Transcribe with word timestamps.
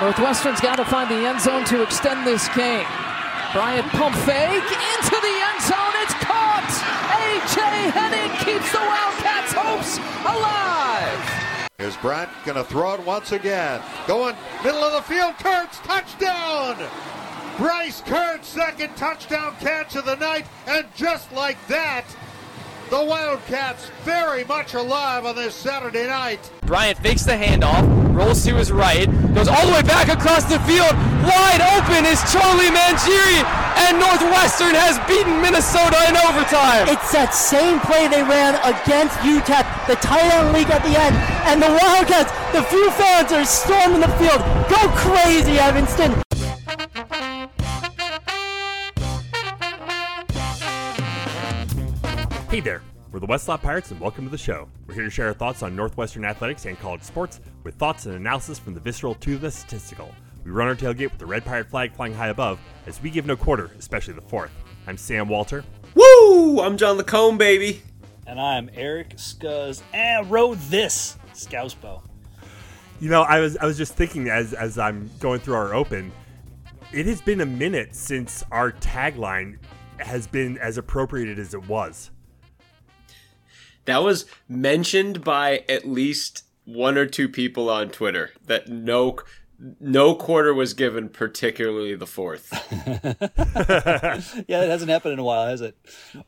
Northwestern's 0.00 0.60
got 0.60 0.76
to 0.76 0.84
find 0.84 1.10
the 1.10 1.26
end 1.26 1.40
zone 1.40 1.64
to 1.66 1.82
extend 1.82 2.26
this 2.26 2.48
game. 2.50 2.86
Bryant 3.52 3.88
pump 3.92 4.14
fake 4.14 4.62
into 4.62 5.16
the 5.16 5.36
end 5.40 5.62
zone. 5.62 5.94
It's 6.04 6.14
caught. 6.20 6.68
A.J. 7.16 7.60
Henning 7.96 8.30
keeps 8.44 8.70
the 8.72 8.78
Wildcats' 8.78 9.52
hopes 9.54 9.98
alive. 10.26 11.70
Is 11.78 11.96
Bryant 11.96 12.30
going 12.44 12.58
to 12.58 12.64
throw 12.64 12.94
it 12.94 13.00
once 13.06 13.32
again? 13.32 13.80
Going 14.06 14.36
middle 14.62 14.84
of 14.84 14.92
the 14.92 15.02
field. 15.02 15.34
Kirtz 15.36 15.82
touchdown. 15.82 16.76
Bryce 17.56 18.02
Kirtz 18.02 18.44
second 18.44 18.94
touchdown 18.96 19.56
catch 19.60 19.96
of 19.96 20.04
the 20.04 20.16
night, 20.16 20.44
and 20.66 20.86
just 20.94 21.32
like 21.32 21.56
that, 21.68 22.04
the 22.90 23.02
Wildcats 23.02 23.90
very 24.04 24.44
much 24.44 24.74
alive 24.74 25.24
on 25.24 25.36
this 25.36 25.54
Saturday 25.54 26.06
night. 26.06 26.50
Bryant 26.66 26.98
fakes 26.98 27.24
the 27.24 27.32
handoff, 27.32 28.05
rolls 28.16 28.42
to 28.46 28.56
his 28.56 28.72
right, 28.72 29.06
goes 29.34 29.46
all 29.46 29.66
the 29.66 29.72
way 29.72 29.82
back 29.82 30.08
across 30.08 30.44
the 30.48 30.58
field. 30.64 30.96
Wide 31.20 31.60
open 31.76 32.08
is 32.08 32.16
Charlie 32.32 32.72
Mangieri, 32.72 33.44
and 33.84 34.00
Northwestern 34.00 34.72
has 34.72 34.96
beaten 35.04 35.36
Minnesota 35.44 36.00
in 36.08 36.16
overtime. 36.24 36.88
It's 36.88 37.12
that 37.12 37.36
same 37.36 37.78
play 37.80 38.08
they 38.08 38.24
ran 38.24 38.56
against 38.64 39.20
UTEP, 39.20 39.68
the 39.86 39.96
tight 40.00 40.32
end 40.32 40.56
leak 40.56 40.70
at 40.72 40.80
the 40.80 40.96
end, 40.96 41.14
and 41.44 41.60
the 41.60 41.68
Wildcats, 41.68 42.32
the 42.56 42.64
few 42.64 42.90
fans 42.96 43.30
are 43.36 43.44
storming 43.44 44.00
the 44.00 44.08
field. 44.16 44.40
Go 44.72 44.80
crazy, 44.96 45.60
Evanston! 45.60 46.16
Hey 52.48 52.60
there, 52.60 52.80
we're 53.12 53.20
the 53.20 53.26
Westlot 53.26 53.62
Pirates 53.62 53.90
and 53.90 54.00
welcome 54.00 54.24
to 54.24 54.30
the 54.30 54.38
show. 54.38 54.68
We're 54.86 54.94
here 54.94 55.04
to 55.04 55.10
share 55.10 55.28
our 55.28 55.34
thoughts 55.34 55.62
on 55.62 55.76
Northwestern 55.76 56.24
athletics 56.24 56.64
and 56.64 56.78
college 56.78 57.02
sports 57.02 57.40
with 57.62 57.76
thoughts 57.76 58.06
and 58.06 58.16
analysis 58.16 58.58
from 58.58 58.74
the 58.74 58.80
visceral 58.80 59.14
to 59.16 59.38
the 59.38 59.50
statistical. 59.50 60.12
We 60.44 60.50
run 60.50 60.68
our 60.68 60.74
tailgate 60.74 61.10
with 61.10 61.18
the 61.18 61.26
red 61.26 61.44
pirate 61.44 61.70
flag 61.70 61.94
flying 61.94 62.14
high 62.14 62.28
above 62.28 62.58
as 62.86 63.00
we 63.00 63.10
give 63.10 63.24
no 63.24 63.36
quarter, 63.36 63.70
especially 63.78 64.14
the 64.14 64.22
fourth. 64.22 64.50
I'm 64.86 64.96
Sam 64.96 65.28
Walter. 65.28 65.64
Woo! 65.94 66.60
I'm 66.60 66.76
John 66.76 66.96
Lacombe, 66.96 67.38
baby. 67.38 67.82
And 68.26 68.40
I'm 68.40 68.70
Eric 68.74 69.16
Scuzz. 69.16 69.82
And 69.94 70.30
wrote 70.30 70.58
this 70.68 71.16
Scousebo. 71.32 72.02
You 72.98 73.10
know, 73.10 73.22
I 73.22 73.40
was 73.40 73.56
I 73.58 73.66
was 73.66 73.76
just 73.76 73.94
thinking 73.94 74.28
as 74.28 74.52
as 74.52 74.78
I'm 74.78 75.10
going 75.20 75.40
through 75.40 75.54
our 75.54 75.74
open, 75.74 76.10
it 76.92 77.06
has 77.06 77.20
been 77.20 77.40
a 77.40 77.46
minute 77.46 77.94
since 77.94 78.42
our 78.50 78.72
tagline 78.72 79.58
has 79.98 80.26
been 80.26 80.58
as 80.58 80.76
appropriated 80.76 81.38
as 81.38 81.54
it 81.54 81.68
was. 81.68 82.10
That 83.86 84.02
was 84.02 84.26
mentioned 84.48 85.24
by 85.24 85.64
at 85.68 85.86
least 85.86 86.44
one 86.64 86.98
or 86.98 87.06
two 87.06 87.28
people 87.28 87.70
on 87.70 87.90
Twitter 87.90 88.32
that 88.46 88.68
no 88.68 89.18
no 89.80 90.14
quarter 90.14 90.52
was 90.52 90.74
given, 90.74 91.08
particularly 91.08 91.94
the 91.94 92.06
fourth. 92.06 92.52
yeah, 94.48 94.62
it 94.62 94.68
hasn't 94.68 94.90
happened 94.90 95.14
in 95.14 95.18
a 95.18 95.24
while, 95.24 95.46
has 95.46 95.62
it? 95.62 95.76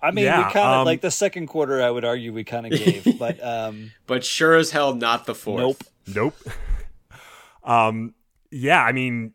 I 0.01 0.11
mean, 0.13 0.25
Yeah, 0.25 0.39
we 0.47 0.53
kind 0.53 0.69
of 0.69 0.79
um, 0.81 0.85
like 0.87 1.03
the 1.03 1.11
second 1.11 1.49
quarter. 1.49 1.83
I 1.83 1.91
would 1.91 2.05
argue 2.05 2.33
we 2.33 2.45
kind 2.45 2.67
of 2.67 2.73
gave, 2.73 3.07
but 3.19 3.43
um, 3.45 3.93
but 4.07 4.25
sure 4.25 4.55
as 4.55 4.71
hell 4.71 4.95
not 4.95 5.27
the 5.27 5.35
fourth. 5.35 5.61
nope. 5.61 5.85
Nope. 6.15 6.37
um 7.65 8.15
yeah, 8.51 8.83
I 8.83 8.93
mean 8.93 9.35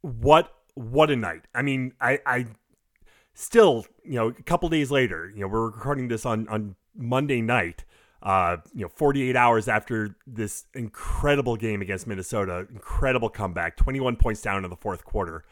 what 0.00 0.52
what 0.74 1.10
a 1.10 1.16
night. 1.16 1.42
I 1.54 1.62
mean, 1.62 1.92
I 2.00 2.18
I 2.24 2.46
still, 3.34 3.86
you 4.04 4.14
know, 4.14 4.28
a 4.28 4.42
couple 4.42 4.68
days 4.68 4.90
later, 4.90 5.30
you 5.34 5.42
know, 5.42 5.48
we're 5.48 5.66
recording 5.66 6.08
this 6.08 6.24
on 6.24 6.48
on 6.48 6.76
Monday 6.96 7.40
night. 7.40 7.84
Uh, 8.22 8.58
you 8.72 8.82
know, 8.82 8.88
48 8.88 9.34
hours 9.34 9.66
after 9.66 10.14
this 10.28 10.64
incredible 10.74 11.56
game 11.56 11.82
against 11.82 12.06
Minnesota, 12.06 12.68
incredible 12.70 13.28
comeback, 13.28 13.76
21 13.76 14.14
points 14.14 14.40
down 14.40 14.62
in 14.62 14.70
the 14.70 14.76
fourth 14.76 15.04
quarter. 15.04 15.42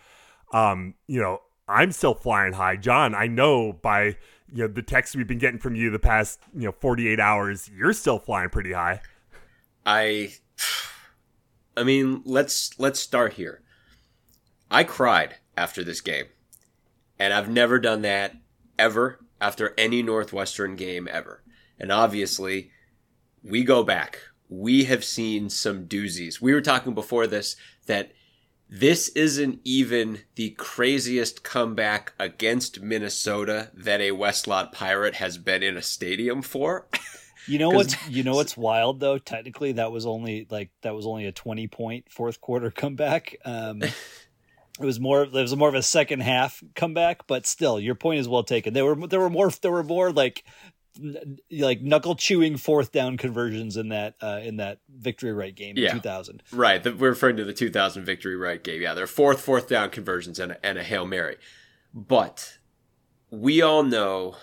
Um, 0.53 0.95
you 1.09 1.21
know, 1.21 1.41
I'm 1.67 1.91
still 1.91 2.15
flying 2.15 2.53
high. 2.53 2.77
John, 2.77 3.15
I 3.15 3.27
know 3.27 3.73
by 3.73 4.17
you 4.53 4.63
know 4.63 4.69
the 4.69 4.83
text 4.83 5.17
we've 5.17 5.27
been 5.27 5.39
getting 5.39 5.59
from 5.59 5.75
you 5.75 5.91
the 5.91 5.99
past, 5.99 6.41
you 6.55 6.67
know, 6.67 6.73
48 6.81 7.19
hours, 7.19 7.69
you're 7.77 7.93
still 7.93 8.21
flying 8.21 8.51
pretty 8.51 8.73
high. 8.73 9.01
I 9.85 10.35
I 11.77 11.83
mean, 11.83 12.23
let's 12.25 12.79
let's 12.79 13.01
start 13.01 13.33
here. 13.35 13.63
I 14.71 14.85
cried 14.85 15.37
after 15.57 15.83
this 15.83 16.01
game. 16.01 16.27
And 17.19 17.35
I've 17.35 17.51
never 17.51 17.79
done 17.79 18.03
that 18.03 18.35
ever 18.79 19.21
after 19.41 19.75
any 19.79 20.03
Northwestern 20.03 20.77
game 20.77 21.09
ever. 21.11 21.43
And 21.79 21.91
obviously, 21.91 22.71
we 23.43 23.65
go 23.65 23.83
back. 23.83 24.21
We 24.49 24.85
have 24.85 25.05
seen 25.05 25.49
some 25.49 25.87
doozies. 25.87 26.41
We 26.41 26.53
were 26.53 26.61
talking 26.61 26.95
before 26.95 27.27
this 27.27 27.57
that 27.87 28.13
this 28.69 29.09
isn't 29.11 29.61
even 29.65 30.21
the 30.37 30.51
craziest 30.51 31.43
comeback 31.43 32.13
against 32.19 32.81
Minnesota 32.81 33.71
that 33.75 34.01
a 34.01 34.11
Westlot 34.11 34.73
Pirate 34.73 35.17
has 35.17 35.39
been 35.39 35.63
in 35.63 35.77
a 35.77 35.83
stadium 35.83 36.41
for. 36.41 36.87
You 37.49 37.59
know 37.59 37.71
what's 37.71 37.97
you 38.09 38.23
know 38.23 38.35
what's 38.35 38.57
wild 38.57 39.01
though? 39.01 39.19
Technically, 39.19 39.73
that 39.73 39.91
was 39.91 40.07
only 40.07 40.47
like 40.51 40.71
that 40.83 40.95
was 40.95 41.07
only 41.07 41.27
a 41.27 41.33
twenty 41.33 41.67
point 41.67 42.11
fourth 42.11 42.41
quarter 42.41 42.71
comeback. 42.71 43.37
Um, 43.45 43.83
it 44.81 44.87
was 44.87 44.99
more 45.01 45.23
it 45.25 45.33
was 45.33 45.55
more 45.55 45.69
of 45.69 45.75
a 45.75 45.83
second 45.83 46.21
half 46.21 46.63
comeback, 46.75 47.27
but 47.27 47.47
still, 47.47 47.79
your 47.79 47.95
point 47.95 48.21
is 48.21 48.29
well 48.29 48.43
taken. 48.45 48.73
There 48.75 48.85
were 48.85 49.07
there 49.07 49.21
were 49.21 49.31
more 49.31 49.51
there 49.51 49.73
were 49.73 49.85
more 49.85 50.11
like 50.13 50.45
like 51.51 51.81
knuckle 51.81 52.17
chewing 52.17 52.57
fourth 52.57 52.91
down 52.93 53.17
conversions 53.17 53.77
in 53.77 53.91
that 53.91 54.15
uh, 54.21 54.41
in 54.43 54.57
that 54.57 54.81
victory 54.89 55.33
right 55.33 55.55
game 55.55 55.77
Yeah. 55.79 55.91
in 55.91 55.95
two 55.97 56.01
thousand. 56.01 56.43
Right, 56.53 56.83
the, 56.83 56.95
we're 56.95 57.11
referring 57.11 57.37
to 57.37 57.45
the 57.45 57.53
2000 57.53 58.05
victory 58.05 58.37
right 58.37 58.63
game. 58.63 58.81
Yeah, 58.83 58.95
they're 58.95 59.07
fourth, 59.07 59.41
fourth 59.41 59.69
down 59.69 59.91
conversions 59.91 60.39
and 60.39 60.53
a, 60.53 60.67
and 60.67 60.79
a 60.79 60.83
hail 60.83 61.07
mary. 61.07 61.37
But 61.95 62.59
we 63.31 63.63
all 63.63 63.83
know 63.85 64.37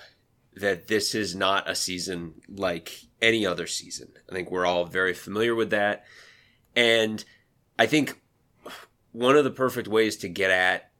that 0.55 0.87
this 0.87 1.13
is 1.13 1.35
not 1.35 1.69
a 1.69 1.75
season 1.75 2.35
like 2.49 2.93
any 3.21 3.45
other 3.45 3.67
season. 3.67 4.13
I 4.29 4.33
think 4.33 4.49
we're 4.49 4.65
all 4.65 4.85
very 4.85 5.13
familiar 5.13 5.53
with 5.53 5.69
that, 5.71 6.05
and 6.75 7.23
I 7.77 7.85
think 7.87 8.19
one 9.17 9.35
of 9.35 9.43
the 9.43 9.49
perfect 9.49 9.87
ways 9.87 10.15
to 10.15 10.29
get 10.29 10.51
at 10.51 10.91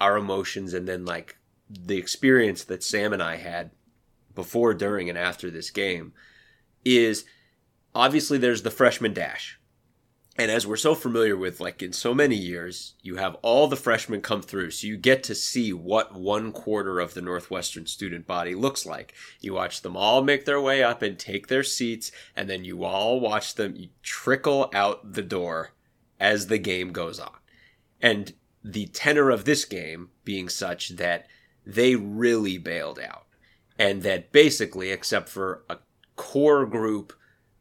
our 0.00 0.16
emotions 0.16 0.72
and 0.74 0.86
then 0.86 1.04
like 1.04 1.36
the 1.68 1.98
experience 1.98 2.62
that 2.62 2.84
Sam 2.84 3.12
and 3.12 3.20
I 3.20 3.36
had 3.36 3.72
before, 4.32 4.74
during, 4.74 5.08
and 5.08 5.18
after 5.18 5.50
this 5.50 5.70
game 5.70 6.12
is 6.84 7.24
obviously 7.96 8.38
there's 8.38 8.62
the 8.62 8.70
freshman 8.70 9.12
dash. 9.12 9.58
And 10.38 10.52
as 10.52 10.68
we're 10.68 10.76
so 10.76 10.94
familiar 10.94 11.36
with, 11.36 11.58
like 11.58 11.82
in 11.82 11.92
so 11.92 12.14
many 12.14 12.36
years, 12.36 12.94
you 13.02 13.16
have 13.16 13.36
all 13.42 13.66
the 13.66 13.76
freshmen 13.76 14.20
come 14.20 14.40
through. 14.40 14.70
So 14.70 14.86
you 14.86 14.96
get 14.96 15.24
to 15.24 15.34
see 15.34 15.72
what 15.72 16.14
one 16.14 16.52
quarter 16.52 17.00
of 17.00 17.14
the 17.14 17.22
Northwestern 17.22 17.86
student 17.86 18.24
body 18.24 18.54
looks 18.54 18.86
like. 18.86 19.14
You 19.40 19.54
watch 19.54 19.82
them 19.82 19.96
all 19.96 20.22
make 20.22 20.44
their 20.44 20.60
way 20.60 20.84
up 20.84 21.02
and 21.02 21.18
take 21.18 21.48
their 21.48 21.64
seats, 21.64 22.12
and 22.36 22.48
then 22.48 22.64
you 22.64 22.84
all 22.84 23.18
watch 23.18 23.56
them 23.56 23.76
trickle 24.02 24.70
out 24.72 25.12
the 25.12 25.22
door 25.22 25.72
as 26.22 26.46
the 26.46 26.56
game 26.56 26.92
goes 26.92 27.18
on. 27.18 27.34
And 28.00 28.32
the 28.64 28.86
tenor 28.86 29.28
of 29.28 29.44
this 29.44 29.64
game 29.64 30.10
being 30.24 30.48
such 30.48 30.90
that 30.90 31.26
they 31.66 31.96
really 31.96 32.58
bailed 32.58 33.00
out. 33.00 33.26
And 33.76 34.02
that 34.04 34.30
basically, 34.30 34.90
except 34.90 35.28
for 35.28 35.64
a 35.68 35.78
core 36.14 36.64
group 36.64 37.12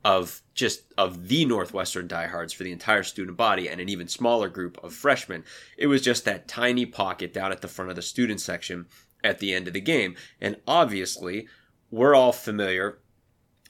of 0.06 0.42
just 0.54 0.94
of 0.98 1.28
the 1.28 1.46
Northwestern 1.46 2.08
diehards 2.08 2.54
for 2.54 2.64
the 2.64 2.72
entire 2.72 3.04
student 3.04 3.36
body 3.36 3.68
and 3.68 3.82
an 3.82 3.90
even 3.90 4.08
smaller 4.08 4.48
group 4.50 4.78
of 4.84 4.94
freshmen. 4.94 5.44
It 5.78 5.88
was 5.88 6.02
just 6.02 6.26
that 6.26 6.48
tiny 6.48 6.86
pocket 6.86 7.34
down 7.34 7.52
at 7.52 7.62
the 7.62 7.68
front 7.68 7.90
of 7.90 7.96
the 7.96 8.02
student 8.04 8.42
section 8.42 8.86
at 9.24 9.40
the 9.40 9.54
end 9.54 9.68
of 9.68 9.74
the 9.74 9.82
game. 9.82 10.16
And 10.40 10.58
obviously, 10.68 11.48
we're 11.90 12.16
all 12.16 12.32
familiar 12.32 13.00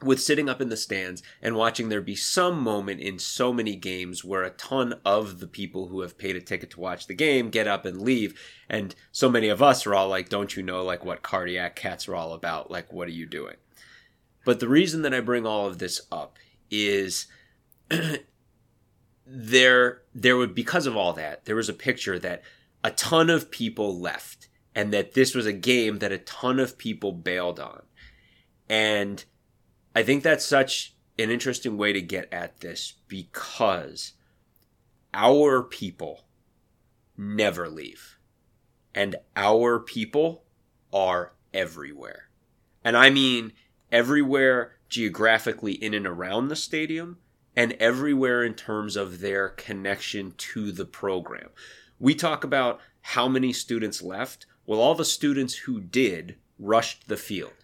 with 0.03 0.21
sitting 0.21 0.49
up 0.49 0.61
in 0.61 0.69
the 0.69 0.77
stands 0.77 1.21
and 1.41 1.55
watching 1.55 1.89
there 1.89 2.01
be 2.01 2.15
some 2.15 2.61
moment 2.61 2.99
in 2.99 3.19
so 3.19 3.53
many 3.53 3.75
games 3.75 4.23
where 4.23 4.43
a 4.43 4.49
ton 4.51 4.95
of 5.05 5.39
the 5.39 5.47
people 5.47 5.87
who 5.87 6.01
have 6.01 6.17
paid 6.17 6.35
a 6.35 6.41
ticket 6.41 6.71
to 6.71 6.79
watch 6.79 7.07
the 7.07 7.13
game 7.13 7.49
get 7.49 7.67
up 7.67 7.85
and 7.85 8.01
leave 8.01 8.39
and 8.69 8.95
so 9.11 9.29
many 9.29 9.47
of 9.47 9.61
us 9.61 9.85
are 9.85 9.93
all 9.93 10.07
like 10.07 10.29
don't 10.29 10.55
you 10.55 10.63
know 10.63 10.83
like 10.83 11.05
what 11.05 11.21
cardiac 11.21 11.75
cats 11.75 12.07
are 12.07 12.15
all 12.15 12.33
about 12.33 12.71
like 12.71 12.91
what 12.91 13.07
are 13.07 13.11
you 13.11 13.25
doing 13.25 13.55
but 14.45 14.59
the 14.59 14.67
reason 14.67 15.01
that 15.03 15.13
I 15.13 15.19
bring 15.19 15.45
all 15.45 15.67
of 15.67 15.77
this 15.77 16.01
up 16.11 16.37
is 16.69 17.27
there 19.25 20.01
there 20.13 20.37
would 20.37 20.55
because 20.55 20.85
of 20.87 20.97
all 20.97 21.13
that, 21.13 21.45
there 21.45 21.55
was 21.55 21.69
a 21.69 21.73
picture 21.73 22.17
that 22.19 22.41
a 22.83 22.91
ton 22.91 23.29
of 23.29 23.51
people 23.51 23.99
left 23.99 24.47
and 24.73 24.93
that 24.93 25.13
this 25.13 25.35
was 25.35 25.45
a 25.45 25.53
game 25.53 25.99
that 25.99 26.11
a 26.11 26.17
ton 26.17 26.59
of 26.59 26.77
people 26.77 27.11
bailed 27.11 27.59
on. 27.59 27.83
And 28.69 29.23
I 29.95 30.03
think 30.03 30.23
that's 30.23 30.45
such 30.45 30.95
an 31.19 31.29
interesting 31.29 31.77
way 31.77 31.93
to 31.93 32.01
get 32.01 32.31
at 32.33 32.61
this 32.61 32.93
because 33.07 34.13
our 35.13 35.61
people 35.61 36.25
never 37.17 37.69
leave. 37.69 38.17
And 38.95 39.15
our 39.35 39.79
people 39.79 40.43
are 40.93 41.33
everywhere. 41.53 42.29
And 42.83 42.97
I 42.97 43.09
mean 43.09 43.53
everywhere 43.91 44.77
geographically 44.89 45.73
in 45.73 45.93
and 45.93 46.07
around 46.07 46.47
the 46.47 46.55
stadium 46.55 47.17
and 47.55 47.73
everywhere 47.73 48.43
in 48.43 48.53
terms 48.53 48.95
of 48.95 49.19
their 49.19 49.49
connection 49.49 50.33
to 50.37 50.71
the 50.71 50.85
program. 50.85 51.49
We 51.99 52.15
talk 52.15 52.43
about 52.43 52.79
how 53.01 53.27
many 53.27 53.53
students 53.53 54.01
left. 54.01 54.45
Well, 54.65 54.79
all 54.79 54.95
the 54.95 55.05
students 55.05 55.55
who 55.55 55.81
did 55.81 56.37
rushed 56.57 57.07
the 57.07 57.17
field. 57.17 57.60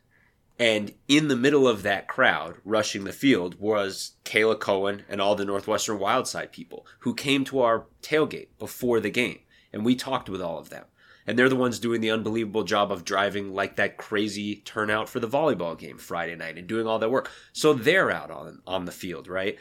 And 0.60 0.94
in 1.08 1.28
the 1.28 1.36
middle 1.36 1.68
of 1.68 1.84
that 1.84 2.08
crowd 2.08 2.56
rushing 2.66 3.04
the 3.04 3.14
field 3.14 3.60
was 3.60 4.14
Kayla 4.26 4.60
Cohen 4.60 5.04
and 5.08 5.22
all 5.22 5.36
the 5.36 5.46
Northwestern 5.46 6.00
Wildside 6.00 6.52
people 6.52 6.88
who 7.00 7.14
came 7.14 7.44
to 7.46 7.60
our 7.60 7.86
tailgate 8.02 8.48
before 8.58 9.00
the 9.00 9.12
game. 9.12 9.40
And 9.72 9.86
we 9.86 9.96
talked 9.96 10.30
with 10.30 10.42
all 10.42 10.58
of 10.58 10.70
them. 10.70 10.86
And 11.28 11.38
they're 11.38 11.50
the 11.50 11.58
ones 11.58 11.78
doing 11.78 12.02
the 12.02 12.10
unbelievable 12.10 12.64
job 12.64 12.92
of 12.92 13.04
driving 13.04 13.54
like 13.54 13.76
that 13.76 13.98
crazy 13.98 14.56
turnout 14.66 15.10
for 15.10 15.20
the 15.20 15.28
volleyball 15.28 15.78
game 15.78 15.98
Friday 15.98 16.36
night 16.36 16.58
and 16.58 16.68
doing 16.68 16.88
all 16.88 17.00
that 17.00 17.12
work. 17.12 17.30
So 17.52 17.74
they're 17.74 18.10
out 18.10 18.32
on, 18.32 18.62
on 18.66 18.86
the 18.86 18.94
field, 18.94 19.28
right? 19.28 19.58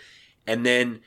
And 0.46 0.64
then 0.64 1.00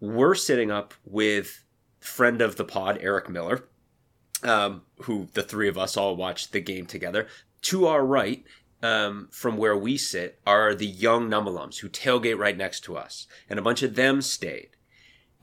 we're 0.00 0.36
sitting 0.36 0.70
up 0.70 0.94
with 1.04 1.64
friend 1.98 2.40
of 2.40 2.56
the 2.56 2.64
pod, 2.64 2.98
Eric 3.00 3.28
Miller, 3.28 3.64
um, 4.44 4.82
who 5.02 5.28
the 5.34 5.42
three 5.42 5.68
of 5.68 5.76
us 5.76 5.96
all 5.96 6.14
watched 6.14 6.52
the 6.52 6.60
game 6.60 6.86
together. 6.86 7.26
To 7.62 7.86
our 7.86 8.04
right 8.04 8.44
um, 8.84 9.28
from 9.30 9.56
where 9.56 9.74
we 9.74 9.96
sit 9.96 10.38
are 10.46 10.74
the 10.74 10.86
young 10.86 11.30
Num 11.30 11.46
alums 11.46 11.78
who 11.78 11.88
tailgate 11.88 12.38
right 12.38 12.56
next 12.56 12.80
to 12.80 12.98
us, 12.98 13.26
and 13.48 13.58
a 13.58 13.62
bunch 13.62 13.82
of 13.82 13.94
them 13.94 14.20
stayed. 14.20 14.68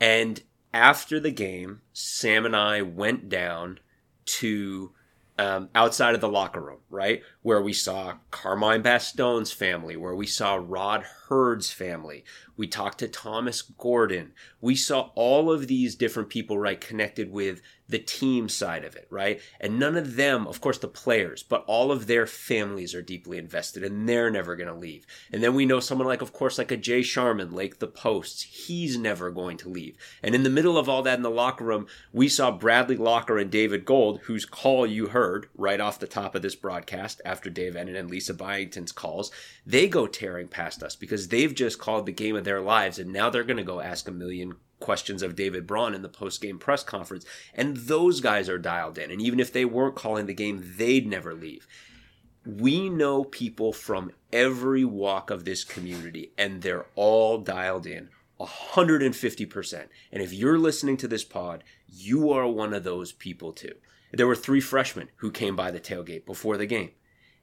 And 0.00 0.40
after 0.72 1.18
the 1.18 1.32
game, 1.32 1.80
Sam 1.92 2.46
and 2.46 2.54
I 2.54 2.82
went 2.82 3.28
down 3.28 3.80
to 4.24 4.92
um, 5.38 5.70
outside 5.74 6.14
of 6.14 6.20
the 6.20 6.28
locker 6.28 6.60
room, 6.60 6.78
right? 6.88 7.20
Where 7.42 7.60
we 7.60 7.72
saw 7.72 8.14
Carmine 8.30 8.82
Bastone's 8.82 9.50
family, 9.50 9.96
where 9.96 10.14
we 10.14 10.26
saw 10.26 10.60
Rod 10.62 11.04
Heard's 11.28 11.72
family. 11.72 12.24
We 12.56 12.68
talked 12.68 12.98
to 12.98 13.08
Thomas 13.08 13.60
Gordon. 13.62 14.34
We 14.60 14.76
saw 14.76 15.10
all 15.16 15.50
of 15.50 15.66
these 15.66 15.96
different 15.96 16.28
people, 16.28 16.60
right, 16.60 16.80
connected 16.80 17.32
with 17.32 17.60
the 17.92 17.98
team 17.98 18.48
side 18.48 18.84
of 18.84 18.96
it, 18.96 19.06
right? 19.10 19.40
And 19.60 19.78
none 19.78 19.96
of 19.96 20.16
them, 20.16 20.48
of 20.48 20.60
course, 20.60 20.78
the 20.78 20.88
players, 20.88 21.42
but 21.42 21.62
all 21.66 21.92
of 21.92 22.06
their 22.06 22.26
families 22.26 22.94
are 22.94 23.02
deeply 23.02 23.38
invested 23.38 23.84
and 23.84 24.08
they're 24.08 24.30
never 24.30 24.56
going 24.56 24.68
to 24.68 24.74
leave. 24.74 25.06
And 25.30 25.42
then 25.42 25.54
we 25.54 25.66
know 25.66 25.78
someone 25.78 26.08
like, 26.08 26.22
of 26.22 26.32
course, 26.32 26.58
like 26.58 26.72
a 26.72 26.76
Jay 26.76 27.02
Sharman, 27.02 27.52
Lake 27.52 27.78
the 27.78 27.86
Posts. 27.86 28.42
He's 28.42 28.98
never 28.98 29.30
going 29.30 29.58
to 29.58 29.68
leave. 29.68 29.96
And 30.22 30.34
in 30.34 30.42
the 30.42 30.50
middle 30.50 30.78
of 30.78 30.88
all 30.88 31.02
that 31.02 31.18
in 31.18 31.22
the 31.22 31.30
locker 31.30 31.64
room, 31.64 31.86
we 32.12 32.28
saw 32.28 32.50
Bradley 32.50 32.96
Locker 32.96 33.38
and 33.38 33.50
David 33.50 33.84
Gold, 33.84 34.20
whose 34.24 34.46
call 34.46 34.86
you 34.86 35.08
heard 35.08 35.48
right 35.54 35.80
off 35.80 36.00
the 36.00 36.06
top 36.06 36.34
of 36.34 36.42
this 36.42 36.56
broadcast 36.56 37.20
after 37.24 37.50
Dave 37.50 37.74
Ennen 37.74 37.98
and 37.98 38.10
Lisa 38.10 38.34
Byington's 38.34 38.92
calls. 38.92 39.30
They 39.66 39.86
go 39.86 40.06
tearing 40.06 40.48
past 40.48 40.82
us 40.82 40.96
because 40.96 41.28
they've 41.28 41.54
just 41.54 41.78
called 41.78 42.06
the 42.06 42.12
game 42.12 42.36
of 42.36 42.44
their 42.44 42.60
lives 42.60 42.98
and 42.98 43.12
now 43.12 43.28
they're 43.28 43.44
going 43.44 43.58
to 43.58 43.62
go 43.62 43.80
ask 43.80 44.08
a 44.08 44.12
million 44.12 44.54
questions 44.82 45.22
of 45.22 45.34
David 45.36 45.66
Braun 45.66 45.94
in 45.94 46.02
the 46.02 46.08
post-game 46.08 46.58
press 46.58 46.84
conference. 46.84 47.24
And 47.54 47.76
those 47.76 48.20
guys 48.20 48.48
are 48.48 48.58
dialed 48.58 48.98
in. 48.98 49.10
And 49.10 49.22
even 49.22 49.40
if 49.40 49.52
they 49.52 49.64
weren't 49.64 49.94
calling 49.94 50.26
the 50.26 50.34
game, 50.34 50.74
they'd 50.76 51.06
never 51.06 51.32
leave. 51.32 51.66
We 52.44 52.90
know 52.90 53.24
people 53.24 53.72
from 53.72 54.12
every 54.32 54.84
walk 54.84 55.30
of 55.30 55.44
this 55.44 55.62
community, 55.62 56.32
and 56.36 56.60
they're 56.60 56.86
all 56.96 57.38
dialed 57.38 57.86
in 57.86 58.08
150%. 58.40 59.86
And 60.10 60.22
if 60.22 60.32
you're 60.32 60.58
listening 60.58 60.96
to 60.98 61.08
this 61.08 61.24
pod, 61.24 61.62
you 61.88 62.30
are 62.32 62.48
one 62.48 62.74
of 62.74 62.84
those 62.84 63.12
people 63.12 63.52
too. 63.52 63.74
There 64.12 64.26
were 64.26 64.36
three 64.36 64.60
freshmen 64.60 65.08
who 65.16 65.30
came 65.30 65.56
by 65.56 65.70
the 65.70 65.80
tailgate 65.80 66.26
before 66.26 66.56
the 66.56 66.66
game. 66.66 66.90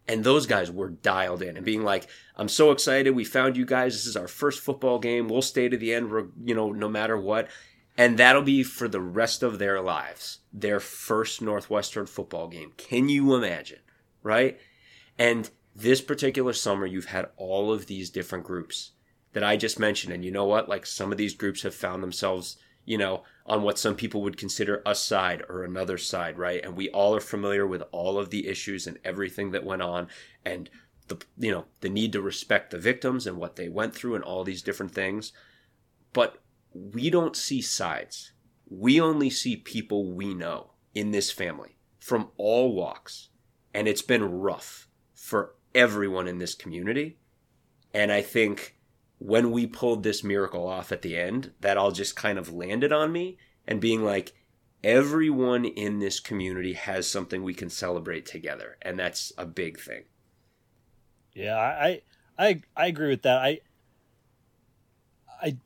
And 0.09 0.23
those 0.23 0.47
guys 0.47 0.71
were 0.71 0.89
dialed 0.89 1.43
in 1.43 1.55
and 1.55 1.63
being 1.63 1.83
like, 1.83 2.09
I'm 2.35 2.49
so 2.49 2.71
excited. 2.71 3.11
We 3.11 3.23
found 3.23 3.55
you 3.55 3.63
guys. 3.63 3.93
This 3.93 4.07
is 4.07 4.17
our 4.17 4.27
first 4.27 4.59
football 4.59 4.97
game. 4.97 5.27
We'll 5.27 5.43
stay 5.43 5.69
to 5.69 5.77
the 5.77 5.93
end, 5.93 6.09
you 6.43 6.55
know, 6.55 6.71
no 6.71 6.89
matter 6.89 7.15
what. 7.15 7.47
And 7.95 8.17
that'll 8.17 8.41
be 8.41 8.63
for 8.63 8.87
the 8.87 9.01
rest 9.01 9.43
of 9.43 9.59
their 9.59 9.81
lives, 9.81 10.39
their 10.51 10.79
first 10.79 11.43
Northwestern 11.43 12.07
football 12.07 12.47
game. 12.47 12.73
Can 12.75 13.07
you 13.07 13.35
imagine? 13.35 13.81
Right? 14.23 14.59
And 15.19 15.47
this 15.75 16.01
particular 16.01 16.53
summer, 16.53 16.87
you've 16.87 17.05
had 17.05 17.29
all 17.37 17.71
of 17.71 17.85
these 17.85 18.09
different 18.09 18.45
groups 18.45 18.93
that 19.33 19.43
I 19.43 19.57
just 19.57 19.77
mentioned. 19.77 20.11
And 20.11 20.25
you 20.25 20.31
know 20.31 20.45
what? 20.45 20.67
Like 20.67 20.87
some 20.87 21.11
of 21.11 21.19
these 21.19 21.35
groups 21.35 21.61
have 21.61 21.75
found 21.75 22.01
themselves 22.01 22.57
you 22.89 22.97
know, 22.97 23.21
on 23.49 23.63
what 23.63 23.79
some 23.79 23.95
people 23.95 24.21
would 24.21 24.37
consider 24.37 24.83
a 24.85 24.93
side 24.93 25.43
or 25.49 25.63
another 25.63 25.97
side, 25.97 26.37
right? 26.37 26.63
And 26.63 26.77
we 26.77 26.89
all 26.91 27.15
are 27.15 27.19
familiar 27.19 27.65
with 27.65 27.83
all 27.91 28.19
of 28.19 28.29
the 28.29 28.47
issues 28.47 28.85
and 28.85 28.99
everything 29.03 29.51
that 29.51 29.65
went 29.65 29.81
on 29.81 30.07
and 30.45 30.69
the 31.07 31.17
you 31.37 31.51
know, 31.51 31.65
the 31.81 31.89
need 31.89 32.13
to 32.13 32.21
respect 32.21 32.69
the 32.69 32.77
victims 32.77 33.25
and 33.25 33.37
what 33.37 33.55
they 33.55 33.67
went 33.67 33.95
through 33.95 34.13
and 34.13 34.23
all 34.23 34.43
these 34.43 34.61
different 34.61 34.93
things. 34.93 35.33
But 36.13 36.37
we 36.73 37.09
don't 37.09 37.35
see 37.35 37.61
sides. 37.61 38.33
We 38.69 39.01
only 39.01 39.31
see 39.31 39.55
people 39.55 40.13
we 40.13 40.35
know 40.35 40.71
in 40.93 41.09
this 41.09 41.31
family 41.31 41.77
from 41.97 42.29
all 42.37 42.73
walks. 42.73 43.29
And 43.73 43.87
it's 43.87 44.03
been 44.03 44.39
rough 44.39 44.87
for 45.15 45.55
everyone 45.73 46.27
in 46.27 46.37
this 46.37 46.53
community. 46.53 47.17
And 47.93 48.11
I 48.11 48.21
think 48.21 48.78
when 49.19 49.51
we 49.51 49.67
pulled 49.67 50.03
this 50.03 50.23
miracle 50.23 50.67
off 50.67 50.91
at 50.91 51.01
the 51.01 51.17
end, 51.17 51.51
that 51.59 51.77
all 51.77 51.91
just 51.91 52.15
kind 52.15 52.39
of 52.39 52.51
landed 52.51 52.91
on 52.91 53.11
me 53.11 53.37
and 53.67 53.79
being 53.79 54.03
like, 54.03 54.33
everyone 54.81 55.65
in 55.65 55.99
this 55.99 56.21
community 56.21 56.73
has 56.73 57.05
something 57.05 57.43
we 57.43 57.53
can 57.53 57.69
celebrate 57.69 58.25
together. 58.25 58.77
And 58.81 58.97
that's 58.97 59.33
a 59.37 59.45
big 59.45 59.77
thing. 59.77 60.05
Yeah, 61.33 61.57
I, 61.57 62.01
I, 62.37 62.61
I 62.75 62.87
agree 62.87 63.09
with 63.09 63.23
that. 63.23 63.37
I, 63.39 63.59
I, 65.41 65.57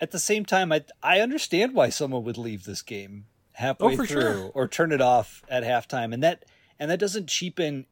at 0.00 0.12
the 0.12 0.20
same 0.20 0.44
time, 0.44 0.70
I, 0.70 0.84
I 1.02 1.20
understand 1.20 1.74
why 1.74 1.88
someone 1.88 2.24
would 2.24 2.38
leave 2.38 2.64
this 2.64 2.82
game 2.82 3.26
halfway 3.52 3.94
oh, 3.94 3.96
through 3.96 4.06
sure. 4.06 4.50
or 4.54 4.68
turn 4.68 4.92
it 4.92 5.00
off 5.00 5.42
at 5.48 5.64
halftime. 5.64 6.14
And 6.14 6.22
that, 6.22 6.44
and 6.78 6.90
that 6.90 7.00
doesn't 7.00 7.28
cheapen 7.28 7.86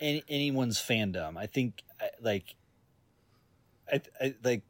any, 0.00 0.22
anyone's 0.28 0.78
fandom. 0.78 1.38
I 1.38 1.46
think 1.46 1.82
like 2.20 2.54
I, 3.92 4.00
I, 4.20 4.34
like 4.42 4.62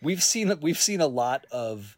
we've 0.00 0.22
seen 0.22 0.52
we've 0.60 0.78
seen 0.78 1.00
a 1.00 1.06
lot 1.06 1.46
of 1.50 1.96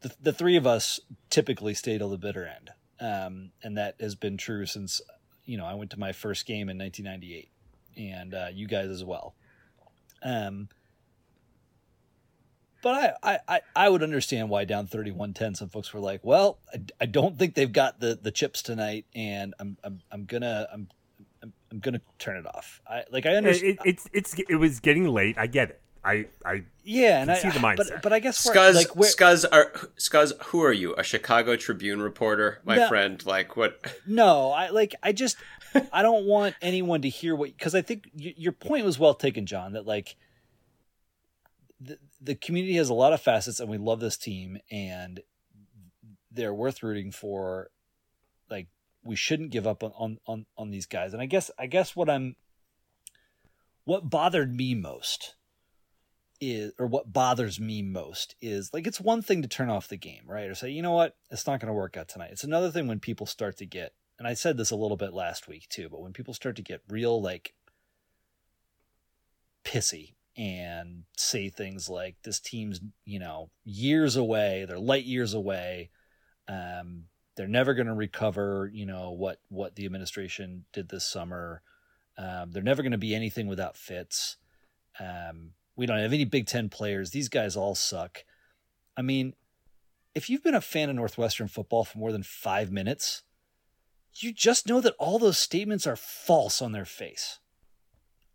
the, 0.00 0.12
the 0.20 0.32
three 0.32 0.56
of 0.56 0.66
us 0.66 1.00
typically 1.30 1.74
stay 1.74 1.98
till 1.98 2.10
the 2.10 2.18
bitter 2.18 2.46
end, 2.46 2.70
um, 3.00 3.50
and 3.62 3.76
that 3.76 3.96
has 4.00 4.14
been 4.14 4.36
true 4.36 4.66
since 4.66 5.00
you 5.44 5.56
know 5.56 5.66
I 5.66 5.74
went 5.74 5.90
to 5.92 5.98
my 5.98 6.12
first 6.12 6.46
game 6.46 6.68
in 6.68 6.78
1998, 6.78 7.48
and 7.96 8.34
uh, 8.34 8.48
you 8.52 8.66
guys 8.66 8.88
as 8.88 9.04
well. 9.04 9.34
Um, 10.22 10.68
but 12.82 13.16
I, 13.22 13.38
I, 13.48 13.60
I 13.74 13.88
would 13.88 14.02
understand 14.04 14.50
why 14.50 14.64
down 14.64 14.86
31-10 14.86 15.56
some 15.56 15.68
folks 15.68 15.92
were 15.92 16.00
like, 16.00 16.20
well, 16.22 16.58
I, 16.72 16.80
I 17.00 17.06
don't 17.06 17.36
think 17.36 17.54
they've 17.54 17.72
got 17.72 17.98
the, 17.98 18.16
the 18.20 18.30
chips 18.30 18.62
tonight, 18.62 19.04
and 19.14 19.54
I'm 19.58 19.76
I'm, 19.82 20.00
I'm 20.12 20.24
gonna 20.24 20.68
I'm 20.72 20.88
I'm, 21.70 21.76
I'm 21.76 21.80
gonna 21.80 22.00
turn 22.18 22.36
it 22.36 22.46
off. 22.46 22.80
I 22.86 23.04
like 23.10 23.26
I 23.26 23.34
understand. 23.36 23.78
It, 23.84 23.88
it's 23.88 24.08
it's 24.12 24.34
it 24.48 24.56
was 24.56 24.80
getting 24.80 25.08
late. 25.08 25.36
I 25.38 25.46
get 25.46 25.70
it. 25.70 25.80
I 26.04 26.26
I 26.44 26.62
yeah, 26.84 27.20
and 27.20 27.30
I 27.30 27.38
see 27.38 27.50
the 27.50 27.58
mindset. 27.58 27.76
But, 27.76 28.02
but 28.02 28.12
I 28.12 28.20
guess 28.20 28.46
Scuzz, 28.46 28.74
like 28.74 28.96
where, 28.96 29.10
Scuzz, 29.10 29.44
are, 29.50 29.72
Scuzz, 29.98 30.32
who 30.44 30.62
are 30.62 30.72
you? 30.72 30.94
A 30.94 31.02
Chicago 31.02 31.56
Tribune 31.56 32.00
reporter, 32.00 32.60
my 32.64 32.76
no, 32.76 32.88
friend? 32.88 33.24
Like 33.26 33.56
what? 33.56 33.80
No, 34.06 34.50
I 34.50 34.70
like 34.70 34.94
I 35.02 35.12
just 35.12 35.36
I 35.92 36.02
don't 36.02 36.24
want 36.24 36.54
anyone 36.62 37.02
to 37.02 37.08
hear 37.08 37.34
what 37.34 37.56
because 37.56 37.74
I 37.74 37.82
think 37.82 38.10
y- 38.14 38.34
your 38.36 38.52
point 38.52 38.84
was 38.84 38.98
well 38.98 39.14
taken, 39.14 39.44
John. 39.44 39.72
That 39.72 39.86
like 39.86 40.16
the 41.80 41.98
the 42.20 42.34
community 42.34 42.76
has 42.76 42.88
a 42.88 42.94
lot 42.94 43.12
of 43.12 43.20
facets, 43.20 43.60
and 43.60 43.68
we 43.68 43.78
love 43.78 44.00
this 44.00 44.16
team, 44.16 44.58
and 44.70 45.20
they're 46.30 46.54
worth 46.54 46.82
rooting 46.82 47.10
for. 47.12 47.70
We 49.02 49.16
shouldn't 49.16 49.50
give 49.50 49.66
up 49.66 49.82
on, 49.82 50.18
on 50.26 50.46
on 50.56 50.70
these 50.70 50.86
guys. 50.86 51.12
And 51.12 51.22
I 51.22 51.26
guess 51.26 51.50
I 51.58 51.66
guess 51.66 51.96
what 51.96 52.10
I'm 52.10 52.36
what 53.84 54.10
bothered 54.10 54.54
me 54.54 54.74
most 54.74 55.34
is 56.40 56.72
or 56.78 56.86
what 56.86 57.12
bothers 57.12 57.58
me 57.58 57.82
most 57.82 58.36
is 58.40 58.72
like 58.72 58.86
it's 58.86 59.00
one 59.00 59.22
thing 59.22 59.42
to 59.42 59.48
turn 59.48 59.70
off 59.70 59.88
the 59.88 59.96
game, 59.96 60.22
right? 60.26 60.48
Or 60.48 60.54
say, 60.54 60.70
you 60.70 60.82
know 60.82 60.92
what, 60.92 61.16
it's 61.30 61.46
not 61.46 61.60
going 61.60 61.68
to 61.68 61.72
work 61.72 61.96
out 61.96 62.08
tonight. 62.08 62.30
It's 62.32 62.44
another 62.44 62.70
thing 62.70 62.86
when 62.86 63.00
people 63.00 63.26
start 63.26 63.56
to 63.58 63.66
get 63.66 63.92
and 64.18 64.26
I 64.26 64.34
said 64.34 64.56
this 64.56 64.70
a 64.70 64.76
little 64.76 64.96
bit 64.96 65.12
last 65.12 65.48
week 65.48 65.68
too, 65.68 65.88
but 65.88 66.00
when 66.00 66.12
people 66.12 66.34
start 66.34 66.56
to 66.56 66.62
get 66.62 66.82
real 66.88 67.20
like 67.22 67.54
pissy 69.64 70.14
and 70.36 71.04
say 71.16 71.48
things 71.48 71.88
like 71.88 72.16
this 72.22 72.40
team's, 72.40 72.80
you 73.04 73.18
know, 73.18 73.50
years 73.64 74.16
away, 74.16 74.64
they're 74.66 74.78
light 74.78 75.04
years 75.04 75.34
away. 75.34 75.90
Um, 76.46 77.04
they're 77.38 77.46
never 77.46 77.72
going 77.72 77.86
to 77.86 77.94
recover, 77.94 78.68
you 78.74 78.84
know, 78.84 79.12
what 79.12 79.40
what 79.48 79.76
the 79.76 79.86
administration 79.86 80.64
did 80.72 80.88
this 80.88 81.06
summer. 81.06 81.62
Um, 82.18 82.50
they're 82.50 82.64
never 82.64 82.82
going 82.82 82.92
to 82.92 82.98
be 82.98 83.14
anything 83.14 83.46
without 83.46 83.76
Fitz. 83.76 84.36
Um, 84.98 85.52
we 85.76 85.86
don't 85.86 86.00
have 86.00 86.12
any 86.12 86.24
Big 86.24 86.48
Ten 86.48 86.68
players. 86.68 87.10
These 87.12 87.28
guys 87.28 87.56
all 87.56 87.76
suck. 87.76 88.24
I 88.96 89.02
mean, 89.02 89.34
if 90.16 90.28
you've 90.28 90.42
been 90.42 90.56
a 90.56 90.60
fan 90.60 90.90
of 90.90 90.96
Northwestern 90.96 91.46
football 91.46 91.84
for 91.84 91.96
more 91.98 92.10
than 92.10 92.24
five 92.24 92.72
minutes, 92.72 93.22
you 94.16 94.32
just 94.32 94.66
know 94.66 94.80
that 94.80 94.96
all 94.98 95.20
those 95.20 95.38
statements 95.38 95.86
are 95.86 95.94
false 95.94 96.60
on 96.60 96.72
their 96.72 96.84
face. 96.84 97.38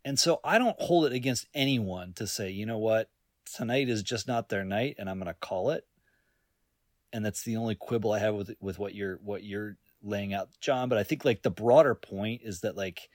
And 0.06 0.18
so 0.18 0.40
I 0.46 0.58
don't 0.58 0.80
hold 0.80 1.06
it 1.06 1.12
against 1.12 1.48
anyone 1.54 2.14
to 2.14 2.26
say, 2.26 2.52
you 2.52 2.66
know 2.66 2.78
what, 2.78 3.10
tonight 3.54 3.90
is 3.90 4.02
just 4.02 4.30
not 4.30 4.48
their 4.48 4.64
night, 4.64 4.96
and 4.98 5.10
I'm 5.10 5.18
going 5.18 5.28
to 5.28 5.34
call 5.34 5.72
it. 5.72 5.86
And 7.14 7.24
that's 7.24 7.44
the 7.44 7.56
only 7.56 7.76
quibble 7.76 8.12
I 8.12 8.20
have 8.20 8.34
with 8.34 8.56
with 8.60 8.80
what 8.80 8.96
you're 8.96 9.18
what 9.24 9.44
you're 9.44 9.78
laying 10.02 10.34
out, 10.34 10.50
John. 10.60 10.90
But 10.90 10.98
I 10.98 11.04
think 11.04 11.24
like 11.24 11.44
the 11.44 11.52
broader 11.52 11.96
point 11.96 12.42
is 12.44 12.62
that 12.62 12.76
like 12.76 13.10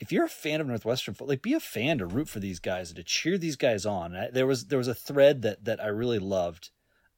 if 0.00 0.12
you're 0.12 0.24
a 0.24 0.28
fan 0.28 0.60
of 0.60 0.66
Northwestern, 0.66 1.14
like 1.20 1.42
be 1.42 1.54
a 1.54 1.60
fan 1.60 1.98
to 1.98 2.06
root 2.06 2.28
for 2.28 2.40
these 2.40 2.58
guys 2.58 2.90
and 2.90 2.96
to 2.96 3.04
cheer 3.04 3.38
these 3.38 3.56
guys 3.56 3.86
on. 3.86 4.14
I, 4.14 4.28
there 4.30 4.46
was 4.46 4.66
there 4.66 4.78
was 4.78 4.88
a 4.88 4.94
thread 4.94 5.42
that 5.42 5.64
that 5.64 5.82
I 5.82 5.86
really 5.86 6.18
loved. 6.18 6.70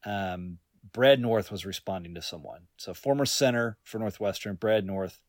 Um, 0.04 0.58
Brad 0.92 1.20
North 1.20 1.50
was 1.50 1.66
responding 1.66 2.14
to 2.14 2.22
someone, 2.22 2.68
so 2.76 2.94
former 2.94 3.26
center 3.26 3.78
for 3.82 3.98
Northwestern, 3.98 4.54
Brad 4.54 4.84
North. 4.84 5.20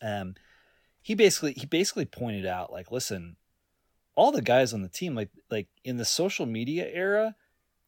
Um, 0.00 0.34
he 1.02 1.14
basically 1.14 1.54
he 1.54 1.66
basically 1.66 2.04
pointed 2.04 2.46
out 2.46 2.70
like, 2.70 2.92
listen, 2.92 3.36
all 4.14 4.30
the 4.30 4.42
guys 4.42 4.72
on 4.72 4.82
the 4.82 4.88
team, 4.88 5.14
like 5.14 5.30
like 5.50 5.68
in 5.84 5.96
the 5.96 6.04
social 6.04 6.46
media 6.46 6.86
era, 6.86 7.34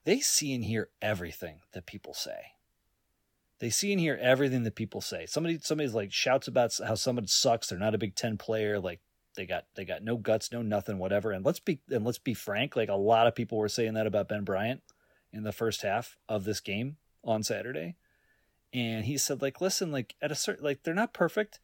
they 0.04 0.20
see 0.20 0.54
and 0.54 0.64
hear 0.64 0.88
everything 1.02 1.60
that 1.72 1.86
people 1.86 2.14
say. 2.14 2.52
They 3.58 3.70
see 3.70 3.92
and 3.92 4.00
hear 4.00 4.18
everything 4.20 4.62
that 4.62 4.74
people 4.74 5.00
say. 5.00 5.26
Somebody 5.26 5.58
somebody's 5.62 5.94
like 5.94 6.12
shouts 6.12 6.48
about 6.48 6.78
how 6.84 6.94
someone 6.94 7.26
sucks. 7.26 7.68
They're 7.68 7.78
not 7.78 7.94
a 7.94 7.98
Big 7.98 8.14
Ten 8.14 8.38
player. 8.38 8.80
Like 8.80 9.00
they 9.36 9.44
got 9.44 9.66
they 9.74 9.84
got 9.84 10.02
no 10.02 10.16
guts, 10.16 10.50
no 10.50 10.62
nothing, 10.62 10.98
whatever. 10.98 11.30
And 11.30 11.44
let's 11.44 11.60
be 11.60 11.80
and 11.90 12.04
let's 12.04 12.18
be 12.18 12.32
frank. 12.32 12.74
Like 12.74 12.88
a 12.88 12.94
lot 12.94 13.26
of 13.26 13.34
people 13.34 13.58
were 13.58 13.68
saying 13.68 13.94
that 13.94 14.06
about 14.06 14.28
Ben 14.28 14.44
Bryant 14.44 14.82
in 15.32 15.42
the 15.42 15.52
first 15.52 15.82
half 15.82 16.16
of 16.28 16.44
this 16.44 16.60
game 16.60 16.96
on 17.22 17.42
Saturday. 17.42 17.96
And 18.72 19.04
he 19.04 19.18
said, 19.18 19.42
like, 19.42 19.60
listen, 19.60 19.92
like 19.92 20.14
at 20.22 20.32
a 20.32 20.36
certain 20.36 20.64
like 20.64 20.82
they're 20.82 20.94
not 20.94 21.12
perfect, 21.12 21.60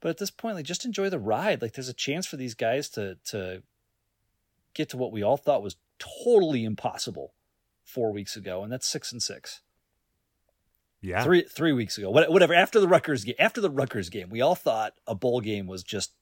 but 0.00 0.08
at 0.08 0.18
this 0.18 0.30
point, 0.30 0.56
like 0.56 0.64
just 0.64 0.86
enjoy 0.86 1.10
the 1.10 1.18
ride. 1.18 1.60
Like 1.60 1.74
there's 1.74 1.88
a 1.90 1.94
chance 1.94 2.26
for 2.26 2.36
these 2.36 2.54
guys 2.54 2.88
to 2.90 3.18
to 3.26 3.62
get 4.72 4.88
to 4.90 4.96
what 4.96 5.12
we 5.12 5.22
all 5.22 5.36
thought 5.36 5.62
was 5.62 5.76
totally 5.98 6.64
impossible 6.64 7.34
four 7.86 8.12
weeks 8.12 8.36
ago, 8.36 8.62
and 8.62 8.70
that's 8.70 8.86
six 8.86 9.12
and 9.12 9.22
six. 9.22 9.62
Yeah, 11.00 11.22
three 11.22 11.42
three 11.42 11.72
weeks 11.72 11.96
ago, 11.96 12.10
whatever. 12.10 12.52
After 12.52 12.80
the 12.80 12.88
Rutgers 12.88 13.24
game, 13.24 13.36
after 13.38 13.60
the 13.60 13.70
Rutgers 13.70 14.10
game, 14.10 14.28
we 14.28 14.40
all 14.42 14.54
thought 14.54 14.94
a 15.06 15.14
bowl 15.14 15.40
game 15.40 15.66
was 15.66 15.82
just 15.82 16.12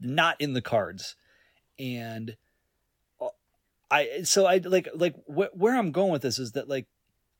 not 0.00 0.40
in 0.40 0.52
the 0.52 0.60
cards, 0.60 1.16
and 1.78 2.36
uh, 3.20 3.28
I 3.90 4.22
so 4.24 4.46
I 4.46 4.58
like 4.58 4.88
like 4.94 5.14
wh- 5.26 5.56
where 5.56 5.76
I'm 5.76 5.92
going 5.92 6.12
with 6.12 6.22
this 6.22 6.38
is 6.38 6.52
that 6.52 6.68
like 6.68 6.86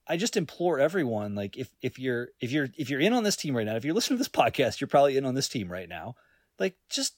I 0.06 0.16
just 0.16 0.36
implore 0.36 0.78
everyone 0.78 1.34
like 1.34 1.56
if 1.58 1.68
if 1.82 1.98
you're 1.98 2.28
if 2.40 2.50
you're 2.50 2.68
if 2.78 2.88
you're 2.88 3.00
in 3.00 3.12
on 3.12 3.24
this 3.24 3.36
team 3.36 3.56
right 3.56 3.66
now, 3.66 3.76
if 3.76 3.84
you're 3.84 3.94
listening 3.94 4.16
to 4.16 4.20
this 4.20 4.28
podcast, 4.28 4.80
you're 4.80 4.88
probably 4.88 5.16
in 5.16 5.26
on 5.26 5.34
this 5.34 5.48
team 5.48 5.70
right 5.70 5.88
now. 5.88 6.14
Like 6.58 6.76
just 6.88 7.14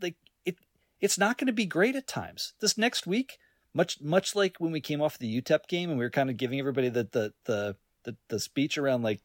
like 0.00 0.16
it 0.46 0.56
it's 1.00 1.18
not 1.18 1.36
going 1.36 1.46
to 1.48 1.52
be 1.52 1.66
great 1.66 1.96
at 1.96 2.06
times. 2.06 2.54
This 2.60 2.78
next 2.78 3.06
week, 3.06 3.38
much 3.74 4.00
much 4.00 4.34
like 4.34 4.56
when 4.58 4.72
we 4.72 4.80
came 4.80 5.02
off 5.02 5.18
the 5.18 5.40
UTEP 5.40 5.66
game 5.68 5.90
and 5.90 5.98
we 5.98 6.04
were 6.04 6.10
kind 6.10 6.30
of 6.30 6.36
giving 6.36 6.58
everybody 6.58 6.88
the 6.88 7.08
the 7.10 7.32
the 7.44 7.76
the, 8.04 8.16
the 8.28 8.40
speech 8.40 8.78
around 8.78 9.02
like 9.02 9.20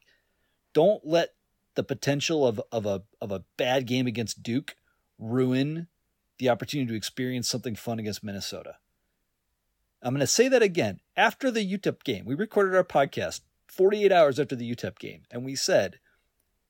don't 0.73 1.05
let 1.05 1.33
the 1.75 1.83
potential 1.83 2.45
of 2.45 2.61
of 2.71 2.85
a 2.85 3.03
of 3.21 3.31
a 3.31 3.43
bad 3.57 3.85
game 3.85 4.07
against 4.07 4.43
Duke 4.43 4.75
ruin 5.17 5.87
the 6.39 6.49
opportunity 6.49 6.89
to 6.89 6.97
experience 6.97 7.47
something 7.47 7.75
fun 7.75 7.99
against 7.99 8.23
Minnesota. 8.23 8.77
I'm 10.01 10.13
going 10.13 10.21
to 10.21 10.27
say 10.27 10.47
that 10.47 10.61
again. 10.61 11.01
After 11.17 11.51
the 11.51 11.77
UTEP 11.77 12.03
game, 12.03 12.23
we 12.25 12.33
recorded 12.33 12.73
our 12.73 12.85
podcast 12.85 13.41
48 13.67 14.11
hours 14.11 14.39
after 14.39 14.55
the 14.55 14.73
UTEP 14.73 14.97
game, 14.97 15.23
and 15.29 15.43
we 15.43 15.55
said 15.55 15.99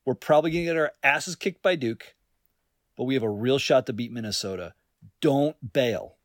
we're 0.04 0.14
probably 0.14 0.50
going 0.50 0.64
to 0.64 0.72
get 0.72 0.76
our 0.76 0.92
asses 1.04 1.36
kicked 1.36 1.62
by 1.62 1.76
Duke, 1.76 2.14
but 2.96 3.04
we 3.04 3.14
have 3.14 3.22
a 3.22 3.30
real 3.30 3.58
shot 3.58 3.86
to 3.86 3.92
beat 3.92 4.12
Minnesota. 4.12 4.74
Don't 5.20 5.72
bail. 5.72 6.16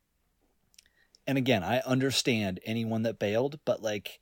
And 1.26 1.36
again, 1.38 1.64
I 1.64 1.80
understand 1.80 2.60
anyone 2.64 3.02
that 3.02 3.18
bailed, 3.18 3.58
but 3.64 3.82
like 3.82 4.20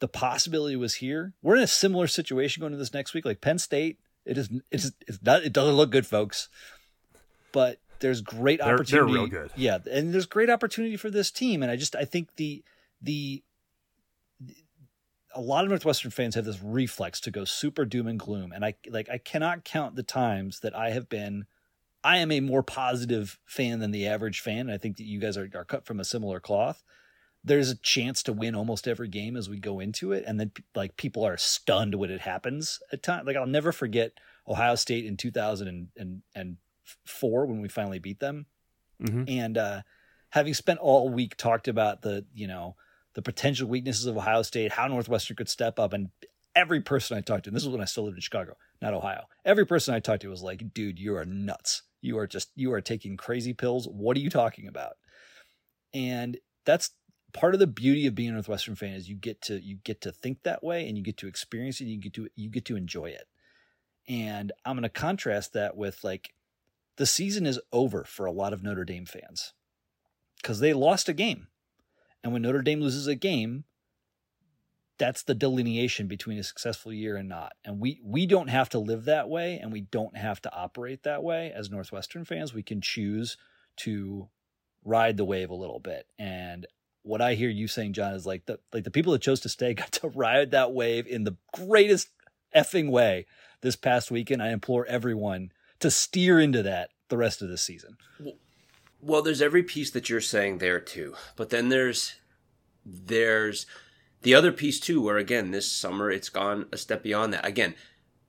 the 0.00 0.08
possibility 0.08 0.76
was 0.76 0.94
here. 0.94 1.34
We're 1.42 1.56
in 1.56 1.62
a 1.62 1.68
similar 1.68 2.06
situation 2.06 2.60
going 2.60 2.72
to 2.72 2.78
this 2.78 2.92
next 2.92 3.14
week. 3.14 3.24
Like 3.24 3.40
Penn 3.40 3.58
State, 3.58 3.98
it 4.24 4.36
is 4.36 4.50
it 4.70 4.84
is 4.84 4.92
it's 5.06 5.18
not 5.22 5.44
it 5.44 5.52
doesn't 5.52 5.76
look 5.76 5.90
good, 5.90 6.06
folks. 6.06 6.48
But 7.52 7.78
there's 8.00 8.20
great 8.20 8.60
they're, 8.60 8.74
opportunity. 8.74 9.12
They're 9.12 9.22
real 9.22 9.26
good. 9.28 9.50
Yeah, 9.56 9.78
and 9.90 10.12
there's 10.12 10.26
great 10.26 10.50
opportunity 10.50 10.96
for 10.96 11.10
this 11.10 11.30
team. 11.30 11.62
And 11.62 11.70
I 11.70 11.76
just 11.76 11.94
I 11.94 12.04
think 12.04 12.36
the 12.36 12.64
the 13.00 13.42
a 15.34 15.40
lot 15.40 15.64
of 15.64 15.70
Northwestern 15.70 16.10
fans 16.10 16.34
have 16.34 16.46
this 16.46 16.62
reflex 16.62 17.20
to 17.20 17.30
go 17.30 17.44
super 17.44 17.84
doom 17.84 18.06
and 18.06 18.18
gloom. 18.18 18.52
And 18.52 18.64
I 18.64 18.74
like 18.88 19.08
I 19.08 19.18
cannot 19.18 19.64
count 19.64 19.94
the 19.94 20.02
times 20.02 20.60
that 20.60 20.74
I 20.74 20.90
have 20.90 21.08
been 21.08 21.46
I 22.06 22.18
am 22.18 22.30
a 22.30 22.40
more 22.40 22.62
positive 22.62 23.38
fan 23.46 23.80
than 23.80 23.90
the 23.90 24.06
average 24.06 24.40
fan. 24.40 24.70
I 24.70 24.78
think 24.78 24.98
that 24.98 25.06
you 25.06 25.18
guys 25.18 25.36
are, 25.36 25.48
are 25.54 25.64
cut 25.64 25.84
from 25.84 25.98
a 25.98 26.04
similar 26.04 26.40
cloth 26.40 26.84
there's 27.46 27.70
a 27.70 27.76
chance 27.76 28.22
to 28.24 28.32
win 28.32 28.56
almost 28.56 28.88
every 28.88 29.08
game 29.08 29.36
as 29.36 29.48
we 29.48 29.60
go 29.60 29.78
into 29.78 30.10
it 30.12 30.24
and 30.26 30.38
then 30.38 30.50
like 30.74 30.96
people 30.96 31.24
are 31.24 31.36
stunned 31.36 31.94
when 31.94 32.10
it 32.10 32.20
happens 32.20 32.80
at 32.92 33.02
time 33.02 33.24
like 33.24 33.36
i'll 33.36 33.46
never 33.46 33.72
forget 33.72 34.12
ohio 34.48 34.74
state 34.74 35.06
in 35.06 35.16
2004 35.16 37.46
when 37.46 37.62
we 37.62 37.68
finally 37.68 38.00
beat 38.00 38.20
them 38.20 38.44
mm-hmm. 39.00 39.22
and 39.28 39.56
uh, 39.56 39.80
having 40.30 40.52
spent 40.52 40.80
all 40.80 41.08
week 41.08 41.36
talked 41.36 41.68
about 41.68 42.02
the 42.02 42.26
you 42.34 42.48
know 42.48 42.74
the 43.14 43.22
potential 43.22 43.68
weaknesses 43.68 44.06
of 44.06 44.16
ohio 44.16 44.42
state 44.42 44.72
how 44.72 44.88
northwestern 44.88 45.36
could 45.36 45.48
step 45.48 45.78
up 45.78 45.92
and 45.92 46.10
every 46.56 46.80
person 46.80 47.16
i 47.16 47.20
talked 47.20 47.44
to 47.44 47.50
and 47.50 47.56
this 47.56 47.64
was 47.64 47.72
when 47.72 47.80
i 47.80 47.86
still 47.86 48.02
lived 48.04 48.16
in 48.16 48.20
chicago 48.20 48.56
not 48.82 48.92
ohio 48.92 49.22
every 49.44 49.64
person 49.64 49.94
i 49.94 50.00
talked 50.00 50.22
to 50.22 50.28
was 50.28 50.42
like 50.42 50.74
dude 50.74 50.98
you 50.98 51.16
are 51.16 51.24
nuts 51.24 51.82
you 52.00 52.18
are 52.18 52.26
just 52.26 52.50
you 52.54 52.72
are 52.72 52.80
taking 52.80 53.16
crazy 53.16 53.52
pills 53.52 53.88
what 53.88 54.16
are 54.16 54.20
you 54.20 54.30
talking 54.30 54.68
about 54.68 54.96
and 55.94 56.38
that's 56.64 56.90
part 57.36 57.54
of 57.54 57.60
the 57.60 57.66
beauty 57.66 58.06
of 58.06 58.14
being 58.14 58.30
a 58.30 58.32
Northwestern 58.32 58.74
fan 58.74 58.94
is 58.94 59.08
you 59.08 59.14
get 59.14 59.40
to 59.42 59.60
you 59.60 59.76
get 59.84 60.00
to 60.00 60.10
think 60.10 60.42
that 60.42 60.64
way 60.64 60.88
and 60.88 60.96
you 60.96 61.04
get 61.04 61.18
to 61.18 61.26
experience 61.26 61.80
it. 61.80 61.84
You 61.84 61.98
get 61.98 62.14
to 62.14 62.28
you 62.34 62.48
get 62.48 62.64
to 62.66 62.76
enjoy 62.76 63.06
it. 63.06 63.28
And 64.08 64.52
I'm 64.64 64.74
going 64.76 64.84
to 64.84 64.88
contrast 64.88 65.52
that 65.52 65.76
with 65.76 66.02
like 66.02 66.32
the 66.96 67.06
season 67.06 67.46
is 67.46 67.60
over 67.72 68.04
for 68.04 68.24
a 68.24 68.32
lot 68.32 68.52
of 68.52 68.62
Notre 68.62 68.84
Dame 68.84 69.04
fans 69.04 69.52
because 70.40 70.60
they 70.60 70.72
lost 70.72 71.08
a 71.08 71.12
game, 71.12 71.48
and 72.22 72.32
when 72.32 72.42
Notre 72.42 72.62
Dame 72.62 72.80
loses 72.80 73.06
a 73.06 73.14
game, 73.14 73.64
that's 74.98 75.22
the 75.22 75.34
delineation 75.34 76.06
between 76.06 76.38
a 76.38 76.42
successful 76.42 76.92
year 76.92 77.16
and 77.16 77.28
not. 77.28 77.52
And 77.64 77.80
we 77.80 78.00
we 78.02 78.26
don't 78.26 78.48
have 78.48 78.68
to 78.70 78.78
live 78.78 79.04
that 79.04 79.28
way, 79.28 79.58
and 79.58 79.72
we 79.72 79.82
don't 79.82 80.16
have 80.16 80.40
to 80.42 80.54
operate 80.54 81.02
that 81.02 81.22
way 81.22 81.52
as 81.54 81.70
Northwestern 81.70 82.24
fans. 82.24 82.54
We 82.54 82.62
can 82.62 82.80
choose 82.80 83.36
to 83.78 84.28
ride 84.84 85.16
the 85.16 85.24
wave 85.24 85.50
a 85.50 85.54
little 85.54 85.80
bit. 85.80 86.06
And 86.18 86.66
what 87.02 87.20
I 87.20 87.34
hear 87.34 87.50
you 87.50 87.68
saying, 87.68 87.92
John, 87.92 88.14
is 88.14 88.26
like 88.26 88.46
the 88.46 88.58
like 88.72 88.84
the 88.84 88.90
people 88.90 89.12
that 89.12 89.22
chose 89.22 89.40
to 89.40 89.48
stay 89.48 89.74
got 89.74 89.92
to 89.92 90.08
ride 90.08 90.50
that 90.52 90.72
wave 90.72 91.06
in 91.06 91.24
the 91.24 91.36
greatest 91.54 92.08
effing 92.54 92.90
way 92.90 93.26
this 93.60 93.76
past 93.76 94.10
weekend. 94.10 94.42
I 94.42 94.50
implore 94.50 94.86
everyone 94.86 95.52
to 95.80 95.90
steer 95.90 96.40
into 96.40 96.62
that 96.62 96.90
the 97.08 97.16
rest 97.16 97.42
of 97.42 97.48
the 97.48 97.58
season. 97.58 97.96
Well, 99.00 99.22
there's 99.22 99.42
every 99.42 99.62
piece 99.62 99.90
that 99.90 100.08
you're 100.08 100.20
saying 100.20 100.58
there 100.58 100.80
too, 100.80 101.14
but 101.36 101.50
then 101.50 101.68
there's 101.68 102.14
there's 102.84 103.66
the 104.22 104.34
other 104.34 104.52
piece 104.52 104.80
too, 104.80 105.00
where 105.00 105.18
again 105.18 105.50
this 105.50 105.70
summer 105.70 106.10
it's 106.10 106.28
gone 106.28 106.66
a 106.72 106.76
step 106.76 107.02
beyond 107.02 107.32
that. 107.32 107.46
Again, 107.46 107.74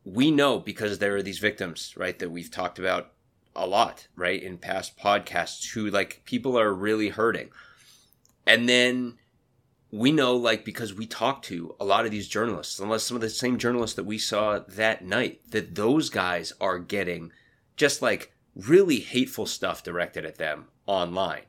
we 0.03 0.32
know 0.32 0.60
because 0.60 1.00
there 1.00 1.15
are 1.15 1.24
these 1.24 1.39
victims, 1.39 1.94
right, 1.98 2.17
that 2.20 2.32
we've 2.32 2.51
talked 2.51 2.79
about 2.79 3.12
a 3.56 3.67
lot, 3.67 4.08
right, 4.15 4.41
in 4.41 4.58
past 4.58 4.98
podcasts, 4.98 5.74
who 5.74 5.89
like 5.89 6.22
people 6.25 6.58
are 6.58 6.74
really 6.74 7.10
hurting 7.10 7.50
and 8.48 8.67
then 8.67 9.17
we 9.91 10.12
know, 10.12 10.36
like, 10.36 10.65
because 10.65 10.94
we 10.94 11.06
talked 11.06 11.46
to 11.46 11.75
a 11.79 11.86
lot 11.86 12.06
of 12.06 12.12
these 12.12 12.27
journalists, 12.27 12.79
unless 12.79 13.03
some 13.03 13.15
of 13.15 13.22
the 13.22 13.29
same 13.29 13.58
journalists 13.58 13.96
that 13.98 14.06
we 14.06 14.17
saw 14.17 14.60
that 14.60 15.03
night, 15.03 15.41
that 15.51 15.75
those 15.75 16.10
guys 16.10 16.53
are 16.60 16.79
getting 16.79 17.32
just 17.75 18.01
like 18.01 18.34
really 18.56 19.00
hateful 19.01 19.46
stuff 19.46 19.84
directed 19.84 20.25
at 20.25 20.38
them 20.38 20.67
online. 20.88 21.44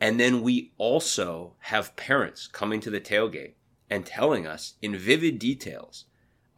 And 0.00 0.18
then 0.18 0.42
we 0.42 0.72
also 0.78 1.54
have 1.60 1.94
parents 1.96 2.46
coming 2.46 2.80
to 2.80 2.90
the 2.90 3.00
tailgate 3.00 3.52
and 3.90 4.06
telling 4.06 4.46
us 4.46 4.74
in 4.80 4.96
vivid 4.96 5.38
details 5.38 6.04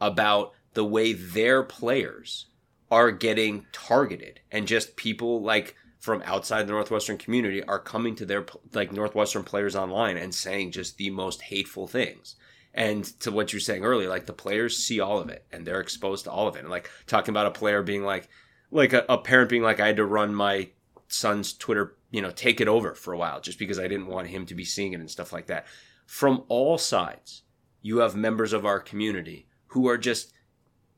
about 0.01 0.53
the 0.75 0.85
way 0.85 1.13
their 1.13 1.63
players 1.63 2.47
are 2.91 3.11
getting 3.11 3.67
targeted 3.73 4.41
and 4.51 4.69
just 4.69 4.97
people 4.97 5.43
like 5.43 5.75
from 5.99 6.21
outside 6.27 6.67
the 6.67 6.73
Northwestern 6.73 7.17
community 7.17 7.63
are 7.63 7.79
coming 7.79 8.15
to 8.17 8.27
their 8.27 8.45
like 8.75 8.93
Northwestern 8.93 9.45
players 9.45 9.77
online 9.77 10.17
and 10.17 10.35
saying 10.35 10.73
just 10.73 10.97
the 10.97 11.11
most 11.11 11.43
hateful 11.43 11.87
things. 11.87 12.35
And 12.75 13.05
to 13.21 13.31
what 13.31 13.53
you're 13.53 13.61
saying 13.61 13.85
earlier, 13.85 14.09
like 14.09 14.27
the 14.27 14.33
players 14.33 14.77
see 14.77 14.99
all 14.99 15.19
of 15.19 15.29
it 15.29 15.47
and 15.53 15.65
they're 15.65 15.81
exposed 15.81 16.25
to 16.25 16.31
all 16.31 16.49
of 16.49 16.57
it. 16.57 16.61
And 16.61 16.71
like 16.71 16.91
talking 17.07 17.33
about 17.33 17.47
a 17.47 17.53
player 17.53 17.83
being 17.83 18.03
like, 18.03 18.29
like 18.71 18.93
a, 18.93 19.05
a 19.09 19.19
parent 19.19 19.49
being 19.49 19.63
like, 19.63 19.79
I 19.79 19.87
had 19.87 19.97
to 19.97 20.05
run 20.05 20.35
my 20.35 20.71
son's 21.07 21.53
Twitter, 21.53 21.95
you 22.11 22.21
know, 22.21 22.31
take 22.31 22.61
it 22.61 22.69
over 22.69 22.95
for 22.95 23.13
a 23.13 23.19
while 23.19 23.41
just 23.41 23.59
because 23.59 23.79
I 23.79 23.87
didn't 23.87 24.07
want 24.07 24.27
him 24.27 24.45
to 24.47 24.55
be 24.55 24.65
seeing 24.65 24.95
it 24.95 25.01
and 25.01 25.11
stuff 25.11 25.33
like 25.33 25.47
that. 25.47 25.67
From 26.13 26.45
all 26.49 26.77
sides, 26.77 27.41
you 27.81 28.01
have 28.01 28.15
members 28.15 28.53
of 28.53 28.67
our 28.67 28.81
community 28.81 29.47
who 29.69 29.89
are 29.89 29.97
just 29.97 30.31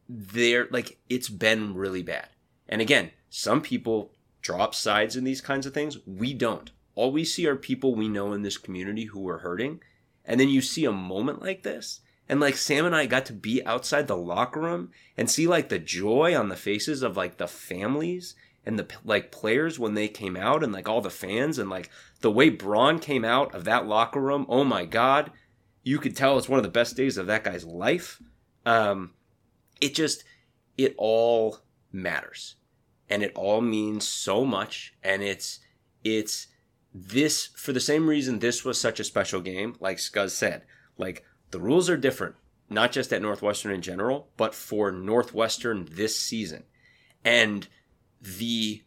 there, 0.09 0.67
like 0.73 0.99
it's 1.09 1.29
been 1.29 1.73
really 1.75 2.03
bad. 2.03 2.31
And 2.69 2.81
again, 2.81 3.13
some 3.31 3.61
people 3.61 4.11
drop 4.43 4.75
sides 4.75 5.15
in 5.15 5.23
these 5.23 5.41
kinds 5.41 5.67
of 5.67 5.73
things. 5.73 5.99
We 6.05 6.35
don't. 6.35 6.73
All 6.97 7.13
we 7.13 7.25
see 7.25 7.47
are 7.47 7.55
people 7.55 7.95
we 7.95 8.09
know 8.09 8.33
in 8.33 8.43
this 8.43 8.59
community 8.59 9.05
who 9.05 9.29
are 9.29 9.39
hurting. 9.39 9.79
And 10.25 10.41
then 10.41 10.49
you 10.49 10.61
see 10.61 10.85
a 10.85 10.91
moment 10.91 11.41
like 11.41 11.63
this. 11.63 12.01
And 12.29 12.41
like 12.41 12.57
Sam 12.57 12.85
and 12.85 12.95
I 12.95 13.07
got 13.07 13.25
to 13.27 13.33
be 13.33 13.65
outside 13.65 14.09
the 14.09 14.17
locker 14.17 14.63
room 14.63 14.91
and 15.17 15.31
see 15.31 15.47
like 15.47 15.69
the 15.69 15.79
joy 15.79 16.37
on 16.37 16.49
the 16.49 16.57
faces 16.57 17.05
of 17.05 17.17
like 17.17 17.37
the 17.37 17.47
families 17.47 18.35
and 18.67 18.79
the 18.79 18.87
like 19.05 19.31
players 19.31 19.79
when 19.79 19.95
they 19.95 20.09
came 20.09 20.37
out 20.37 20.63
and 20.63 20.73
like 20.73 20.89
all 20.89 21.01
the 21.01 21.11
fans 21.11 21.59
and 21.59 21.69
like 21.69 21.91
the 22.21 22.31
way 22.31 22.49
Braun 22.49 22.99
came 22.99 23.25
out 23.25 23.55
of 23.55 23.65
that 23.65 23.87
locker 23.87 24.21
room. 24.21 24.47
Oh 24.49 24.65
my 24.65 24.85
God. 24.85 25.31
You 25.83 25.99
could 25.99 26.17
tell 26.17 26.39
it's 26.39 26.49
one 26.49 26.59
of 26.59 26.65
the 26.65 26.71
best 26.71 26.97
days 26.97 27.19
of 27.19 27.27
that 27.27 27.45
guy's 27.45 27.65
life. 27.65 28.23
Um, 28.65 29.13
it 29.81 29.95
just, 29.95 30.25
it 30.79 30.95
all 30.97 31.59
matters 31.93 32.57
and 33.11 33.23
it 33.23 33.33
all 33.35 33.61
means 33.61 34.09
so 34.09 34.45
much. 34.45 34.95
And 35.03 35.23
it's, 35.23 35.61
it's 36.03 36.47
this 36.95 37.47
for 37.57 37.73
the 37.73 37.81
same 37.81 38.09
reason 38.09 38.39
this 38.39 38.65
was 38.65 38.81
such 38.81 38.99
a 38.99 39.05
special 39.05 39.41
game. 39.41 39.77
Like 39.81 39.99
Scuzz 39.99 40.31
said, 40.31 40.63
like 40.97 41.25
the 41.51 41.61
rules 41.61 41.91
are 41.91 41.97
different, 41.97 42.37
not 42.71 42.93
just 42.93 43.13
at 43.13 43.21
Northwestern 43.21 43.73
in 43.73 43.83
general, 43.83 44.29
but 44.37 44.55
for 44.55 44.91
Northwestern 44.91 45.87
this 45.91 46.19
season. 46.19 46.65
And 47.25 47.69
the 48.25 48.83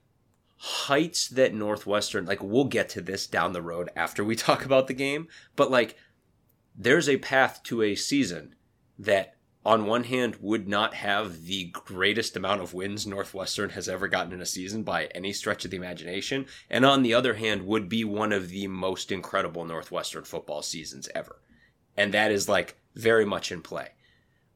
heights 0.58 1.28
that 1.28 1.54
Northwestern, 1.54 2.26
like, 2.26 2.42
we'll 2.42 2.66
get 2.66 2.90
to 2.90 3.02
this 3.02 3.28
down 3.28 3.54
the 3.54 3.62
road 3.62 3.90
after 3.96 4.24
we 4.24 4.36
talk 4.36 4.66
about 4.66 4.88
the 4.88 4.94
game, 4.94 5.28
but 5.56 5.72
like, 5.72 5.96
there's 6.76 7.10
a 7.10 7.18
path 7.18 7.62
to 7.64 7.82
a 7.82 7.96
season 7.96 8.56
that 9.00 9.36
on 9.66 9.86
one 9.86 10.06
hand 10.06 10.38
would 10.40 10.68
not 10.68 10.94
have 10.94 11.46
the 11.46 11.66
greatest 11.74 12.38
amount 12.38 12.62
of 12.62 12.74
wins 12.74 13.06
Northwestern 13.06 13.72
has 13.72 13.90
ever 13.90 14.08
gotten 14.08 14.32
in 14.32 14.42
a 14.42 14.46
season 14.46 14.84
by 14.84 15.08
any 15.08 15.34
stretch 15.34 15.66
of 15.66 15.72
the 15.72 15.78
imagination, 15.78 16.46
and 16.70 16.86
on 16.86 17.04
the 17.04 17.14
other 17.14 17.34
hand 17.34 17.66
would 17.66 17.90
be 17.90 18.06
one 18.06 18.32
of 18.32 18.50
the 18.50 18.68
most 18.68 19.12
incredible 19.12 19.66
Northwestern 19.66 20.24
football 20.24 20.62
seasons 20.62 21.10
ever. 21.14 21.42
And 21.98 22.14
that 22.14 22.32
is 22.32 22.48
like 22.48 22.78
very 22.96 23.26
much 23.26 23.52
in 23.52 23.62
play. 23.62 23.90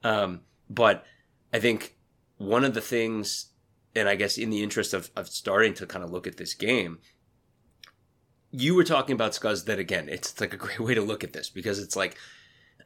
Um, 0.04 0.42
but 0.70 1.06
I 1.52 1.60
think 1.60 1.98
one 2.38 2.64
of 2.64 2.74
the 2.74 2.82
things, 2.82 3.51
and 3.96 4.08
I 4.08 4.16
guess 4.16 4.38
in 4.38 4.50
the 4.50 4.64
interest 4.64 4.94
of, 4.94 5.12
of 5.16 5.28
starting 5.28 5.74
to 5.76 5.86
kind 5.86 6.04
of 6.04 6.12
look 6.12 6.28
at 6.28 6.38
this 6.38 6.54
game, 6.54 7.00
you 8.52 8.76
were 8.76 8.84
talking 8.84 9.14
about 9.14 9.32
Scuzz 9.32 9.66
that 9.66 9.80
again, 9.80 10.10
it's 10.10 10.40
like 10.40 10.54
a 10.54 10.58
great 10.58 10.80
way 10.80 10.94
to 10.94 11.02
look 11.02 11.24
at 11.24 11.34
this 11.34 11.50
because 11.50 11.80
it's 11.80 11.96
like 11.96 12.18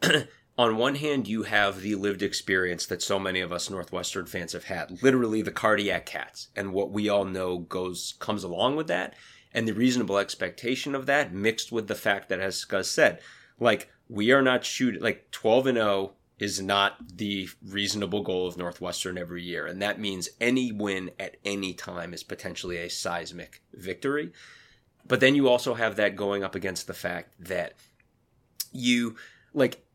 on 0.58 0.78
one 0.78 0.96
hand, 0.96 1.28
you 1.28 1.44
have 1.44 1.82
the 1.82 1.96
lived 1.96 2.22
experience 2.22 2.86
that 2.86 3.02
so 3.02 3.20
many 3.20 3.42
of 3.42 3.52
us 3.52 3.70
Northwestern 3.70 4.26
fans 4.26 4.54
have 4.54 4.66
had, 4.66 5.04
literally 5.04 5.42
the 5.42 5.52
cardiac 5.52 6.06
cats, 6.06 6.50
and 6.56 6.74
what 6.74 6.92
we 6.92 7.10
all 7.10 7.26
know 7.26 7.60
goes 7.60 8.16
comes 8.20 8.44
along 8.44 8.76
with 8.76 8.88
that, 8.88 9.16
and 9.54 9.68
the 9.68 9.74
reasonable 9.74 10.18
expectation 10.18 10.96
of 10.96 11.06
that, 11.08 11.34
mixed 11.34 11.72
with 11.72 11.88
the 11.88 11.96
fact 11.96 12.30
that, 12.30 12.40
as 12.40 12.64
Scuzz 12.64 12.86
said, 12.86 13.20
like 13.60 13.90
we 14.08 14.32
are 14.32 14.42
not 14.42 14.64
shooting 14.64 15.02
like 15.02 15.30
twelve 15.32 15.68
and 15.68 15.78
zero 15.78 15.88
oh 15.88 16.14
is 16.38 16.62
not 16.62 17.18
the 17.18 17.48
reasonable 17.66 18.22
goal 18.22 18.48
of 18.48 18.58
Northwestern 18.58 19.18
every 19.18 19.42
year, 19.42 19.66
and 19.66 19.82
that 19.82 20.00
means 20.00 20.30
any 20.42 20.72
win 20.72 21.12
at 21.20 21.38
any 21.46 21.74
time 21.74 22.14
is 22.14 22.24
potentially 22.24 22.78
a 22.78 22.90
seismic 22.90 23.62
victory. 23.74 24.32
But 25.08 25.20
then 25.20 25.36
you 25.36 25.48
also 25.48 25.76
have 25.76 25.96
that 25.96 26.16
going 26.16 26.44
up 26.44 26.56
against 26.56 26.88
the 26.88 26.94
fact 26.94 27.36
that 27.40 27.74
you 28.72 29.16
like 29.54 29.86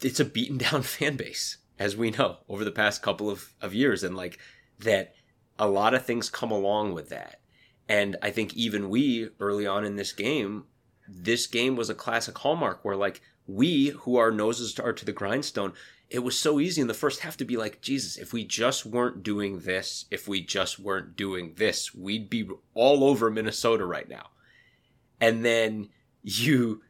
it's 0.00 0.20
a 0.20 0.24
beaten 0.24 0.58
down 0.58 0.82
fan 0.82 1.16
base, 1.16 1.58
as 1.78 1.96
we 1.96 2.10
know 2.10 2.38
over 2.48 2.64
the 2.64 2.70
past 2.70 3.02
couple 3.02 3.28
of, 3.28 3.52
of 3.60 3.74
years, 3.74 4.02
and 4.02 4.16
like 4.16 4.38
that 4.78 5.14
a 5.58 5.68
lot 5.68 5.94
of 5.94 6.04
things 6.04 6.30
come 6.30 6.50
along 6.50 6.94
with 6.94 7.10
that. 7.10 7.40
And 7.88 8.16
I 8.22 8.30
think 8.30 8.54
even 8.54 8.88
we 8.88 9.28
early 9.38 9.66
on 9.66 9.84
in 9.84 9.96
this 9.96 10.12
game, 10.12 10.64
this 11.08 11.46
game 11.46 11.76
was 11.76 11.90
a 11.90 11.94
classic 11.94 12.36
hallmark 12.38 12.84
where 12.84 12.96
like 12.96 13.20
we 13.46 13.88
who 13.88 14.16
our 14.16 14.30
noses 14.30 14.78
are 14.78 14.92
to 14.92 15.04
the 15.04 15.12
grindstone, 15.12 15.72
it 16.10 16.20
was 16.20 16.38
so 16.38 16.60
easy 16.60 16.80
in 16.80 16.86
the 16.86 16.94
first 16.94 17.20
half 17.20 17.36
to 17.38 17.44
be 17.44 17.56
like, 17.56 17.80
Jesus, 17.80 18.16
if 18.16 18.32
we 18.32 18.44
just 18.44 18.86
weren't 18.86 19.22
doing 19.22 19.60
this, 19.60 20.06
if 20.10 20.28
we 20.28 20.40
just 20.40 20.78
weren't 20.78 21.16
doing 21.16 21.54
this, 21.56 21.94
we'd 21.94 22.30
be 22.30 22.48
all 22.74 23.04
over 23.04 23.30
Minnesota 23.30 23.84
right 23.84 24.08
now. 24.08 24.28
And 25.20 25.44
then 25.44 25.88
you 26.22 26.82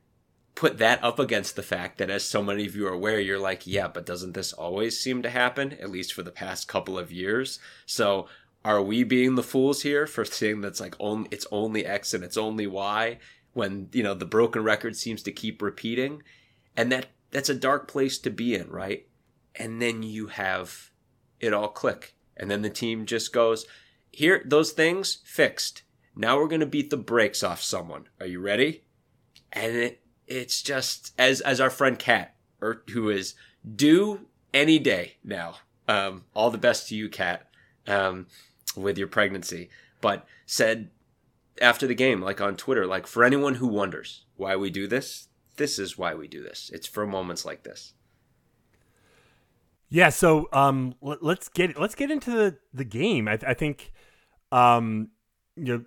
put 0.54 0.78
that 0.78 1.02
up 1.02 1.18
against 1.18 1.56
the 1.56 1.62
fact 1.62 1.98
that, 1.98 2.10
as 2.10 2.24
so 2.24 2.42
many 2.42 2.66
of 2.66 2.76
you 2.76 2.86
are 2.86 2.92
aware, 2.92 3.20
you're 3.20 3.38
like, 3.38 3.66
yeah, 3.66 3.88
but 3.88 4.06
doesn't 4.06 4.34
this 4.34 4.52
always 4.52 5.00
seem 5.00 5.22
to 5.22 5.30
happen, 5.30 5.72
at 5.74 5.90
least 5.90 6.12
for 6.12 6.22
the 6.22 6.30
past 6.30 6.68
couple 6.68 6.98
of 6.98 7.12
years? 7.12 7.58
So 7.86 8.28
are 8.64 8.82
we 8.82 9.04
being 9.04 9.34
the 9.34 9.42
fools 9.42 9.82
here 9.82 10.06
for 10.06 10.24
saying 10.24 10.60
that's 10.60 10.80
like 10.80 10.96
only 10.98 11.28
it's 11.30 11.46
only 11.50 11.84
X 11.84 12.14
and 12.14 12.24
it's 12.24 12.36
only 12.36 12.66
Y 12.66 13.18
when 13.54 13.88
you 13.92 14.02
know 14.02 14.14
the 14.14 14.26
broken 14.26 14.62
record 14.62 14.96
seems 14.96 15.22
to 15.22 15.32
keep 15.32 15.62
repeating, 15.62 16.22
and 16.76 16.92
that 16.92 17.06
that's 17.30 17.48
a 17.48 17.54
dark 17.54 17.88
place 17.88 18.18
to 18.18 18.30
be 18.30 18.54
in, 18.54 18.68
right? 18.68 19.08
And 19.56 19.80
then 19.80 20.02
you 20.02 20.26
have 20.26 20.90
it 21.40 21.54
all 21.54 21.68
click, 21.68 22.14
and 22.36 22.50
then 22.50 22.62
the 22.62 22.70
team 22.70 23.06
just 23.06 23.32
goes, 23.32 23.66
here, 24.10 24.42
those 24.44 24.72
things 24.72 25.18
fixed. 25.24 25.82
Now 26.14 26.38
we're 26.38 26.48
gonna 26.48 26.66
beat 26.66 26.90
the 26.90 26.96
brakes 26.96 27.42
off 27.42 27.62
someone. 27.62 28.08
Are 28.20 28.26
you 28.26 28.40
ready? 28.40 28.84
And 29.52 29.74
it 29.74 30.00
it's 30.26 30.62
just 30.62 31.12
as 31.18 31.40
as 31.40 31.60
our 31.60 31.70
friend 31.70 31.98
Kat, 31.98 32.34
or 32.60 32.82
who 32.90 33.08
is 33.08 33.34
due 33.74 34.26
any 34.52 34.78
day 34.78 35.16
now. 35.24 35.56
Um, 35.86 36.24
all 36.34 36.50
the 36.50 36.58
best 36.58 36.88
to 36.88 36.94
you, 36.94 37.08
Kat, 37.08 37.48
um, 37.86 38.26
with 38.76 38.96
your 38.96 39.08
pregnancy. 39.08 39.68
But 40.00 40.26
said 40.46 40.90
after 41.60 41.86
the 41.86 41.94
game, 41.94 42.20
like 42.20 42.40
on 42.40 42.56
Twitter, 42.56 42.86
like 42.86 43.06
for 43.06 43.24
anyone 43.24 43.56
who 43.56 43.66
wonders 43.66 44.24
why 44.36 44.56
we 44.56 44.70
do 44.70 44.86
this, 44.86 45.28
this 45.56 45.78
is 45.78 45.96
why 45.96 46.14
we 46.14 46.28
do 46.28 46.42
this. 46.42 46.70
It's 46.72 46.86
for 46.86 47.06
moments 47.06 47.44
like 47.44 47.62
this. 47.62 47.94
Yeah, 49.88 50.08
so 50.08 50.48
um, 50.52 50.94
let, 51.00 51.38
us 51.38 51.48
get 51.48 51.78
let's 51.78 51.94
get 51.94 52.10
into 52.10 52.30
the, 52.30 52.56
the 52.72 52.84
game. 52.84 53.28
I, 53.28 53.38
I 53.46 53.54
think 53.54 53.92
um, 54.50 55.10
you 55.56 55.64
know 55.64 55.84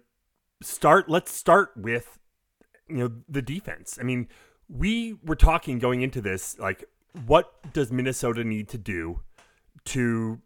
start. 0.62 1.10
Let's 1.10 1.34
start 1.34 1.72
with 1.76 2.18
you 2.88 2.98
know 2.98 3.12
the 3.28 3.42
defense. 3.42 3.98
I 4.00 4.04
mean, 4.04 4.30
we 4.70 5.18
were 5.24 5.36
talking 5.36 5.80
going 5.80 6.02
into 6.02 6.22
this 6.22 6.58
like 6.58 6.86
what 7.26 7.74
does 7.74 7.92
Minnesota 7.92 8.44
need 8.44 8.70
to 8.70 8.78
do 8.78 9.22
to 9.86 10.40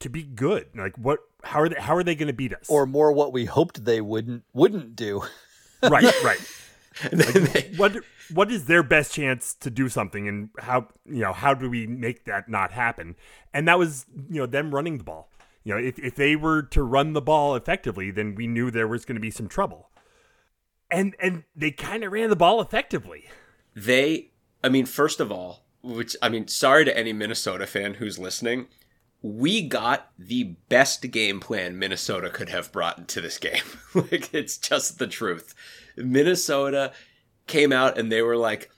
to 0.00 0.08
be 0.08 0.22
good? 0.22 0.68
Like 0.74 0.96
what 0.96 1.20
how 1.44 1.60
are 1.60 1.68
they 1.68 1.80
how 1.80 1.96
are 1.96 2.02
they 2.02 2.14
going 2.14 2.28
to 2.28 2.32
beat 2.32 2.52
us? 2.52 2.66
Or 2.68 2.86
more 2.86 3.12
what 3.12 3.32
we 3.32 3.44
hoped 3.44 3.84
they 3.84 4.00
wouldn't 4.00 4.44
wouldn't 4.52 4.96
do. 4.96 5.22
right, 5.82 6.22
right. 6.22 6.40
Like, 7.12 7.76
what 7.76 7.92
what 8.34 8.50
is 8.50 8.64
their 8.64 8.82
best 8.82 9.12
chance 9.12 9.54
to 9.60 9.70
do 9.70 9.88
something 9.88 10.26
and 10.26 10.48
how 10.58 10.88
you 11.06 11.20
know 11.20 11.32
how 11.32 11.54
do 11.54 11.70
we 11.70 11.86
make 11.86 12.24
that 12.24 12.48
not 12.48 12.72
happen? 12.72 13.14
And 13.54 13.68
that 13.68 13.78
was 13.78 14.04
you 14.28 14.40
know 14.40 14.46
them 14.46 14.74
running 14.74 14.98
the 14.98 15.04
ball. 15.04 15.30
You 15.62 15.74
know, 15.74 15.80
if 15.80 15.96
if 16.00 16.16
they 16.16 16.34
were 16.34 16.62
to 16.62 16.82
run 16.82 17.12
the 17.12 17.20
ball 17.20 17.54
effectively, 17.54 18.10
then 18.10 18.34
we 18.34 18.48
knew 18.48 18.72
there 18.72 18.88
was 18.88 19.04
going 19.04 19.14
to 19.14 19.20
be 19.20 19.30
some 19.30 19.46
trouble 19.46 19.90
and 20.90 21.14
and 21.20 21.44
they 21.54 21.70
kind 21.70 22.04
of 22.04 22.12
ran 22.12 22.30
the 22.30 22.36
ball 22.36 22.60
effectively. 22.60 23.24
They, 23.74 24.30
I 24.62 24.68
mean, 24.68 24.86
first 24.86 25.20
of 25.20 25.30
all, 25.30 25.64
which 25.82 26.16
I 26.22 26.28
mean, 26.28 26.48
sorry 26.48 26.84
to 26.84 26.96
any 26.96 27.12
Minnesota 27.12 27.66
fan 27.66 27.94
who's 27.94 28.18
listening, 28.18 28.66
we 29.20 29.62
got 29.62 30.10
the 30.18 30.54
best 30.68 31.10
game 31.10 31.40
plan 31.40 31.78
Minnesota 31.78 32.30
could 32.30 32.48
have 32.48 32.72
brought 32.72 32.98
into 32.98 33.20
this 33.20 33.38
game. 33.38 33.62
like 33.94 34.32
it's 34.32 34.56
just 34.58 34.98
the 34.98 35.06
truth. 35.06 35.54
Minnesota 35.96 36.92
came 37.46 37.72
out 37.72 37.98
and 37.98 38.12
they 38.12 38.22
were 38.22 38.36
like, 38.36 38.70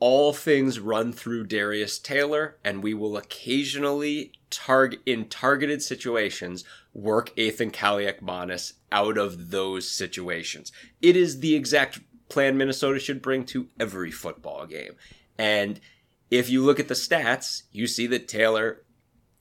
all 0.00 0.34
things 0.34 0.80
run 0.80 1.14
through 1.14 1.46
Darius 1.46 1.98
Taylor, 1.98 2.58
and 2.62 2.82
we 2.82 2.92
will 2.92 3.16
occasionally 3.16 4.32
target 4.50 5.00
in 5.06 5.30
targeted 5.30 5.82
situations 5.82 6.62
work 6.92 7.32
Ethan 7.38 7.70
Kaliakmanis 7.70 8.74
out 8.92 9.16
of 9.16 9.50
those 9.50 9.90
situations. 9.90 10.72
It 11.00 11.16
is 11.16 11.40
the 11.40 11.54
exact 11.54 12.00
plan 12.28 12.58
Minnesota 12.58 12.98
should 12.98 13.22
bring 13.22 13.44
to 13.46 13.68
every 13.80 14.10
football 14.10 14.66
game. 14.66 14.92
And 15.38 15.80
if 16.30 16.50
you 16.50 16.62
look 16.62 16.78
at 16.78 16.88
the 16.88 16.94
stats, 16.94 17.62
you 17.72 17.86
see 17.86 18.06
that 18.08 18.28
Taylor 18.28 18.82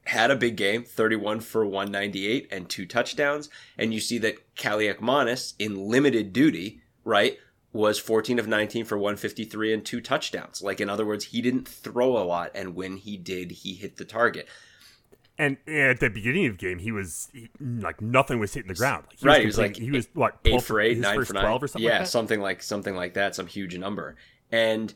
had 0.05 0.31
a 0.31 0.35
big 0.35 0.57
game, 0.57 0.83
31 0.83 1.39
for 1.39 1.65
198 1.65 2.47
and 2.51 2.69
two 2.69 2.85
touchdowns. 2.85 3.49
And 3.77 3.93
you 3.93 3.99
see 3.99 4.17
that 4.19 4.55
Kaliakmanis 4.55 5.53
in 5.59 5.87
limited 5.87 6.33
duty, 6.33 6.81
right, 7.03 7.37
was 7.71 7.99
14 7.99 8.37
of 8.37 8.47
19 8.47 8.85
for 8.85 8.97
153 8.97 9.73
and 9.73 9.85
two 9.85 10.01
touchdowns. 10.01 10.61
Like, 10.61 10.79
in 10.79 10.89
other 10.89 11.05
words, 11.05 11.25
he 11.25 11.41
didn't 11.41 11.67
throw 11.67 12.17
a 12.17 12.23
lot. 12.23 12.51
And 12.53 12.75
when 12.75 12.97
he 12.97 13.17
did, 13.17 13.51
he 13.51 13.73
hit 13.73 13.97
the 13.97 14.05
target. 14.05 14.47
And 15.37 15.57
at 15.67 15.99
the 15.99 16.09
beginning 16.09 16.45
of 16.45 16.59
the 16.59 16.67
game, 16.67 16.77
he 16.77 16.91
was 16.91 17.29
he, 17.33 17.49
like 17.59 18.01
nothing 18.01 18.37
was 18.39 18.53
hitting 18.53 18.67
the 18.67 18.75
ground. 18.75 19.05
He 19.17 19.25
right, 19.25 19.37
was 19.37 19.41
he 19.41 19.47
was 19.47 19.57
like 19.57 19.75
he 19.77 19.89
was 19.89 20.07
what 20.13 20.37
eight 20.45 20.61
for 20.61 20.79
eight, 20.79 20.99
nine 20.99 21.25
for 21.25 21.33
nine, 21.33 21.43
twelve 21.43 21.63
or 21.63 21.67
something. 21.67 21.89
Yeah, 21.89 21.99
like 21.99 22.07
something 22.07 22.39
like 22.39 22.61
something 22.61 22.95
like 22.95 23.15
that, 23.15 23.33
some 23.33 23.47
huge 23.47 23.75
number. 23.75 24.15
And 24.51 24.93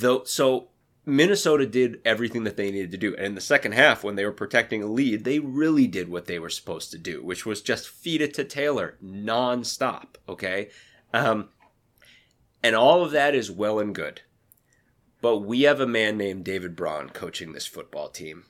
though, 0.00 0.24
so 0.24 0.70
Minnesota 1.08 1.66
did 1.66 2.00
everything 2.04 2.44
that 2.44 2.56
they 2.56 2.70
needed 2.70 2.90
to 2.90 2.98
do. 2.98 3.16
And 3.16 3.26
in 3.26 3.34
the 3.34 3.40
second 3.40 3.72
half, 3.72 4.04
when 4.04 4.14
they 4.14 4.24
were 4.24 4.32
protecting 4.32 4.82
a 4.82 4.86
lead, 4.86 5.24
they 5.24 5.38
really 5.38 5.86
did 5.86 6.08
what 6.08 6.26
they 6.26 6.38
were 6.38 6.50
supposed 6.50 6.90
to 6.90 6.98
do, 6.98 7.24
which 7.24 7.46
was 7.46 7.62
just 7.62 7.88
feed 7.88 8.20
it 8.20 8.34
to 8.34 8.44
Taylor 8.44 8.96
nonstop. 9.02 10.16
Okay. 10.28 10.68
Um, 11.14 11.48
and 12.62 12.76
all 12.76 13.02
of 13.02 13.10
that 13.12 13.34
is 13.34 13.50
well 13.50 13.78
and 13.78 13.94
good. 13.94 14.20
But 15.20 15.38
we 15.38 15.62
have 15.62 15.80
a 15.80 15.86
man 15.86 16.18
named 16.18 16.44
David 16.44 16.76
Braun 16.76 17.08
coaching 17.08 17.52
this 17.52 17.66
football 17.66 18.08
team. 18.10 18.44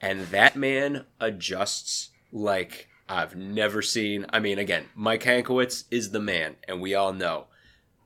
And 0.00 0.26
that 0.26 0.56
man 0.56 1.06
adjusts 1.20 2.10
like 2.32 2.88
I've 3.08 3.36
never 3.36 3.82
seen. 3.82 4.26
I 4.30 4.40
mean, 4.40 4.58
again, 4.58 4.86
Mike 4.94 5.22
Hankwitz 5.22 5.84
is 5.90 6.10
the 6.10 6.20
man, 6.20 6.56
and 6.66 6.80
we 6.80 6.94
all 6.94 7.12
know. 7.12 7.46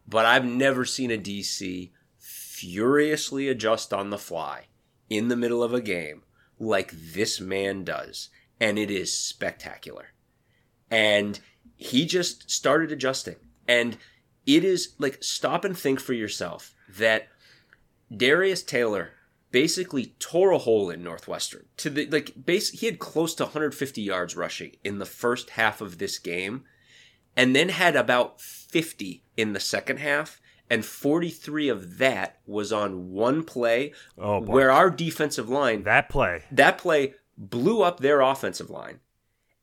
But 0.06 0.26
I've 0.26 0.44
never 0.44 0.84
seen 0.84 1.10
a 1.10 1.18
DC 1.18 1.90
furiously 2.62 3.48
adjust 3.48 3.92
on 3.92 4.10
the 4.10 4.18
fly 4.18 4.66
in 5.10 5.26
the 5.26 5.36
middle 5.36 5.64
of 5.64 5.74
a 5.74 5.80
game 5.80 6.22
like 6.60 6.92
this 6.92 7.40
man 7.40 7.82
does. 7.82 8.28
And 8.60 8.78
it 8.78 8.88
is 8.88 9.16
spectacular. 9.18 10.12
And 10.88 11.40
he 11.76 12.06
just 12.06 12.48
started 12.48 12.92
adjusting. 12.92 13.34
And 13.66 13.98
it 14.46 14.62
is 14.62 14.94
like, 14.98 15.18
stop 15.24 15.64
and 15.64 15.76
think 15.76 15.98
for 15.98 16.12
yourself 16.12 16.72
that 16.88 17.28
Darius 18.16 18.62
Taylor 18.62 19.10
basically 19.50 20.14
tore 20.20 20.52
a 20.52 20.58
hole 20.58 20.88
in 20.88 21.02
Northwestern 21.02 21.66
to 21.78 21.90
the 21.90 22.06
like 22.06 22.32
base 22.46 22.70
he 22.70 22.86
had 22.86 22.98
close 22.98 23.34
to 23.34 23.44
150 23.44 24.00
yards 24.00 24.34
rushing 24.34 24.76
in 24.82 24.98
the 24.98 25.04
first 25.04 25.50
half 25.50 25.82
of 25.82 25.98
this 25.98 26.18
game 26.18 26.64
and 27.36 27.54
then 27.54 27.68
had 27.68 27.94
about 27.94 28.40
50 28.40 29.24
in 29.36 29.52
the 29.52 29.60
second 29.60 29.98
half 29.98 30.40
and 30.72 30.84
43 30.84 31.68
of 31.68 31.98
that 31.98 32.38
was 32.46 32.72
on 32.72 33.10
one 33.10 33.44
play 33.44 33.92
Oh, 34.18 34.40
where 34.40 34.70
our 34.70 34.90
defensive 34.90 35.48
line 35.48 35.82
That 35.84 36.08
play. 36.08 36.44
that 36.50 36.78
play 36.78 37.14
blew 37.36 37.82
up 37.82 38.00
their 38.00 38.20
offensive 38.20 38.70
line 38.70 39.00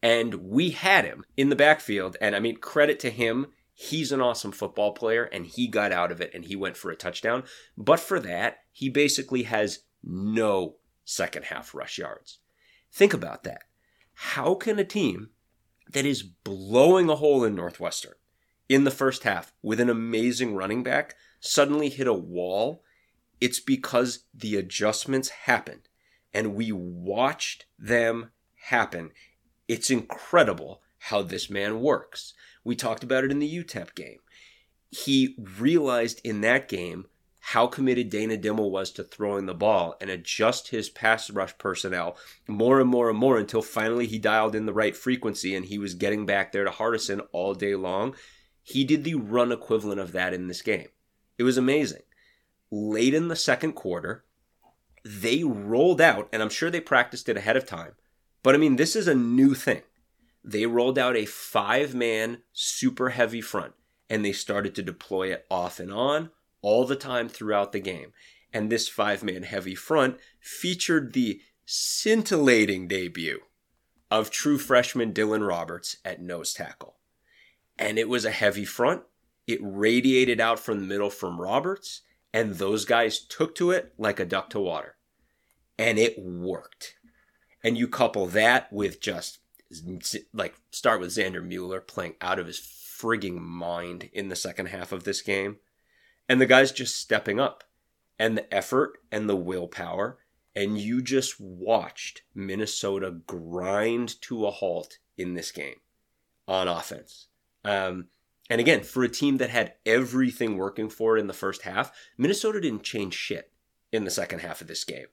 and 0.01 0.33
we 0.35 0.69
had 0.71 1.05
him 1.05 1.25
in 1.35 1.49
the 1.49 1.55
backfield 1.55 2.15
and 2.21 2.35
i 2.35 2.39
mean 2.39 2.57
credit 2.57 2.99
to 3.01 3.09
him. 3.09 3.47
He's 3.73 4.11
an 4.11 4.19
awesome 4.19 4.51
football 4.51 4.91
player 4.91 5.23
and 5.23 5.45
he 5.45 5.67
got 5.67 5.91
out 5.93 6.11
of 6.11 6.19
it 6.19 6.31
and 6.33 6.43
he 6.45 6.55
went 6.57 6.75
for 6.75 6.91
a 6.91 6.97
touchdown. 6.97 7.43
But 7.77 7.99
for 8.01 8.19
that 8.19 8.57
he 8.73 8.89
basically 8.89 9.43
has 9.43 9.79
no 10.03 10.75
second 11.05 11.45
half 11.45 11.73
rush 11.73 11.97
yards. 11.97 12.39
Think 12.91 13.13
about 13.13 13.43
that. 13.45 13.61
How 14.13 14.55
can 14.55 14.79
a 14.79 14.83
team 14.83 15.29
that 15.93 16.05
is 16.05 16.23
blowing 16.23 17.09
a 17.09 17.15
hole 17.15 17.45
in 17.45 17.55
northwestern 17.55 18.15
in 18.69 18.85
the 18.85 18.91
first 18.91 19.23
half 19.23 19.51
with 19.61 19.79
an 19.79 19.89
amazing 19.89 20.55
running 20.55 20.83
back 20.83 21.15
suddenly 21.41 21.89
hit 21.89 22.07
a 22.07 22.13
wall 22.13 22.83
it's 23.41 23.59
because 23.59 24.25
the 24.33 24.55
adjustments 24.55 25.29
happened 25.29 25.87
and 26.33 26.55
we 26.55 26.71
watched 26.71 27.65
them 27.77 28.31
happen. 28.67 29.11
It's 29.67 29.89
incredible 29.89 30.81
how 30.97 31.21
this 31.21 31.49
man 31.49 31.79
works. 31.79 32.33
We 32.63 32.75
talked 32.75 33.03
about 33.03 33.23
it 33.23 33.31
in 33.31 33.39
the 33.39 33.63
UTEP 33.63 33.95
game. 33.95 34.19
He 34.91 35.37
realized 35.57 36.19
in 36.23 36.41
that 36.41 36.67
game 36.67 37.05
how 37.39 37.67
committed 37.67 38.09
Dana 38.09 38.37
Dimel 38.37 38.69
was 38.69 38.91
to 38.91 39.03
throwing 39.03 39.45
the 39.45 39.53
ball 39.53 39.95
and 40.01 40.09
adjust 40.09 40.69
his 40.69 40.89
pass 40.89 41.29
rush 41.29 41.57
personnel 41.57 42.17
more 42.47 42.81
and 42.81 42.89
more 42.89 43.09
and 43.09 43.17
more 43.17 43.37
until 43.37 43.61
finally 43.61 44.07
he 44.07 44.19
dialed 44.19 44.55
in 44.55 44.65
the 44.65 44.73
right 44.73 44.95
frequency 44.95 45.55
and 45.55 45.65
he 45.65 45.77
was 45.77 45.93
getting 45.93 46.25
back 46.25 46.51
there 46.51 46.65
to 46.65 46.69
Hardison 46.69 47.25
all 47.31 47.53
day 47.53 47.75
long. 47.75 48.15
He 48.69 48.83
did 48.83 49.03
the 49.03 49.15
run 49.15 49.51
equivalent 49.51 49.99
of 49.99 50.11
that 50.11 50.31
in 50.31 50.47
this 50.47 50.61
game. 50.61 50.89
It 51.39 51.43
was 51.43 51.57
amazing. 51.57 52.03
Late 52.69 53.15
in 53.15 53.27
the 53.27 53.35
second 53.35 53.73
quarter, 53.73 54.25
they 55.03 55.43
rolled 55.43 55.99
out, 55.99 56.29
and 56.31 56.43
I'm 56.43 56.49
sure 56.49 56.69
they 56.69 56.79
practiced 56.79 57.27
it 57.29 57.37
ahead 57.37 57.57
of 57.57 57.65
time, 57.65 57.93
but 58.43 58.53
I 58.53 58.59
mean, 58.59 58.75
this 58.75 58.95
is 58.95 59.07
a 59.07 59.15
new 59.15 59.55
thing. 59.55 59.81
They 60.43 60.67
rolled 60.67 60.99
out 60.99 61.17
a 61.17 61.25
five 61.25 61.95
man 61.95 62.43
super 62.53 63.09
heavy 63.09 63.41
front, 63.41 63.73
and 64.07 64.23
they 64.23 64.33
started 64.33 64.75
to 64.75 64.83
deploy 64.83 65.33
it 65.33 65.47
off 65.49 65.79
and 65.79 65.91
on 65.91 66.29
all 66.61 66.85
the 66.85 66.95
time 66.95 67.27
throughout 67.27 67.71
the 67.71 67.79
game. 67.79 68.13
And 68.53 68.69
this 68.69 68.87
five 68.87 69.23
man 69.23 69.43
heavy 69.43 69.75
front 69.75 70.17
featured 70.39 71.13
the 71.13 71.41
scintillating 71.65 72.87
debut 72.87 73.39
of 74.11 74.29
true 74.29 74.59
freshman 74.59 75.11
Dylan 75.11 75.47
Roberts 75.47 75.97
at 76.05 76.21
nose 76.21 76.53
tackle. 76.53 76.98
And 77.79 77.97
it 77.97 78.09
was 78.09 78.25
a 78.25 78.31
heavy 78.31 78.65
front. 78.65 79.03
It 79.47 79.59
radiated 79.63 80.39
out 80.39 80.59
from 80.59 80.79
the 80.79 80.85
middle 80.85 81.09
from 81.09 81.41
Roberts, 81.41 82.01
and 82.31 82.55
those 82.55 82.85
guys 82.85 83.19
took 83.19 83.55
to 83.55 83.71
it 83.71 83.93
like 83.97 84.19
a 84.19 84.25
duck 84.25 84.51
to 84.51 84.59
water. 84.59 84.97
And 85.77 85.97
it 85.97 86.19
worked. 86.19 86.95
And 87.63 87.77
you 87.77 87.87
couple 87.87 88.27
that 88.27 88.71
with 88.71 89.01
just 89.01 89.39
like 90.33 90.55
start 90.71 90.99
with 90.99 91.11
Xander 91.11 91.43
Mueller 91.43 91.79
playing 91.79 92.15
out 92.21 92.37
of 92.37 92.47
his 92.47 92.59
frigging 92.59 93.39
mind 93.39 94.09
in 94.13 94.27
the 94.27 94.35
second 94.35 94.67
half 94.67 94.91
of 94.91 95.03
this 95.03 95.21
game. 95.21 95.57
And 96.27 96.39
the 96.39 96.45
guys 96.45 96.71
just 96.71 96.97
stepping 96.97 97.39
up 97.39 97.63
and 98.19 98.37
the 98.37 98.53
effort 98.53 98.99
and 99.11 99.29
the 99.29 99.35
willpower. 99.35 100.19
And 100.55 100.77
you 100.77 101.01
just 101.01 101.39
watched 101.39 102.23
Minnesota 102.35 103.11
grind 103.25 104.21
to 104.23 104.45
a 104.45 104.51
halt 104.51 104.97
in 105.17 105.33
this 105.33 105.51
game 105.51 105.77
on 106.47 106.67
offense. 106.67 107.28
Um, 107.63 108.07
and 108.49 108.59
again, 108.59 108.83
for 108.83 109.03
a 109.03 109.09
team 109.09 109.37
that 109.37 109.49
had 109.49 109.73
everything 109.85 110.57
working 110.57 110.89
for 110.89 111.17
it 111.17 111.19
in 111.19 111.27
the 111.27 111.33
first 111.33 111.63
half, 111.63 111.91
Minnesota 112.17 112.59
didn't 112.59 112.83
change 112.83 113.13
shit 113.13 113.51
in 113.91 114.05
the 114.05 114.11
second 114.11 114.39
half 114.39 114.61
of 114.61 114.67
this 114.67 114.83
game. 114.83 115.07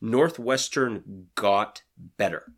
Northwestern 0.00 1.28
got 1.34 1.82
better. 1.96 2.52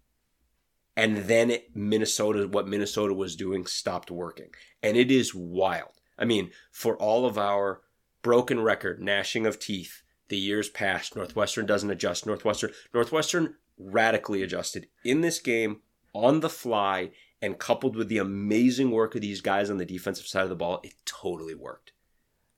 And 0.97 1.17
then 1.25 1.51
it, 1.51 1.75
Minnesota, 1.75 2.49
what 2.49 2.69
Minnesota 2.69 3.15
was 3.15 3.37
doing 3.37 3.67
stopped 3.67 4.11
working. 4.11 4.51
And 4.83 4.97
it 4.97 5.11
is 5.11 5.35
wild. 5.35 6.01
I 6.19 6.25
mean, 6.25 6.51
for 6.71 6.97
all 6.97 7.27
of 7.27 7.37
our 7.37 7.83
broken 8.23 8.61
record, 8.61 9.01
gnashing 9.01 9.47
of 9.47 9.59
teeth, 9.59 10.03
the 10.29 10.39
years 10.39 10.69
past, 10.69 11.17
Northwestern 11.17 11.67
doesn't 11.67 11.91
adjust. 11.91 12.27
Northwestern, 12.27 12.71
Northwestern 12.93 13.57
radically 13.79 14.43
adjusted 14.43 14.89
in 15.05 15.21
this 15.21 15.39
game 15.41 15.81
on 16.13 16.41
the 16.41 16.49
fly 16.49 17.11
and 17.43 17.59
coupled 17.59 17.97
with 17.97 18.09
the 18.09 18.19
amazing 18.19 18.91
work 18.91 19.15
of 19.15 19.21
these 19.21 19.41
guys 19.41 19.71
on 19.71 19.77
the 19.77 19.85
defensive 19.85 20.27
side 20.27 20.45
of 20.45 20.49
the 20.49 20.57
ball, 20.57 20.81
it 20.83 20.95
totally 21.05 21.55
worked. 21.55 21.93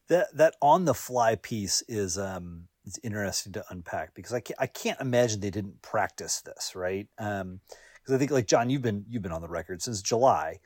That 0.08 0.36
that 0.36 0.54
on 0.62 0.84
the 0.84 0.94
fly 0.94 1.34
piece 1.34 1.82
is 1.88 2.16
um 2.16 2.68
it's 2.84 3.00
interesting 3.02 3.52
to 3.54 3.64
unpack 3.68 4.14
because 4.14 4.32
I 4.32 4.38
can't, 4.38 4.60
I 4.60 4.68
can't 4.68 5.00
imagine 5.00 5.40
they 5.40 5.50
didn't 5.50 5.82
practice 5.82 6.40
this, 6.40 6.76
right? 6.76 7.08
Um 7.18 7.60
because 7.96 8.14
I 8.14 8.18
think 8.18 8.30
like 8.30 8.46
John, 8.46 8.70
you've 8.70 8.82
been 8.82 9.04
you've 9.08 9.22
been 9.22 9.32
on 9.32 9.42
the 9.42 9.48
record 9.48 9.82
since 9.82 10.00
July. 10.00 10.60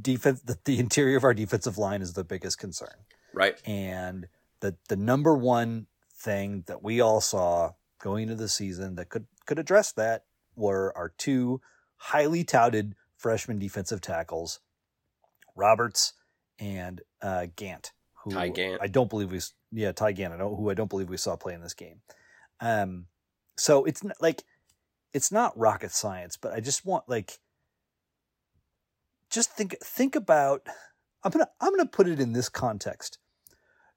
Defense 0.00 0.42
the, 0.42 0.58
the 0.64 0.78
interior 0.78 1.16
of 1.16 1.24
our 1.24 1.34
defensive 1.34 1.78
line 1.78 2.02
is 2.02 2.14
the 2.14 2.24
biggest 2.24 2.58
concern. 2.58 3.04
Right. 3.32 3.60
And 3.64 4.26
the 4.60 4.76
the 4.88 4.96
number 4.96 5.36
one 5.36 5.86
thing 6.12 6.64
that 6.66 6.82
we 6.82 7.00
all 7.00 7.20
saw 7.20 7.72
going 8.00 8.24
into 8.24 8.34
the 8.34 8.48
season 8.48 8.96
that 8.96 9.08
could 9.08 9.26
could 9.46 9.58
address 9.58 9.92
that 9.92 10.24
were 10.56 10.92
our 10.96 11.12
two 11.16 11.60
highly 11.96 12.42
touted 12.42 12.94
freshman 13.20 13.58
defensive 13.58 14.00
tackles, 14.00 14.60
Roberts 15.54 16.14
and 16.58 17.02
uh, 17.20 17.46
Gant, 17.54 17.92
who 18.24 18.32
Ty 18.32 18.48
Gant. 18.48 18.82
I 18.82 18.86
don't 18.86 19.10
believe 19.10 19.30
we 19.30 19.40
yeah 19.72 19.92
Ty 19.92 20.12
Gant, 20.12 20.32
I 20.32 20.38
don't, 20.38 20.56
who 20.56 20.70
I 20.70 20.74
don't 20.74 20.90
believe 20.90 21.08
we 21.08 21.16
saw 21.16 21.36
play 21.36 21.54
in 21.54 21.60
this 21.60 21.74
game. 21.74 22.00
Um, 22.60 23.06
so 23.56 23.84
it's 23.84 24.02
not, 24.02 24.16
like 24.20 24.44
it's 25.12 25.30
not 25.30 25.56
rocket 25.58 25.92
science, 25.92 26.36
but 26.36 26.52
I 26.52 26.60
just 26.60 26.86
want 26.86 27.08
like 27.08 27.38
just 29.28 29.52
think 29.52 29.76
think 29.82 30.16
about 30.16 30.66
I'm 31.22 31.30
gonna 31.30 31.48
I'm 31.60 31.76
gonna 31.76 31.86
put 31.86 32.08
it 32.08 32.20
in 32.20 32.32
this 32.32 32.48
context. 32.48 33.18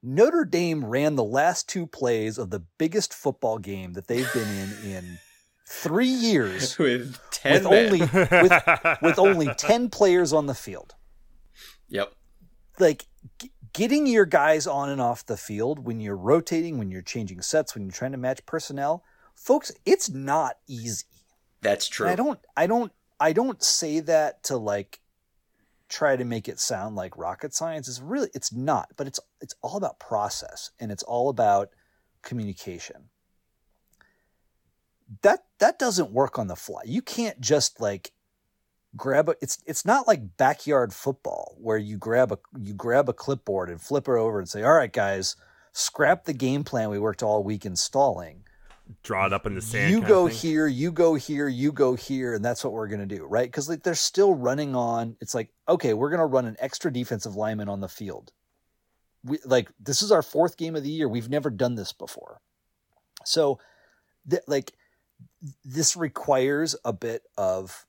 Notre 0.05 0.43
Dame 0.43 0.83
ran 0.83 1.15
the 1.15 1.23
last 1.23 1.69
two 1.69 1.87
plays 1.87 2.37
of 2.37 2.49
the 2.49 2.63
biggest 2.77 3.13
football 3.13 3.57
game 3.57 3.93
that 3.93 4.07
they've 4.07 4.31
been 4.33 4.49
in 4.49 4.91
in 4.91 5.19
three 5.73 6.05
years 6.07 6.77
With 6.79 7.17
10 7.31 7.53
with 7.53 7.65
only 7.65 7.99
with, 7.99 9.01
with 9.01 9.19
only 9.27 9.47
10 9.57 9.89
players 9.89 10.31
on 10.31 10.45
the 10.45 10.53
field. 10.53 10.95
Yep. 11.89 12.13
like 12.79 13.05
g- 13.39 13.51
getting 13.73 14.07
your 14.07 14.25
guys 14.25 14.65
on 14.67 14.89
and 14.89 15.01
off 15.01 15.25
the 15.25 15.37
field 15.37 15.79
when 15.79 15.99
you're 15.99 16.15
rotating 16.15 16.77
when 16.77 16.89
you're 16.91 17.01
changing 17.01 17.41
sets 17.41 17.75
when 17.75 17.83
you're 17.83 17.91
trying 17.91 18.11
to 18.13 18.17
match 18.17 18.45
personnel 18.45 19.03
folks 19.35 19.71
it's 19.85 20.09
not 20.09 20.57
easy. 20.67 21.05
That's 21.61 21.87
true. 21.87 22.07
And 22.07 22.13
i 22.13 22.15
don't 22.15 22.39
i 22.57 22.67
don't 22.67 22.91
i 23.19 23.33
don't 23.33 23.61
say 23.63 23.99
that 24.01 24.43
to 24.43 24.57
like 24.57 24.99
try 25.89 26.15
to 26.15 26.25
make 26.25 26.47
it 26.47 26.59
sound 26.59 26.95
like 26.95 27.17
rocket 27.17 27.53
science. 27.53 27.87
Is 27.87 28.01
really 28.01 28.29
it's 28.33 28.53
not 28.53 28.89
but 28.95 29.07
it's 29.07 29.19
it's 29.41 29.55
all 29.61 29.77
about 29.77 29.99
process 29.99 30.71
and 30.79 30.91
it's 30.91 31.03
all 31.03 31.29
about 31.29 31.69
communication 32.21 33.09
that 35.21 35.45
that 35.59 35.79
doesn't 35.79 36.11
work 36.11 36.39
on 36.39 36.47
the 36.47 36.55
fly 36.55 36.81
you 36.85 37.01
can't 37.01 37.39
just 37.39 37.79
like 37.79 38.11
grab 38.95 39.29
a 39.29 39.35
it's 39.41 39.57
it's 39.65 39.85
not 39.85 40.07
like 40.07 40.37
backyard 40.37 40.93
football 40.93 41.55
where 41.59 41.77
you 41.77 41.97
grab 41.97 42.31
a 42.31 42.37
you 42.59 42.73
grab 42.73 43.09
a 43.09 43.13
clipboard 43.13 43.69
and 43.69 43.81
flip 43.81 44.07
it 44.07 44.11
over 44.11 44.39
and 44.39 44.49
say 44.49 44.63
all 44.63 44.73
right 44.73 44.93
guys 44.93 45.35
scrap 45.73 46.23
the 46.23 46.33
game 46.33 46.63
plan 46.63 46.89
we 46.89 46.99
worked 46.99 47.21
all 47.21 47.43
week 47.43 47.65
installing. 47.65 48.43
Draw 49.01 49.27
it 49.27 49.33
up 49.33 49.45
in 49.45 49.55
the 49.55 49.61
sand. 49.61 49.91
You 49.91 50.01
go 50.01 50.27
here, 50.27 50.67
you 50.67 50.91
go 50.91 51.15
here, 51.15 51.47
you 51.47 51.71
go 51.71 51.95
here, 51.95 52.33
and 52.33 52.43
that's 52.43 52.63
what 52.63 52.73
we're 52.73 52.87
going 52.87 53.07
to 53.07 53.15
do, 53.15 53.25
right? 53.25 53.47
Because 53.47 53.69
like 53.69 53.81
they're 53.81 53.95
still 53.95 54.35
running 54.35 54.75
on. 54.75 55.15
It's 55.19 55.33
like 55.33 55.49
okay, 55.67 55.93
we're 55.93 56.09
going 56.09 56.19
to 56.19 56.25
run 56.25 56.45
an 56.45 56.57
extra 56.59 56.91
defensive 56.91 57.35
lineman 57.35 57.69
on 57.69 57.79
the 57.79 57.87
field. 57.87 58.31
We 59.23 59.39
like 59.45 59.69
this 59.79 60.01
is 60.01 60.11
our 60.11 60.21
fourth 60.21 60.57
game 60.57 60.75
of 60.75 60.83
the 60.83 60.89
year. 60.89 61.07
We've 61.07 61.29
never 61.29 61.49
done 61.49 61.75
this 61.75 61.93
before, 61.93 62.41
so 63.23 63.59
th- 64.29 64.43
like 64.47 64.73
this 65.65 65.95
requires 65.95 66.75
a 66.85 66.93
bit 66.93 67.23
of 67.37 67.85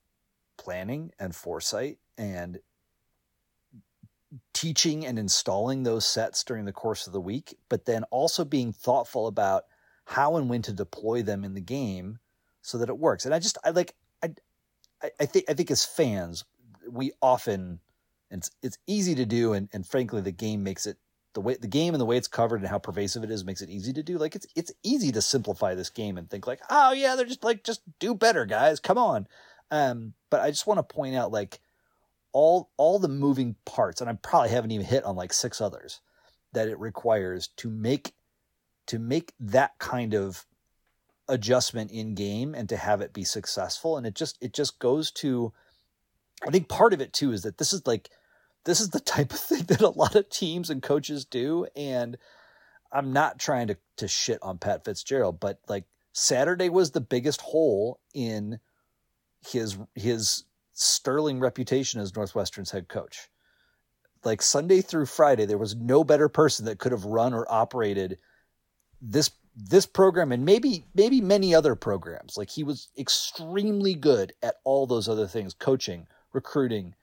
planning 0.57 1.11
and 1.19 1.35
foresight 1.35 1.97
and 2.17 2.59
teaching 4.53 5.05
and 5.05 5.17
installing 5.17 5.83
those 5.83 6.05
sets 6.05 6.43
during 6.43 6.65
the 6.65 6.71
course 6.71 7.07
of 7.07 7.13
the 7.13 7.21
week, 7.21 7.57
but 7.69 7.85
then 7.85 8.03
also 8.05 8.43
being 8.43 8.73
thoughtful 8.73 9.27
about 9.27 9.65
how 10.05 10.37
and 10.37 10.49
when 10.49 10.61
to 10.61 10.73
deploy 10.73 11.21
them 11.21 11.43
in 11.43 11.53
the 11.53 11.61
game 11.61 12.19
so 12.61 12.77
that 12.77 12.89
it 12.89 12.97
works. 12.97 13.25
And 13.25 13.33
I 13.33 13.39
just 13.39 13.57
I 13.63 13.71
like 13.71 13.95
I 14.23 14.33
I, 15.19 15.25
think 15.25 15.45
I 15.49 15.53
think 15.53 15.71
as 15.71 15.85
fans 15.85 16.45
we 16.89 17.11
often 17.21 17.79
it's, 18.31 18.51
it's 18.61 18.77
easy 18.87 19.15
to 19.15 19.25
do 19.25 19.53
and, 19.53 19.69
and 19.71 19.85
frankly 19.85 20.21
the 20.21 20.31
game 20.31 20.63
makes 20.63 20.85
it 20.85 20.97
the 21.35 21.41
way 21.41 21.55
the 21.55 21.67
game 21.67 21.93
and 21.93 22.01
the 22.01 22.05
way 22.05 22.17
it's 22.17 22.27
covered 22.27 22.61
and 22.61 22.69
how 22.69 22.79
pervasive 22.79 23.23
it 23.23 23.29
is 23.29 23.45
makes 23.45 23.61
it 23.61 23.69
easy 23.69 23.93
to 23.93 24.01
do. 24.01 24.17
Like 24.17 24.35
it's 24.35 24.47
it's 24.55 24.71
easy 24.81 25.11
to 25.11 25.21
simplify 25.21 25.75
this 25.75 25.91
game 25.91 26.17
and 26.17 26.27
think 26.27 26.47
like, 26.47 26.61
oh 26.71 26.93
yeah, 26.93 27.15
they're 27.15 27.25
just 27.25 27.43
like 27.43 27.63
just 27.63 27.81
do 27.99 28.15
better, 28.15 28.45
guys. 28.45 28.79
Come 28.79 28.97
on. 28.97 29.27
Um, 29.69 30.13
but 30.31 30.41
I 30.41 30.49
just 30.49 30.65
want 30.65 30.77
to 30.77 30.95
point 30.95 31.15
out 31.15 31.31
like 31.31 31.59
all 32.31 32.71
all 32.77 32.97
the 32.97 33.09
moving 33.09 33.55
parts, 33.65 34.01
and 34.01 34.09
I 34.09 34.13
probably 34.13 34.49
haven't 34.49 34.71
even 34.71 34.85
hit 34.85 35.03
on 35.03 35.15
like 35.15 35.33
six 35.33 35.61
others 35.61 36.01
that 36.53 36.69
it 36.69 36.79
requires 36.79 37.49
to 37.57 37.69
make 37.69 38.13
to 38.87 38.97
make 38.97 39.33
that 39.39 39.77
kind 39.77 40.13
of 40.13 40.45
adjustment 41.27 41.91
in 41.91 42.15
game 42.15 42.55
and 42.55 42.69
to 42.69 42.77
have 42.77 43.01
it 43.01 43.13
be 43.13 43.25
successful. 43.25 43.97
And 43.97 44.07
it 44.07 44.15
just 44.15 44.37
it 44.41 44.53
just 44.53 44.79
goes 44.79 45.11
to 45.11 45.51
I 46.47 46.49
think 46.49 46.69
part 46.69 46.93
of 46.93 47.01
it 47.01 47.11
too 47.11 47.33
is 47.33 47.43
that 47.43 47.57
this 47.57 47.73
is 47.73 47.85
like 47.85 48.09
this 48.65 48.81
is 48.81 48.89
the 48.89 48.99
type 48.99 49.31
of 49.31 49.39
thing 49.39 49.63
that 49.67 49.81
a 49.81 49.89
lot 49.89 50.15
of 50.15 50.29
teams 50.29 50.69
and 50.69 50.83
coaches 50.83 51.25
do. 51.25 51.67
And 51.75 52.17
I'm 52.91 53.13
not 53.13 53.39
trying 53.39 53.67
to 53.67 53.77
to 53.97 54.07
shit 54.07 54.39
on 54.41 54.57
Pat 54.57 54.83
Fitzgerald, 54.83 55.39
but 55.39 55.59
like 55.69 55.85
Saturday 56.11 56.69
was 56.69 56.91
the 56.91 57.01
biggest 57.01 57.41
hole 57.41 57.99
in 58.13 58.59
his 59.47 59.77
his 59.95 60.43
sterling 60.73 61.39
reputation 61.39 62.01
as 62.01 62.15
Northwestern's 62.15 62.71
head 62.71 62.87
coach. 62.89 63.29
Like 64.23 64.41
Sunday 64.41 64.81
through 64.81 65.05
Friday, 65.05 65.45
there 65.45 65.57
was 65.57 65.75
no 65.75 66.03
better 66.03 66.27
person 66.27 66.65
that 66.65 66.79
could 66.79 66.91
have 66.91 67.05
run 67.05 67.33
or 67.33 67.45
operated 67.49 68.17
this 69.01 69.31
this 69.55 69.85
program 69.85 70.31
and 70.31 70.43
maybe 70.43 70.85
maybe 70.93 71.21
many 71.21 71.55
other 71.55 71.75
programs. 71.75 72.37
Like 72.37 72.49
he 72.49 72.63
was 72.63 72.89
extremely 72.97 73.93
good 73.93 74.33
at 74.41 74.55
all 74.63 74.87
those 74.87 75.07
other 75.07 75.27
things, 75.27 75.53
coaching, 75.53 76.07
recruiting, 76.33 76.95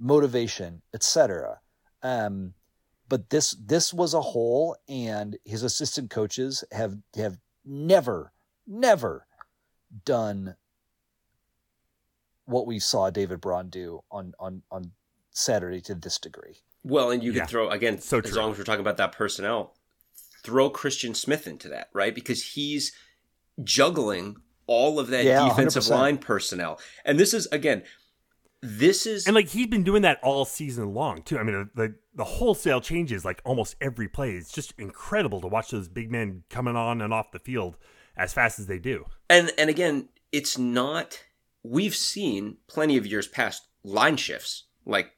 motivation, 0.00 0.82
etc. 0.94 1.60
Um, 2.02 2.54
but 3.08 3.30
this 3.30 3.52
this 3.52 3.92
was 3.92 4.14
a 4.14 4.20
hole, 4.20 4.76
and 4.88 5.36
his 5.44 5.62
assistant 5.62 6.10
coaches 6.10 6.64
have 6.72 6.96
have 7.16 7.38
never 7.64 8.32
never 8.66 9.26
done 10.04 10.56
what 12.46 12.66
we 12.66 12.78
saw 12.78 13.10
David 13.10 13.40
Braun 13.40 13.68
do 13.68 14.00
on 14.10 14.32
on 14.38 14.62
on 14.70 14.92
Saturday 15.32 15.80
to 15.82 15.94
this 15.94 16.18
degree. 16.18 16.58
Well, 16.82 17.10
and 17.10 17.22
you 17.22 17.32
Yeah. 17.32 17.42
could 17.42 17.50
throw 17.50 17.68
again 17.70 18.00
So 18.00 18.18
as 18.18 18.30
true. 18.30 18.40
long 18.40 18.52
as 18.52 18.58
we're 18.58 18.64
talking 18.64 18.80
about 18.80 18.96
that 18.96 19.12
personnel, 19.12 19.76
throw 20.42 20.70
Christian 20.70 21.14
Smith 21.14 21.46
into 21.46 21.68
that, 21.68 21.90
right? 21.92 22.14
Because 22.14 22.52
he's 22.54 22.92
juggling 23.62 24.36
all 24.66 24.98
of 24.98 25.08
that 25.08 25.24
Yeah, 25.24 25.48
defensive 25.48 25.82
100%. 25.84 25.90
line 25.90 26.18
personnel. 26.18 26.80
And 27.04 27.18
this 27.18 27.34
is 27.34 27.46
again, 27.52 27.82
this 28.62 29.06
is 29.06 29.26
And 29.26 29.34
like 29.34 29.48
he's 29.48 29.68
been 29.68 29.84
doing 29.84 30.02
that 30.02 30.18
all 30.22 30.44
season 30.44 30.92
long 30.92 31.22
too. 31.22 31.38
I 31.38 31.42
mean, 31.42 31.70
the 31.74 31.94
the 32.14 32.24
wholesale 32.24 32.80
changes 32.80 33.24
like 33.24 33.40
almost 33.44 33.76
every 33.80 34.08
play. 34.08 34.32
It's 34.32 34.52
just 34.52 34.74
incredible 34.78 35.40
to 35.40 35.46
watch 35.46 35.70
those 35.70 35.88
big 35.88 36.10
men 36.10 36.42
coming 36.50 36.76
on 36.76 37.00
and 37.00 37.12
off 37.12 37.32
the 37.32 37.38
field 37.38 37.76
as 38.16 38.32
fast 38.32 38.58
as 38.58 38.66
they 38.66 38.78
do. 38.78 39.06
and 39.28 39.50
and 39.56 39.70
again, 39.70 40.08
it's 40.32 40.58
not 40.58 41.24
we've 41.62 41.94
seen 41.94 42.58
plenty 42.68 42.96
of 42.96 43.06
years 43.06 43.26
past 43.26 43.68
line 43.82 44.16
shifts 44.16 44.64
like 44.84 45.12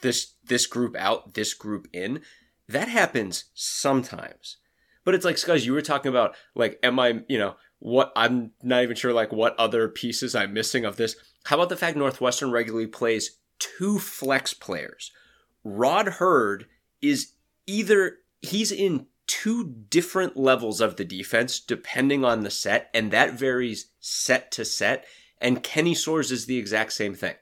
this 0.00 0.34
this 0.44 0.66
group 0.66 0.94
out, 0.96 1.34
this 1.34 1.54
group 1.54 1.88
in. 1.92 2.20
That 2.68 2.88
happens 2.88 3.44
sometimes. 3.54 4.58
But 5.04 5.14
it's 5.14 5.24
like 5.24 5.36
Scuzz, 5.36 5.64
you 5.64 5.72
were 5.72 5.82
talking 5.82 6.08
about 6.08 6.36
like 6.54 6.78
am 6.82 6.98
I, 6.98 7.22
you 7.28 7.38
know, 7.38 7.56
what 7.78 8.12
I'm 8.16 8.52
not 8.62 8.82
even 8.82 8.96
sure 8.96 9.12
like 9.12 9.32
what 9.32 9.58
other 9.58 9.88
pieces 9.88 10.34
I'm 10.34 10.52
missing 10.52 10.84
of 10.84 10.96
this. 10.96 11.16
How 11.44 11.56
about 11.56 11.68
the 11.68 11.76
fact 11.76 11.96
Northwestern 11.96 12.50
regularly 12.50 12.86
plays 12.86 13.38
two 13.58 13.98
flex 13.98 14.54
players? 14.54 15.12
Rod 15.62 16.08
Heard 16.08 16.66
is 17.02 17.32
either 17.66 18.18
he's 18.40 18.72
in 18.72 19.06
two 19.26 19.74
different 19.90 20.36
levels 20.36 20.80
of 20.80 20.96
the 20.96 21.04
defense 21.04 21.60
depending 21.60 22.24
on 22.24 22.42
the 22.42 22.50
set, 22.50 22.90
and 22.94 23.10
that 23.10 23.34
varies 23.34 23.90
set 24.00 24.50
to 24.52 24.64
set. 24.64 25.04
And 25.40 25.62
Kenny 25.62 25.94
Soares 25.94 26.32
is 26.32 26.46
the 26.46 26.58
exact 26.58 26.92
same 26.92 27.14
thing. 27.14 27.34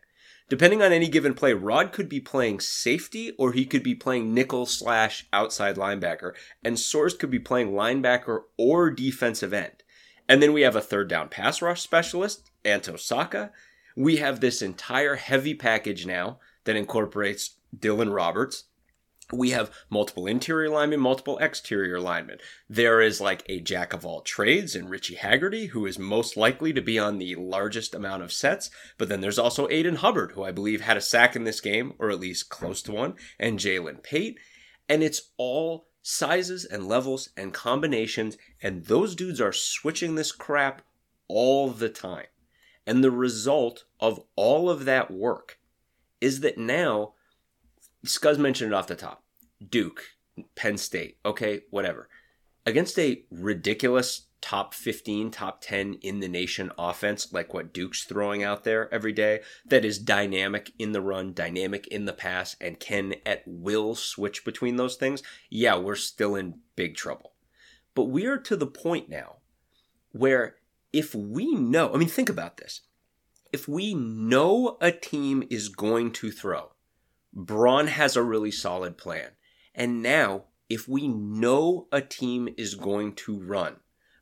Depending 0.48 0.82
on 0.82 0.92
any 0.92 1.08
given 1.08 1.32
play, 1.32 1.54
Rod 1.54 1.92
could 1.92 2.08
be 2.08 2.20
playing 2.20 2.60
safety 2.60 3.32
or 3.38 3.52
he 3.52 3.64
could 3.64 3.82
be 3.82 3.94
playing 3.94 4.34
nickel 4.34 4.66
slash 4.66 5.26
outside 5.32 5.76
linebacker, 5.76 6.32
and 6.62 6.76
Soares 6.76 7.18
could 7.18 7.30
be 7.30 7.38
playing 7.38 7.72
linebacker 7.72 8.40
or 8.58 8.90
defensive 8.90 9.54
end. 9.54 9.83
And 10.28 10.42
then 10.42 10.52
we 10.52 10.62
have 10.62 10.76
a 10.76 10.80
third 10.80 11.08
down 11.08 11.28
pass 11.28 11.60
rush 11.60 11.82
specialist, 11.82 12.50
Anto 12.64 12.96
Saka. 12.96 13.50
We 13.96 14.16
have 14.16 14.40
this 14.40 14.62
entire 14.62 15.16
heavy 15.16 15.54
package 15.54 16.06
now 16.06 16.38
that 16.64 16.76
incorporates 16.76 17.56
Dylan 17.76 18.14
Roberts. 18.14 18.64
We 19.32 19.50
have 19.50 19.70
multiple 19.88 20.26
interior 20.26 20.68
linemen, 20.68 21.00
multiple 21.00 21.38
exterior 21.38 21.98
linemen. 21.98 22.38
There 22.68 23.00
is 23.00 23.20
like 23.20 23.42
a 23.48 23.60
jack 23.60 23.92
of 23.94 24.04
all 24.04 24.20
trades 24.20 24.76
in 24.76 24.88
Richie 24.88 25.16
Hagarty, 25.16 25.68
who 25.70 25.86
is 25.86 25.98
most 25.98 26.36
likely 26.36 26.72
to 26.74 26.82
be 26.82 26.98
on 26.98 27.18
the 27.18 27.34
largest 27.36 27.94
amount 27.94 28.22
of 28.22 28.32
sets. 28.32 28.70
But 28.98 29.08
then 29.08 29.22
there's 29.22 29.38
also 29.38 29.68
Aidan 29.70 29.96
Hubbard, 29.96 30.32
who 30.32 30.44
I 30.44 30.52
believe 30.52 30.82
had 30.82 30.98
a 30.98 31.02
sack 31.02 31.34
in 31.34 31.44
this 31.44 31.60
game, 31.60 31.94
or 31.98 32.10
at 32.10 32.20
least 32.20 32.50
close 32.50 32.82
to 32.82 32.92
one, 32.92 33.14
and 33.38 33.58
Jalen 33.58 34.02
Pate. 34.02 34.38
And 34.88 35.02
it's 35.02 35.30
all 35.38 35.88
sizes 36.04 36.66
and 36.66 36.86
levels 36.86 37.30
and 37.34 37.52
combinations, 37.54 38.36
and 38.62 38.84
those 38.84 39.16
dudes 39.16 39.40
are 39.40 39.52
switching 39.52 40.14
this 40.14 40.30
crap 40.30 40.82
all 41.28 41.70
the 41.70 41.88
time. 41.88 42.26
And 42.86 43.02
the 43.02 43.10
result 43.10 43.84
of 43.98 44.20
all 44.36 44.68
of 44.68 44.84
that 44.84 45.10
work 45.10 45.58
is 46.20 46.40
that 46.40 46.58
now, 46.58 47.14
Scuzz 48.06 48.38
mentioned 48.38 48.72
it 48.72 48.76
off 48.76 48.86
the 48.86 48.94
top 48.94 49.24
Duke, 49.66 50.02
Penn 50.54 50.76
State, 50.76 51.16
okay, 51.24 51.62
whatever. 51.70 52.08
Against 52.66 52.98
a 52.98 53.24
ridiculous 53.30 54.26
top 54.44 54.74
15, 54.74 55.30
top 55.30 55.62
10 55.62 55.94
in 56.02 56.20
the 56.20 56.28
nation 56.28 56.70
offense, 56.76 57.32
like 57.32 57.54
what 57.54 57.72
Duke's 57.72 58.04
throwing 58.04 58.42
out 58.42 58.62
there 58.62 58.92
every 58.92 59.14
day, 59.14 59.40
that 59.64 59.86
is 59.86 59.98
dynamic 59.98 60.70
in 60.78 60.92
the 60.92 61.00
run, 61.00 61.32
dynamic 61.32 61.86
in 61.86 62.04
the 62.04 62.12
pass, 62.12 62.54
and 62.60 62.78
can 62.78 63.14
at 63.24 63.42
will 63.46 63.94
switch 63.94 64.44
between 64.44 64.76
those 64.76 64.96
things, 64.96 65.22
yeah, 65.48 65.78
we're 65.78 65.94
still 65.94 66.34
in 66.34 66.58
big 66.76 66.94
trouble. 66.94 67.32
But 67.94 68.10
we 68.10 68.26
are 68.26 68.36
to 68.36 68.54
the 68.54 68.66
point 68.66 69.08
now 69.08 69.36
where 70.12 70.56
if 70.92 71.14
we 71.14 71.54
know, 71.54 71.94
I 71.94 71.96
mean, 71.96 72.08
think 72.08 72.28
about 72.28 72.58
this. 72.58 72.82
If 73.50 73.66
we 73.66 73.94
know 73.94 74.76
a 74.78 74.92
team 74.92 75.42
is 75.48 75.70
going 75.70 76.12
to 76.12 76.30
throw, 76.30 76.72
Braun 77.32 77.86
has 77.86 78.14
a 78.14 78.22
really 78.22 78.50
solid 78.50 78.98
plan. 78.98 79.30
And 79.74 80.02
now, 80.02 80.44
if 80.68 80.86
we 80.86 81.08
know 81.08 81.88
a 81.90 82.02
team 82.02 82.50
is 82.58 82.74
going 82.74 83.14
to 83.14 83.40
run, 83.40 83.76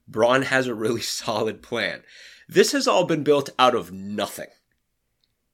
Braun 0.08 0.42
has 0.42 0.66
a 0.66 0.74
really 0.74 1.00
solid 1.20 1.62
plan. 1.62 2.02
This 2.48 2.72
has 2.72 2.86
all 2.86 3.04
been 3.04 3.22
built 3.22 3.50
out 3.58 3.74
of 3.74 3.92
nothing 3.92 4.48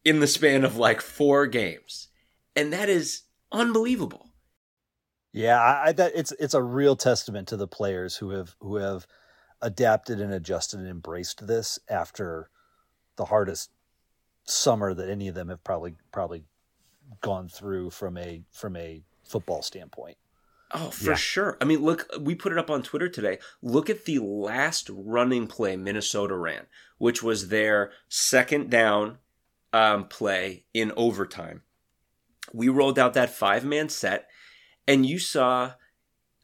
in 0.05 0.21
the 0.21 0.27
span 0.27 0.65
of 0.65 0.77
like 0.77 1.01
four 1.01 1.47
games. 1.47 2.09
And 2.57 2.73
that 2.73 2.89
is 2.89 3.23
unbelievable. 3.53 4.31
Yeah, 5.33 5.61
I, 5.61 5.93
that 5.93 6.13
it's 6.15 6.33
it's 6.33 6.55
a 6.55 6.63
real 6.63 6.97
testament 6.97 7.49
to 7.49 7.57
the 7.57 7.69
players 7.69 8.17
who 8.17 8.31
have 8.31 8.57
who 8.61 8.77
have 8.77 9.07
adapted 9.61 10.21
and 10.21 10.33
adjusted 10.33 10.81
and 10.81 10.89
embraced 10.89 11.47
this 11.47 11.79
after 11.89 12.51
the 13.17 13.27
hardest 13.27 13.71
summer 14.45 14.95
that 14.95 15.11
any 15.11 15.29
of 15.29 15.35
them 15.35 15.49
have 15.49 15.63
probably 15.63 15.95
probably 16.13 16.45
gone 17.21 17.49
through 17.49 17.91
from 17.91 18.17
a 18.17 18.43
from 18.51 18.77
a 18.77 19.03
football 19.25 19.63
standpoint. 19.63 20.17
Oh, 20.71 20.91
for 20.91 21.11
Yeah. 21.11 21.17
sure. 21.17 21.57
I 21.61 21.65
mean, 21.65 21.83
look, 21.83 22.07
we 22.21 22.35
put 22.35 22.53
it 22.53 22.59
up 22.59 22.71
on 22.71 22.83
Twitter 22.83 23.09
today. 23.09 23.39
Look 23.63 23.89
at 23.89 24.05
the 24.05 24.19
last 24.19 24.91
running 24.93 25.47
play 25.47 25.77
Minnesota 25.77 26.37
ran, 26.37 26.67
which 26.99 27.23
was 27.23 27.49
their 27.49 27.93
second 28.09 28.71
down 28.71 29.19
um, 29.73 30.09
play 30.09 30.65
in 30.75 30.93
overtime. 30.97 31.63
We 32.53 32.69
rolled 32.69 32.99
out 32.99 33.15
that 33.15 33.31
five 33.31 33.65
man 33.65 33.89
set, 33.89 34.29
and 34.87 35.05
you 35.05 35.19
saw 35.19 35.73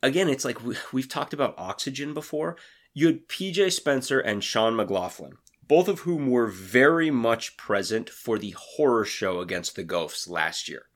again, 0.02 0.28
it's 0.28 0.44
like 0.44 0.62
we, 0.62 0.76
we've 0.92 1.08
talked 1.08 1.32
about 1.32 1.54
oxygen 1.58 2.12
before. 2.14 2.56
You 2.92 3.06
had 3.08 3.28
PJ 3.28 3.72
Spencer 3.72 4.20
and 4.20 4.44
Sean 4.44 4.76
McLaughlin, 4.76 5.32
both 5.66 5.88
of 5.88 6.00
whom 6.00 6.30
were 6.30 6.46
very 6.46 7.10
much 7.10 7.56
present 7.56 8.08
for 8.10 8.38
the 8.38 8.50
horror 8.56 9.04
show 9.06 9.40
against 9.40 9.76
the 9.76 9.82
Gophs 9.82 10.28
last 10.28 10.68
year. 10.68 10.86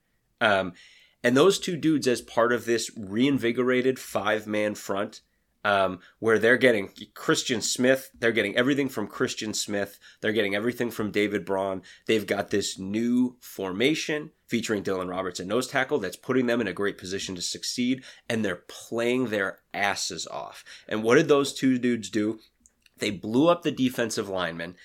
Um, 0.40 0.74
and 1.22 1.36
those 1.36 1.58
two 1.58 1.76
dudes, 1.76 2.06
as 2.06 2.20
part 2.20 2.52
of 2.52 2.64
this 2.64 2.90
reinvigorated 2.96 3.98
five 3.98 4.46
man 4.46 4.74
front, 4.74 5.20
um, 5.64 5.98
where 6.18 6.38
they're 6.38 6.56
getting 6.56 6.90
Christian 7.14 7.60
Smith, 7.60 8.10
they're 8.18 8.32
getting 8.32 8.56
everything 8.56 8.88
from 8.88 9.08
Christian 9.08 9.52
Smith, 9.52 9.98
they're 10.20 10.32
getting 10.32 10.54
everything 10.54 10.90
from 10.90 11.10
David 11.10 11.44
Braun. 11.44 11.82
They've 12.06 12.26
got 12.26 12.50
this 12.50 12.78
new 12.78 13.36
formation 13.40 14.30
featuring 14.46 14.82
Dylan 14.82 15.10
Roberts 15.10 15.40
and 15.40 15.48
nose 15.48 15.66
tackle 15.66 15.98
that's 15.98 16.16
putting 16.16 16.46
them 16.46 16.60
in 16.60 16.68
a 16.68 16.72
great 16.72 16.96
position 16.96 17.34
to 17.34 17.42
succeed, 17.42 18.02
and 18.28 18.44
they're 18.44 18.62
playing 18.68 19.26
their 19.26 19.58
asses 19.74 20.26
off. 20.28 20.64
And 20.88 21.02
what 21.02 21.16
did 21.16 21.28
those 21.28 21.52
two 21.52 21.78
dudes 21.78 22.08
do? 22.08 22.38
They 22.96 23.10
blew 23.10 23.48
up 23.48 23.62
the 23.62 23.70
defensive 23.70 24.28
lineman. 24.28 24.76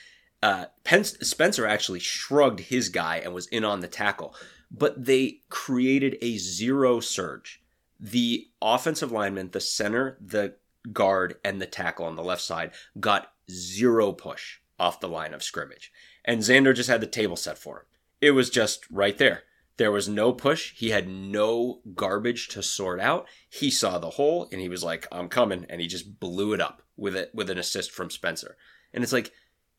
Uh, 0.42 0.66
Spencer 1.04 1.66
actually 1.66 2.00
shrugged 2.00 2.60
his 2.60 2.90
guy 2.90 3.18
and 3.18 3.34
was 3.34 3.48
in 3.48 3.64
on 3.64 3.80
the 3.80 3.88
tackle, 3.88 4.36
but 4.74 5.06
they 5.06 5.42
created 5.50 6.18
a 6.22 6.38
zero 6.38 7.00
surge. 7.00 7.62
The 8.00 8.48
offensive 8.62 9.12
lineman, 9.12 9.52
the 9.52 9.62
center, 9.62 10.18
the 10.20 10.56
guard, 10.92 11.36
and 11.46 11.62
the 11.62 11.68
tackle 11.68 12.06
on 12.06 12.16
the 12.16 12.24
left 12.24 12.42
side 12.42 12.72
got 13.00 13.32
zero 13.50 14.12
push 14.12 14.60
off 14.80 15.00
the 15.00 15.08
line 15.08 15.34
of 15.34 15.44
scrimmage. 15.44 15.92
And 16.26 16.42
Xander 16.42 16.76
just 16.76 16.90
had 16.90 17.02
the 17.02 17.08
table 17.08 17.36
set 17.36 17.58
for 17.58 17.80
him. 17.80 17.86
It 18.20 18.32
was 18.32 18.50
just 18.50 18.86
right 18.90 19.18
there. 19.18 19.44
There 19.78 19.92
was 19.92 20.08
no 20.08 20.34
push. 20.34 20.74
He 20.76 20.90
had 20.90 21.08
no 21.08 21.82
garbage 21.96 22.48
to 22.50 22.64
sort 22.64 23.00
out. 23.00 23.28
He 23.50 23.72
saw 23.72 23.98
the 23.98 24.12
hole 24.12 24.48
and 24.52 24.62
he 24.62 24.70
was 24.70 24.84
like, 24.84 25.08
I'm 25.12 25.30
coming. 25.30 25.66
And 25.70 25.82
he 25.82 25.88
just 25.88 26.20
blew 26.20 26.54
it 26.54 26.62
up 26.62 26.82
with 26.96 27.16
it 27.16 27.32
with 27.34 27.50
an 27.50 27.58
assist 27.58 27.92
from 27.92 28.10
Spencer. 28.10 28.56
And 28.94 29.04
it's 29.04 29.14
like 29.14 29.32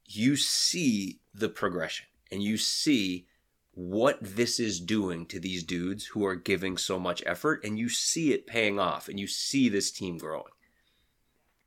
you 0.07 0.37
see 0.37 1.21
the 1.33 1.49
progression 1.49 2.07
and 2.31 2.43
you 2.43 2.57
see 2.57 3.27
what 3.75 4.19
this 4.21 4.61
is 4.61 4.81
doing 4.81 5.27
to 5.27 5.41
these 5.41 5.65
dudes 5.65 6.07
who 6.07 6.25
are 6.25 6.37
giving 6.37 6.77
so 6.77 6.99
much 6.99 7.23
effort 7.27 7.65
and 7.65 7.79
you 7.79 7.89
see 7.89 8.33
it 8.33 8.47
paying 8.47 8.79
off 8.79 9.09
and 9.09 9.19
you 9.19 9.27
see 9.27 9.69
this 9.69 9.91
team 9.91 10.19
growing. 10.19 10.45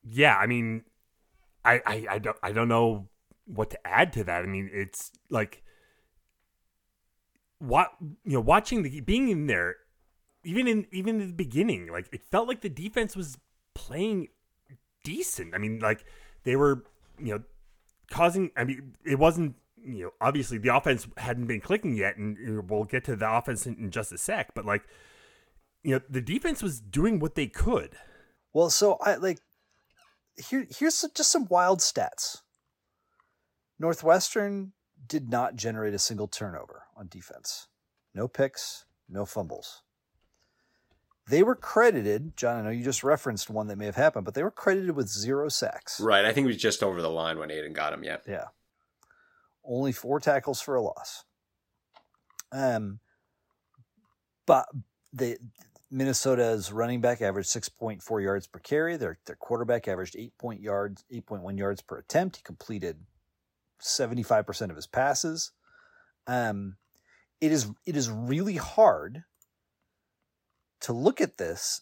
Yeah, 0.03 0.37
I 0.37 0.47
mean 0.47 0.83
I 1.65 1.81
I, 1.85 2.05
I 2.11 2.19
don't 2.19 2.37
I 2.41 2.51
don't 2.51 2.69
know 2.69 3.09
what 3.45 3.69
to 3.71 3.87
add 3.87 4.13
to 4.13 4.23
that. 4.25 4.43
I 4.43 4.47
mean, 4.47 4.69
it's 4.71 5.11
like 5.29 5.63
what 7.59 7.91
you 7.99 8.33
know, 8.33 8.41
watching 8.41 8.83
the 8.83 9.01
being 9.01 9.29
in 9.29 9.47
there, 9.47 9.77
even 10.43 10.67
in 10.67 10.87
even 10.91 11.21
in 11.21 11.27
the 11.27 11.33
beginning, 11.33 11.87
like 11.91 12.09
it 12.11 12.21
felt 12.29 12.47
like 12.47 12.61
the 12.61 12.69
defense 12.69 13.15
was 13.15 13.37
playing 13.73 14.29
decent. 15.03 15.55
I 15.55 15.57
mean, 15.57 15.79
like 15.79 16.05
they 16.43 16.55
were, 16.55 16.85
you 17.19 17.35
know, 17.35 17.43
causing. 18.11 18.51
I 18.55 18.63
mean, 18.63 18.95
it 19.05 19.19
wasn't. 19.19 19.55
You 19.87 20.03
know, 20.03 20.11
obviously 20.19 20.57
the 20.57 20.75
offense 20.75 21.07
hadn't 21.17 21.47
been 21.47 21.61
clicking 21.61 21.95
yet, 21.95 22.17
and 22.17 22.69
we'll 22.69 22.83
get 22.83 23.05
to 23.05 23.15
the 23.15 23.31
offense 23.31 23.65
in, 23.65 23.75
in 23.75 23.91
just 23.91 24.11
a 24.11 24.17
sec. 24.17 24.53
But 24.53 24.65
like, 24.65 24.83
you 25.83 25.91
know, 25.95 26.01
the 26.09 26.21
defense 26.21 26.61
was 26.61 26.79
doing 26.79 27.19
what 27.19 27.35
they 27.35 27.47
could. 27.47 27.95
Well, 28.53 28.69
so 28.69 28.97
I 29.01 29.15
like 29.15 29.39
here. 30.35 30.67
Here's 30.69 31.05
just 31.13 31.31
some 31.31 31.47
wild 31.49 31.79
stats. 31.79 32.41
Northwestern 33.79 34.73
did 35.07 35.29
not 35.29 35.55
generate 35.55 35.93
a 35.93 35.99
single 35.99 36.27
turnover 36.27 36.83
on 36.95 37.07
defense. 37.07 37.67
No 38.13 38.27
picks, 38.27 38.85
no 39.07 39.25
fumbles. 39.25 39.83
They 41.29 41.43
were 41.43 41.55
credited, 41.55 42.37
John. 42.37 42.57
I 42.57 42.61
know 42.63 42.69
you 42.69 42.83
just 42.83 43.03
referenced 43.03 43.49
one 43.49 43.67
that 43.67 43.77
may 43.77 43.85
have 43.85 43.95
happened, 43.95 44.25
but 44.25 44.33
they 44.33 44.43
were 44.43 44.51
credited 44.51 44.95
with 44.95 45.09
zero 45.09 45.49
sacks. 45.49 45.99
Right. 45.99 46.25
I 46.25 46.31
think 46.31 46.45
it 46.45 46.47
was 46.47 46.57
just 46.57 46.81
over 46.81 47.01
the 47.01 47.09
line 47.09 47.37
when 47.37 47.51
Aidan 47.51 47.73
got 47.73 47.93
him. 47.93 48.03
Yeah. 48.03 48.17
Yeah. 48.25 48.45
Only 49.67 49.91
four 49.91 50.19
tackles 50.19 50.61
for 50.61 50.75
a 50.75 50.81
loss. 50.81 51.25
Um, 52.51 52.99
but 54.45 54.65
the 55.11 55.37
Minnesota's 55.91 56.71
running 56.71 57.01
back 57.01 57.21
averaged 57.21 57.49
six 57.49 57.67
point 57.67 58.01
four 58.01 58.21
yards 58.21 58.47
per 58.47 58.59
carry. 58.59 58.95
Their 58.95 59.19
their 59.25 59.35
quarterback 59.35 59.87
averaged 59.87 60.15
eight 60.17 60.37
point 60.37 60.61
yards, 60.61 61.03
eight 61.11 61.25
point 61.25 61.43
one 61.43 61.57
yards 61.57 61.81
per 61.81 61.97
attempt. 61.97 62.37
He 62.37 62.43
completed 62.43 62.97
seventy 63.79 64.23
five 64.23 64.45
percent 64.45 64.71
of 64.71 64.77
his 64.77 64.87
passes. 64.87 65.51
Um, 66.27 66.77
it 67.41 67.51
is 67.51 67.69
it 67.85 67.95
is 67.97 68.09
really 68.09 68.55
hard 68.55 69.23
to 70.81 70.93
look 70.93 71.19
at 71.21 71.37
this 71.37 71.81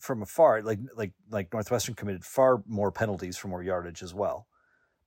from 0.00 0.22
afar, 0.22 0.62
like 0.62 0.80
like 0.96 1.12
like 1.30 1.52
Northwestern 1.52 1.94
committed 1.94 2.24
far 2.24 2.62
more 2.66 2.90
penalties 2.90 3.36
for 3.36 3.48
more 3.48 3.62
yardage 3.62 4.02
as 4.02 4.12
well. 4.14 4.46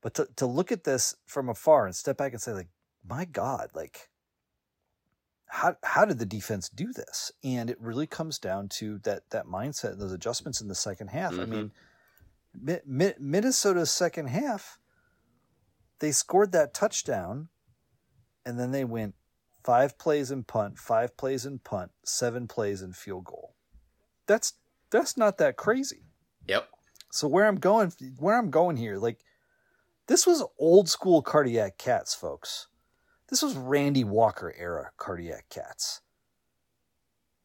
But 0.01 0.13
to, 0.15 0.27
to 0.35 0.45
look 0.45 0.71
at 0.71 0.83
this 0.83 1.15
from 1.25 1.49
afar 1.49 1.85
and 1.85 1.95
step 1.95 2.17
back 2.17 2.33
and 2.33 2.41
say, 2.41 2.53
like, 2.53 2.69
my 3.07 3.25
God, 3.25 3.69
like 3.73 4.09
how 5.47 5.75
how 5.83 6.05
did 6.05 6.19
the 6.19 6.25
defense 6.25 6.69
do 6.69 6.91
this? 6.93 7.31
And 7.43 7.69
it 7.69 7.79
really 7.79 8.07
comes 8.07 8.37
down 8.37 8.69
to 8.69 8.99
that 8.99 9.29
that 9.31 9.45
mindset, 9.45 9.97
those 9.97 10.11
adjustments 10.11 10.61
in 10.61 10.67
the 10.67 10.75
second 10.75 11.07
half. 11.07 11.31
Mm-hmm. 11.33 11.41
I 11.41 11.45
mean, 11.45 11.71
Mi- 12.53 12.79
Mi- 12.85 13.13
Minnesota's 13.19 13.91
second 13.91 14.27
half, 14.27 14.77
they 15.99 16.11
scored 16.11 16.51
that 16.51 16.73
touchdown, 16.73 17.49
and 18.45 18.59
then 18.59 18.71
they 18.71 18.83
went 18.83 19.15
five 19.63 19.97
plays 19.97 20.31
in 20.31 20.43
punt, 20.43 20.77
five 20.77 21.15
plays 21.17 21.45
in 21.45 21.59
punt, 21.59 21.91
seven 22.03 22.47
plays 22.47 22.81
in 22.81 22.93
field 22.93 23.25
goal. 23.25 23.55
That's 24.25 24.53
that's 24.89 25.17
not 25.17 25.37
that 25.37 25.55
crazy. 25.55 26.03
Yep. 26.47 26.69
So 27.11 27.27
where 27.27 27.47
I'm 27.47 27.55
going, 27.55 27.93
where 28.19 28.37
I'm 28.37 28.51
going 28.51 28.75
here, 28.75 28.97
like 28.97 29.19
this 30.07 30.25
was 30.25 30.43
old 30.57 30.89
school 30.89 31.21
cardiac 31.21 31.77
cats, 31.77 32.15
folks. 32.15 32.67
This 33.29 33.41
was 33.41 33.55
Randy 33.55 34.03
Walker 34.03 34.53
era 34.57 34.91
cardiac 34.97 35.49
cats. 35.49 36.01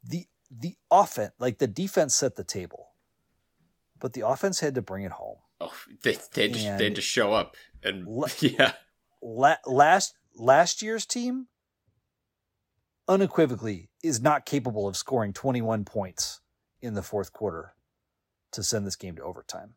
The 0.05 0.27
the 0.51 0.77
offense, 0.91 1.33
like 1.39 1.59
the 1.59 1.67
defense, 1.67 2.15
set 2.15 2.37
the 2.37 2.45
table, 2.45 2.91
but 3.99 4.13
the 4.13 4.27
offense 4.27 4.61
had 4.61 4.75
to 4.75 4.83
bring 4.83 5.05
it 5.05 5.13
home. 5.13 5.39
Oh, 5.61 5.73
they 6.03 6.17
they 6.35 6.49
just 6.49 6.79
they 6.79 6.85
had 6.85 6.95
to 6.95 7.01
show 7.01 7.33
up 7.33 7.57
and 7.83 8.07
yeah. 8.41 8.73
La- 9.23 9.57
last 9.67 10.15
last 10.37 10.83
year's 10.83 11.07
team 11.07 11.47
unequivocally 13.09 13.91
is 14.03 14.21
not 14.21 14.47
capable 14.47 14.89
of 14.89 14.97
scoring 14.97 15.33
21 15.33 15.85
points 15.85 16.41
in 16.81 16.95
the 16.95 17.03
fourth 17.03 17.33
quarter 17.33 17.75
to 18.53 18.63
send 18.63 18.87
this 18.87 18.97
game 18.97 19.17
to 19.17 19.23
overtime. 19.23 19.75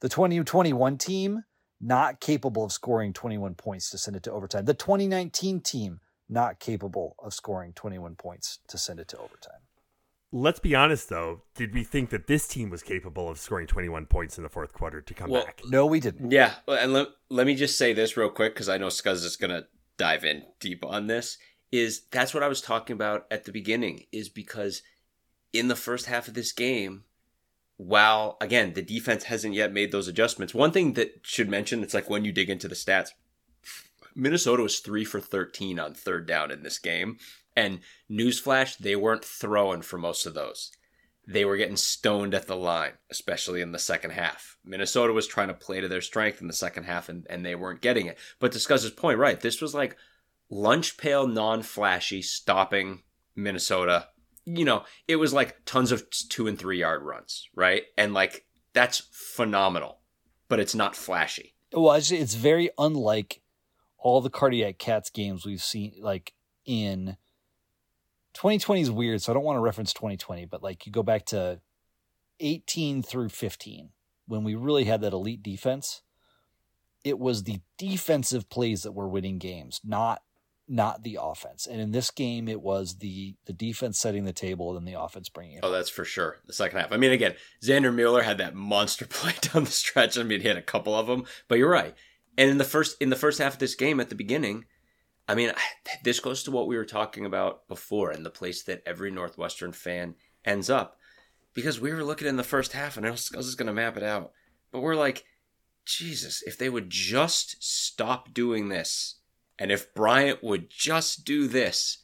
The 0.00 0.08
2021 0.08 0.98
team, 0.98 1.44
not 1.80 2.20
capable 2.20 2.64
of 2.64 2.72
scoring 2.72 3.12
21 3.12 3.54
points 3.54 3.90
to 3.90 3.98
send 3.98 4.16
it 4.16 4.22
to 4.24 4.32
overtime. 4.32 4.64
The 4.64 4.74
2019 4.74 5.60
team, 5.60 6.00
not 6.28 6.58
capable 6.58 7.14
of 7.22 7.34
scoring 7.34 7.72
21 7.72 8.16
points 8.16 8.58
to 8.68 8.78
send 8.78 8.98
it 8.98 9.08
to 9.08 9.18
overtime. 9.18 9.60
Let's 10.32 10.58
be 10.58 10.74
honest, 10.74 11.08
though. 11.08 11.42
Did 11.54 11.72
we 11.72 11.84
think 11.84 12.10
that 12.10 12.26
this 12.26 12.48
team 12.48 12.68
was 12.68 12.82
capable 12.82 13.28
of 13.28 13.38
scoring 13.38 13.66
21 13.66 14.06
points 14.06 14.36
in 14.36 14.42
the 14.42 14.48
fourth 14.48 14.72
quarter 14.72 15.00
to 15.00 15.14
come 15.14 15.30
well, 15.30 15.44
back? 15.44 15.60
No, 15.66 15.86
we 15.86 16.00
didn't. 16.00 16.32
Yeah. 16.32 16.54
And 16.66 16.92
let, 16.92 17.08
let 17.30 17.46
me 17.46 17.54
just 17.54 17.78
say 17.78 17.92
this 17.92 18.16
real 18.16 18.28
quick 18.28 18.54
because 18.54 18.68
I 18.68 18.76
know 18.76 18.88
Scuzz 18.88 19.24
is 19.24 19.36
going 19.36 19.50
to 19.50 19.66
dive 19.96 20.24
in 20.24 20.42
deep 20.60 20.84
on 20.84 21.06
this 21.06 21.38
is 21.72 22.02
that's 22.10 22.34
what 22.34 22.42
I 22.42 22.48
was 22.48 22.60
talking 22.60 22.94
about 22.94 23.26
at 23.30 23.44
the 23.44 23.52
beginning 23.52 24.04
is 24.12 24.28
because 24.28 24.82
in 25.52 25.68
the 25.68 25.76
first 25.76 26.06
half 26.06 26.28
of 26.28 26.34
this 26.34 26.52
game, 26.52 27.04
while 27.76 28.36
again 28.40 28.72
the 28.72 28.82
defense 28.82 29.24
hasn't 29.24 29.54
yet 29.54 29.72
made 29.72 29.92
those 29.92 30.08
adjustments, 30.08 30.54
one 30.54 30.72
thing 30.72 30.94
that 30.94 31.20
should 31.22 31.48
mention 31.48 31.82
it's 31.82 31.94
like 31.94 32.10
when 32.10 32.24
you 32.24 32.32
dig 32.32 32.50
into 32.50 32.68
the 32.68 32.74
stats, 32.74 33.10
Minnesota 34.14 34.62
was 34.62 34.80
three 34.80 35.04
for 35.04 35.20
thirteen 35.20 35.78
on 35.78 35.94
third 35.94 36.26
down 36.26 36.50
in 36.50 36.62
this 36.62 36.78
game, 36.78 37.18
and 37.54 37.80
newsflash, 38.10 38.78
they 38.78 38.96
weren't 38.96 39.24
throwing 39.24 39.82
for 39.82 39.98
most 39.98 40.26
of 40.26 40.34
those. 40.34 40.70
They 41.28 41.44
were 41.44 41.56
getting 41.56 41.76
stoned 41.76 42.34
at 42.34 42.46
the 42.46 42.56
line, 42.56 42.92
especially 43.10 43.60
in 43.60 43.72
the 43.72 43.80
second 43.80 44.12
half. 44.12 44.58
Minnesota 44.64 45.12
was 45.12 45.26
trying 45.26 45.48
to 45.48 45.54
play 45.54 45.80
to 45.80 45.88
their 45.88 46.00
strength 46.00 46.40
in 46.40 46.46
the 46.46 46.52
second 46.52 46.84
half, 46.84 47.08
and, 47.08 47.26
and 47.28 47.44
they 47.44 47.56
weren't 47.56 47.80
getting 47.80 48.06
it. 48.06 48.16
But 48.38 48.52
to 48.52 48.58
Scuzz's 48.58 48.90
point, 48.90 49.18
right, 49.18 49.40
this 49.40 49.60
was 49.60 49.74
like 49.74 49.96
lunch 50.48 50.96
pail 50.96 51.26
non 51.26 51.62
flashy 51.62 52.22
stopping 52.22 53.02
Minnesota. 53.34 54.08
You 54.46 54.64
know, 54.64 54.84
it 55.08 55.16
was 55.16 55.32
like 55.32 55.64
tons 55.66 55.92
of 55.92 56.08
two 56.10 56.46
and 56.46 56.58
three 56.58 56.78
yard 56.78 57.02
runs, 57.02 57.48
right? 57.54 57.82
And 57.98 58.14
like 58.14 58.46
that's 58.72 59.08
phenomenal, 59.12 59.98
but 60.48 60.60
it's 60.60 60.74
not 60.74 60.96
flashy. 60.96 61.54
Well, 61.72 61.94
it's 61.94 62.34
very 62.34 62.70
unlike 62.78 63.42
all 63.98 64.20
the 64.20 64.30
cardiac 64.30 64.78
cats 64.78 65.10
games 65.10 65.44
we've 65.44 65.62
seen, 65.62 65.94
like 66.00 66.32
in 66.64 67.16
2020 68.34 68.82
is 68.82 68.90
weird, 68.90 69.22
so 69.22 69.32
I 69.32 69.34
don't 69.34 69.44
want 69.44 69.56
to 69.56 69.62
reference 69.62 69.92
2020, 69.92 70.44
but 70.44 70.62
like 70.62 70.86
you 70.86 70.92
go 70.92 71.02
back 71.02 71.24
to 71.26 71.60
18 72.40 73.02
through 73.02 73.30
15 73.30 73.90
when 74.26 74.44
we 74.44 74.54
really 74.54 74.84
had 74.84 75.00
that 75.00 75.12
elite 75.12 75.42
defense. 75.42 76.02
It 77.04 77.18
was 77.18 77.44
the 77.44 77.60
defensive 77.78 78.50
plays 78.50 78.82
that 78.82 78.92
were 78.92 79.08
winning 79.08 79.38
games, 79.38 79.80
not 79.82 80.22
not 80.68 81.02
the 81.02 81.18
offense. 81.20 81.66
And 81.66 81.80
in 81.80 81.92
this 81.92 82.10
game, 82.10 82.48
it 82.48 82.60
was 82.60 82.96
the 82.96 83.34
the 83.46 83.52
defense 83.52 83.98
setting 83.98 84.24
the 84.24 84.32
table 84.32 84.76
and 84.76 84.86
the 84.86 85.00
offense 85.00 85.28
bringing 85.28 85.56
it. 85.56 85.60
Oh, 85.62 85.70
that's 85.70 85.90
for 85.90 86.04
sure. 86.04 86.38
The 86.46 86.52
second 86.52 86.78
half. 86.78 86.92
I 86.92 86.96
mean, 86.96 87.12
again, 87.12 87.34
Xander 87.62 87.94
Mueller 87.94 88.22
had 88.22 88.38
that 88.38 88.54
monster 88.54 89.06
play 89.08 89.34
down 89.40 89.64
the 89.64 89.70
stretch. 89.70 90.18
I 90.18 90.22
mean, 90.22 90.40
he 90.40 90.48
had 90.48 90.56
a 90.56 90.62
couple 90.62 90.94
of 90.94 91.06
them, 91.06 91.24
but 91.48 91.58
you're 91.58 91.70
right. 91.70 91.94
And 92.38 92.50
in 92.50 92.58
the 92.58 92.64
first 92.64 92.96
in 93.00 93.10
the 93.10 93.16
first 93.16 93.38
half 93.38 93.54
of 93.54 93.58
this 93.58 93.74
game, 93.74 94.00
at 94.00 94.08
the 94.08 94.14
beginning, 94.14 94.64
I 95.28 95.34
mean, 95.34 95.52
this 96.04 96.20
goes 96.20 96.42
to 96.44 96.50
what 96.50 96.68
we 96.68 96.76
were 96.76 96.84
talking 96.84 97.24
about 97.24 97.66
before, 97.68 98.10
and 98.10 98.24
the 98.24 98.30
place 98.30 98.62
that 98.64 98.82
every 98.86 99.10
Northwestern 99.10 99.72
fan 99.72 100.14
ends 100.44 100.70
up, 100.70 100.98
because 101.54 101.80
we 101.80 101.92
were 101.92 102.04
looking 102.04 102.28
in 102.28 102.36
the 102.36 102.44
first 102.44 102.72
half, 102.72 102.96
and 102.96 103.06
I 103.06 103.10
was, 103.10 103.30
I 103.34 103.38
was 103.38 103.46
just 103.46 103.58
going 103.58 103.66
to 103.66 103.72
map 103.72 103.96
it 103.96 104.02
out, 104.02 104.32
but 104.70 104.80
we're 104.80 104.94
like, 104.94 105.24
Jesus, 105.84 106.42
if 106.42 106.58
they 106.58 106.68
would 106.68 106.90
just 106.90 107.62
stop 107.62 108.34
doing 108.34 108.68
this 108.68 109.16
and 109.58 109.72
if 109.72 109.94
Bryant 109.94 110.42
would 110.42 110.70
just 110.70 111.24
do 111.24 111.46
this, 111.46 111.98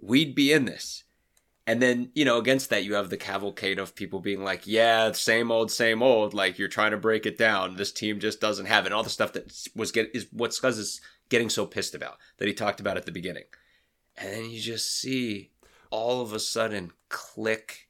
we'd 0.00 0.34
be 0.34 0.52
in 0.52 0.64
this. 0.64 1.04
And 1.66 1.82
then, 1.82 2.10
you 2.14 2.24
know, 2.24 2.38
against 2.38 2.70
that, 2.70 2.84
you 2.84 2.94
have 2.94 3.10
the 3.10 3.18
cavalcade 3.18 3.78
of 3.78 3.94
people 3.94 4.20
being 4.20 4.42
like, 4.42 4.66
yeah, 4.66 5.12
same 5.12 5.50
old, 5.50 5.70
same 5.70 6.02
old. 6.02 6.32
Like, 6.32 6.58
you're 6.58 6.66
trying 6.66 6.92
to 6.92 6.96
break 6.96 7.26
it 7.26 7.36
down. 7.36 7.76
This 7.76 7.92
team 7.92 8.20
just 8.20 8.40
doesn't 8.40 8.66
have 8.66 8.84
it. 8.84 8.86
And 8.86 8.94
all 8.94 9.02
the 9.02 9.10
stuff 9.10 9.34
that 9.34 9.68
was 9.74 9.92
get 9.92 10.10
is 10.14 10.28
what 10.32 10.52
Scuzz 10.52 10.78
is 10.78 11.00
getting 11.28 11.50
so 11.50 11.66
pissed 11.66 11.94
about 11.94 12.16
that 12.38 12.48
he 12.48 12.54
talked 12.54 12.80
about 12.80 12.96
at 12.96 13.04
the 13.04 13.12
beginning. 13.12 13.44
And 14.16 14.32
then 14.32 14.50
you 14.50 14.60
just 14.60 14.98
see 14.98 15.50
all 15.90 16.22
of 16.22 16.32
a 16.32 16.40
sudden 16.40 16.92
click 17.10 17.88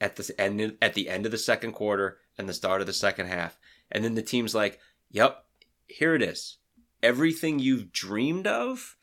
at 0.00 0.14
the 0.14 0.32
end 0.40 0.76
at 0.80 0.94
the 0.94 1.08
end 1.08 1.26
of 1.26 1.32
the 1.32 1.38
second 1.38 1.72
quarter 1.72 2.18
and 2.38 2.48
the 2.48 2.54
start 2.54 2.80
of 2.80 2.86
the 2.86 2.92
second 2.92 3.26
half. 3.26 3.58
And 3.90 4.04
then 4.04 4.14
the 4.14 4.22
team's 4.22 4.54
like, 4.54 4.78
yep, 5.10 5.44
here 5.88 6.14
it 6.14 6.22
is 6.22 6.58
everything 7.02 7.58
you've 7.58 7.92
dreamed 7.92 8.46
of, 8.46 8.96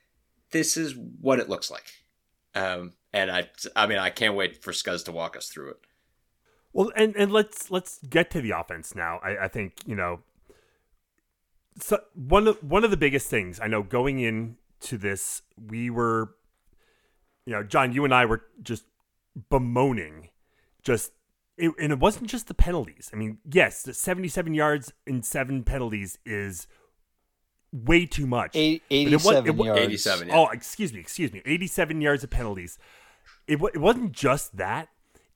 this 0.52 0.78
is 0.78 0.96
what 0.96 1.40
it 1.40 1.50
looks 1.50 1.70
like. 1.70 1.92
Um, 2.56 2.94
and 3.14 3.30
I, 3.30 3.50
I 3.76 3.88
mean, 3.88 3.98
I 3.98 4.10
can't 4.10 4.36
wait 4.36 4.64
for 4.64 4.72
Scuzz 4.72 5.06
to 5.06 5.12
walk 5.12 5.36
us 5.36 5.48
through 5.48 5.72
it. 5.72 5.78
Well, 6.72 6.92
and, 6.96 7.16
and 7.16 7.32
let's 7.32 7.72
let's 7.72 8.00
get 8.08 8.30
to 8.32 8.42
the 8.42 8.52
offense 8.52 8.94
now. 8.94 9.20
I, 9.24 9.46
I 9.46 9.48
think 9.48 9.74
you 9.88 9.96
know, 9.96 10.20
so 11.80 12.00
one 12.14 12.48
of 12.48 12.64
one 12.64 12.84
of 12.84 12.92
the 12.92 12.98
biggest 12.98 13.28
things 13.28 13.60
I 13.60 13.68
know 13.68 13.82
going 13.82 14.20
into 14.20 14.98
this, 14.98 15.42
we 15.58 15.90
were, 15.90 16.36
you 17.46 17.54
know, 17.54 17.64
John, 17.64 17.92
you 17.92 18.06
and 18.06 18.14
I 18.14 18.26
were 18.26 18.44
just 18.62 18.86
bemoaning, 19.50 20.30
just 20.84 21.12
it, 21.58 21.72
and 21.80 21.92
it 21.92 22.00
wasn't 22.00 22.30
just 22.30 22.48
the 22.48 22.54
penalties. 22.54 23.10
I 23.12 23.16
mean, 23.16 23.40
yes, 23.52 23.82
the 23.82 23.94
seventy-seven 23.94 24.54
yards 24.54 24.94
and 25.08 25.26
seven 25.26 25.64
penalties 25.64 26.20
is 26.24 26.68
way 27.72 28.06
too 28.06 28.26
much. 28.26 28.52
Eight, 28.56 28.84
87 28.90 29.48
it 29.48 29.56
was, 29.56 29.60
it, 29.60 29.66
yards. 29.66 29.82
87, 29.82 30.28
yeah. 30.28 30.38
Oh, 30.38 30.48
excuse 30.48 30.94
me, 30.94 31.00
excuse 31.00 31.32
me. 31.32 31.42
87 31.46 32.02
yards 32.02 32.24
of 32.24 32.30
penalties. 32.30 32.78
It, 33.48 33.60
it 33.74 33.80
wasn't 33.80 34.12
just 34.12 34.58
that. 34.58 34.90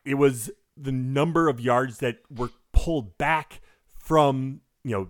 It 0.05 0.15
was 0.15 0.51
the 0.75 0.91
number 0.91 1.47
of 1.49 1.59
yards 1.59 1.99
that 1.99 2.17
were 2.29 2.49
pulled 2.71 3.17
back 3.17 3.61
from, 3.97 4.61
you 4.83 4.91
know, 4.91 5.07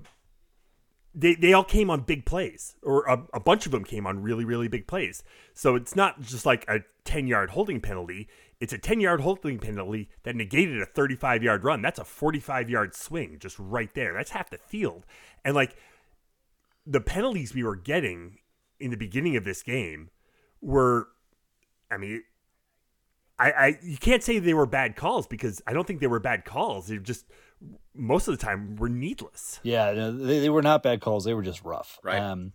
they, 1.16 1.36
they 1.36 1.54
all 1.54 1.64
came 1.64 1.90
on 1.90 2.02
big 2.02 2.26
plays, 2.26 2.76
or 2.82 3.06
a, 3.06 3.24
a 3.34 3.40
bunch 3.40 3.66
of 3.66 3.72
them 3.72 3.84
came 3.84 4.08
on 4.08 4.24
really, 4.24 4.46
really 4.46 4.68
big 4.68 4.88
plays. 4.88 5.24
So 5.54 5.76
it's 5.76 5.96
not 5.96 6.22
just 6.22 6.46
like 6.46 6.66
a 6.68 6.80
10 7.06 7.28
yard 7.28 7.52
holding 7.52 7.82
penalty. 7.82 8.28
It's 8.60 8.74
a 8.74 8.78
10 8.78 9.00
yard 9.00 9.22
holding 9.22 9.60
penalty 9.60 10.10
that 10.24 10.36
negated 10.36 10.82
a 10.82 10.86
35 10.86 11.44
yard 11.44 11.64
run. 11.64 11.82
That's 11.82 12.00
a 12.00 12.06
45 12.06 12.70
yard 12.70 12.96
swing 12.96 13.38
just 13.40 13.58
right 13.60 13.94
there. 13.94 14.14
That's 14.14 14.32
half 14.32 14.50
the 14.50 14.58
field. 14.58 15.06
And 15.46 15.54
like, 15.54 15.76
the 16.86 17.02
penalties 17.02 17.54
we 17.54 17.64
were 17.64 17.76
getting 17.76 18.40
in 18.80 18.92
the 18.92 18.98
beginning 18.98 19.36
of 19.36 19.44
this 19.44 19.64
game 19.64 20.10
were, 20.62 21.08
I 21.90 21.98
mean, 21.98 22.24
I, 23.40 23.52
I 23.52 23.80
you 23.82 23.98
can't 23.98 24.24
say 24.24 24.40
they 24.40 24.54
were 24.54 24.66
bad 24.66 24.96
calls 24.96 25.28
because 25.28 25.62
I 25.66 25.74
don't 25.74 25.88
think 25.88 26.00
they 26.00 26.08
were 26.08 26.20
bad 26.20 26.46
calls. 26.46 26.88
They 26.88 26.98
just 26.98 27.26
most 27.94 28.28
of 28.28 28.38
the 28.38 28.44
time 28.44 28.76
were 28.76 28.90
needless. 28.90 29.60
Yeah, 29.64 29.92
no, 29.94 30.12
they, 30.12 30.40
they 30.40 30.50
were 30.50 30.62
not 30.62 30.84
bad 30.84 31.02
calls. 31.02 31.26
They 31.26 31.34
were 31.34 31.42
just 31.42 31.64
rough. 31.64 32.00
Right. 32.04 32.20
Um, 32.20 32.54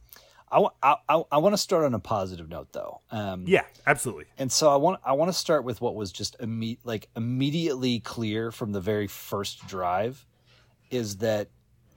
I, 0.50 0.66
I, 0.82 1.22
I 1.30 1.38
want 1.38 1.52
to 1.52 1.58
start 1.58 1.84
on 1.84 1.94
a 1.94 1.98
positive 1.98 2.48
note 2.48 2.72
though. 2.72 3.02
Um, 3.10 3.44
yeah, 3.46 3.64
absolutely. 3.86 4.26
And 4.38 4.50
so 4.50 4.70
I 4.70 4.76
want 4.76 5.00
I 5.04 5.12
want 5.12 5.28
to 5.28 5.32
start 5.36 5.64
with 5.64 5.80
what 5.80 5.94
was 5.94 6.10
just 6.10 6.38
imme- 6.38 6.78
like 6.84 7.08
immediately 7.16 8.00
clear 8.00 8.50
from 8.50 8.72
the 8.72 8.80
very 8.80 9.06
first 9.06 9.66
drive 9.66 10.24
is 10.90 11.18
that 11.18 11.50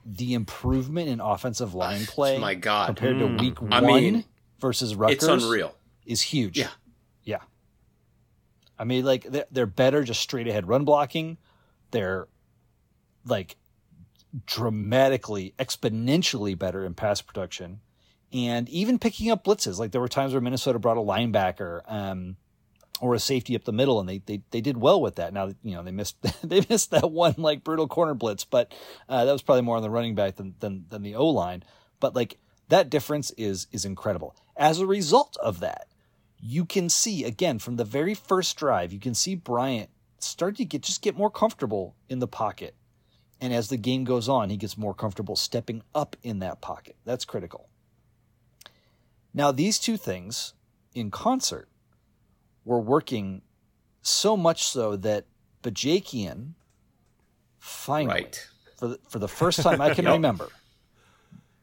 the 0.04 0.34
improvement 0.34 1.08
in 1.08 1.20
offensive 1.20 1.74
line 1.74 2.04
play 2.06 2.38
my 2.38 2.54
God. 2.54 2.86
compared 2.86 3.16
Mm. 3.16 3.36
to 3.38 3.42
week 3.42 3.58
I 3.70 3.80
one 3.80 3.86
mean, 3.86 4.24
versus 4.58 4.94
Rutgers 4.94 5.16
It's 5.24 5.44
unreal. 5.44 5.74
is 6.06 6.20
huge. 6.22 6.58
Yeah. 6.58 6.70
Yeah. 7.24 7.38
I 8.78 8.84
mean, 8.84 9.04
like 9.04 9.24
they're, 9.24 9.46
they're 9.50 9.66
better 9.66 10.02
just 10.02 10.20
straight 10.20 10.48
ahead 10.48 10.66
run 10.66 10.84
blocking. 10.84 11.38
They're 11.92 12.26
like 13.24 13.56
dramatically, 14.46 15.54
exponentially 15.58 16.58
better 16.58 16.84
in 16.84 16.94
pass 16.94 17.20
protection, 17.20 17.80
and 18.32 18.68
even 18.70 18.98
picking 18.98 19.30
up 19.30 19.44
blitzes. 19.44 19.78
Like 19.78 19.92
there 19.92 20.00
were 20.00 20.08
times 20.08 20.32
where 20.32 20.40
Minnesota 20.40 20.78
brought 20.78 20.96
a 20.96 21.00
linebacker 21.00 21.82
um, 21.86 22.36
or 23.02 23.16
a 23.16 23.18
safety 23.18 23.56
up 23.56 23.64
the 23.64 23.72
middle, 23.72 23.98
and 23.98 24.08
they 24.08 24.18
they 24.18 24.42
they 24.52 24.60
did 24.60 24.76
well 24.76 25.02
with 25.02 25.16
that. 25.16 25.34
Now 25.34 25.48
you 25.62 25.74
know 25.74 25.82
they 25.82 25.90
missed 25.90 26.16
they 26.48 26.64
missed 26.70 26.92
that 26.92 27.10
one 27.10 27.34
like 27.36 27.64
brutal 27.64 27.88
corner 27.88 28.14
blitz, 28.14 28.44
but 28.44 28.72
uh, 29.08 29.24
that 29.24 29.32
was 29.32 29.42
probably 29.42 29.62
more 29.62 29.76
on 29.76 29.82
the 29.82 29.90
running 29.90 30.14
back 30.14 30.36
than 30.36 30.54
than, 30.60 30.86
than 30.88 31.02
the 31.02 31.16
O 31.16 31.26
line. 31.26 31.64
But 31.98 32.14
like 32.14 32.38
that 32.68 32.88
difference 32.88 33.32
is 33.32 33.66
is 33.72 33.84
incredible. 33.84 34.36
As 34.56 34.78
a 34.78 34.86
result 34.86 35.36
of 35.42 35.58
that, 35.60 35.88
you 36.38 36.64
can 36.64 36.88
see 36.88 37.24
again 37.24 37.58
from 37.58 37.74
the 37.74 37.84
very 37.84 38.14
first 38.14 38.56
drive, 38.56 38.92
you 38.92 39.00
can 39.00 39.14
see 39.14 39.34
Bryant 39.34 39.90
start 40.20 40.56
to 40.58 40.64
get 40.64 40.82
just 40.82 41.02
get 41.02 41.18
more 41.18 41.30
comfortable 41.30 41.96
in 42.08 42.20
the 42.20 42.28
pocket. 42.28 42.76
And 43.40 43.52
as 43.52 43.68
the 43.68 43.76
game 43.76 44.04
goes 44.04 44.28
on, 44.28 44.48
he 44.50 44.56
gets 44.56 44.78
more 44.78 44.94
comfortable 44.94 45.34
stepping 45.34 45.82
up 45.92 46.14
in 46.22 46.38
that 46.38 46.60
pocket. 46.60 46.94
That's 47.04 47.24
critical. 47.24 47.68
Now, 49.34 49.50
these 49.50 49.80
two 49.80 49.96
things 49.96 50.54
in 50.94 51.10
concert 51.10 51.68
were 52.64 52.80
working 52.80 53.42
so 54.02 54.36
much 54.36 54.64
so 54.64 54.96
that 54.96 55.26
Bajakian 55.62 56.52
finally, 57.58 58.22
Right. 58.22 58.48
for, 58.78 58.88
the, 58.88 58.98
for 59.08 59.18
the 59.18 59.28
first 59.28 59.60
time 59.62 59.80
I 59.80 59.94
can 59.94 60.04
Yep. 60.06 60.14
remember, 60.14 60.48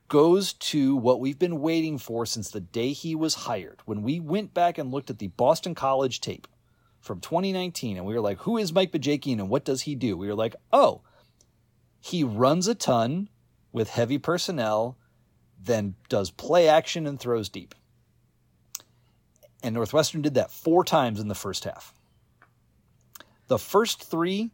goes 0.08 0.54
to 0.54 0.96
what 0.96 1.20
we've 1.20 1.38
been 1.38 1.60
waiting 1.62 1.98
for 1.98 2.26
since 2.26 2.50
the 2.50 2.60
day 2.62 2.94
he 2.94 3.14
was 3.16 3.36
hired. 3.36 3.80
When 3.86 4.02
we 4.02 4.20
went 4.20 4.54
back 4.54 4.78
and 4.78 4.92
looked 4.92 5.10
at 5.10 5.20
the 5.20 5.28
Boston 5.28 5.76
College 5.76 6.20
tape 6.22 6.48
from 7.00 7.20
2019, 7.20 7.98
and 7.98 8.06
we 8.06 8.14
were 8.14 8.22
like, 8.22 8.40
who 8.40 8.58
is 8.58 8.74
Mike 8.74 8.92
Bajakian 8.92 9.34
and 9.40 9.50
what 9.50 9.66
does 9.66 9.82
he 9.82 9.96
do? 9.96 10.18
We 10.18 10.28
were 10.28 10.36
like, 10.36 10.56
oh, 10.74 11.02
he 12.00 12.24
runs 12.24 12.68
a 12.68 12.76
ton 12.76 13.30
with 13.72 13.90
heavy 13.90 14.18
personnel, 14.18 14.98
then 15.62 15.96
does 16.08 16.32
play 16.32 16.68
action 16.68 17.06
and 17.06 17.20
throws 17.20 17.50
deep. 17.50 17.76
And 19.64 19.76
Northwestern 19.76 20.22
did 20.22 20.36
that 20.36 20.52
four 20.52 20.84
times 20.84 21.20
in 21.20 21.28
the 21.28 21.36
first 21.36 21.66
half. 21.66 21.94
The 23.48 23.60
first 23.60 24.04
three, 24.04 24.52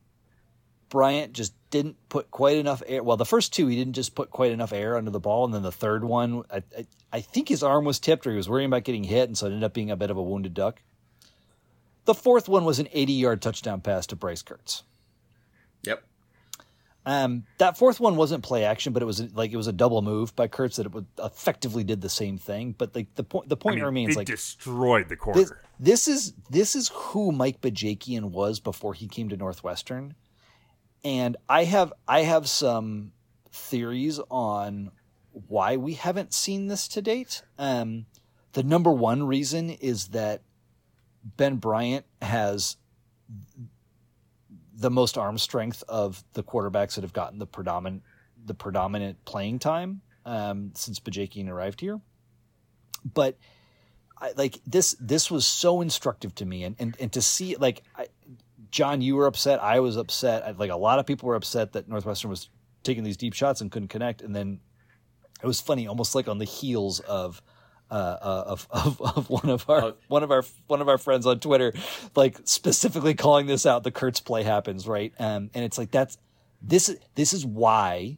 Bryant 0.89 1.33
just 1.33 1.53
didn't 1.69 1.97
put 2.09 2.31
quite 2.31 2.57
enough 2.57 2.81
air. 2.87 3.03
Well, 3.03 3.17
the 3.17 3.25
first 3.25 3.53
two, 3.53 3.67
he 3.67 3.75
didn't 3.75 3.93
just 3.93 4.15
put 4.15 4.31
quite 4.31 4.51
enough 4.51 4.71
air 4.71 4.97
under 4.97 5.11
the 5.11 5.19
ball. 5.19 5.45
And 5.45 5.53
then 5.53 5.63
the 5.63 5.71
third 5.71 6.03
one, 6.03 6.43
I, 6.51 6.63
I, 6.77 6.85
I 7.11 7.21
think 7.21 7.49
his 7.49 7.63
arm 7.63 7.85
was 7.85 7.99
tipped 7.99 8.25
or 8.25 8.31
he 8.31 8.37
was 8.37 8.49
worrying 8.49 8.67
about 8.67 8.83
getting 8.83 9.03
hit. 9.03 9.27
And 9.27 9.37
so 9.37 9.45
it 9.45 9.49
ended 9.49 9.63
up 9.63 9.73
being 9.73 9.91
a 9.91 9.97
bit 9.97 10.09
of 10.09 10.17
a 10.17 10.23
wounded 10.23 10.53
duck. 10.53 10.81
The 12.05 12.13
fourth 12.13 12.47
one 12.47 12.65
was 12.65 12.79
an 12.79 12.87
80 12.93 13.13
yard 13.13 13.41
touchdown 13.41 13.81
pass 13.81 14.07
to 14.07 14.15
Bryce 14.15 14.43
Kirtz. 14.43 14.83
Um, 17.07 17.43
that 17.59 17.77
fourth 17.77 17.99
one 17.99 18.15
wasn't 18.15 18.43
play 18.43 18.63
action, 18.63 18.91
but 18.91 19.03
it 19.03 19.05
was 19.05 19.33
like 19.35 19.51
it 19.51 19.57
was 19.57 19.67
a 19.67 19.73
double 19.73 20.01
move 20.01 20.35
by 20.35 20.47
Kirtz 20.47 20.77
that 20.77 20.87
it 20.87 20.91
would 20.91 21.05
effectively 21.19 21.83
did 21.83 22.01
the 22.01 22.09
same 22.09 22.37
thing. 22.37 22.73
But 22.75 22.95
like 22.95 23.13
the 23.15 23.23
point, 23.23 23.47
the 23.47 23.55
I 23.55 23.59
point 23.59 23.75
mean, 23.75 23.85
remains 23.85 24.15
like 24.15 24.27
destroyed 24.27 25.09
the 25.09 25.15
corner. 25.15 25.39
this, 25.39 25.53
this 25.79 26.07
is 26.07 26.33
this 26.49 26.75
is 26.75 26.89
who 26.93 27.31
Mike 27.31 27.61
Bajakian 27.61 28.31
was 28.31 28.59
before 28.59 28.95
he 28.95 29.07
came 29.07 29.29
to 29.29 29.37
Northwestern, 29.37 30.15
and 31.03 31.37
I 31.47 31.65
have 31.65 31.93
I 32.07 32.21
have 32.21 32.49
some 32.49 33.11
theories 33.51 34.19
on 34.31 34.91
why 35.47 35.77
we 35.77 35.93
haven't 35.93 36.33
seen 36.33 36.67
this 36.67 36.87
to 36.89 37.01
date. 37.01 37.43
Um, 37.59 38.07
the 38.53 38.63
number 38.63 38.91
one 38.91 39.27
reason 39.27 39.69
is 39.69 40.07
that 40.09 40.41
Ben 41.23 41.57
Bryant 41.57 42.05
has 42.21 42.77
the 44.77 44.91
most 44.91 45.17
arm 45.17 45.37
strength 45.37 45.83
of 45.87 46.23
the 46.33 46.43
quarterbacks 46.43 46.95
that 46.95 47.03
have 47.03 47.13
gotten 47.13 47.39
the 47.39 47.47
predominant 47.47 48.03
the 48.45 48.53
predominant 48.53 49.23
playing 49.25 49.57
time 49.57 50.01
um, 50.25 50.71
since 50.75 50.99
Bajakian 50.99 51.49
arrived 51.49 51.81
here. 51.81 51.99
But 53.13 53.37
I, 54.19 54.33
like 54.35 54.59
this 54.65 54.95
this 54.99 55.31
was 55.31 55.45
so 55.45 55.81
instructive 55.81 56.35
to 56.35 56.45
me. 56.45 56.63
And 56.63 56.75
and, 56.79 56.95
and 56.99 57.11
to 57.13 57.21
see 57.21 57.55
like 57.55 57.83
I, 57.95 58.07
John 58.71 59.01
you 59.01 59.15
were 59.15 59.27
upset. 59.27 59.63
I 59.63 59.79
was 59.79 59.97
upset. 59.97 60.43
I, 60.43 60.51
like 60.51 60.71
a 60.71 60.77
lot 60.77 60.99
of 60.99 61.05
people 61.05 61.27
were 61.27 61.35
upset 61.35 61.73
that 61.73 61.87
Northwestern 61.87 62.29
was 62.29 62.49
taking 62.83 63.03
these 63.03 63.17
deep 63.17 63.33
shots 63.33 63.61
and 63.61 63.71
couldn't 63.71 63.89
connect. 63.89 64.21
And 64.21 64.35
then 64.35 64.59
it 65.41 65.47
was 65.47 65.61
funny 65.61 65.87
almost 65.87 66.15
like 66.15 66.27
on 66.27 66.37
the 66.37 66.45
heels 66.45 66.99
of 67.01 67.41
uh, 67.91 67.93
uh, 67.93 68.43
of, 68.47 68.67
of 68.71 69.01
of 69.01 69.29
one 69.29 69.49
of 69.49 69.69
our 69.69 69.93
one 70.07 70.23
of 70.23 70.31
our 70.31 70.43
one 70.67 70.81
of 70.81 70.89
our 70.89 70.97
friends 70.97 71.25
on 71.25 71.39
Twitter, 71.39 71.73
like 72.15 72.39
specifically 72.43 73.13
calling 73.13 73.45
this 73.45 73.65
out. 73.65 73.83
The 73.83 73.91
Kirtz 73.91 74.23
play 74.23 74.43
happens 74.43 74.87
right, 74.87 75.13
um, 75.19 75.49
and 75.53 75.63
it's 75.63 75.77
like 75.77 75.91
that's 75.91 76.17
this 76.61 76.95
this 77.15 77.33
is 77.33 77.45
why 77.45 78.17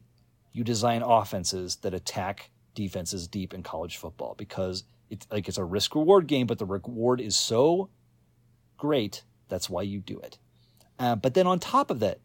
you 0.52 0.64
design 0.64 1.02
offenses 1.02 1.76
that 1.76 1.94
attack 1.94 2.50
defenses 2.74 3.28
deep 3.28 3.52
in 3.52 3.62
college 3.62 3.96
football 3.96 4.34
because 4.38 4.84
it's 5.10 5.26
like 5.30 5.48
it's 5.48 5.58
a 5.58 5.64
risk 5.64 5.94
reward 5.94 6.26
game, 6.26 6.46
but 6.46 6.58
the 6.58 6.66
reward 6.66 7.20
is 7.20 7.36
so 7.36 7.90
great. 8.76 9.22
That's 9.48 9.68
why 9.68 9.82
you 9.82 10.00
do 10.00 10.18
it. 10.20 10.38
Uh, 10.98 11.16
but 11.16 11.34
then 11.34 11.46
on 11.46 11.58
top 11.58 11.90
of 11.90 12.00
that, 12.00 12.20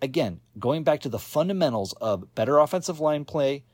again, 0.00 0.40
going 0.58 0.84
back 0.84 1.00
to 1.00 1.08
the 1.08 1.18
fundamentals 1.18 1.92
of 1.94 2.34
better 2.34 2.58
offensive 2.58 3.00
line 3.00 3.24
play, 3.24 3.64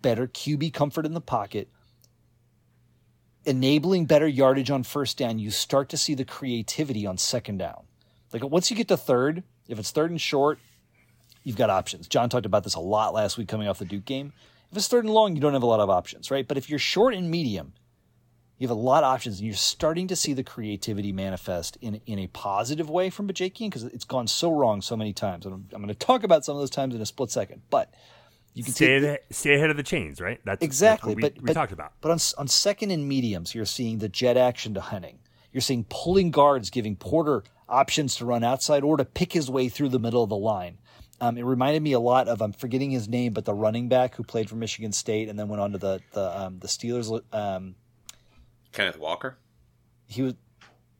better 0.00 0.26
QB 0.26 0.72
comfort 0.72 1.06
in 1.06 1.14
the 1.14 1.20
pocket, 1.20 1.68
enabling 3.44 4.06
better 4.06 4.26
yardage 4.26 4.70
on 4.70 4.82
first 4.82 5.18
down, 5.18 5.38
you 5.38 5.50
start 5.50 5.88
to 5.90 5.96
see 5.96 6.14
the 6.14 6.24
creativity 6.24 7.06
on 7.06 7.18
second 7.18 7.58
down. 7.58 7.84
Like 8.32 8.44
once 8.44 8.70
you 8.70 8.76
get 8.76 8.88
to 8.88 8.96
third, 8.96 9.42
if 9.68 9.78
it's 9.78 9.90
third 9.90 10.10
and 10.10 10.20
short, 10.20 10.58
you've 11.44 11.56
got 11.56 11.70
options. 11.70 12.08
John 12.08 12.28
talked 12.28 12.46
about 12.46 12.64
this 12.64 12.74
a 12.74 12.80
lot 12.80 13.14
last 13.14 13.36
week 13.36 13.48
coming 13.48 13.68
off 13.68 13.78
the 13.78 13.84
Duke 13.84 14.04
game. 14.04 14.32
If 14.70 14.78
it's 14.78 14.88
third 14.88 15.04
and 15.04 15.12
long, 15.12 15.34
you 15.34 15.40
don't 15.40 15.52
have 15.52 15.62
a 15.62 15.66
lot 15.66 15.80
of 15.80 15.90
options, 15.90 16.30
right? 16.30 16.46
But 16.46 16.56
if 16.56 16.70
you're 16.70 16.78
short 16.78 17.14
and 17.14 17.30
medium, 17.30 17.74
you 18.58 18.68
have 18.68 18.76
a 18.76 18.80
lot 18.80 19.02
of 19.02 19.12
options, 19.12 19.38
and 19.38 19.46
you're 19.46 19.56
starting 19.56 20.06
to 20.06 20.14
see 20.14 20.34
the 20.34 20.44
creativity 20.44 21.10
manifest 21.10 21.76
in 21.80 22.00
in 22.06 22.20
a 22.20 22.28
positive 22.28 22.88
way 22.88 23.10
from 23.10 23.26
Bajakian 23.26 23.70
because 23.70 23.82
it's 23.82 24.04
gone 24.04 24.28
so 24.28 24.52
wrong 24.52 24.80
so 24.80 24.96
many 24.96 25.12
times. 25.12 25.44
And 25.44 25.54
I'm, 25.54 25.68
I'm 25.72 25.82
going 25.82 25.88
to 25.88 25.94
talk 25.94 26.22
about 26.22 26.44
some 26.44 26.54
of 26.54 26.62
those 26.62 26.70
times 26.70 26.94
in 26.94 27.00
a 27.00 27.06
split 27.06 27.30
second, 27.30 27.62
but 27.70 27.92
you 28.54 28.64
can 28.64 28.72
stay, 28.72 29.00
see 29.00 29.06
ahead, 29.06 29.20
stay 29.30 29.54
ahead 29.54 29.70
of 29.70 29.76
the 29.76 29.82
chains, 29.82 30.20
right? 30.20 30.40
That's 30.44 30.62
exactly. 30.62 31.14
that's 31.14 31.22
what 31.22 31.32
we, 31.34 31.40
but 31.40 31.42
we 31.42 31.46
but, 31.46 31.52
talked 31.54 31.72
about. 31.72 31.92
But 32.00 32.10
on 32.10 32.18
on 32.38 32.48
second 32.48 32.90
and 32.90 33.08
mediums, 33.08 33.54
you're 33.54 33.64
seeing 33.64 33.98
the 33.98 34.08
jet 34.08 34.36
action 34.36 34.74
to 34.74 34.80
Henning. 34.80 35.18
You're 35.52 35.60
seeing 35.60 35.84
pulling 35.88 36.30
guards 36.30 36.70
giving 36.70 36.96
Porter 36.96 37.44
options 37.68 38.16
to 38.16 38.24
run 38.24 38.44
outside 38.44 38.82
or 38.82 38.96
to 38.96 39.04
pick 39.04 39.32
his 39.32 39.50
way 39.50 39.68
through 39.68 39.90
the 39.90 39.98
middle 39.98 40.22
of 40.22 40.28
the 40.28 40.36
line. 40.36 40.78
Um, 41.20 41.38
it 41.38 41.42
reminded 41.44 41.82
me 41.82 41.92
a 41.92 42.00
lot 42.00 42.28
of 42.28 42.42
I'm 42.42 42.52
forgetting 42.52 42.90
his 42.90 43.08
name, 43.08 43.32
but 43.32 43.44
the 43.44 43.54
running 43.54 43.88
back 43.88 44.16
who 44.16 44.24
played 44.24 44.48
for 44.48 44.56
Michigan 44.56 44.92
State 44.92 45.28
and 45.28 45.38
then 45.38 45.48
went 45.48 45.60
on 45.60 45.72
to 45.72 45.78
the 45.78 46.00
the 46.12 46.40
um, 46.40 46.58
the 46.58 46.68
Steelers. 46.68 47.22
Um, 47.32 47.76
Kenneth 48.72 48.98
Walker. 48.98 49.38
he 50.06 50.22
was 50.22 50.34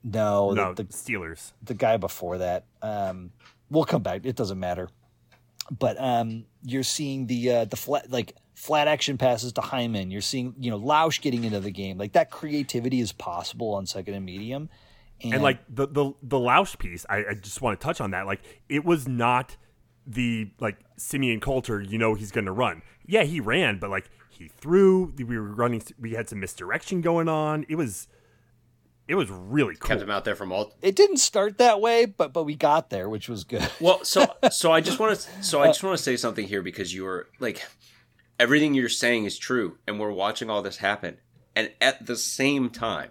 no, 0.05 0.53
No, 0.53 0.75
the, 0.75 0.85
the 0.85 0.93
Steelers. 0.93 1.53
the 1.63 1.75
guy 1.75 1.97
before 1.97 2.39
that. 2.39 2.65
Um, 2.83 3.33
we'll 3.71 3.85
come 3.85 4.03
back. 4.03 4.25
It 4.25 4.37
doesn't 4.37 4.59
matter. 4.59 4.89
But 5.71 6.01
um, 6.01 6.45
you're 6.65 6.83
seeing 6.83 7.27
the 7.27 7.51
uh, 7.51 7.65
the 7.67 7.77
flat 7.77 8.11
like 8.11 8.37
flat 8.55 8.89
action 8.89 9.19
passes 9.19 9.53
to 9.55 9.61
Himon. 9.61 10.11
You're 10.11 10.21
seeing 10.21 10.55
you 10.59 10.71
know 10.71 10.79
Lausch 10.79 11.21
getting 11.21 11.45
into 11.45 11.61
the 11.61 11.71
game. 11.71 11.99
Like 11.99 12.13
that 12.13 12.31
creativity 12.31 13.01
is 13.01 13.13
possible 13.13 13.75
on 13.75 13.87
second 13.87 14.15
and 14.15 14.25
medium. 14.25 14.69
And, 15.23 15.35
and 15.35 15.43
like 15.43 15.61
the 15.69 15.87
the 15.87 16.13
the 16.23 16.39
Lausch 16.39 16.79
piece, 16.79 17.07
I, 17.09 17.25
I 17.31 17.35
just 17.35 17.63
want 17.63 17.81
to 17.81 17.85
touch 17.85 18.01
on 18.01 18.11
that. 18.11 18.27
Like 18.27 18.41
it 18.69 18.85
was 18.85 19.07
not 19.07 19.57
the 20.07 20.51
like 20.59 20.79
Simeon 20.97 21.41
Coulter. 21.41 21.81
You 21.81 21.99
know 21.99 22.15
he's 22.15 22.33
going 22.33 22.47
to 22.47 22.53
run. 22.53 22.83
Yeah, 23.07 23.23
he 23.23 23.41
ran, 23.41 23.79
but 23.79 23.91
like 23.91 24.11
he 24.29 24.49
threw. 24.49 25.13
We 25.17 25.25
were 25.25 25.43
running. 25.43 25.83
We 25.99 26.13
had 26.13 26.29
some 26.29 26.41
misdirection 26.41 27.01
going 27.01 27.29
on. 27.29 27.67
It 27.69 27.77
was 27.77 28.09
it 29.13 29.17
was 29.17 29.29
really 29.31 29.77
cool. 29.77 29.89
Kept 29.89 30.01
him 30.01 30.11
out 30.11 30.25
there 30.25 30.35
from 30.35 30.51
all. 30.53 30.73
it 30.81 30.97
didn't 30.97 31.19
start 31.19 31.59
that 31.59 31.81
way, 31.83 32.07
but 32.07 32.33
but 32.33 32.45
we 32.45 32.55
got 32.57 32.89
there, 32.89 33.09
which 33.11 33.29
was 33.29 33.45
good. 33.45 33.69
Well, 33.79 34.03
so 34.05 34.27
so 34.51 34.73
I 34.73 34.81
just 34.81 34.99
want 34.99 35.19
to 35.19 35.45
so 35.45 35.61
I 35.63 35.67
just 35.67 35.83
want 35.85 35.97
to 35.97 36.03
say 36.03 36.17
something 36.17 36.47
here 36.49 36.63
because 36.63 36.95
you 36.95 37.05
were 37.05 37.29
like 37.39 37.63
everything 38.41 38.73
you're 38.75 38.89
saying 38.89 39.27
is 39.27 39.39
true, 39.39 39.77
and 39.87 40.01
we're 40.01 40.11
watching 40.11 40.49
all 40.49 40.63
this 40.63 40.79
happen, 40.79 41.19
and 41.55 41.71
at 41.81 42.07
the 42.07 42.17
same 42.17 42.71
time, 42.71 43.11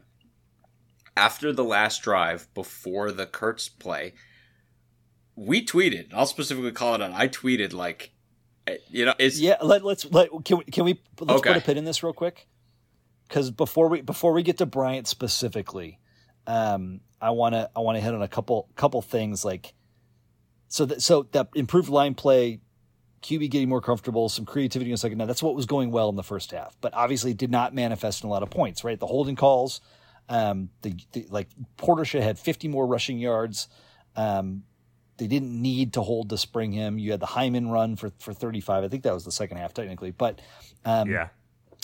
after 1.15 1.53
the 1.53 1.63
last 1.63 2.01
drive 2.01 2.51
before 2.55 3.11
the 3.11 3.27
Kirtz 3.27 3.69
play, 3.77 4.13
we 5.35 5.63
tweeted. 5.63 6.13
I'll 6.13 6.25
specifically 6.25 6.71
call 6.71 6.95
it 6.95 7.01
out. 7.01 7.11
I 7.13 7.27
tweeted 7.27 7.73
like, 7.73 8.11
eh, 8.65 8.77
you 8.89 9.05
know, 9.05 9.13
it's 9.19 9.39
Yeah, 9.39 9.57
let, 9.61 9.83
let's 9.85 10.05
let 10.11 10.29
can 10.45 10.57
we 10.57 10.63
can 10.65 10.83
we 10.85 10.99
let's 11.19 11.39
Okay. 11.41 11.53
put 11.53 11.61
a 11.61 11.65
pin 11.65 11.77
in 11.77 11.85
this 11.85 12.01
real 12.01 12.13
quick 12.13 12.47
because 13.31 13.49
before 13.49 13.87
we 13.87 14.01
before 14.01 14.33
we 14.33 14.43
get 14.43 14.57
to 14.57 14.65
Bryant 14.65 15.07
specifically, 15.07 15.99
um, 16.47 16.99
I 17.21 17.29
want 17.29 17.55
to 17.55 17.69
I 17.73 17.79
want 17.79 17.97
to 17.97 18.01
hit 18.01 18.13
on 18.13 18.21
a 18.21 18.27
couple 18.27 18.67
couple 18.75 19.01
things 19.01 19.45
like 19.45 19.73
so 20.67 20.85
that 20.85 21.01
so 21.01 21.23
that 21.31 21.47
improved 21.55 21.87
line 21.87 22.13
play, 22.13 22.59
QB 23.23 23.49
getting 23.49 23.69
more 23.69 23.79
comfortable, 23.79 24.27
some 24.27 24.45
creativity 24.45 24.91
in 24.91 24.95
the 24.95 24.97
second 24.97 25.19
half. 25.19 25.27
That's 25.29 25.41
what 25.41 25.55
was 25.55 25.65
going 25.65 25.91
well 25.91 26.09
in 26.09 26.17
the 26.17 26.23
first 26.23 26.51
half, 26.51 26.75
but 26.81 26.93
obviously 26.93 27.33
did 27.33 27.49
not 27.49 27.73
manifest 27.73 28.21
in 28.21 28.27
a 28.27 28.29
lot 28.29 28.43
of 28.43 28.49
points. 28.49 28.83
Right, 28.83 28.99
the 28.99 29.07
holding 29.07 29.37
calls, 29.37 29.79
um, 30.27 30.69
the, 30.81 30.95
the 31.13 31.25
like 31.29 31.47
Porter 31.77 32.03
should 32.03 32.23
had 32.23 32.37
50 32.37 32.67
more 32.67 32.85
rushing 32.85 33.17
yards. 33.17 33.69
Um, 34.17 34.63
they 35.15 35.27
didn't 35.27 35.53
need 35.61 35.93
to 35.93 36.01
hold 36.01 36.31
to 36.31 36.37
spring 36.37 36.73
him. 36.73 36.99
You 36.99 37.11
had 37.11 37.21
the 37.21 37.27
Himon 37.27 37.71
run 37.71 37.95
for, 37.95 38.11
for 38.19 38.33
35. 38.33 38.83
I 38.83 38.87
think 38.89 39.03
that 39.03 39.13
was 39.13 39.23
the 39.23 39.31
second 39.31 39.57
half 39.57 39.73
technically, 39.73 40.11
but 40.11 40.41
um, 40.83 41.09
yeah, 41.09 41.29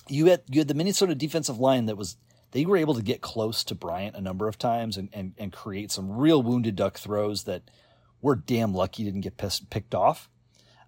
you 0.09 0.27
had 0.27 0.43
you 0.49 0.59
had 0.59 0.67
the 0.67 0.73
Minnesota 0.73 1.15
defensive 1.15 1.59
line 1.59 1.85
that 1.85 1.97
was 1.97 2.17
they 2.51 2.65
were 2.65 2.77
able 2.77 2.95
to 2.95 3.01
get 3.01 3.21
close 3.21 3.63
to 3.65 3.75
Bryant 3.75 4.15
a 4.15 4.21
number 4.21 4.47
of 4.47 4.57
times 4.57 4.97
and 4.97 5.09
and, 5.13 5.33
and 5.37 5.51
create 5.51 5.91
some 5.91 6.11
real 6.11 6.41
wounded 6.41 6.75
duck 6.75 6.97
throws 6.97 7.43
that 7.43 7.63
we're 8.21 8.35
damn 8.35 8.73
lucky 8.73 9.03
didn't 9.03 9.21
get 9.21 9.37
pissed, 9.37 9.69
picked 9.69 9.93
off. 9.93 10.29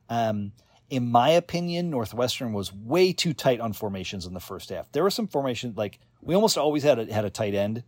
Um, 0.09 0.53
in 0.89 1.11
my 1.11 1.29
opinion, 1.29 1.89
Northwestern 1.91 2.53
was 2.53 2.73
way 2.73 3.13
too 3.13 3.33
tight 3.33 3.59
on 3.59 3.73
formations 3.73 4.25
in 4.25 4.33
the 4.33 4.39
first 4.39 4.69
half. 4.69 4.91
There 4.91 5.03
were 5.03 5.11
some 5.11 5.27
formations 5.27 5.77
like 5.77 5.99
we 6.21 6.33
almost 6.33 6.57
always 6.57 6.83
had 6.83 6.97
a, 6.97 7.13
had 7.13 7.25
a 7.25 7.29
tight 7.29 7.53
end, 7.53 7.83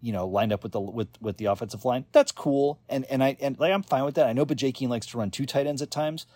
you 0.00 0.12
know, 0.12 0.26
lined 0.26 0.52
up 0.52 0.62
with 0.62 0.72
the 0.72 0.80
with 0.80 1.08
with 1.20 1.36
the 1.36 1.46
offensive 1.46 1.84
line. 1.84 2.06
That's 2.12 2.32
cool, 2.32 2.80
and 2.88 3.04
and 3.06 3.22
I 3.22 3.36
and 3.40 3.58
like 3.58 3.72
I'm 3.72 3.82
fine 3.82 4.04
with 4.04 4.14
that. 4.14 4.26
I 4.26 4.32
know 4.32 4.46
Bajakian 4.46 4.88
likes 4.88 5.06
to 5.08 5.18
run 5.18 5.30
two 5.30 5.44
tight 5.44 5.66
ends 5.66 5.82
at 5.82 5.90
times, 5.90 6.26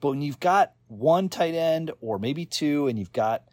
but 0.00 0.10
when 0.10 0.20
you've 0.20 0.40
got 0.40 0.72
one 0.88 1.30
tight 1.30 1.54
end 1.54 1.90
or 2.00 2.18
maybe 2.18 2.44
two, 2.44 2.86
and 2.86 2.98
you've 2.98 3.12
got 3.12 3.44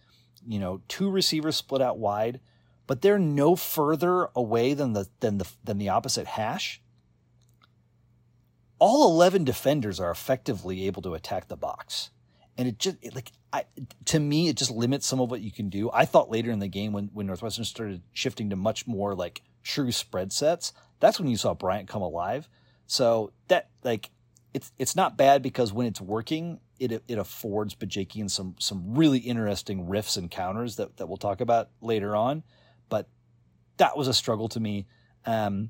you 0.47 0.59
know 0.59 0.81
two 0.87 1.09
receivers 1.09 1.55
split 1.55 1.81
out 1.81 1.97
wide, 1.97 2.39
but 2.87 3.01
they're 3.01 3.19
no 3.19 3.55
further 3.55 4.29
away 4.35 4.73
than 4.73 4.93
the 4.93 5.07
than 5.19 5.37
the 5.37 5.47
than 5.63 5.77
the 5.77 5.89
opposite 5.89 6.27
hash. 6.27 6.81
All 8.79 9.11
eleven 9.11 9.43
defenders 9.43 9.99
are 9.99 10.11
effectively 10.11 10.87
able 10.87 11.01
to 11.03 11.13
attack 11.13 11.47
the 11.47 11.55
box, 11.55 12.09
and 12.57 12.67
it 12.67 12.79
just 12.79 12.97
it, 13.01 13.15
like 13.15 13.31
I 13.53 13.65
to 14.05 14.19
me 14.19 14.47
it 14.47 14.57
just 14.57 14.71
limits 14.71 15.05
some 15.05 15.19
of 15.19 15.29
what 15.29 15.41
you 15.41 15.51
can 15.51 15.69
do. 15.69 15.89
I 15.93 16.05
thought 16.05 16.31
later 16.31 16.51
in 16.51 16.59
the 16.59 16.67
game 16.67 16.93
when 16.93 17.09
when 17.13 17.27
Northwestern 17.27 17.65
started 17.65 18.01
shifting 18.13 18.49
to 18.49 18.55
much 18.55 18.87
more 18.87 19.15
like 19.15 19.41
true 19.63 19.91
spread 19.91 20.33
sets, 20.33 20.73
that's 20.99 21.19
when 21.19 21.29
you 21.29 21.37
saw 21.37 21.53
Bryant 21.53 21.87
come 21.87 22.01
alive. 22.01 22.49
So 22.87 23.31
that 23.47 23.69
like 23.83 24.09
it's 24.53 24.71
it's 24.77 24.95
not 24.95 25.17
bad 25.17 25.41
because 25.41 25.71
when 25.71 25.87
it's 25.87 26.01
working, 26.01 26.59
it 26.81 27.03
it 27.07 27.17
affords 27.17 27.75
Bajakian 27.75 28.29
some 28.29 28.55
some 28.59 28.95
really 28.95 29.19
interesting 29.19 29.85
riffs 29.85 30.17
and 30.17 30.31
counters 30.31 30.77
that 30.77 30.97
that 30.97 31.07
we'll 31.07 31.17
talk 31.17 31.41
about 31.41 31.69
later 31.81 32.15
on. 32.15 32.43
But 32.89 33.07
that 33.77 33.95
was 33.95 34.07
a 34.07 34.13
struggle 34.13 34.49
to 34.49 34.59
me. 34.59 34.87
Um, 35.25 35.69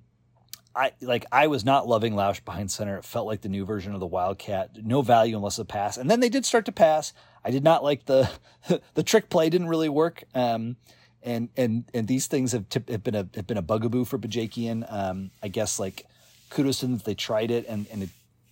I 0.76 0.94
like 1.02 1.26
I 1.32 1.48
was 1.48 1.66
not 1.66 1.88
loving 1.88 2.14
Lausch 2.14 2.44
behind 2.46 2.72
center. 2.72 2.98
It 2.98 3.06
felt 3.06 3.28
like 3.28 3.42
the 3.42 3.50
new 3.50 3.66
version 3.66 3.94
of 3.94 4.00
the 4.00 4.08
Wildcat. 4.08 4.86
No 4.86 5.02
value 5.02 5.36
unless 5.36 5.60
a 5.60 5.66
pass. 5.66 5.98
And 5.98 6.10
then 6.10 6.22
they 6.22 6.30
did 6.30 6.46
start 6.46 6.66
to 6.66 6.72
pass. 6.72 7.14
I 7.44 7.52
did 7.52 7.64
not 7.64 7.84
like 7.84 8.06
the 8.06 8.30
the 8.94 9.04
trick 9.04 9.30
play 9.30 9.50
didn't 9.50 9.68
really 9.68 9.90
work. 9.90 10.24
Um, 10.34 10.78
and 11.22 11.50
and 11.58 11.84
and 11.94 12.08
these 12.08 12.28
things 12.28 12.54
have, 12.54 12.66
have 12.88 13.04
been 13.04 13.16
a 13.16 13.28
have 13.36 13.48
been 13.48 13.58
a 13.58 13.62
bugaboo 13.62 14.06
for 14.06 14.18
Bajakian. 14.18 14.92
Um, 14.92 15.32
I 15.44 15.50
guess 15.50 15.80
like 15.80 16.06
kudos 16.50 16.80
to 16.80 16.86
them 16.86 16.96
that 16.98 17.06
they 17.06 17.16
tried 17.16 17.52
it 17.52 17.66
and 17.68 17.86
and 17.92 18.04
it, 18.04 18.10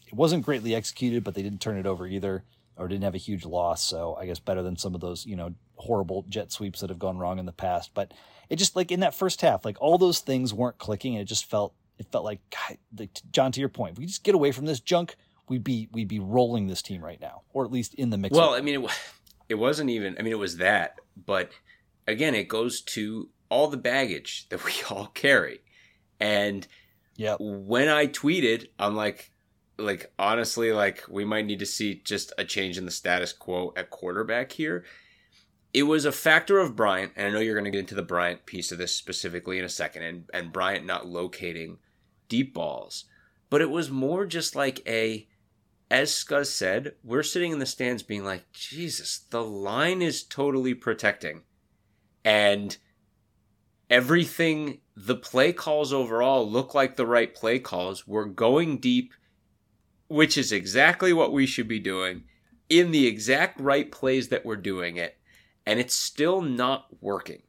it 0.10 0.16
wasn't 0.16 0.44
greatly 0.44 0.76
executed, 0.76 1.24
but 1.24 1.36
they 1.36 1.42
didn't 1.44 1.62
turn 1.62 1.78
it 1.78 1.86
over 1.86 2.06
either 2.06 2.44
or 2.76 2.88
didn't 2.88 3.04
have 3.04 3.16
a 3.16 3.20
huge 3.20 3.46
loss. 3.46 3.84
So 3.84 4.16
I 4.20 4.26
guess 4.26 4.40
better 4.40 4.64
than 4.64 4.78
some 4.78 4.96
of 4.96 5.02
those 5.02 5.26
you 5.26 5.36
know 5.36 5.54
horrible 5.76 6.26
jet 6.28 6.52
sweeps 6.52 6.82
that 6.82 6.90
have 6.90 7.00
gone 7.00 7.18
wrong 7.18 7.40
in 7.40 7.46
the 7.46 7.52
past. 7.52 7.92
But 7.94 8.14
it 8.50 8.58
just 8.58 8.76
like 8.76 8.92
in 8.92 9.02
that 9.02 9.16
first 9.16 9.42
half, 9.42 9.64
like 9.64 9.78
all 9.80 9.98
those 9.98 10.20
things 10.20 10.54
weren't 10.54 10.78
clicking. 10.78 11.14
And 11.14 11.22
it 11.22 11.26
just 11.26 11.46
felt 11.46 11.74
it 12.00 12.08
felt 12.12 12.24
like, 12.24 12.40
God, 12.50 12.78
like 12.98 13.12
John, 13.32 13.52
to 13.52 13.60
your 13.60 13.70
point, 13.70 13.94
if 13.94 14.00
we 14.00 14.06
just 14.06 14.24
get 14.24 14.36
away 14.36 14.52
from 14.52 14.66
this 14.66 14.80
junk, 14.80 15.16
we'd 15.50 15.64
be 15.64 15.90
we'd 15.92 16.08
be 16.08 16.20
rolling 16.20 16.68
this 16.68 16.82
team 16.82 17.04
right 17.04 17.20
now, 17.20 17.44
or 17.54 17.66
at 17.66 17.72
least 17.72 17.94
in 17.94 18.10
the 18.10 18.18
mix. 18.18 18.36
Well, 18.36 18.54
I 18.54 18.62
mean, 18.62 18.84
it, 18.84 18.92
it 19.50 19.56
wasn't 19.56 19.90
even. 19.90 20.16
I 20.18 20.22
mean, 20.22 20.34
it 20.34 20.40
was 20.40 20.58
that, 20.58 21.00
but 21.26 21.52
again, 22.08 22.36
it 22.36 22.48
goes 22.48 22.82
to 22.82 23.30
all 23.50 23.68
the 23.68 23.78
baggage 23.78 24.48
that 24.50 24.64
we 24.64 24.74
all 24.90 25.08
carry, 25.08 25.60
and 26.20 26.66
yeah, 27.16 27.36
when 27.40 27.90
I 27.90 28.08
tweeted, 28.08 28.68
I'm 28.80 28.96
like, 28.96 29.32
like 29.80 30.12
honestly, 30.20 30.72
like 30.72 31.04
we 31.10 31.26
might 31.26 31.46
need 31.46 31.60
to 31.60 31.66
see 31.66 32.02
just 32.04 32.34
a 32.38 32.46
change 32.46 32.78
in 32.78 32.86
the 32.86 32.92
status 32.92 33.34
quo 33.34 33.74
at 33.76 33.90
quarterback 33.90 34.52
here. 34.52 34.84
It 35.74 35.84
was 35.84 36.06
a 36.06 36.12
factor 36.12 36.58
of 36.58 36.76
Bryant, 36.76 37.14
and 37.16 37.28
I 37.28 37.30
know 37.30 37.40
you're 37.40 37.54
going 37.54 37.66
to 37.66 37.72
get 37.72 37.82
into 37.82 37.96
the 37.96 38.02
Bryant 38.02 38.46
piece 38.48 38.72
of 38.72 38.80
this 38.80 38.96
specifically 38.96 39.60
in 39.60 39.66
a 39.66 39.70
second, 39.70 40.04
and 40.04 40.30
and 40.34 40.52
Bryant 40.52 40.86
not 40.86 41.08
locating 41.08 41.78
deep 42.28 42.54
balls, 42.54 43.06
but 43.50 43.62
it 43.62 43.70
was 43.70 43.90
more 43.92 44.26
just 44.26 44.56
like 44.56 44.82
a, 44.88 45.28
as 45.92 46.12
Scuzz 46.12 46.48
said, 46.48 46.94
we're 47.04 47.24
sitting 47.24 47.52
in 47.52 47.60
the 47.60 47.66
stands 47.66 48.04
being 48.04 48.24
like, 48.24 48.52
Jesus, 48.52 49.26
the 49.30 49.44
line 49.44 50.02
is 50.02 50.24
totally 50.24 50.74
protecting 50.74 51.42
And 52.24 52.78
everything, 53.90 54.82
the 54.96 55.16
play 55.16 55.52
calls 55.54 55.92
overall 55.92 56.50
look 56.50 56.76
like 56.76 56.96
the 56.96 57.08
right 57.08 57.34
play 57.34 57.60
calls. 57.60 58.08
We're 58.08 58.26
going 58.26 58.78
deep, 58.78 59.14
which 60.10 60.38
is 60.38 60.52
exactly 60.52 61.14
what 61.14 61.32
we 61.32 61.46
should 61.46 61.68
be 61.68 61.80
doing 61.80 62.24
in 62.68 62.92
the 62.92 63.08
exact 63.08 63.60
right 63.60 63.92
plays 63.92 64.28
that 64.28 64.46
we're 64.46 64.58
doing 64.58 64.98
it. 64.98 65.18
And 65.66 65.80
it's 65.80 65.96
still 65.96 66.42
not 66.42 66.88
working. 67.02 67.44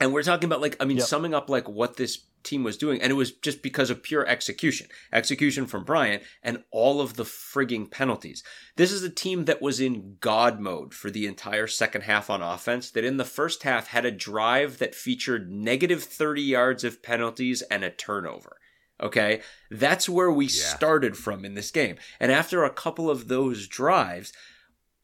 And 0.00 0.12
we're 0.12 0.22
talking 0.22 0.46
about 0.48 0.60
like, 0.60 0.76
I 0.80 0.86
mean, 0.86 0.96
Yep. 0.98 1.06
summing 1.06 1.34
up 1.34 1.50
like 1.50 1.68
what 1.68 1.96
this 1.96 2.24
team 2.42 2.62
was 2.62 2.76
doing, 2.76 3.00
and 3.00 3.10
it 3.10 3.14
was 3.14 3.32
just 3.32 3.62
because 3.62 3.90
of 3.90 4.02
pure 4.02 4.26
execution. 4.26 4.86
Execution 5.12 5.66
from 5.66 5.82
Bryant 5.82 6.22
and 6.42 6.62
all 6.70 7.00
of 7.00 7.14
the 7.14 7.24
frigging 7.24 7.90
penalties. 7.90 8.44
This 8.76 8.92
is 8.92 9.02
a 9.02 9.08
team 9.10 9.46
that 9.46 9.62
was 9.62 9.80
in 9.80 10.16
God 10.20 10.60
mode 10.60 10.92
for 10.94 11.10
the 11.10 11.26
entire 11.26 11.66
second 11.66 12.02
half 12.02 12.28
on 12.28 12.42
offense, 12.42 12.90
that 12.90 13.04
in 13.04 13.16
the 13.16 13.24
first 13.24 13.62
half 13.62 13.88
had 13.88 14.04
a 14.04 14.10
drive 14.10 14.78
that 14.78 14.94
featured 14.94 15.50
negative 15.50 16.04
30 16.04 16.42
yards 16.42 16.84
of 16.84 17.02
penalties 17.02 17.62
and 17.62 17.82
a 17.82 17.90
turnover. 17.90 18.58
Okay? 19.02 19.40
That's 19.70 20.08
where 20.08 20.30
we 20.30 20.48
started 20.48 21.16
from 21.16 21.44
in 21.44 21.54
this 21.54 21.70
game. 21.70 21.96
And 22.20 22.30
after 22.30 22.64
a 22.64 22.70
couple 22.70 23.10
of 23.10 23.28
those 23.28 23.66
drives, 23.66 24.32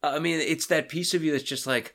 I 0.03 0.19
mean, 0.19 0.39
it's 0.39 0.67
that 0.67 0.89
piece 0.89 1.13
of 1.13 1.23
you 1.23 1.31
that's 1.31 1.43
just 1.43 1.67
like, 1.67 1.93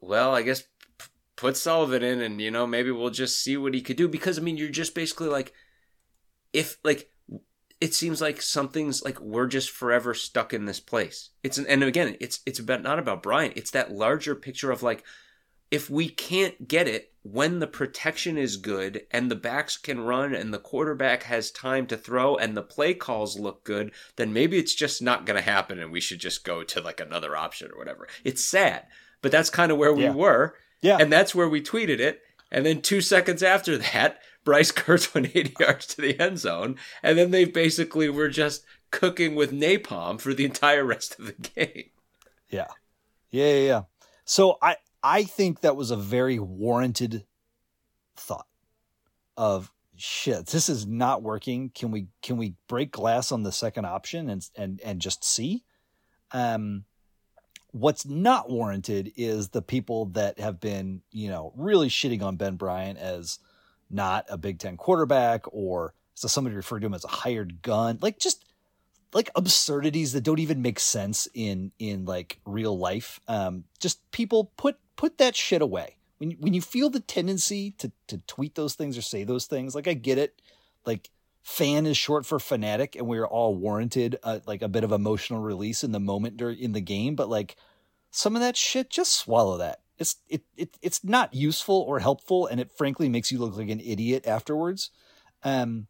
well, 0.00 0.34
I 0.34 0.42
guess 0.42 0.62
p- 0.98 1.06
put 1.36 1.56
Sullivan 1.56 2.02
in 2.02 2.20
and, 2.20 2.40
you 2.40 2.50
know, 2.50 2.66
maybe 2.66 2.90
we'll 2.90 3.10
just 3.10 3.42
see 3.42 3.56
what 3.56 3.74
he 3.74 3.82
could 3.82 3.96
do. 3.96 4.08
Because, 4.08 4.38
I 4.38 4.42
mean, 4.42 4.56
you're 4.56 4.70
just 4.70 4.94
basically 4.94 5.28
like, 5.28 5.52
if, 6.52 6.78
like, 6.84 7.10
it 7.80 7.94
seems 7.94 8.20
like 8.20 8.42
something's 8.42 9.02
like 9.02 9.18
we're 9.20 9.46
just 9.46 9.70
forever 9.70 10.12
stuck 10.12 10.52
in 10.52 10.66
this 10.66 10.80
place. 10.80 11.30
It's 11.42 11.56
an, 11.58 11.66
and 11.66 11.82
again, 11.82 12.16
it's 12.20 12.40
it's 12.44 12.58
about 12.58 12.82
not 12.82 12.98
about 12.98 13.22
Bryant. 13.22 13.56
It's 13.56 13.70
that 13.70 13.90
larger 13.90 14.34
picture 14.34 14.70
of 14.70 14.82
like 14.82 15.02
if 15.70 15.88
we 15.88 16.08
can't 16.08 16.68
get 16.68 16.86
it 16.86 17.09
when 17.22 17.58
the 17.58 17.66
protection 17.66 18.38
is 18.38 18.56
good 18.56 19.02
and 19.10 19.30
the 19.30 19.36
backs 19.36 19.76
can 19.76 20.00
run 20.00 20.34
and 20.34 20.54
the 20.54 20.58
quarterback 20.58 21.24
has 21.24 21.50
time 21.50 21.86
to 21.88 21.96
throw 21.96 22.36
and 22.36 22.56
the 22.56 22.62
play 22.62 22.94
calls 22.94 23.38
look 23.38 23.62
good, 23.64 23.92
then 24.16 24.32
maybe 24.32 24.58
it's 24.58 24.74
just 24.74 25.02
not 25.02 25.26
going 25.26 25.36
to 25.36 25.42
happen 25.50 25.78
and 25.78 25.92
we 25.92 26.00
should 26.00 26.18
just 26.20 26.44
go 26.44 26.62
to 26.64 26.80
like 26.80 26.98
another 27.00 27.36
option 27.36 27.70
or 27.72 27.78
whatever. 27.78 28.08
It's 28.24 28.42
sad, 28.44 28.86
but 29.20 29.30
that's 29.32 29.50
kind 29.50 29.70
of 29.70 29.76
where 29.78 29.92
we 29.92 30.04
Yeah. 30.04 30.14
were. 30.14 30.54
Yeah. 30.80 30.96
And 30.98 31.12
that's 31.12 31.34
where 31.34 31.48
we 31.48 31.60
tweeted 31.60 32.00
it. 32.00 32.22
And 32.50 32.64
then 32.64 32.80
two 32.80 33.00
seconds 33.02 33.42
after 33.42 33.76
that, 33.76 34.18
Bryce 34.44 34.72
Kirtz 34.72 35.12
went 35.14 35.36
80 35.36 35.54
yards 35.60 35.86
to 35.88 36.00
the 36.00 36.18
end 36.18 36.38
zone. 36.38 36.76
And 37.02 37.18
then 37.18 37.30
they 37.30 37.44
basically 37.44 38.08
were 38.08 38.30
just 38.30 38.64
cooking 38.90 39.34
with 39.34 39.52
napalm 39.52 40.18
for 40.18 40.32
the 40.32 40.46
entire 40.46 40.84
rest 40.84 41.18
of 41.18 41.26
the 41.26 41.32
game. 41.54 41.90
Yeah. 42.48 42.68
Yeah, 43.30 43.46
yeah, 43.52 43.66
yeah. 43.66 43.82
So 44.24 44.56
I 44.62 44.76
I 45.02 45.24
think 45.24 45.60
that 45.60 45.76
was 45.76 45.90
a 45.90 45.96
very 45.96 46.38
warranted 46.38 47.24
thought 48.16 48.46
of 49.36 49.72
shit, 49.96 50.46
this 50.46 50.68
is 50.68 50.86
not 50.86 51.22
working. 51.22 51.70
Can 51.74 51.90
we 51.90 52.08
can 52.22 52.36
we 52.36 52.54
break 52.68 52.90
glass 52.92 53.32
on 53.32 53.42
the 53.42 53.52
second 53.52 53.84
option 53.84 54.28
and 54.28 54.48
and 54.56 54.80
and 54.84 55.00
just 55.00 55.24
see? 55.24 55.64
Um 56.32 56.84
what's 57.72 58.04
not 58.04 58.50
warranted 58.50 59.12
is 59.16 59.50
the 59.50 59.62
people 59.62 60.06
that 60.06 60.40
have 60.40 60.58
been, 60.58 61.02
you 61.12 61.28
know, 61.28 61.52
really 61.56 61.88
shitting 61.88 62.22
on 62.22 62.36
Ben 62.36 62.56
Bryant 62.56 62.98
as 62.98 63.38
not 63.88 64.26
a 64.28 64.36
Big 64.36 64.58
Ten 64.58 64.76
quarterback 64.76 65.44
or 65.52 65.94
so 66.14 66.28
somebody 66.28 66.56
referred 66.56 66.80
to 66.80 66.86
him 66.86 66.94
as 66.94 67.04
a 67.04 67.08
hired 67.08 67.62
gun. 67.62 67.98
Like 68.00 68.18
just 68.18 68.44
like 69.12 69.30
absurdities 69.34 70.12
that 70.12 70.22
don't 70.22 70.38
even 70.38 70.62
make 70.62 70.80
sense 70.80 71.28
in 71.34 71.72
in 71.78 72.04
like 72.04 72.38
real 72.44 72.78
life. 72.78 73.20
Um, 73.28 73.64
just 73.78 74.10
people 74.12 74.52
put 74.56 74.76
put 75.00 75.16
that 75.16 75.34
shit 75.34 75.62
away. 75.62 75.96
When 76.18 76.32
you, 76.32 76.36
when 76.40 76.52
you 76.52 76.60
feel 76.60 76.90
the 76.90 77.00
tendency 77.00 77.70
to 77.78 77.90
to 78.08 78.18
tweet 78.26 78.54
those 78.54 78.74
things 78.74 78.98
or 78.98 79.02
say 79.02 79.24
those 79.24 79.46
things, 79.46 79.74
like 79.74 79.88
I 79.88 79.94
get 79.94 80.18
it. 80.18 80.42
Like 80.84 81.08
fan 81.42 81.86
is 81.86 81.96
short 81.96 82.26
for 82.26 82.38
fanatic, 82.38 82.96
and 82.96 83.06
we're 83.06 83.26
all 83.26 83.54
warranted 83.54 84.18
uh, 84.22 84.40
like 84.46 84.60
a 84.60 84.68
bit 84.68 84.84
of 84.84 84.92
emotional 84.92 85.40
release 85.40 85.82
in 85.82 85.92
the 85.92 86.00
moment 86.00 86.36
during 86.36 86.58
in 86.58 86.72
the 86.72 86.82
game. 86.82 87.14
But 87.16 87.30
like 87.30 87.56
some 88.10 88.36
of 88.36 88.42
that 88.42 88.58
shit, 88.58 88.90
just 88.90 89.12
swallow 89.12 89.56
that. 89.56 89.80
It's 89.98 90.16
it, 90.28 90.42
it 90.54 90.76
it's 90.82 91.02
not 91.02 91.32
useful 91.32 91.76
or 91.88 92.00
helpful, 92.00 92.46
and 92.46 92.60
it 92.60 92.70
frankly 92.70 93.08
makes 93.08 93.32
you 93.32 93.38
look 93.38 93.56
like 93.56 93.70
an 93.70 93.80
idiot 93.80 94.26
afterwards. 94.26 94.90
Um, 95.42 95.86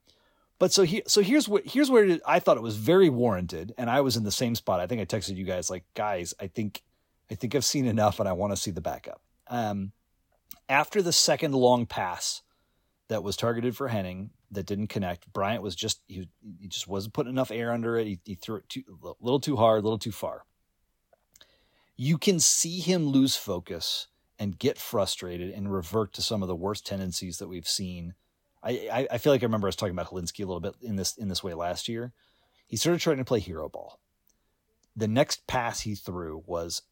but 0.60 0.72
so 0.72 0.84
here, 0.84 1.02
so 1.08 1.20
here's 1.20 1.48
what 1.48 1.66
here's 1.66 1.90
where 1.90 2.20
I 2.24 2.38
thought 2.38 2.58
it 2.58 2.62
was 2.62 2.76
very 2.76 3.08
warranted, 3.08 3.74
and 3.76 3.90
I 3.90 4.02
was 4.02 4.16
in 4.16 4.22
the 4.22 4.30
same 4.30 4.54
spot. 4.54 4.78
I 4.78 4.86
think 4.86 5.00
I 5.00 5.04
texted 5.04 5.34
you 5.34 5.44
guys 5.44 5.68
like, 5.68 5.82
guys, 5.94 6.32
I 6.38 6.46
think 6.46 6.84
I 7.30 7.34
think 7.34 7.54
I've 7.54 7.64
seen 7.64 7.86
enough, 7.86 8.20
and 8.20 8.28
I 8.28 8.32
want 8.32 8.52
to 8.52 8.56
see 8.56 8.70
the 8.70 8.80
backup. 8.80 9.20
Um, 9.48 9.92
after 10.68 11.02
the 11.02 11.12
second 11.12 11.54
long 11.54 11.86
pass 11.86 12.42
that 13.08 13.22
was 13.22 13.36
targeted 13.36 13.76
for 13.76 13.88
Henning 13.88 14.30
that 14.50 14.66
didn't 14.66 14.88
connect, 14.88 15.32
Bryant 15.32 15.62
was 15.62 15.76
just 15.76 16.00
he, 16.06 16.28
he 16.60 16.68
just 16.68 16.88
wasn't 16.88 17.14
putting 17.14 17.32
enough 17.32 17.50
air 17.50 17.72
under 17.72 17.96
it. 17.96 18.06
He, 18.06 18.20
he 18.24 18.34
threw 18.34 18.56
it 18.56 18.68
too 18.68 18.82
a 19.04 19.12
little 19.20 19.40
too 19.40 19.56
hard, 19.56 19.80
a 19.80 19.82
little 19.82 19.98
too 19.98 20.12
far. 20.12 20.44
You 21.96 22.18
can 22.18 22.40
see 22.40 22.80
him 22.80 23.06
lose 23.06 23.36
focus 23.36 24.06
and 24.38 24.58
get 24.58 24.78
frustrated 24.78 25.50
and 25.50 25.72
revert 25.72 26.14
to 26.14 26.22
some 26.22 26.42
of 26.42 26.48
the 26.48 26.56
worst 26.56 26.86
tendencies 26.86 27.38
that 27.38 27.48
we've 27.48 27.68
seen 27.68 28.14
I, 28.62 28.88
I, 28.92 29.08
I 29.12 29.18
feel 29.18 29.32
like 29.32 29.42
I 29.42 29.46
remember 29.46 29.68
us 29.68 29.76
talking 29.76 29.94
about 29.94 30.10
Hilinski 30.10 30.44
a 30.44 30.46
little 30.46 30.60
bit 30.60 30.74
in 30.82 30.96
this 30.96 31.16
in 31.16 31.28
this 31.28 31.42
way 31.42 31.54
last 31.54 31.88
year. 31.88 32.12
He 32.66 32.76
started 32.76 33.00
trying 33.00 33.18
to 33.18 33.24
play 33.24 33.40
hero 33.40 33.68
ball. 33.68 34.00
The 34.94 35.08
next 35.08 35.46
pass 35.46 35.80
he 35.80 35.94
threw 35.94 36.42
was 36.46 36.82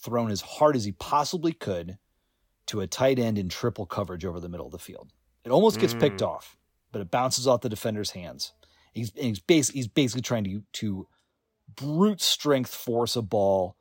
thrown 0.00 0.30
as 0.30 0.40
hard 0.40 0.76
as 0.76 0.84
he 0.84 0.92
possibly 0.92 1.52
could 1.52 1.98
to 2.66 2.80
a 2.80 2.86
tight 2.86 3.18
end 3.18 3.38
in 3.38 3.48
triple 3.48 3.86
coverage 3.86 4.24
over 4.24 4.40
the 4.40 4.48
middle 4.48 4.66
of 4.66 4.72
the 4.72 4.78
field. 4.78 5.12
It 5.44 5.50
almost 5.50 5.80
gets 5.80 5.94
hmm. 5.94 6.00
picked 6.00 6.22
off, 6.22 6.56
but 6.92 7.00
it 7.00 7.10
bounces 7.10 7.46
off 7.46 7.62
the 7.62 7.68
defender's 7.68 8.10
hands. 8.10 8.52
He's 8.92 9.10
and 9.16 9.26
he's, 9.26 9.40
bas- 9.40 9.70
he's 9.70 9.88
basically 9.88 10.22
trying 10.22 10.44
to 10.44 10.62
to 10.74 11.08
brute 11.74 12.20
strength 12.20 12.74
force 12.74 13.16
a 13.16 13.22
ball 13.22 13.76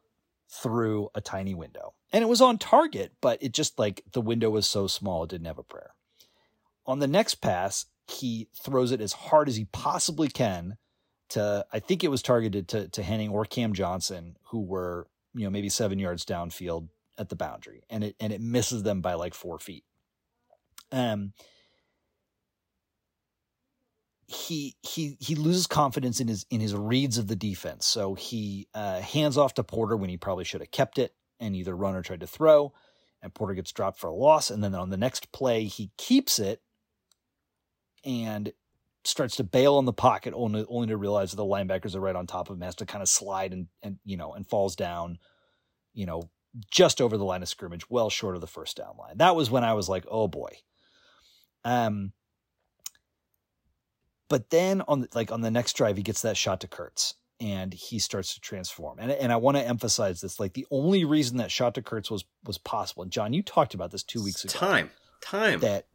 through 0.49 1.09
a 1.13 1.22
tiny 1.22 1.53
window. 1.53 1.93
And 2.11 2.24
it 2.24 2.28
was 2.28 2.41
on 2.41 2.57
target, 2.57 3.13
but 3.22 3.41
it 3.41 3.51
just 3.51 3.78
like 3.78 4.03
the 4.13 4.22
window 4.22 4.49
was 4.49 4.68
so 4.68 4.88
small 4.88 5.24
it 5.24 5.30
didn't 5.30 5.47
have 5.47 5.57
a 5.57 5.63
prayer. 5.63 5.91
On 6.86 6.99
the 6.99 7.07
next 7.07 7.36
pass, 7.36 7.86
he 8.07 8.47
throws 8.63 8.91
it 8.91 9.01
as 9.01 9.11
hard 9.11 9.49
as 9.49 9.57
he 9.57 9.65
possibly 9.65 10.30
can 10.30 10.78
to 11.30 11.65
I 11.74 11.80
think 11.80 12.03
it 12.03 12.11
was 12.11 12.22
targeted 12.22 12.68
to 12.70 12.88
to 12.89 13.03
Henning 13.03 13.30
or 13.30 13.45
Cam 13.45 13.74
Johnson, 13.74 14.38
who 14.49 14.61
were, 14.61 15.07
you 15.38 15.45
know, 15.45 15.49
maybe 15.49 15.69
seven 15.69 15.99
yards 15.99 16.25
downfield 16.25 16.89
at 17.17 17.29
the 17.29 17.35
boundary. 17.35 17.83
And 17.89 18.03
it 18.03 18.15
and 18.19 18.33
it 18.33 18.41
misses 18.41 18.83
them 18.83 19.01
by 19.01 19.13
like 19.13 19.33
four 19.33 19.59
feet. 19.59 19.83
Um 20.91 21.33
he 24.27 24.75
he 24.81 25.15
he 25.19 25.35
loses 25.35 25.67
confidence 25.67 26.19
in 26.19 26.27
his 26.27 26.45
in 26.49 26.59
his 26.59 26.75
reads 26.75 27.17
of 27.17 27.27
the 27.27 27.35
defense. 27.35 27.85
So 27.85 28.13
he 28.13 28.67
uh, 28.73 28.99
hands 28.99 29.38
off 29.38 29.53
to 29.53 29.63
Porter 29.63 29.95
when 29.95 30.09
he 30.09 30.17
probably 30.17 30.43
should 30.43 30.61
have 30.61 30.71
kept 30.71 30.97
it 30.97 31.13
and 31.39 31.55
either 31.55 31.75
run 31.75 31.95
or 31.95 32.01
tried 32.01 32.19
to 32.19 32.27
throw. 32.27 32.73
And 33.21 33.33
Porter 33.33 33.53
gets 33.53 33.71
dropped 33.71 33.99
for 33.99 34.07
a 34.07 34.13
loss. 34.13 34.49
And 34.51 34.63
then 34.63 34.75
on 34.75 34.89
the 34.89 34.97
next 34.97 35.31
play, 35.31 35.63
he 35.63 35.91
keeps 35.97 36.39
it 36.39 36.61
and 38.03 38.51
starts 39.07 39.37
to 39.37 39.43
bail 39.43 39.75
on 39.75 39.85
the 39.85 39.93
pocket, 39.93 40.33
only 40.35 40.65
only 40.67 40.87
to 40.87 40.97
realize 40.97 41.31
that 41.31 41.37
the 41.37 41.43
linebackers 41.43 41.95
are 41.95 41.99
right 41.99 42.15
on 42.15 42.27
top 42.27 42.49
of 42.49 42.55
him, 42.55 42.61
has 42.61 42.75
to 42.75 42.85
kind 42.85 43.01
of 43.01 43.09
slide 43.09 43.53
and 43.53 43.67
and 43.81 43.97
you 44.05 44.17
know 44.17 44.33
and 44.33 44.47
falls 44.47 44.75
down, 44.75 45.17
you 45.93 46.05
know, 46.05 46.29
just 46.71 47.01
over 47.01 47.17
the 47.17 47.25
line 47.25 47.41
of 47.41 47.49
scrimmage, 47.49 47.89
well 47.89 48.09
short 48.09 48.35
of 48.35 48.41
the 48.41 48.47
first 48.47 48.77
down 48.77 48.95
line. 48.97 49.17
That 49.17 49.35
was 49.35 49.49
when 49.49 49.63
I 49.63 49.73
was 49.73 49.89
like, 49.89 50.05
oh 50.09 50.27
boy. 50.27 50.49
Um 51.63 52.13
but 54.29 54.49
then 54.49 54.81
on 54.87 55.01
the, 55.01 55.09
like 55.13 55.31
on 55.31 55.41
the 55.41 55.51
next 55.51 55.73
drive, 55.73 55.97
he 55.97 56.03
gets 56.03 56.21
that 56.21 56.37
shot 56.37 56.61
to 56.61 56.67
Kirtz 56.67 57.13
and 57.39 57.73
he 57.73 57.99
starts 57.99 58.33
to 58.33 58.41
transform. 58.41 58.99
And 58.99 59.11
and 59.11 59.31
I 59.31 59.37
want 59.37 59.57
to 59.57 59.63
emphasize 59.63 60.21
this: 60.21 60.39
like 60.39 60.53
the 60.53 60.67
only 60.71 61.05
reason 61.05 61.37
that 61.37 61.51
shot 61.51 61.75
to 61.75 61.81
Kirtz 61.81 62.09
was 62.09 62.25
was 62.45 62.57
possible. 62.57 63.03
And 63.03 63.11
John, 63.11 63.33
you 63.33 63.43
talked 63.43 63.73
about 63.73 63.91
this 63.91 64.03
two 64.03 64.23
weeks 64.23 64.43
ago. 64.43 64.51
Time. 64.51 64.91
Time. 65.21 65.59
That 65.59 65.87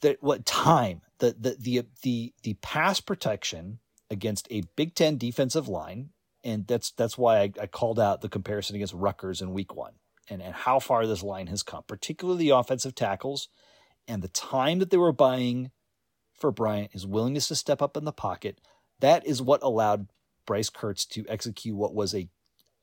that 0.00 0.22
what 0.22 0.44
time 0.44 1.02
the 1.22 1.36
the 1.38 1.56
the 1.58 1.84
the 2.02 2.34
the 2.42 2.54
pass 2.54 3.00
protection 3.00 3.78
against 4.10 4.48
a 4.50 4.62
Big 4.74 4.94
Ten 4.94 5.16
defensive 5.16 5.68
line, 5.68 6.10
and 6.42 6.66
that's 6.66 6.90
that's 6.90 7.16
why 7.16 7.38
I, 7.38 7.52
I 7.60 7.66
called 7.68 8.00
out 8.00 8.20
the 8.20 8.28
comparison 8.28 8.74
against 8.74 8.92
Rutgers 8.92 9.40
in 9.40 9.52
Week 9.52 9.74
One, 9.74 9.92
and 10.28 10.42
and 10.42 10.52
how 10.52 10.80
far 10.80 11.06
this 11.06 11.22
line 11.22 11.46
has 11.46 11.62
come, 11.62 11.84
particularly 11.86 12.48
the 12.48 12.56
offensive 12.56 12.96
tackles, 12.96 13.48
and 14.08 14.20
the 14.20 14.28
time 14.28 14.80
that 14.80 14.90
they 14.90 14.96
were 14.96 15.12
buying 15.12 15.70
for 16.34 16.50
Bryant, 16.50 16.92
his 16.92 17.06
willingness 17.06 17.48
to 17.48 17.54
step 17.54 17.80
up 17.80 17.96
in 17.96 18.04
the 18.04 18.12
pocket. 18.12 18.60
That 18.98 19.24
is 19.24 19.40
what 19.40 19.62
allowed 19.62 20.08
Bryce 20.44 20.70
Kirtz 20.70 21.08
to 21.10 21.24
execute 21.28 21.76
what 21.76 21.94
was 21.94 22.14
a 22.14 22.28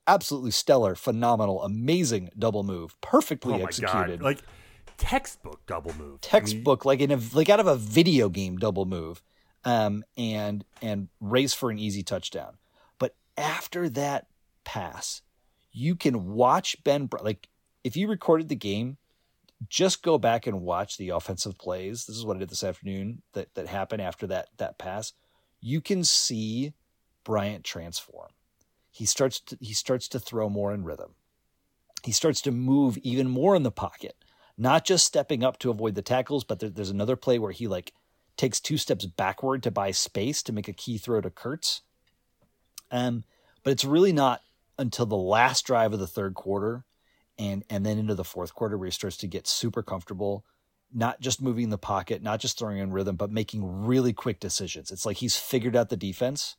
absolutely 0.08 0.52
stellar, 0.52 0.96
phenomenal, 0.96 1.62
amazing 1.62 2.30
double 2.40 2.64
move, 2.64 2.96
perfectly 3.02 3.56
Oh 3.56 3.66
executed 3.66 4.20
god! 4.20 4.22
Like 4.22 4.40
textbook 5.00 5.66
double 5.66 5.94
move. 5.98 6.22
Textbook 6.22 6.86
like 6.86 7.00
in 7.00 7.12
a 7.12 7.20
like 7.34 7.50
out 7.50 7.60
of 7.60 7.68
a 7.68 7.76
video 7.76 8.30
game 8.30 8.58
double 8.58 8.86
move 8.86 9.22
um 9.66 10.04
and 10.18 10.64
and 10.82 11.10
race 11.20 11.54
for 11.54 11.70
an 11.70 11.80
easy 11.80 12.04
touchdown 12.04 12.58
but 12.98 13.16
after 13.38 13.90
that 13.90 14.28
pass 14.64 15.22
you 15.72 15.96
can 15.96 16.28
watch 16.34 16.82
ben 16.84 17.10
like 17.22 17.50
if 17.84 17.98
you 17.98 18.08
recorded 18.08 18.48
the 18.50 18.56
game 18.56 18.98
just 19.68 20.04
go 20.04 20.18
back 20.18 20.48
and 20.48 20.62
watch 20.62 20.98
the 20.98 21.10
offensive 21.10 21.58
plays. 21.58 22.06
This 22.06 22.16
is 22.16 22.26
what 22.26 22.38
I 22.38 22.40
did 22.40 22.50
this 22.50 22.64
afternoon 22.64 23.22
that 23.34 23.54
that 23.56 23.68
happened 23.68 24.02
after 24.02 24.28
that 24.28 24.50
that 24.58 24.78
pass. 24.78 25.14
You 25.60 25.82
can 25.82 26.04
see 26.04 26.74
Bryant 27.26 27.66
transform. 27.66 28.30
He 28.92 29.06
starts 29.06 29.40
to, 29.42 29.58
he 29.60 29.74
starts 29.74 30.08
to 30.10 30.20
throw 30.20 30.50
more 30.50 30.74
in 30.74 30.84
rhythm. 30.84 31.16
He 32.04 32.12
starts 32.12 32.42
to 32.42 32.52
move 32.52 32.98
even 33.00 33.28
more 33.30 33.56
in 33.56 33.64
the 33.64 33.72
pocket, 33.72 34.16
not 34.60 34.86
just 34.86 35.06
stepping 35.06 35.44
up 35.44 35.58
to 35.60 35.72
avoid 35.72 35.96
the 35.96 36.02
tackles, 36.02 36.44
but 36.44 36.60
there, 36.60 36.70
there's 36.70 36.90
another 36.90 37.16
play 37.16 37.40
where 37.40 37.54
he 37.54 37.66
like 37.68 37.94
takes 38.36 38.60
two 38.60 38.78
steps 38.78 39.06
backward 39.06 39.64
to 39.64 39.72
buy 39.72 39.92
space 39.92 40.44
to 40.44 40.54
make 40.54 40.68
a 40.68 40.74
key 40.74 40.98
throw 40.98 41.22
to 41.22 41.30
Kirtz. 41.30 41.80
Um, 42.92 43.24
but 43.64 43.72
it's 43.72 43.86
really 43.86 44.12
not 44.12 44.42
until 44.78 45.06
the 45.06 45.16
last 45.16 45.66
drive 45.66 45.94
of 45.94 46.00
the 46.00 46.08
third 46.08 46.36
quarter 46.36 46.84
and 47.38 47.64
and 47.70 47.86
then 47.86 47.98
into 47.98 48.16
the 48.16 48.24
fourth 48.24 48.54
quarter 48.54 48.78
where 48.78 48.88
he 48.88 48.92
starts 48.92 49.18
to 49.18 49.28
get 49.28 49.48
super 49.48 49.82
comfortable 49.82 50.46
not 50.94 51.22
just 51.22 51.42
moving 51.42 51.70
the 51.70 51.78
pocket 51.78 52.24
not 52.24 52.40
just 52.40 52.58
throwing 52.58 52.80
in 52.80 52.92
rhythm 52.92 53.16
but 53.16 53.32
making 53.32 53.86
really 53.86 54.14
quick 54.14 54.40
decisions. 54.40 54.92
It's 54.92 55.06
like 55.06 55.18
he's 55.18 55.38
figured 55.38 55.76
out 55.76 55.90
the 55.90 55.98
defense. 55.98 56.56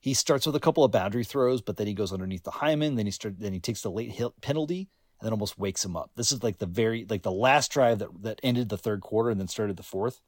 He 0.00 0.14
starts 0.14 0.46
with 0.46 0.56
a 0.56 0.60
couple 0.60 0.82
of 0.82 0.90
boundary 0.90 1.24
throws 1.24 1.60
but 1.60 1.76
then 1.76 1.86
he 1.86 1.94
goes 1.94 2.12
underneath 2.12 2.42
the 2.42 2.52
Himon 2.52 2.96
then 2.96 3.06
he 3.06 3.12
start 3.12 3.38
then 3.38 3.52
he 3.52 3.60
takes 3.60 3.82
the 3.82 3.90
late 3.90 4.18
penalty 4.40 4.88
and 5.20 5.26
then 5.26 5.32
almost 5.32 5.58
wakes 5.58 5.84
him 5.84 5.96
up 5.96 6.10
this 6.16 6.32
is 6.32 6.42
like 6.42 6.58
the 6.58 6.66
very 6.66 7.06
like 7.08 7.22
the 7.22 7.32
last 7.32 7.70
drive 7.70 7.98
that 7.98 8.08
that 8.22 8.40
ended 8.42 8.68
the 8.68 8.78
third 8.78 9.00
quarter 9.00 9.30
and 9.30 9.38
then 9.38 9.48
started 9.48 9.76
the 9.76 9.82
fourth 9.82 10.20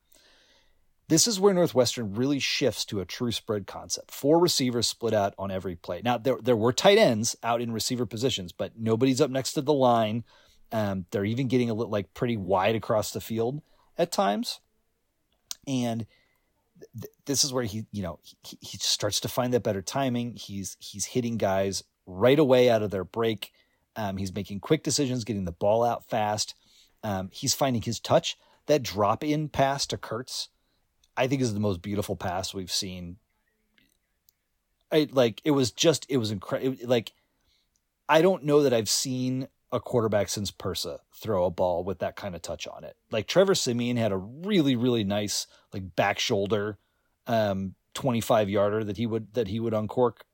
this 1.13 1.27
is 1.27 1.39
where 1.39 1.53
Northwestern 1.53 2.15
really 2.15 2.39
shifts 2.39 2.87
to 2.87 3.01
a 3.01 3.05
true 3.05 3.33
spread 3.33 3.67
concept. 3.67 4.11
Four 4.11 4.39
receivers 4.39 4.87
split 4.87 5.13
out 5.13 5.35
on 5.39 5.51
every 5.51 5.77
play. 5.77 6.01
Now 6.03 6.17
there 6.17 6.39
there 6.43 6.57
were 6.57 6.73
tight 6.73 6.97
ends 6.97 7.37
out 7.43 7.61
in 7.61 7.71
receiver 7.71 8.07
positions, 8.07 8.53
but 8.53 8.73
nobody's 8.79 9.21
up 9.21 9.31
next 9.31 9.53
to 9.53 9.61
the 9.61 9.75
line. 9.75 10.25
Um, 10.71 11.05
they're 11.11 11.27
even 11.27 11.49
getting 11.49 11.69
a 11.69 11.75
little 11.75 11.93
like 11.93 12.15
pretty 12.15 12.39
wide 12.39 12.77
across 12.77 13.13
the 13.13 13.21
field 13.21 13.61
at 13.99 14.11
times, 14.11 14.61
and 15.67 16.07
th- 16.99 17.13
this 17.27 17.45
is 17.45 17.53
where 17.53 17.65
he 17.65 17.85
you 17.93 18.03
know 18.03 18.19
he, 18.43 18.57
he 18.63 18.79
starts 18.79 19.21
to 19.21 19.29
find 19.29 19.53
that 19.53 19.63
better 19.63 19.83
timing. 19.83 20.37
He's 20.37 20.79
he's 20.81 21.05
hitting 21.05 21.37
guys 21.37 21.85
right 22.07 22.39
away 22.39 22.71
out 22.71 22.83
of 22.83 22.91
their 22.91 23.05
break. 23.05 23.53
Um, 23.97 24.17
he's 24.17 24.35
making 24.35 24.61
quick 24.61 24.83
decisions, 24.83 25.25
getting 25.25 25.45
the 25.45 25.53
ball 25.53 25.85
out 25.85 26.09
fast. 26.09 26.55
Um, 27.03 27.31
he's 27.33 27.55
finding 27.55 27.83
his 27.83 28.01
touch. 28.01 28.37
That 28.67 28.83
drop 28.83 29.25
in 29.25 29.49
pass 29.49 29.87
to 29.87 29.97
Kirtz 29.97 30.49
I 31.17 31.27
think 31.27 31.43
is 31.43 31.55
the 31.55 31.61
most 31.61 31.83
beautiful 31.83 32.17
pass 32.17 32.55
we've 32.55 32.73
seen. 32.73 33.17
I 34.91 35.09
like 35.11 35.41
it 35.45 35.53
was 35.53 35.71
just 35.71 36.07
it 36.09 36.19
was 36.19 36.31
incredible. 36.31 36.77
Like 36.85 37.13
I 38.09 38.23
don't 38.23 38.45
know 38.45 38.63
that 38.63 38.75
I've 38.75 38.89
seen 38.89 39.49
a 39.71 39.81
quarterback 39.81 40.29
since 40.29 40.51
Persa 40.51 40.99
throw 41.15 41.45
a 41.45 41.51
ball 41.51 41.83
with 41.83 41.99
that 42.01 42.17
kind 42.17 42.35
of 42.35 42.43
touch 42.43 42.67
on 42.67 42.85
it. 42.85 42.97
Like 43.11 43.27
Trevor 43.27 43.55
Siemian 43.55 43.97
had 43.97 44.13
a 44.13 44.17
really 44.17 44.77
really 44.77 45.05
nice 45.05 45.47
like 45.73 45.95
back 45.97 46.19
shoulder 46.19 46.79
um 47.27 47.75
25 47.95 48.49
yarder 48.49 48.85
that 48.85 48.97
he 48.97 49.07
would 49.07 49.33
that 49.35 49.49
he 49.49 49.61
would 49.61 49.75
uncork 49.75 50.25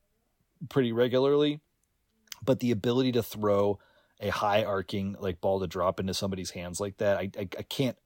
pretty 0.69 0.91
regularly, 0.91 1.61
but 2.43 2.59
the 2.59 2.71
ability 2.71 3.11
to 3.13 3.23
throw 3.23 3.79
a 4.19 4.29
high 4.29 4.63
arcing 4.63 5.15
like 5.19 5.41
ball 5.41 5.59
to 5.59 5.67
drop 5.67 5.99
into 5.99 6.13
somebody's 6.13 6.51
hands 6.51 6.79
like 6.79 6.97
that, 6.97 7.17
I 7.17 7.29
I, 7.37 7.47
I 7.57 7.63
can't 7.63 7.97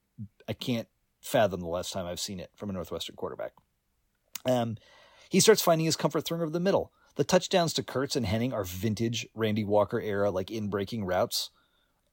I 0.48 0.54
can't 0.54 0.88
fathom 1.22 1.62
the 1.62 1.68
last 1.68 1.94
time 1.94 2.06
I've 2.06 2.20
seen 2.20 2.40
it 2.40 2.52
from 2.56 2.70
a 2.70 2.74
Northwestern 2.74 3.16
quarterback. 3.16 3.54
Um, 4.46 4.78
he 5.30 5.40
starts 5.40 5.62
finding 5.62 5.86
his 5.86 5.96
comfort 5.96 6.22
throwing 6.22 6.42
over 6.42 6.52
the 6.52 6.60
middle. 6.60 6.92
The 7.16 7.24
touchdowns 7.24 7.74
to 7.74 7.84
Kirtz 7.84 8.16
and 8.16 8.26
Henning 8.26 8.54
are 8.54 8.64
vintage 8.64 9.28
Randy 9.34 9.64
Walker 9.64 10.00
era, 10.00 10.32
like 10.32 10.52
in 10.52 10.70
breaking 10.70 11.06
routes. 11.06 11.50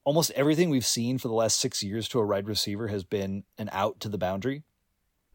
Almost 0.03 0.31
everything 0.31 0.69
we've 0.69 0.85
seen 0.85 1.17
for 1.17 1.27
the 1.27 1.33
last 1.33 1.59
six 1.59 1.83
years 1.83 2.07
to 2.09 2.19
a 2.19 2.25
wide 2.25 2.47
receiver 2.47 2.87
has 2.87 3.03
been 3.03 3.43
an 3.57 3.69
out 3.71 3.99
to 3.99 4.09
the 4.09 4.17
boundary. 4.17 4.63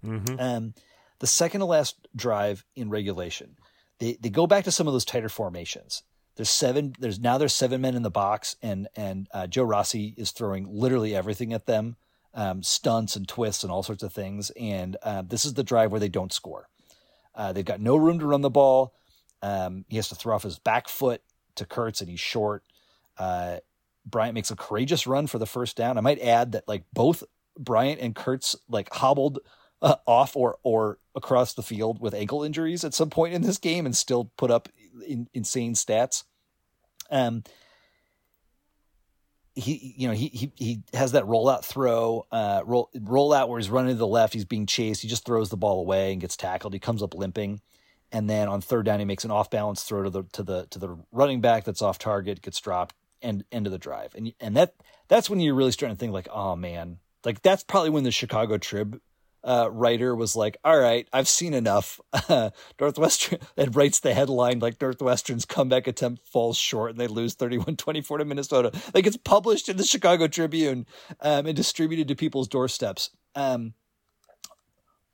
Mm-hmm. 0.04 0.36
Um, 0.38 0.74
the 1.18 1.26
second 1.26 1.60
to 1.60 1.66
last 1.66 2.08
drive 2.14 2.64
in 2.74 2.90
regulation, 2.90 3.56
they 3.98 4.18
they 4.20 4.30
go 4.30 4.46
back 4.46 4.64
to 4.64 4.72
some 4.72 4.86
of 4.86 4.92
those 4.92 5.04
tighter 5.04 5.28
formations. 5.28 6.02
There's 6.36 6.50
seven. 6.50 6.94
There's 6.98 7.18
now 7.18 7.38
there's 7.38 7.54
seven 7.54 7.80
men 7.80 7.94
in 7.94 8.02
the 8.02 8.10
box, 8.10 8.56
and 8.62 8.88
and 8.94 9.28
uh, 9.32 9.46
Joe 9.46 9.64
Rossi 9.64 10.14
is 10.16 10.30
throwing 10.30 10.66
literally 10.70 11.14
everything 11.14 11.52
at 11.52 11.66
them 11.66 11.96
um, 12.36 12.62
stunts 12.62 13.16
and 13.16 13.26
twists 13.26 13.64
and 13.64 13.72
all 13.72 13.82
sorts 13.82 14.02
of 14.02 14.12
things. 14.12 14.50
And 14.50 14.96
uh, 15.02 15.22
this 15.26 15.44
is 15.44 15.54
the 15.54 15.64
drive 15.64 15.90
where 15.90 16.00
they 16.00 16.10
don't 16.10 16.32
score. 16.32 16.68
Uh, 17.34 17.52
they've 17.52 17.64
got 17.64 17.80
no 17.80 17.96
room 17.96 18.18
to 18.20 18.26
run 18.26 18.42
the 18.42 18.50
ball. 18.50 18.94
Um, 19.42 19.84
he 19.88 19.96
has 19.96 20.08
to 20.10 20.14
throw 20.14 20.34
off 20.34 20.42
his 20.42 20.58
back 20.58 20.88
foot 20.88 21.22
to 21.56 21.64
Kirtz, 21.64 22.00
and 22.00 22.10
he's 22.10 22.20
short. 22.20 22.62
Uh, 23.18 23.58
Bryant 24.04 24.34
makes 24.34 24.50
a 24.50 24.56
courageous 24.56 25.06
run 25.06 25.26
for 25.26 25.38
the 25.38 25.46
first 25.46 25.76
down. 25.76 25.98
I 25.98 26.02
might 26.02 26.20
add 26.20 26.52
that 26.52 26.68
like 26.68 26.84
both 26.92 27.24
Bryant 27.58 28.00
and 28.00 28.14
Kirtz 28.14 28.54
like 28.68 28.92
hobbled 28.92 29.40
uh, 29.82 29.96
off 30.06 30.36
or 30.36 30.58
or 30.62 30.98
across 31.14 31.54
the 31.54 31.62
field 31.62 32.00
with 32.00 32.14
ankle 32.14 32.42
injuries 32.42 32.84
at 32.84 32.94
some 32.94 33.10
point 33.10 33.34
in 33.34 33.42
this 33.42 33.58
game 33.58 33.86
and 33.86 33.96
still 33.96 34.30
put 34.36 34.50
up 34.50 34.68
in, 35.06 35.28
insane 35.34 35.74
stats. 35.74 36.24
Um, 37.10 37.42
he 39.54 39.94
you 39.96 40.06
know 40.06 40.14
he 40.14 40.28
he 40.28 40.52
he 40.56 40.82
has 40.92 41.12
that 41.12 41.24
rollout 41.24 41.64
throw 41.64 42.26
uh 42.30 42.60
roll 42.66 42.90
rollout 42.94 43.48
where 43.48 43.58
he's 43.58 43.70
running 43.70 43.94
to 43.94 43.98
the 43.98 44.06
left 44.06 44.34
he's 44.34 44.44
being 44.44 44.66
chased 44.66 45.00
he 45.00 45.08
just 45.08 45.24
throws 45.24 45.48
the 45.48 45.56
ball 45.56 45.80
away 45.80 46.12
and 46.12 46.20
gets 46.20 46.36
tackled 46.36 46.74
he 46.74 46.78
comes 46.78 47.02
up 47.02 47.14
limping 47.14 47.62
and 48.12 48.28
then 48.28 48.48
on 48.48 48.60
third 48.60 48.84
down 48.84 48.98
he 48.98 49.06
makes 49.06 49.24
an 49.24 49.30
off 49.30 49.48
balance 49.48 49.82
throw 49.82 50.02
to 50.02 50.10
the 50.10 50.24
to 50.24 50.42
the 50.42 50.66
to 50.66 50.78
the 50.78 50.98
running 51.10 51.40
back 51.40 51.64
that's 51.64 51.80
off 51.80 51.98
target 51.98 52.42
gets 52.42 52.60
dropped 52.60 52.94
and 53.22 53.44
end 53.50 53.64
of 53.64 53.72
the 53.72 53.78
drive 53.78 54.14
and 54.14 54.30
and 54.40 54.54
that 54.54 54.74
that's 55.08 55.30
when 55.30 55.40
you're 55.40 55.54
really 55.54 55.72
starting 55.72 55.96
to 55.96 55.98
think 55.98 56.12
like 56.12 56.28
oh 56.30 56.54
man 56.54 56.98
like 57.24 57.42
that's 57.42 57.64
probably 57.64 57.90
when 57.90 58.04
the 58.04 58.12
Chicago 58.12 58.56
Trib 58.56 59.00
uh, 59.46 59.70
writer 59.70 60.14
was 60.14 60.34
like, 60.34 60.56
"All 60.64 60.78
right, 60.78 61.08
I've 61.12 61.28
seen 61.28 61.54
enough." 61.54 62.00
Northwestern 62.80 63.38
and 63.56 63.74
writes 63.74 64.00
the 64.00 64.12
headline 64.12 64.58
like 64.58 64.80
Northwestern's 64.80 65.44
comeback 65.44 65.86
attempt 65.86 66.26
falls 66.26 66.58
short 66.58 66.90
and 66.90 67.00
they 67.00 67.06
lose 67.06 67.36
31-24 67.36 68.18
to 68.18 68.24
Minnesota. 68.24 68.72
Like 68.92 69.06
it's 69.06 69.16
published 69.16 69.68
in 69.68 69.76
the 69.76 69.84
Chicago 69.84 70.26
Tribune 70.26 70.86
um, 71.20 71.46
and 71.46 71.56
distributed 71.56 72.08
to 72.08 72.16
people's 72.16 72.48
doorsteps. 72.48 73.10
Um, 73.34 73.74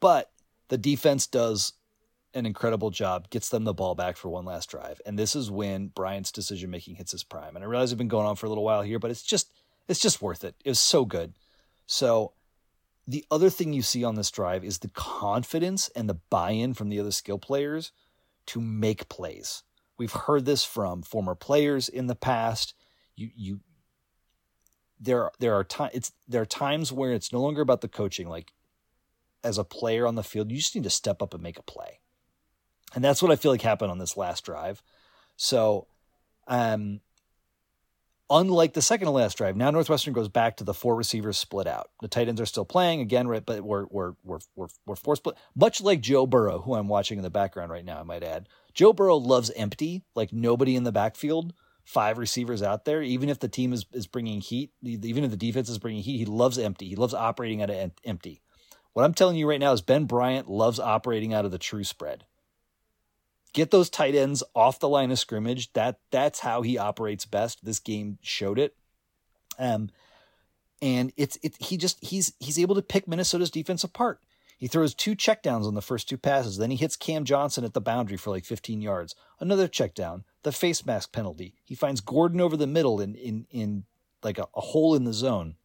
but 0.00 0.30
the 0.68 0.78
defense 0.78 1.26
does 1.26 1.74
an 2.34 2.46
incredible 2.46 2.90
job, 2.90 3.28
gets 3.28 3.50
them 3.50 3.64
the 3.64 3.74
ball 3.74 3.94
back 3.94 4.16
for 4.16 4.30
one 4.30 4.46
last 4.46 4.70
drive, 4.70 5.00
and 5.04 5.18
this 5.18 5.36
is 5.36 5.50
when 5.50 5.88
Bryant's 5.88 6.32
decision 6.32 6.70
making 6.70 6.94
hits 6.94 7.12
his 7.12 7.22
prime. 7.22 7.54
And 7.54 7.64
I 7.64 7.68
realize 7.68 7.92
I've 7.92 7.98
been 7.98 8.08
going 8.08 8.26
on 8.26 8.36
for 8.36 8.46
a 8.46 8.48
little 8.48 8.64
while 8.64 8.80
here, 8.80 8.98
but 8.98 9.10
it's 9.10 9.22
just 9.22 9.52
it's 9.88 10.00
just 10.00 10.22
worth 10.22 10.42
it. 10.44 10.54
It 10.64 10.70
was 10.70 10.80
so 10.80 11.04
good. 11.04 11.34
So 11.86 12.32
the 13.06 13.24
other 13.30 13.50
thing 13.50 13.72
you 13.72 13.82
see 13.82 14.04
on 14.04 14.14
this 14.14 14.30
drive 14.30 14.64
is 14.64 14.78
the 14.78 14.90
confidence 14.90 15.90
and 15.96 16.08
the 16.08 16.20
buy-in 16.30 16.74
from 16.74 16.88
the 16.88 17.00
other 17.00 17.10
skill 17.10 17.38
players 17.38 17.92
to 18.46 18.60
make 18.60 19.08
plays. 19.08 19.62
We've 19.98 20.12
heard 20.12 20.44
this 20.44 20.64
from 20.64 21.02
former 21.02 21.34
players 21.34 21.88
in 21.88 22.06
the 22.06 22.14
past. 22.14 22.74
You 23.16 23.30
you 23.34 23.60
there 24.98 25.30
there 25.38 25.54
are 25.54 25.64
times 25.64 25.92
it's 25.94 26.12
there 26.28 26.42
are 26.42 26.46
times 26.46 26.92
where 26.92 27.12
it's 27.12 27.32
no 27.32 27.40
longer 27.40 27.60
about 27.60 27.80
the 27.80 27.88
coaching 27.88 28.28
like 28.28 28.52
as 29.44 29.58
a 29.58 29.64
player 29.64 30.06
on 30.06 30.14
the 30.14 30.22
field 30.22 30.50
you 30.50 30.56
just 30.58 30.74
need 30.74 30.84
to 30.84 30.90
step 30.90 31.20
up 31.20 31.34
and 31.34 31.42
make 31.42 31.58
a 31.58 31.62
play. 31.62 32.00
And 32.94 33.02
that's 33.02 33.22
what 33.22 33.32
I 33.32 33.36
feel 33.36 33.50
like 33.50 33.62
happened 33.62 33.90
on 33.90 33.98
this 33.98 34.16
last 34.16 34.44
drive. 34.44 34.82
So 35.36 35.86
um 36.46 37.00
Unlike 38.34 38.72
the 38.72 38.80
second 38.80 39.04
to 39.04 39.10
last 39.10 39.36
drive, 39.36 39.58
now 39.58 39.70
Northwestern 39.70 40.14
goes 40.14 40.30
back 40.30 40.56
to 40.56 40.64
the 40.64 40.72
four 40.72 40.96
receivers 40.96 41.36
split 41.36 41.66
out. 41.66 41.90
The 42.00 42.08
tight 42.08 42.28
ends 42.28 42.40
are 42.40 42.46
still 42.46 42.64
playing 42.64 43.02
again, 43.02 43.28
right? 43.28 43.44
But 43.44 43.60
we're 43.60 43.84
we're 43.90 44.14
we're 44.24 44.38
we're, 44.56 44.68
we're 44.86 44.96
four 44.96 45.16
split. 45.16 45.36
Much 45.54 45.82
like 45.82 46.00
Joe 46.00 46.26
Burrow, 46.26 46.60
who 46.60 46.74
I'm 46.74 46.88
watching 46.88 47.18
in 47.18 47.24
the 47.24 47.28
background 47.28 47.70
right 47.70 47.84
now, 47.84 48.00
I 48.00 48.04
might 48.04 48.22
add. 48.22 48.48
Joe 48.72 48.94
Burrow 48.94 49.18
loves 49.18 49.50
empty, 49.50 50.04
like 50.14 50.32
nobody 50.32 50.76
in 50.76 50.84
the 50.84 50.92
backfield, 50.92 51.52
five 51.84 52.16
receivers 52.16 52.62
out 52.62 52.86
there. 52.86 53.02
Even 53.02 53.28
if 53.28 53.38
the 53.38 53.48
team 53.48 53.70
is 53.74 53.84
is 53.92 54.06
bringing 54.06 54.40
heat, 54.40 54.70
even 54.82 55.24
if 55.24 55.30
the 55.30 55.36
defense 55.36 55.68
is 55.68 55.78
bringing 55.78 56.02
heat, 56.02 56.16
he 56.16 56.24
loves 56.24 56.58
empty. 56.58 56.88
He 56.88 56.96
loves 56.96 57.12
operating 57.12 57.60
at 57.60 57.68
an 57.68 57.92
empty. 58.02 58.40
What 58.94 59.04
I'm 59.04 59.14
telling 59.14 59.36
you 59.36 59.46
right 59.46 59.60
now 59.60 59.72
is 59.72 59.82
Ben 59.82 60.06
Bryant 60.06 60.48
loves 60.48 60.80
operating 60.80 61.34
out 61.34 61.44
of 61.44 61.50
the 61.50 61.58
true 61.58 61.84
spread 61.84 62.24
get 63.52 63.70
those 63.70 63.90
tight 63.90 64.14
ends 64.14 64.42
off 64.54 64.78
the 64.78 64.88
line 64.88 65.10
of 65.10 65.18
scrimmage. 65.18 65.72
That 65.72 65.98
that's 66.10 66.40
how 66.40 66.62
he 66.62 66.78
operates 66.78 67.26
best. 67.26 67.64
This 67.64 67.78
game 67.78 68.18
showed 68.22 68.58
it. 68.58 68.76
Um, 69.58 69.90
and 70.80 71.12
it's 71.16 71.38
it 71.42 71.56
he 71.58 71.76
just 71.76 72.04
he's 72.04 72.32
he's 72.40 72.58
able 72.58 72.74
to 72.74 72.82
pick 72.82 73.06
Minnesota's 73.06 73.50
defense 73.50 73.84
apart. 73.84 74.20
He 74.58 74.68
throws 74.68 74.94
two 74.94 75.16
checkdowns 75.16 75.66
on 75.66 75.74
the 75.74 75.82
first 75.82 76.08
two 76.08 76.16
passes. 76.16 76.56
Then 76.56 76.70
he 76.70 76.76
hits 76.76 76.94
Cam 76.94 77.24
Johnson 77.24 77.64
at 77.64 77.74
the 77.74 77.80
boundary 77.80 78.16
for 78.16 78.30
like 78.30 78.44
15 78.44 78.80
yards. 78.80 79.16
Another 79.40 79.66
checkdown. 79.66 80.22
The 80.44 80.52
face 80.52 80.86
mask 80.86 81.10
penalty. 81.12 81.54
He 81.64 81.74
finds 81.74 82.00
Gordon 82.00 82.40
over 82.40 82.56
the 82.56 82.66
middle 82.66 83.00
in 83.00 83.14
in 83.16 83.46
in 83.50 83.84
like 84.22 84.38
a, 84.38 84.46
a 84.54 84.60
hole 84.60 84.94
in 84.94 85.04
the 85.04 85.12
zone. 85.12 85.56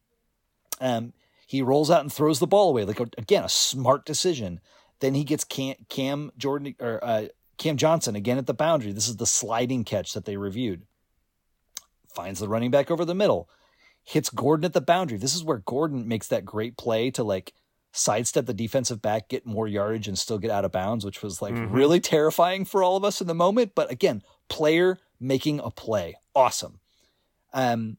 Um, 0.80 1.12
he 1.46 1.62
rolls 1.62 1.90
out 1.90 2.02
and 2.02 2.12
throws 2.12 2.40
the 2.40 2.46
ball 2.46 2.70
away. 2.70 2.84
Like 2.84 3.00
a, 3.00 3.08
again, 3.16 3.44
a 3.44 3.48
smart 3.48 4.04
decision. 4.04 4.60
Then 5.00 5.14
he 5.14 5.24
gets 5.24 5.44
Cam, 5.44 5.76
Cam 5.88 6.32
Jordan 6.36 6.74
or 6.80 7.02
uh, 7.02 7.26
Cam 7.58 7.76
Johnson 7.76 8.16
again 8.16 8.38
at 8.38 8.46
the 8.46 8.54
boundary. 8.54 8.92
This 8.92 9.08
is 9.08 9.16
the 9.16 9.26
sliding 9.26 9.84
catch 9.84 10.12
that 10.14 10.24
they 10.24 10.36
reviewed. 10.36 10.86
Finds 12.14 12.40
the 12.40 12.48
running 12.48 12.70
back 12.70 12.90
over 12.90 13.04
the 13.04 13.14
middle. 13.14 13.48
hits 14.04 14.30
Gordon 14.30 14.64
at 14.64 14.72
the 14.72 14.80
boundary. 14.80 15.18
This 15.18 15.34
is 15.34 15.44
where 15.44 15.58
Gordon 15.58 16.08
makes 16.08 16.28
that 16.28 16.46
great 16.46 16.78
play 16.78 17.10
to 17.10 17.22
like 17.22 17.52
sidestep 17.92 18.46
the 18.46 18.54
defensive 18.54 19.02
back, 19.02 19.28
get 19.28 19.44
more 19.44 19.68
yardage, 19.68 20.08
and 20.08 20.18
still 20.18 20.38
get 20.38 20.50
out 20.50 20.64
of 20.64 20.72
bounds, 20.72 21.04
which 21.04 21.22
was 21.22 21.42
like 21.42 21.52
Mhm. 21.52 21.70
really 21.70 22.00
terrifying 22.00 22.64
for 22.64 22.82
all 22.82 22.96
of 22.96 23.04
us 23.04 23.20
in 23.20 23.26
the 23.26 23.34
moment. 23.34 23.72
But 23.74 23.90
again, 23.90 24.22
player 24.48 24.98
making 25.20 25.60
a 25.60 25.70
play, 25.70 26.14
awesome. 26.34 26.80
Um, 27.52 27.98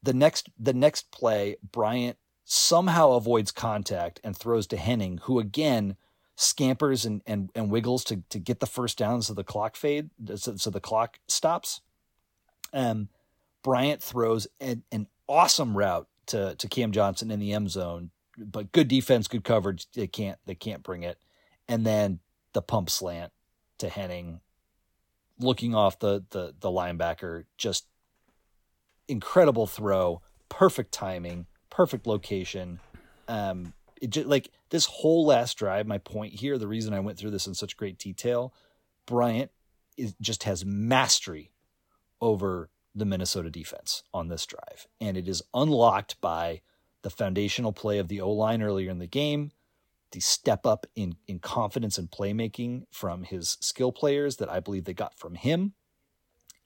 the 0.00 0.12
next 0.12 0.48
the 0.56 0.74
next 0.74 1.10
play, 1.10 1.56
Bryant 1.60 2.18
somehow 2.44 3.12
avoids 3.12 3.50
contact 3.50 4.20
and 4.22 4.36
throws 4.36 4.68
to 4.68 4.76
Henning, 4.76 5.18
who 5.24 5.40
again 5.40 5.96
scampers 6.36 7.04
and 7.04 7.22
and, 7.26 7.50
and 7.54 7.70
wiggles 7.70 8.04
to 8.04 8.22
to 8.30 8.38
get 8.38 8.60
the 8.60 8.66
first 8.66 8.98
down 8.98 9.22
so 9.22 9.34
the 9.34 9.44
clock 9.44 9.76
fade 9.76 10.10
so, 10.34 10.56
so 10.56 10.70
the 10.70 10.80
clock 10.80 11.18
stops. 11.28 11.80
Um, 12.72 13.08
Bryant 13.62 14.02
throws 14.02 14.48
an, 14.60 14.82
an 14.90 15.06
awesome 15.28 15.76
route 15.76 16.08
to 16.26 16.54
to 16.56 16.68
Cam 16.68 16.92
Johnson 16.92 17.30
in 17.30 17.38
the 17.38 17.52
end 17.52 17.70
zone, 17.70 18.10
but 18.36 18.72
good 18.72 18.88
defense, 18.88 19.28
good 19.28 19.44
coverage. 19.44 19.86
They 19.92 20.06
can't 20.06 20.38
they 20.46 20.54
can't 20.54 20.82
bring 20.82 21.02
it, 21.02 21.18
and 21.68 21.86
then 21.86 22.20
the 22.52 22.62
pump 22.62 22.90
slant 22.90 23.32
to 23.78 23.88
Henning, 23.88 24.40
looking 25.38 25.74
off 25.74 25.98
the 25.98 26.24
the 26.30 26.54
the 26.58 26.68
linebacker, 26.68 27.44
just 27.56 27.86
incredible 29.08 29.66
throw, 29.66 30.22
perfect 30.48 30.92
timing, 30.92 31.46
perfect 31.70 32.06
location. 32.06 32.80
Um, 33.28 33.74
it 34.02 34.10
just 34.10 34.26
like 34.26 34.50
this 34.70 34.86
whole 34.86 35.24
last 35.24 35.56
drive. 35.56 35.86
My 35.86 35.98
point 35.98 36.34
here, 36.34 36.58
the 36.58 36.66
reason 36.66 36.92
I 36.92 37.00
went 37.00 37.16
through 37.16 37.30
this 37.30 37.46
in 37.46 37.54
such 37.54 37.76
great 37.76 37.98
detail, 37.98 38.52
Bryant 39.06 39.50
is 39.96 40.14
just 40.20 40.42
has 40.42 40.64
mastery 40.64 41.52
over 42.20 42.68
the 42.94 43.04
Minnesota 43.06 43.48
defense 43.48 44.02
on 44.12 44.28
this 44.28 44.44
drive, 44.44 44.88
and 45.00 45.16
it 45.16 45.28
is 45.28 45.42
unlocked 45.54 46.20
by 46.20 46.60
the 47.02 47.10
foundational 47.10 47.72
play 47.72 47.98
of 47.98 48.08
the 48.08 48.20
O 48.20 48.30
line 48.30 48.60
earlier 48.60 48.90
in 48.90 48.98
the 48.98 49.06
game, 49.06 49.52
the 50.10 50.20
step 50.20 50.66
up 50.66 50.86
in 50.96 51.14
in 51.28 51.38
confidence 51.38 51.96
and 51.96 52.10
playmaking 52.10 52.86
from 52.90 53.22
his 53.22 53.56
skill 53.60 53.92
players 53.92 54.36
that 54.36 54.50
I 54.50 54.58
believe 54.58 54.84
they 54.84 54.94
got 54.94 55.16
from 55.16 55.36
him, 55.36 55.74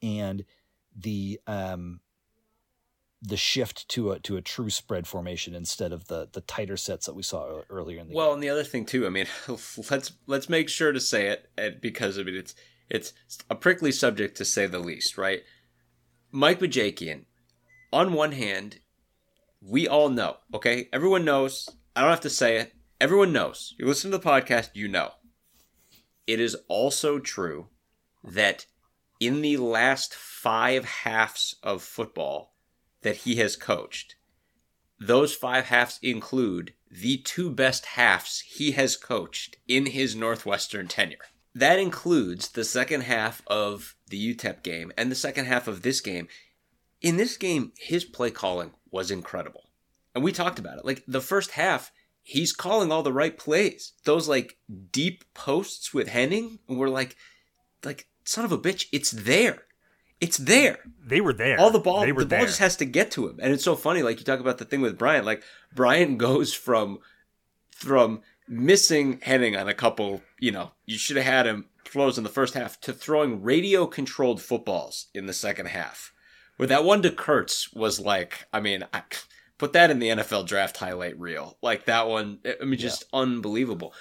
and 0.02 0.44
the 0.96 1.38
um 1.46 2.00
the 3.22 3.36
shift 3.36 3.88
to 3.88 4.12
a 4.12 4.20
to 4.20 4.36
a 4.36 4.42
true 4.42 4.70
spread 4.70 5.06
formation 5.06 5.54
instead 5.54 5.92
of 5.92 6.06
the 6.08 6.28
the 6.32 6.42
tighter 6.42 6.76
sets 6.76 7.06
that 7.06 7.14
we 7.14 7.22
saw 7.22 7.62
earlier 7.70 7.98
in 8.00 8.08
the 8.08 8.14
Well, 8.14 8.26
game. 8.28 8.34
and 8.34 8.42
the 8.42 8.50
other 8.50 8.64
thing 8.64 8.84
too, 8.84 9.06
I 9.06 9.10
mean, 9.10 9.26
let's 9.90 10.12
let's 10.26 10.48
make 10.48 10.68
sure 10.68 10.92
to 10.92 11.00
say 11.00 11.28
it, 11.28 11.80
because 11.80 12.18
I 12.18 12.22
mean 12.22 12.36
it's 12.36 12.54
it's 12.88 13.12
a 13.50 13.54
prickly 13.54 13.90
subject 13.90 14.36
to 14.36 14.44
say 14.44 14.66
the 14.66 14.78
least, 14.78 15.16
right? 15.18 15.42
Mike 16.30 16.60
Bajakian, 16.60 17.24
on 17.92 18.12
one 18.12 18.32
hand, 18.32 18.80
we 19.60 19.88
all 19.88 20.08
know, 20.08 20.36
okay, 20.54 20.88
everyone 20.92 21.24
knows. 21.24 21.68
I 21.96 22.02
don't 22.02 22.10
have 22.10 22.20
to 22.20 22.30
say 22.30 22.58
it. 22.58 22.72
Everyone 23.00 23.32
knows. 23.32 23.74
You 23.78 23.86
listen 23.86 24.10
to 24.10 24.18
the 24.18 24.22
podcast, 24.24 24.70
you 24.74 24.86
know. 24.88 25.12
It 26.26 26.40
is 26.40 26.56
also 26.68 27.18
true 27.18 27.68
that 28.22 28.66
in 29.20 29.40
the 29.40 29.56
last 29.56 30.14
five 30.14 30.84
halves 30.84 31.56
of 31.62 31.82
football 31.82 32.52
that 33.06 33.18
he 33.18 33.36
has 33.36 33.54
coached, 33.54 34.16
those 34.98 35.32
five 35.32 35.66
halves 35.66 36.00
include 36.02 36.74
the 36.90 37.18
two 37.18 37.48
best 37.48 37.86
halves 37.86 38.40
he 38.40 38.72
has 38.72 38.96
coached 38.96 39.56
in 39.68 39.86
his 39.86 40.16
Northwestern 40.16 40.88
tenure. 40.88 41.26
That 41.54 41.78
includes 41.78 42.48
the 42.48 42.64
second 42.64 43.02
half 43.02 43.42
of 43.46 43.94
the 44.08 44.34
UTEP 44.34 44.64
game 44.64 44.92
and 44.98 45.08
the 45.08 45.14
second 45.14 45.44
half 45.44 45.68
of 45.68 45.82
this 45.82 46.00
game. 46.00 46.26
In 47.00 47.16
this 47.16 47.36
game, 47.36 47.70
his 47.78 48.04
play 48.04 48.32
calling 48.32 48.72
was 48.90 49.12
incredible. 49.12 49.70
And 50.12 50.24
we 50.24 50.32
talked 50.32 50.58
about 50.58 50.78
it. 50.78 50.84
Like 50.84 51.04
the 51.06 51.20
first 51.20 51.52
half, 51.52 51.92
he's 52.24 52.52
calling 52.52 52.90
all 52.90 53.04
the 53.04 53.12
right 53.12 53.38
plays. 53.38 53.92
Those 54.02 54.26
like 54.26 54.56
deep 54.90 55.22
posts 55.32 55.94
with 55.94 56.08
Henning, 56.08 56.58
we're 56.66 56.88
like, 56.88 57.14
like, 57.84 58.08
son 58.24 58.44
of 58.44 58.50
a 58.50 58.58
bitch, 58.58 58.86
it's 58.90 59.12
there. 59.12 59.62
It's 60.20 60.38
there 60.38 60.78
They 61.04 61.20
were 61.20 61.32
there. 61.32 61.58
all 61.60 61.70
the 61.70 61.78
ball 61.78 62.00
They 62.00 62.12
were 62.12 62.24
the 62.24 62.28
ball 62.30 62.38
there. 62.40 62.46
just 62.46 62.58
has 62.60 62.76
to 62.76 62.84
get 62.84 63.10
to 63.12 63.28
him 63.28 63.38
and 63.42 63.52
it's 63.52 63.64
so 63.64 63.76
funny 63.76 64.02
like 64.02 64.18
you 64.18 64.24
talk 64.24 64.40
about 64.40 64.58
the 64.58 64.64
thing 64.64 64.80
with 64.80 64.98
Bryant 64.98 65.26
like 65.26 65.42
Bryant 65.74 66.18
goes 66.26 66.52
from 66.54 66.98
from 67.70 68.20
missing 68.48 69.18
Henning 69.22 69.56
on 69.56 69.68
a 69.68 69.74
couple 69.74 70.22
you 70.40 70.52
know 70.52 70.72
you 70.84 70.98
should 70.98 71.16
have 71.16 71.26
had 71.26 71.46
him 71.46 71.66
throws 71.84 72.18
in 72.18 72.24
the 72.24 72.30
first 72.30 72.54
half 72.54 72.80
to 72.80 72.92
throwing 72.92 73.42
radio 73.42 73.86
controlled 73.86 74.40
footballs 74.42 75.06
in 75.14 75.26
the 75.26 75.32
second 75.32 75.66
half 75.66 76.12
where 76.56 76.66
that 76.68 76.84
one 76.84 77.02
to 77.02 77.10
Kirtz 77.10 77.74
was 77.76 78.00
like 78.00 78.46
I 78.52 78.60
mean 78.60 78.84
I, 78.92 79.02
put 79.58 79.72
that 79.72 79.90
in 79.90 79.98
the 79.98 80.08
NFL 80.08 80.46
draft 80.46 80.76
highlight 80.78 81.18
reel 81.18 81.58
like 81.62 81.84
that 81.86 82.08
one 82.08 82.38
I 82.60 82.64
mean 82.64 82.78
just 82.78 83.04
unbelievable 83.12 83.92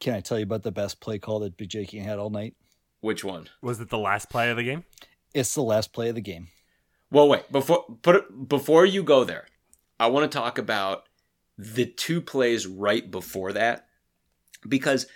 Can 0.00 0.14
I 0.14 0.20
tell 0.20 0.38
you 0.38 0.44
about 0.44 0.62
the 0.62 0.72
best 0.72 1.00
play 1.00 1.18
call 1.18 1.40
that 1.40 1.56
Bajakian 1.56 2.02
had 2.04 2.18
all 2.18 2.30
night? 2.30 2.54
which 3.00 3.22
one 3.24 3.48
Was 3.62 3.80
it 3.80 3.88
the 3.90 3.98
last 3.98 4.28
play 4.30 4.50
of 4.50 4.56
the 4.56 4.62
game? 4.64 4.84
It's 5.34 5.54
the 5.54 5.62
last 5.62 5.92
play 5.92 6.08
of 6.08 6.14
the 6.14 6.20
game. 6.20 6.48
Well, 7.10 7.28
wait 7.28 7.50
before 7.50 7.84
put 8.02 8.48
before 8.48 8.84
you 8.84 9.02
go 9.02 9.24
there, 9.24 9.46
I 9.98 10.06
want 10.08 10.30
to 10.30 10.38
talk 10.38 10.58
about 10.58 11.04
the 11.58 11.86
two 11.86 12.20
plays 12.20 12.66
right 12.66 13.10
before 13.10 13.52
that 13.52 13.86
because 14.66 15.06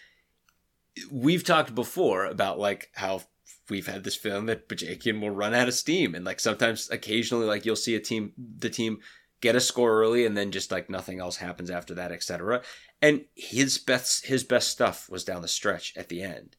we've 1.10 1.44
talked 1.44 1.74
before 1.74 2.26
about 2.26 2.58
like 2.58 2.90
how 2.94 3.22
we've 3.70 3.86
had 3.86 4.04
this 4.04 4.16
feeling 4.16 4.46
that 4.46 4.68
Bajakian 4.68 5.20
will 5.20 5.30
run 5.30 5.54
out 5.54 5.68
of 5.68 5.74
steam 5.74 6.14
and 6.14 6.24
like 6.24 6.40
sometimes 6.40 6.90
occasionally 6.90 7.46
like 7.46 7.64
you'll 7.64 7.76
see 7.76 7.94
a 7.94 8.00
team 8.00 8.32
the 8.58 8.68
team 8.68 8.98
get 9.40 9.56
a 9.56 9.60
score 9.60 10.00
early 10.00 10.26
and 10.26 10.36
then 10.36 10.50
just 10.50 10.70
like 10.70 10.90
nothing 10.90 11.20
else 11.20 11.36
happens 11.36 11.70
after 11.70 11.94
that 11.94 12.12
etc 12.12 12.62
and 13.00 13.24
his 13.34 13.78
best 13.78 14.26
his 14.26 14.44
best 14.44 14.68
stuff 14.68 15.08
was 15.08 15.24
down 15.24 15.42
the 15.42 15.48
stretch 15.48 15.94
at 15.96 16.08
the 16.08 16.22
end 16.22 16.56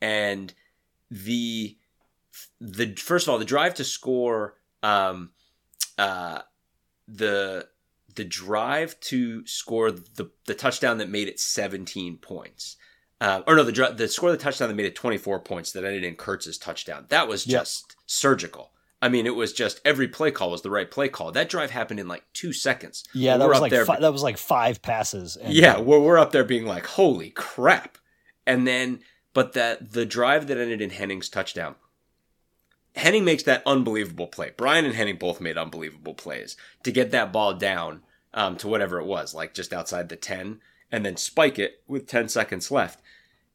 and 0.00 0.54
the 1.10 1.76
the 2.60 2.94
first 2.96 3.26
of 3.26 3.32
all 3.32 3.38
the 3.38 3.44
drive 3.44 3.74
to 3.74 3.84
score 3.84 4.54
um 4.82 5.30
uh 5.98 6.40
the 7.08 7.66
the 8.14 8.24
drive 8.24 8.98
to 9.00 9.46
score 9.46 9.90
the 9.90 10.30
the 10.46 10.54
touchdown 10.54 10.98
that 10.98 11.08
made 11.08 11.28
it 11.28 11.40
17 11.40 12.18
points 12.18 12.76
uh, 13.20 13.42
or 13.46 13.54
no 13.56 13.62
the 13.64 13.94
the 13.96 14.08
score 14.08 14.30
of 14.30 14.38
the 14.38 14.42
touchdown 14.42 14.68
that 14.68 14.74
made 14.74 14.86
it 14.86 14.94
24 14.94 15.40
points 15.40 15.72
that 15.72 15.84
ended 15.84 16.04
in 16.04 16.14
Kirtz's 16.16 16.58
touchdown 16.58 17.06
that 17.08 17.28
was 17.28 17.46
Yep. 17.46 17.60
just 17.60 17.96
surgical 18.06 18.72
I 19.00 19.08
mean 19.08 19.26
it 19.26 19.34
was 19.34 19.52
just 19.52 19.80
every 19.84 20.08
play 20.08 20.30
call 20.30 20.50
was 20.50 20.62
the 20.62 20.70
right 20.70 20.90
play 20.90 21.08
call 21.08 21.32
that 21.32 21.48
drive 21.48 21.70
happened 21.70 22.00
in 22.00 22.08
like 22.08 22.24
2 22.34 22.52
seconds 22.52 23.04
Yeah, 23.14 23.36
that 23.36 23.44
We're 23.44 23.50
was 23.50 23.56
up 23.58 23.62
like 23.62 23.70
there 23.70 23.86
fi- 23.86 24.00
that 24.00 24.12
was 24.12 24.22
like 24.22 24.38
five 24.38 24.82
passes. 24.82 25.36
And 25.36 25.52
yeah, 25.52 25.78
where 25.78 26.00
we're 26.00 26.18
up 26.18 26.32
there 26.32 26.44
being 26.44 26.66
like, 26.66 26.86
holy 26.86 27.30
crap. 27.30 27.98
And 28.46 28.66
then, 28.66 29.00
but 29.34 29.52
that 29.54 29.92
the 29.92 30.04
drive 30.04 30.46
that 30.48 30.58
ended 30.58 30.80
in 30.80 30.90
Henning's 30.90 31.28
touchdown, 31.28 31.76
Henning 32.94 33.24
makes 33.24 33.42
that 33.44 33.62
unbelievable 33.64 34.26
play. 34.26 34.52
Bryant 34.56 34.86
and 34.86 34.94
Henning 34.94 35.16
both 35.16 35.40
made 35.40 35.56
unbelievable 35.56 36.14
plays 36.14 36.56
to 36.84 36.92
get 36.92 37.10
that 37.10 37.32
ball 37.32 37.54
down 37.54 38.02
um, 38.34 38.56
to 38.56 38.68
whatever 38.68 39.00
it 39.00 39.06
was, 39.06 39.34
like 39.34 39.54
just 39.54 39.72
outside 39.72 40.08
the 40.08 40.16
10, 40.16 40.60
and 40.90 41.04
then 41.04 41.16
spike 41.16 41.58
it 41.58 41.82
with 41.86 42.06
10 42.06 42.28
seconds 42.28 42.70
left. 42.70 43.00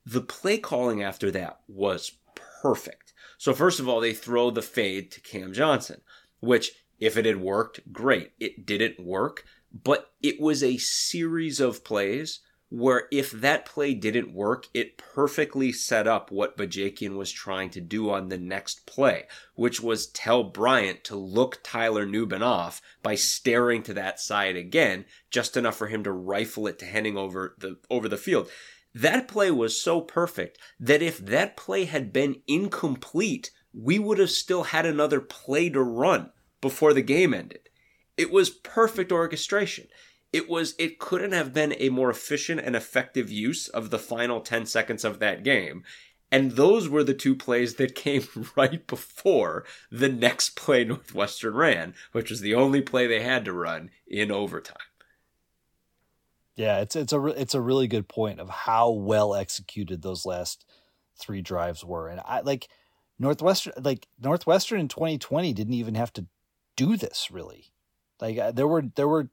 The 0.06 0.22
play 0.22 0.58
calling 0.58 1.04
after 1.04 1.30
that 1.32 1.60
was 1.68 2.14
perfect. 2.62 3.14
So, 3.38 3.54
first 3.54 3.80
of 3.80 3.88
all, 3.88 4.00
they 4.00 4.14
throw 4.14 4.50
the 4.50 4.62
fade 4.62 5.12
to 5.12 5.22
Cam 5.22 5.54
Johnson, 5.54 6.02
which, 6.40 6.72
if 7.00 7.18
it 7.18 7.26
had 7.26 7.38
worked, 7.38 7.94
great. 7.94 8.32
It 8.40 8.66
didn't 8.66 9.00
work, 9.00 9.46
but 9.72 10.12
it 10.22 10.40
was 10.40 10.64
a 10.64 10.78
series 10.78 11.60
of 11.60 11.84
plays 11.84 12.40
where 12.70 13.08
if 13.12 13.32
that 13.32 13.66
play 13.66 13.94
didn't 13.94 14.34
work, 14.34 14.68
it 14.74 14.98
perfectly 14.98 15.72
set 15.72 16.08
up 16.08 16.32
what 16.32 16.58
Bajakian 16.58 17.16
was 17.16 17.32
trying 17.32 17.70
to 17.72 17.82
do 17.82 18.10
on 18.10 18.28
the 18.28 18.38
next 18.38 18.86
play, 18.86 19.26
which 19.56 19.82
was 19.82 20.08
tell 20.08 20.44
Bryant 20.44 21.04
to 21.06 21.16
look 21.16 21.60
Tyler 21.64 22.06
Nubin 22.06 22.42
off 22.42 22.82
by 23.02 23.16
staring 23.16 23.84
to 23.84 23.94
that 23.94 24.20
side 24.20 24.58
again, 24.58 25.06
just 25.30 25.56
enough 25.56 25.78
for 25.78 25.88
him 25.88 26.04
to 26.04 26.12
rifle 26.12 26.68
it 26.68 26.78
to 26.80 26.86
Henning 26.86 27.18
over 27.18 27.56
the 27.58 27.78
over 27.90 28.10
the 28.10 28.18
field. 28.18 28.50
That 28.94 29.28
play 29.28 29.52
was 29.52 29.82
so 29.82 30.02
perfect 30.02 30.58
that 30.80 31.02
if 31.02 31.20
that 31.20 31.56
play 31.56 31.86
had 31.86 32.12
been 32.12 32.42
incomplete, 32.48 33.52
we 33.74 34.00
would 34.00 34.18
have 34.18 34.32
still 34.32 34.64
had 34.64 34.86
another 34.86 35.22
play 35.22 35.70
to 35.70 35.82
run 35.82 36.32
before 36.62 36.94
the 36.94 37.02
game 37.02 37.34
ended. 37.34 37.70
It 38.18 38.32
was 38.32 38.50
perfect 38.50 39.12
orchestration. 39.12 39.88
It 40.38 40.48
was 40.48 40.76
it 40.78 41.00
couldn't 41.00 41.32
have 41.32 41.52
been 41.52 41.74
a 41.80 41.90
more 41.90 42.12
efficient 42.12 42.62
and 42.62 42.76
effective 42.76 43.32
use 43.32 43.68
of 43.68 43.90
the 43.90 43.98
final 43.98 44.40
10 44.40 44.68
seconds 44.68 45.04
of 45.04 45.18
that 45.18 45.44
game. 45.44 45.84
And 46.32 46.52
those 46.52 46.88
were 46.88 47.04
the 47.04 47.16
two 47.16 47.36
plays 47.36 47.74
that 47.76 47.96
came 48.06 48.28
right 48.56 48.86
before 48.86 49.66
the 49.90 50.10
next 50.10 50.56
play 50.56 50.84
Northwestern 50.84 51.56
ran, 51.56 51.96
which 52.12 52.30
was 52.30 52.42
the 52.42 52.54
only 52.54 52.82
play 52.82 53.08
they 53.08 53.24
had 53.24 53.46
to 53.46 53.52
run 53.52 53.90
in 54.06 54.32
overtime. 54.32 54.78
Yeah, 56.56 56.82
it's 56.82 56.96
it's 56.96 57.14
a 57.14 57.26
it's 57.26 57.56
a 57.56 57.62
really 57.62 57.88
good 57.88 58.08
point 58.08 58.40
of 58.40 58.48
how 58.48 58.92
well 58.92 59.34
executed 59.34 60.04
those 60.04 60.24
last 60.24 60.66
three 61.20 61.42
drives 61.42 61.84
were, 61.84 62.10
and 62.10 62.22
I 62.24 62.42
like 62.42 62.68
Northwestern 63.18 63.74
like 63.82 64.08
Northwestern 64.22 64.80
in 64.82 64.88
2020 64.88 65.52
didn't 65.54 65.74
even 65.74 65.96
have 65.96 66.14
to 66.14 66.28
do 66.76 66.96
this 66.96 67.32
really. 67.32 67.72
Like 68.22 68.38
uh, 68.38 68.52
there 68.52 68.68
were 68.68 68.84
there 68.96 69.08
were 69.08 69.30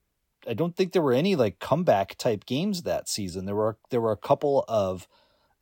I 0.48 0.54
don't 0.54 0.76
think 0.76 0.92
there 0.92 1.02
were 1.02 1.12
any 1.12 1.36
like 1.36 1.58
comeback 1.58 2.16
type 2.16 2.46
games 2.46 2.82
that 2.82 3.08
season. 3.08 3.44
There 3.44 3.54
were 3.54 3.76
there 3.90 4.00
were 4.00 4.12
a 4.12 4.16
couple 4.16 4.64
of 4.68 5.08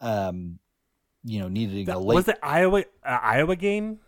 um 0.00 0.58
you 1.24 1.40
know 1.40 1.48
needing 1.48 1.88
a 1.88 1.98
late 1.98 2.14
was 2.14 2.28
it 2.28 2.38
Iowa 2.42 2.84
uh, 3.04 3.18
Iowa 3.22 3.56
game? 3.56 4.00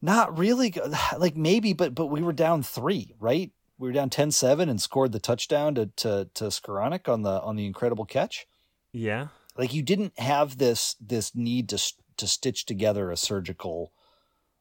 Not 0.00 0.36
really 0.38 0.74
like 1.18 1.36
maybe 1.36 1.72
but 1.72 1.94
but 1.94 2.06
we 2.06 2.22
were 2.22 2.32
down 2.32 2.62
3, 2.62 3.14
right? 3.20 3.50
We 3.78 3.88
were 3.88 3.92
down 3.92 4.10
10-7 4.10 4.68
and 4.68 4.80
scored 4.80 5.12
the 5.12 5.18
touchdown 5.18 5.74
to 5.74 5.86
to 5.86 6.28
to 6.34 6.44
Skowronek 6.44 7.08
on 7.08 7.22
the 7.22 7.40
on 7.42 7.56
the 7.56 7.66
incredible 7.66 8.04
catch. 8.04 8.46
Yeah. 8.92 9.28
Like 9.56 9.74
you 9.74 9.82
didn't 9.82 10.18
have 10.18 10.58
this 10.58 10.96
this 11.00 11.34
need 11.34 11.68
to 11.70 11.78
to 12.16 12.26
stitch 12.26 12.64
together 12.66 13.10
a 13.10 13.16
surgical 13.16 13.92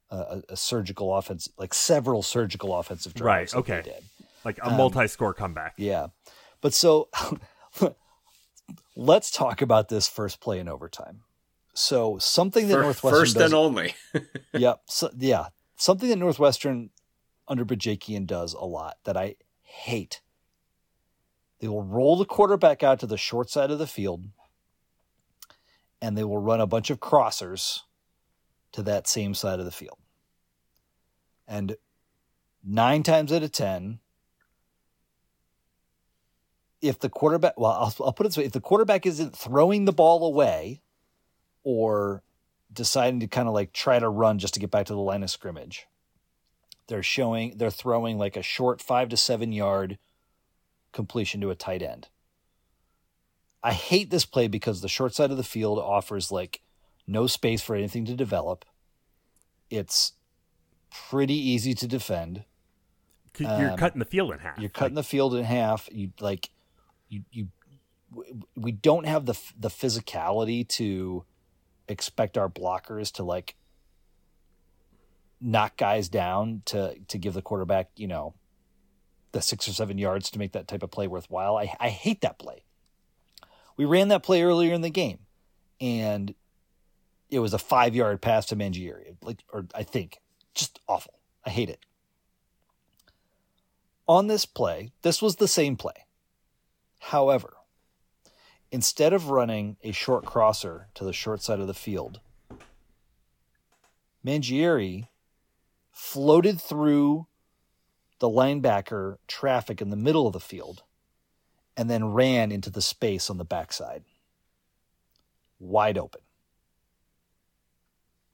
uh, 0.09 0.41
a, 0.49 0.53
a, 0.53 0.57
surgical 0.57 1.15
offense 1.15 1.47
like 1.57 1.73
several 1.73 2.21
surgical 2.21 2.77
offensive 2.77 3.13
drives. 3.13 3.53
Right. 3.53 3.59
Okay. 3.59 3.93
Like 4.43 4.57
a 4.59 4.67
um, 4.67 4.77
multi-score 4.77 5.33
comeback. 5.33 5.73
Yeah. 5.77 6.07
But 6.61 6.73
so 6.73 7.09
let's 8.95 9.31
talk 9.31 9.61
about 9.61 9.89
this 9.89 10.07
first 10.07 10.39
play 10.39 10.59
in 10.59 10.67
overtime. 10.67 11.21
So 11.73 12.17
something 12.17 12.67
that 12.67 12.79
Northwestern 12.79 13.19
first 13.19 13.37
and 13.37 13.53
only. 13.53 13.95
yep. 14.53 14.81
so, 14.85 15.09
yeah, 15.17 15.47
something 15.75 16.09
that 16.09 16.17
Northwestern 16.17 16.89
under 17.47 17.65
Bajakian 17.65 18.25
does 18.25 18.53
a 18.53 18.65
lot 18.65 18.97
that 19.05 19.17
I 19.17 19.35
hate. 19.63 20.21
They 21.59 21.67
will 21.67 21.83
roll 21.83 22.17
the 22.17 22.25
quarterback 22.25 22.83
out 22.83 22.99
to 22.99 23.07
the 23.07 23.17
short 23.17 23.49
side 23.49 23.71
of 23.71 23.79
the 23.79 23.87
field, 23.87 24.25
and 26.01 26.17
they 26.17 26.23
will 26.23 26.39
run 26.39 26.59
a 26.59 26.67
bunch 26.67 26.89
of 26.89 26.99
crossers 26.99 27.81
to 28.71 28.81
that 28.83 29.07
same 29.07 29.33
side 29.33 29.59
of 29.59 29.65
the 29.65 29.71
field. 29.71 29.99
And 31.47 31.75
nine 32.63 33.03
times 33.03 33.31
out 33.31 33.43
of 33.43 33.51
ten, 33.51 33.99
if 36.81 36.99
the 36.99 37.09
quarterback, 37.09 37.59
well, 37.59 37.71
I'll, 37.71 38.05
I'll 38.05 38.13
put 38.13 38.25
it 38.25 38.29
this 38.29 38.37
way: 38.37 38.45
if 38.45 38.51
the 38.51 38.61
quarterback 38.61 39.05
isn't 39.05 39.35
throwing 39.35 39.85
the 39.85 39.91
ball 39.91 40.25
away 40.25 40.81
or 41.63 42.23
deciding 42.73 43.19
to 43.19 43.27
kind 43.27 43.47
of 43.47 43.53
like 43.53 43.73
try 43.73 43.99
to 43.99 44.09
run 44.09 44.39
just 44.39 44.53
to 44.55 44.59
get 44.59 44.71
back 44.71 44.87
to 44.87 44.93
the 44.93 44.99
line 44.99 45.23
of 45.23 45.29
scrimmage, 45.29 45.87
they're 46.87 47.03
showing 47.03 47.57
they're 47.57 47.69
throwing 47.69 48.17
like 48.17 48.35
a 48.35 48.41
short 48.41 48.81
five 48.81 49.09
to 49.09 49.17
seven 49.17 49.51
yard 49.51 49.97
completion 50.91 51.41
to 51.41 51.49
a 51.49 51.55
tight 51.55 51.81
end. 51.81 52.07
I 53.63 53.73
hate 53.73 54.09
this 54.09 54.25
play 54.25 54.47
because 54.47 54.81
the 54.81 54.89
short 54.89 55.13
side 55.13 55.29
of 55.29 55.37
the 55.37 55.43
field 55.43 55.77
offers 55.77 56.31
like 56.31 56.61
no 57.05 57.27
space 57.27 57.61
for 57.61 57.75
anything 57.75 58.05
to 58.05 58.15
develop. 58.15 58.65
It's 59.69 60.13
pretty 60.89 61.35
easy 61.35 61.73
to 61.75 61.87
defend. 61.87 62.43
You're 63.37 63.71
um, 63.71 63.77
cutting 63.77 63.99
the 63.99 64.05
field 64.05 64.33
in 64.33 64.39
half. 64.39 64.59
You're 64.59 64.69
cutting 64.69 64.95
like, 64.95 65.05
the 65.05 65.09
field 65.09 65.35
in 65.35 65.45
half. 65.45 65.87
You 65.91 66.11
like 66.19 66.49
you 67.11 67.23
you 67.31 67.47
we 68.55 68.71
don't 68.71 69.05
have 69.05 69.25
the 69.25 69.39
the 69.59 69.69
physicality 69.69 70.67
to 70.67 71.23
expect 71.87 72.37
our 72.37 72.49
blockers 72.49 73.11
to 73.11 73.23
like 73.23 73.55
knock 75.39 75.77
guys 75.77 76.09
down 76.09 76.61
to 76.65 76.95
to 77.07 77.17
give 77.17 77.33
the 77.33 77.41
quarterback 77.41 77.89
you 77.95 78.07
know 78.07 78.33
the 79.31 79.41
six 79.41 79.67
or 79.67 79.73
seven 79.73 79.97
yards 79.97 80.29
to 80.29 80.39
make 80.39 80.51
that 80.53 80.67
type 80.67 80.83
of 80.83 80.91
play 80.91 81.07
worthwhile. 81.07 81.57
I 81.57 81.73
I 81.79 81.89
hate 81.89 82.21
that 82.21 82.39
play. 82.39 82.63
We 83.77 83.85
ran 83.85 84.09
that 84.09 84.23
play 84.23 84.43
earlier 84.43 84.73
in 84.73 84.81
the 84.81 84.89
game, 84.89 85.19
and 85.79 86.33
it 87.29 87.39
was 87.39 87.53
a 87.53 87.59
five 87.59 87.95
yard 87.95 88.21
pass 88.21 88.45
to 88.47 88.55
Mangieri, 88.55 89.15
like 89.21 89.43
or 89.51 89.65
I 89.73 89.83
think 89.83 90.19
just 90.53 90.79
awful. 90.87 91.13
I 91.45 91.49
hate 91.49 91.69
it. 91.69 91.85
On 94.07 94.27
this 94.27 94.45
play, 94.45 94.91
this 95.01 95.21
was 95.21 95.37
the 95.37 95.47
same 95.47 95.77
play. 95.77 96.05
However, 97.05 97.57
instead 98.71 99.11
of 99.11 99.29
running 99.29 99.75
a 99.83 99.91
short 99.91 100.23
crosser 100.23 100.87
to 100.93 101.03
the 101.03 101.11
short 101.11 101.41
side 101.41 101.59
of 101.59 101.67
the 101.67 101.73
field, 101.73 102.21
Mangieri 104.25 105.07
floated 105.91 106.61
through 106.61 107.27
the 108.19 108.29
linebacker 108.29 109.17
traffic 109.27 109.81
in 109.81 109.89
the 109.89 109.95
middle 109.97 110.27
of 110.27 110.33
the 110.33 110.39
field 110.39 110.83
and 111.75 111.89
then 111.89 112.13
ran 112.13 112.51
into 112.51 112.69
the 112.69 112.81
space 112.81 113.29
on 113.29 113.37
the 113.37 113.43
backside. 113.43 114.03
Wide 115.59 115.97
open. 115.97 116.21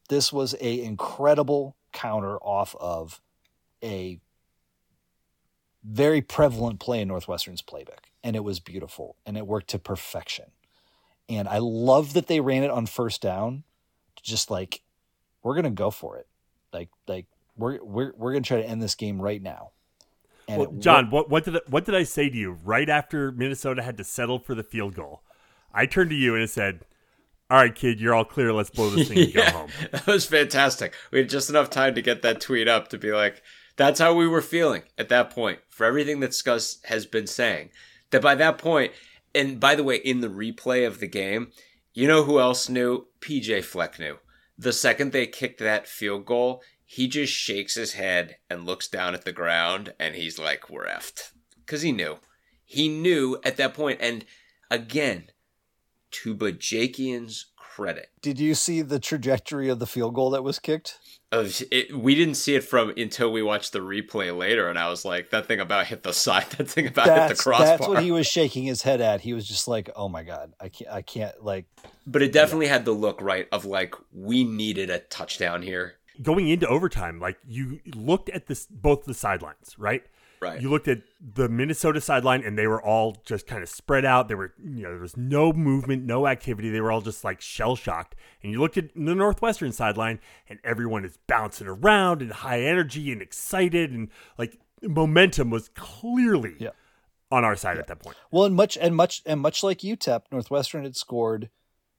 This 0.10 0.32
was 0.32 0.56
a 0.60 0.84
incredible 0.84 1.78
counter 1.94 2.38
off 2.38 2.76
of 2.80 3.22
a 3.82 4.20
very 5.84 6.22
prevalent 6.22 6.80
play 6.80 7.02
in 7.02 7.08
Northwestern's 7.08 7.62
playbook, 7.62 8.08
and 8.28 8.36
it 8.36 8.44
was 8.44 8.60
beautiful 8.60 9.16
and 9.26 9.38
it 9.38 9.48
worked 9.48 9.70
to 9.70 9.80
perfection. 9.80 10.52
And 11.30 11.48
I 11.48 11.60
love 11.60 12.12
that 12.14 12.28
they 12.28 12.42
ran 12.42 12.64
it 12.64 12.70
on 12.70 12.86
first 12.86 13.22
down, 13.22 13.64
just 14.22 14.52
like 14.52 14.82
we're 15.44 15.56
gonna 15.56 15.72
go 15.72 15.92
for 15.92 16.18
it, 16.18 16.28
like 16.74 16.90
like 17.08 17.26
we're 17.56 17.82
we're 17.82 18.12
we're 18.18 18.34
gonna 18.34 18.44
try 18.44 18.62
to 18.62 18.68
end 18.68 18.82
this 18.82 18.96
game 18.96 19.22
right 19.22 19.42
now. 19.42 19.72
And 20.50 20.60
well, 20.60 20.72
John, 20.74 21.10
what 21.10 21.30
what 21.30 21.46
did 21.46 21.58
what 21.68 21.86
did 21.86 21.96
I 21.96 22.04
say 22.04 22.30
to 22.30 22.36
you 22.36 22.52
right 22.52 22.90
after 22.90 23.32
Minnesota 23.32 23.82
had 23.82 23.98
to 23.98 24.04
settle 24.04 24.40
for 24.40 24.54
the 24.54 24.64
field 24.64 24.94
goal? 24.94 25.22
I 25.74 25.86
turned 25.86 26.10
to 26.10 26.16
you 26.16 26.34
and 26.34 26.44
I 26.44 26.48
said, 26.48 26.86
"All 27.50 27.60
right, 27.60 27.74
kid, 27.74 28.02
you're 28.02 28.14
all 28.14 28.26
clear. 28.26 28.52
Let's 28.52 28.70
blow 28.70 28.90
this 28.90 29.08
thing 29.08 29.20
and 29.20 29.34
yeah, 29.34 29.52
go 29.52 29.58
home." 29.60 29.70
That 29.92 30.08
was 30.08 30.26
fantastic. 30.26 30.94
We 31.12 31.20
had 31.20 31.30
just 31.30 31.50
enough 31.50 31.70
time 31.70 31.96
to 31.96 32.02
get 32.02 32.24
that 32.24 32.42
tweet 32.42 32.68
up 32.68 32.90
to 32.90 32.98
be 32.98 33.14
like, 33.14 33.42
that's 33.78 34.02
how 34.02 34.14
we 34.14 34.28
were 34.28 34.42
feeling 34.42 34.84
at 34.98 35.08
that 35.10 35.30
point 35.30 35.60
for 35.70 35.86
everything 35.86 36.20
that 36.20 36.32
Scuzz 36.32 36.84
has 36.86 37.06
been 37.06 37.28
saying. 37.28 37.70
That 38.12 38.22
by 38.22 38.36
that 38.36 38.58
point, 38.58 38.94
and 39.36 39.60
by 39.60 39.76
the 39.76 39.84
way, 39.84 39.98
in 39.98 40.22
the 40.22 40.30
replay 40.30 40.86
of 40.88 41.00
the 41.00 41.08
game, 41.08 41.52
you 41.94 42.08
know 42.08 42.24
who 42.24 42.40
else 42.40 42.70
knew? 42.70 43.08
PJ 43.22 43.64
Fleck 43.64 44.00
knew. 44.00 44.18
The 44.58 44.74
second 44.74 45.12
they 45.12 45.28
kicked 45.28 45.60
that 45.60 45.88
field 45.88 46.26
goal, 46.26 46.62
he 46.86 47.08
just 47.08 47.34
shakes 47.34 47.76
his 47.76 47.94
head 47.94 48.38
and 48.50 48.66
looks 48.66 48.88
down 48.88 49.14
at 49.14 49.26
the 49.26 49.32
ground 49.32 49.94
and 50.00 50.16
he's 50.16 50.40
like, 50.40 50.70
we're 50.70 50.88
effed. 50.88 51.32
Because 51.66 51.82
he 51.82 51.92
knew. 51.92 52.18
He 52.64 52.88
knew 52.88 53.40
at 53.44 53.58
that 53.58 53.74
point. 53.74 54.00
And 54.02 54.26
again, 54.72 55.32
to 56.12 56.36
Bajakian's 56.36 57.48
credit. 57.56 58.10
Did 58.22 58.40
you 58.40 58.56
see 58.56 58.82
the 58.82 59.00
trajectory 59.00 59.70
of 59.70 59.80
the 59.80 59.86
field 59.86 60.16
goal 60.16 60.30
that 60.32 60.44
was 60.44 60.60
kicked? 60.60 60.98
Of 61.32 61.62
it, 61.72 61.98
we 61.98 62.16
didn't 62.16 62.36
see 62.36 62.56
it 62.56 62.64
from 62.64 62.94
until 62.96 63.32
we 63.32 63.42
watched 63.42 63.74
the 63.74 63.80
replay 63.80 64.36
later, 64.36 64.70
and 64.70 64.80
I 64.80 64.90
was 64.90 65.04
like, 65.04 65.32
that 65.32 65.46
thing 65.46 65.60
about 65.60 65.88
hit 65.88 66.04
the 66.04 66.14
side, 66.14 66.46
that 66.58 66.70
thing 66.70 66.88
about 66.88 67.08
that's, 67.08 67.30
hit 67.30 67.38
the 67.38 67.44
crossbar. 67.44 67.68
That's 67.68 67.88
what 67.88 68.04
he 68.04 68.12
was 68.12 68.28
shaking 68.28 68.64
his 68.64 68.82
head 68.82 69.02
at. 69.02 69.22
He 69.22 69.34
was 69.34 69.48
just 69.48 69.68
like, 69.68 69.90
oh 69.96 70.08
my 70.08 70.24
god, 70.24 70.54
I 70.60 70.70
can't, 70.70 70.92
I 70.92 71.02
can't 71.02 71.44
like. 71.44 71.66
But 72.06 72.22
it 72.22 72.32
definitely 72.32 72.68
yeah. 72.68 72.74
had 72.74 72.86
the 72.86 72.94
look 72.94 73.22
right 73.22 73.48
of 73.52 73.66
like 73.66 73.96
we 74.14 74.44
needed 74.44 74.90
a 74.90 75.00
touchdown 75.00 75.62
here. 75.62 75.96
Going 76.22 76.48
into 76.48 76.68
overtime, 76.68 77.20
like 77.20 77.38
you 77.46 77.80
looked 77.94 78.30
at 78.30 78.48
this 78.48 78.66
both 78.66 79.06
the 79.06 79.14
sidelines, 79.14 79.76
right? 79.78 80.04
Right. 80.40 80.62
You 80.62 80.70
looked 80.70 80.88
at 80.88 81.02
the 81.20 81.50
Minnesota 81.50 82.00
sideline 82.00 82.44
and 82.44 82.58
they 82.58 82.68
were 82.68 82.82
all 82.82 83.18
just 83.26 83.48
kind 83.48 83.64
of 83.64 83.70
spread 83.70 84.06
out. 84.06 84.28
There 84.28 84.38
were, 84.38 84.54
you 84.64 84.84
know, 84.84 84.92
there 84.92 85.02
was 85.02 85.18
no 85.18 85.52
movement, 85.52 86.06
no 86.06 86.28
activity. 86.28 86.70
They 86.70 86.82
were 86.82 86.92
all 86.92 87.02
just 87.02 87.24
like 87.24 87.42
shell 87.42 87.76
shocked. 87.76 88.16
And 88.44 88.52
you 88.52 88.60
looked 88.60 88.78
at 88.78 88.94
the 88.94 89.16
Northwestern 89.16 89.72
sideline 89.72 90.20
and 90.48 90.60
everyone 90.64 91.06
is 91.06 91.18
bouncing 91.28 91.68
around 91.68 92.22
and 92.22 92.32
high 92.32 92.62
energy 92.62 93.12
and 93.12 93.22
excited 93.22 93.92
and 93.92 94.10
like 94.38 94.60
momentum 94.82 95.50
was 95.50 95.70
clearly 95.70 96.56
yeah. 96.60 96.70
on 97.32 97.44
our 97.44 97.56
side 97.56 97.76
yeah. 97.76 97.82
at 97.82 97.88
that 97.88 98.00
point. 98.00 98.18
Well, 98.30 98.46
and 98.46 98.56
much 98.56 98.78
and 98.78 98.96
much 98.96 99.24
and 99.26 99.42
much 99.42 99.64
like 99.64 99.80
UTEP, 99.80 100.24
Northwestern 100.32 100.84
had 100.84 100.96
scored. 100.96 101.50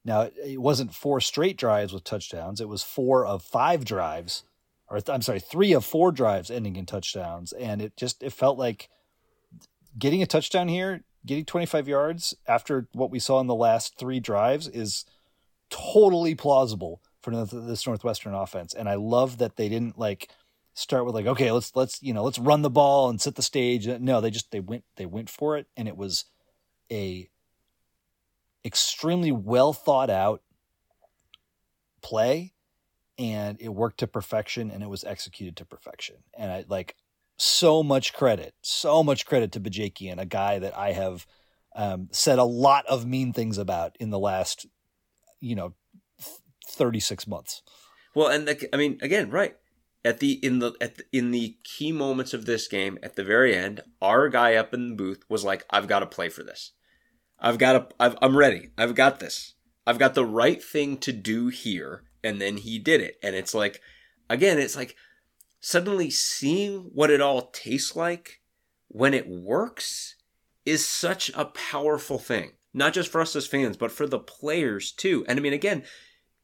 Now 0.04 0.30
it 0.44 0.60
wasn't 0.60 0.94
four 0.94 1.20
straight 1.20 1.56
drives 1.56 1.92
with 1.92 2.04
touchdowns. 2.04 2.60
It 2.60 2.68
was 2.68 2.82
four 2.82 3.26
of 3.26 3.42
five 3.42 3.84
drives 3.84 4.44
or 4.90 5.00
I'm 5.08 5.22
sorry, 5.22 5.40
three 5.40 5.72
of 5.72 5.84
four 5.84 6.12
drives 6.12 6.50
ending 6.50 6.76
in 6.76 6.86
touchdowns, 6.86 7.52
and 7.52 7.82
it 7.82 7.96
just 7.96 8.22
it 8.22 8.32
felt 8.32 8.58
like 8.58 8.88
getting 9.98 10.22
a 10.22 10.26
touchdown 10.26 10.68
here, 10.68 11.04
getting 11.26 11.44
25 11.44 11.88
yards 11.88 12.34
after 12.46 12.88
what 12.92 13.10
we 13.10 13.18
saw 13.18 13.40
in 13.40 13.46
the 13.46 13.54
last 13.54 13.98
three 13.98 14.20
drives 14.20 14.68
is 14.68 15.04
totally 15.70 16.34
plausible 16.34 17.02
for 17.20 17.44
this 17.44 17.86
Northwestern 17.86 18.34
offense, 18.34 18.72
and 18.74 18.88
I 18.88 18.94
love 18.94 19.38
that 19.38 19.56
they 19.56 19.68
didn't 19.68 19.98
like 19.98 20.30
start 20.74 21.04
with 21.04 21.12
like 21.12 21.26
okay 21.26 21.50
let's 21.50 21.74
let's 21.74 22.00
you 22.00 22.14
know 22.14 22.22
let's 22.22 22.38
run 22.38 22.62
the 22.62 22.70
ball 22.70 23.10
and 23.10 23.20
set 23.20 23.34
the 23.34 23.42
stage. 23.42 23.88
Uh, 23.88 23.98
no 24.00 24.20
they 24.20 24.30
just 24.30 24.52
they 24.52 24.60
went 24.60 24.84
they 24.96 25.06
went 25.06 25.28
for 25.28 25.56
it 25.56 25.66
and 25.76 25.88
it 25.88 25.96
was 25.96 26.24
a 26.90 27.28
extremely 28.64 29.32
well 29.32 29.72
thought 29.72 30.08
out 30.08 30.40
play 32.00 32.52
and 33.18 33.60
it 33.60 33.70
worked 33.70 33.98
to 33.98 34.06
perfection 34.06 34.70
and 34.70 34.82
it 34.82 34.88
was 34.88 35.04
executed 35.04 35.56
to 35.56 35.64
perfection. 35.64 36.16
And 36.36 36.50
I 36.52 36.64
like 36.68 36.94
so 37.36 37.82
much 37.82 38.12
credit, 38.12 38.54
so 38.62 39.02
much 39.02 39.26
credit 39.26 39.52
to 39.52 39.60
Bajakian, 39.60 40.20
a 40.20 40.26
guy 40.26 40.58
that 40.58 40.76
I 40.76 40.92
have 40.92 41.26
um, 41.74 42.08
said 42.12 42.38
a 42.38 42.44
lot 42.44 42.86
of 42.86 43.06
mean 43.06 43.32
things 43.32 43.58
about 43.58 43.96
in 44.00 44.10
the 44.10 44.18
last, 44.18 44.66
you 45.40 45.54
know, 45.54 45.74
36 46.68 47.26
months. 47.26 47.62
Well, 48.14 48.28
and 48.28 48.46
the, 48.46 48.68
I 48.72 48.76
mean, 48.76 48.98
again, 49.02 49.30
right. 49.30 49.56
at 50.04 50.20
the 50.20 50.32
in 50.44 50.58
the 50.58 50.72
at 50.80 50.96
the, 50.96 51.04
in 51.12 51.30
the 51.30 51.56
key 51.64 51.92
moments 51.92 52.34
of 52.34 52.46
this 52.46 52.66
game 52.66 52.98
at 53.02 53.16
the 53.16 53.24
very 53.24 53.54
end, 53.54 53.80
our 54.00 54.28
guy 54.28 54.54
up 54.54 54.74
in 54.74 54.90
the 54.90 54.94
booth 54.96 55.22
was 55.28 55.44
like, 55.44 55.64
"I've 55.70 55.86
got 55.86 56.00
to 56.00 56.06
play 56.06 56.28
for 56.28 56.42
this. 56.42 56.72
I've 57.38 57.58
got 57.58 57.72
to. 57.72 57.96
I've, 58.00 58.16
I'm 58.20 58.36
ready. 58.36 58.70
I've 58.76 58.94
got 58.94 59.20
this. 59.20 59.54
I've 59.86 59.98
got 59.98 60.14
the 60.14 60.26
right 60.26 60.62
thing 60.62 60.96
to 60.98 61.12
do 61.12 61.48
here." 61.48 62.02
And 62.28 62.42
then 62.42 62.58
he 62.58 62.78
did 62.78 63.00
it, 63.00 63.18
and 63.22 63.34
it's 63.34 63.54
like, 63.54 63.80
again, 64.28 64.58
it's 64.58 64.76
like 64.76 64.96
suddenly 65.60 66.10
seeing 66.10 66.90
what 66.92 67.10
it 67.10 67.22
all 67.22 67.50
tastes 67.52 67.96
like 67.96 68.42
when 68.88 69.14
it 69.14 69.26
works 69.26 70.14
is 70.66 70.84
such 70.84 71.30
a 71.34 71.46
powerful 71.46 72.18
thing. 72.18 72.52
Not 72.74 72.92
just 72.92 73.10
for 73.10 73.22
us 73.22 73.34
as 73.34 73.46
fans, 73.46 73.78
but 73.78 73.90
for 73.90 74.06
the 74.06 74.18
players 74.18 74.92
too. 74.92 75.24
And 75.26 75.38
I 75.38 75.42
mean, 75.42 75.54
again, 75.54 75.84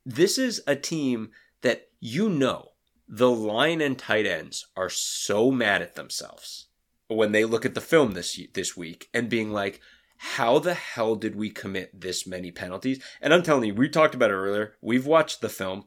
this 0.07 0.39
is 0.39 0.62
a 0.66 0.74
team 0.74 1.32
that 1.61 1.89
you 2.01 2.30
know 2.30 2.70
the 3.07 3.30
line 3.30 3.82
and 3.82 3.99
tight 3.99 4.24
ends 4.24 4.66
are 4.74 4.89
so 4.89 5.51
mad 5.51 5.82
at 5.82 5.97
themselves 5.97 6.68
when 7.09 7.32
they 7.32 7.45
look 7.45 7.66
at 7.66 7.74
the 7.74 7.80
film 7.82 8.12
this 8.12 8.41
this 8.55 8.74
week 8.74 9.11
and 9.12 9.28
being 9.28 9.53
like, 9.53 9.82
how 10.16 10.58
the 10.58 10.74
hell 10.74 11.16
did 11.16 11.36
we 11.36 11.50
commit 11.50 12.00
this 12.00 12.26
many 12.26 12.50
penalties? 12.50 13.02
And 13.20 13.32
I'm 13.32 13.42
telling 13.42 13.64
you, 13.64 13.74
we 13.74 13.88
talked 13.88 14.14
about 14.14 14.30
it 14.30 14.34
earlier. 14.34 14.74
We've 14.80 15.06
watched 15.06 15.40
the 15.40 15.48
film. 15.48 15.84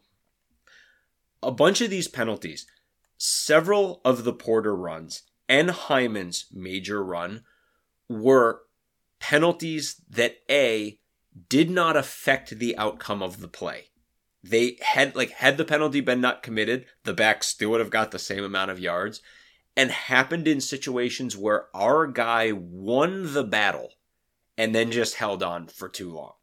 A 1.41 1.51
bunch 1.51 1.81
of 1.81 1.89
these 1.89 2.07
penalties, 2.07 2.65
several 3.17 4.01
of 4.03 4.23
the 4.23 4.33
Porter 4.33 4.75
runs 4.75 5.23
and 5.47 5.69
Himon's 5.71 6.45
major 6.51 7.03
run 7.03 7.43
were 8.09 8.61
penalties 9.19 10.01
that 10.09 10.37
A 10.49 10.99
did 11.49 11.69
not 11.69 11.95
affect 11.95 12.57
the 12.57 12.77
outcome 12.77 13.21
of 13.21 13.39
the 13.39 13.47
play. 13.47 13.89
They 14.43 14.77
had 14.81 15.15
like 15.15 15.31
had 15.31 15.57
the 15.57 15.65
penalty 15.65 16.01
been 16.01 16.21
not 16.21 16.43
committed, 16.43 16.85
the 17.03 17.13
backs 17.13 17.47
still 17.47 17.71
would 17.71 17.79
have 17.79 17.89
got 17.89 18.11
the 18.11 18.19
same 18.19 18.43
amount 18.43 18.71
of 18.71 18.79
yards 18.79 19.21
and 19.75 19.91
happened 19.91 20.47
in 20.47 20.59
situations 20.59 21.37
where 21.37 21.67
our 21.75 22.07
guy 22.07 22.51
won 22.51 23.33
the 23.33 23.43
battle 23.43 23.91
and 24.57 24.73
then 24.73 24.91
just 24.91 25.15
held 25.15 25.43
on 25.43 25.67
for 25.67 25.87
too 25.87 26.11
long. 26.11 26.33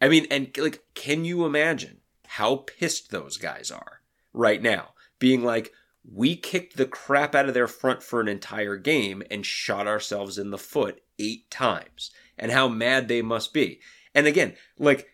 I 0.00 0.08
mean, 0.08 0.26
and 0.30 0.50
like, 0.58 0.82
can 0.94 1.24
you 1.24 1.44
imagine 1.46 2.00
how 2.26 2.56
pissed 2.56 3.10
those 3.10 3.36
guys 3.36 3.70
are 3.70 4.00
right 4.32 4.60
now? 4.60 4.90
Being 5.18 5.42
like, 5.44 5.72
we 6.10 6.36
kicked 6.36 6.76
the 6.76 6.86
crap 6.86 7.34
out 7.34 7.48
of 7.48 7.54
their 7.54 7.68
front 7.68 8.02
for 8.02 8.20
an 8.20 8.28
entire 8.28 8.76
game 8.76 9.22
and 9.30 9.46
shot 9.46 9.86
ourselves 9.86 10.36
in 10.36 10.50
the 10.50 10.58
foot 10.58 11.02
eight 11.18 11.50
times, 11.50 12.10
and 12.36 12.52
how 12.52 12.68
mad 12.68 13.08
they 13.08 13.22
must 13.22 13.54
be. 13.54 13.80
And 14.14 14.26
again, 14.26 14.54
like, 14.78 15.08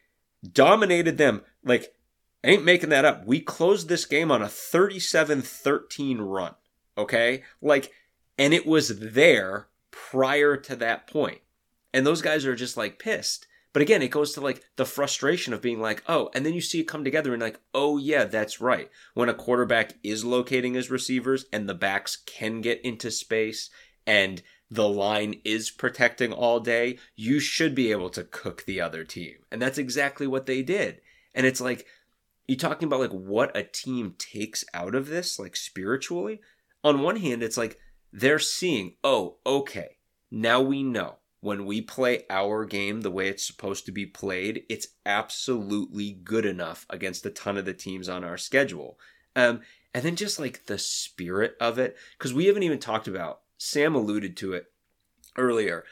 dominated 0.52 1.18
them, 1.18 1.42
like, 1.62 1.94
ain't 2.42 2.64
making 2.64 2.88
that 2.90 3.04
up. 3.04 3.26
We 3.26 3.40
closed 3.40 3.88
this 3.88 4.06
game 4.06 4.30
on 4.30 4.42
a 4.42 4.48
37 4.48 5.42
13 5.42 6.18
run, 6.18 6.54
okay? 6.98 7.44
Like, 7.60 7.92
and 8.38 8.54
it 8.54 8.66
was 8.66 8.98
there 8.98 9.68
prior 9.90 10.56
to 10.56 10.76
that 10.76 11.06
point. 11.06 11.40
And 11.92 12.06
those 12.06 12.22
guys 12.22 12.46
are 12.46 12.54
just 12.54 12.76
like 12.76 12.98
pissed. 12.98 13.46
But 13.72 13.82
again, 13.82 14.02
it 14.02 14.10
goes 14.10 14.32
to 14.32 14.40
like 14.40 14.64
the 14.76 14.84
frustration 14.84 15.52
of 15.52 15.62
being 15.62 15.80
like, 15.80 16.02
oh, 16.08 16.30
and 16.34 16.44
then 16.44 16.54
you 16.54 16.60
see 16.60 16.80
it 16.80 16.88
come 16.88 17.04
together 17.04 17.32
and 17.32 17.40
like, 17.40 17.60
oh, 17.72 17.98
yeah, 17.98 18.24
that's 18.24 18.60
right. 18.60 18.90
When 19.14 19.28
a 19.28 19.34
quarterback 19.34 19.94
is 20.02 20.24
locating 20.24 20.74
his 20.74 20.90
receivers 20.90 21.44
and 21.52 21.68
the 21.68 21.74
backs 21.74 22.16
can 22.16 22.60
get 22.60 22.80
into 22.84 23.10
space 23.10 23.70
and 24.06 24.42
the 24.70 24.88
line 24.88 25.40
is 25.44 25.70
protecting 25.70 26.32
all 26.32 26.58
day, 26.58 26.98
you 27.14 27.38
should 27.38 27.74
be 27.74 27.92
able 27.92 28.10
to 28.10 28.24
cook 28.24 28.64
the 28.64 28.80
other 28.80 29.04
team. 29.04 29.34
And 29.52 29.62
that's 29.62 29.78
exactly 29.78 30.26
what 30.26 30.46
they 30.46 30.62
did. 30.62 31.00
And 31.34 31.46
it's 31.46 31.60
like, 31.60 31.86
you 32.48 32.56
talking 32.56 32.86
about 32.86 33.00
like 33.00 33.12
what 33.12 33.56
a 33.56 33.62
team 33.62 34.16
takes 34.18 34.64
out 34.74 34.96
of 34.96 35.06
this, 35.06 35.38
like 35.38 35.54
spiritually. 35.54 36.40
On 36.82 37.02
one 37.02 37.16
hand, 37.16 37.44
it's 37.44 37.56
like 37.56 37.78
they're 38.12 38.40
seeing, 38.40 38.96
oh, 39.04 39.36
okay, 39.46 39.98
now 40.32 40.60
we 40.60 40.82
know 40.82 41.19
when 41.40 41.64
we 41.64 41.80
play 41.80 42.24
our 42.28 42.64
game 42.64 43.00
the 43.00 43.10
way 43.10 43.28
it's 43.28 43.46
supposed 43.46 43.86
to 43.86 43.92
be 43.92 44.06
played, 44.06 44.64
it's 44.68 44.88
absolutely 45.06 46.12
good 46.12 46.44
enough 46.44 46.86
against 46.90 47.24
a 47.24 47.30
ton 47.30 47.56
of 47.56 47.64
the 47.64 47.72
teams 47.72 48.08
on 48.08 48.24
our 48.24 48.36
schedule. 48.36 48.98
Um, 49.34 49.60
and 49.94 50.04
then 50.04 50.16
just 50.16 50.38
like 50.38 50.66
the 50.66 50.78
spirit 50.78 51.56
of 51.60 51.78
it, 51.78 51.96
because 52.18 52.34
we 52.34 52.46
haven't 52.46 52.62
even 52.62 52.78
talked 52.78 53.08
about, 53.08 53.40
Sam 53.56 53.94
alluded 53.94 54.36
to 54.38 54.52
it 54.52 54.66
earlier, 55.36 55.84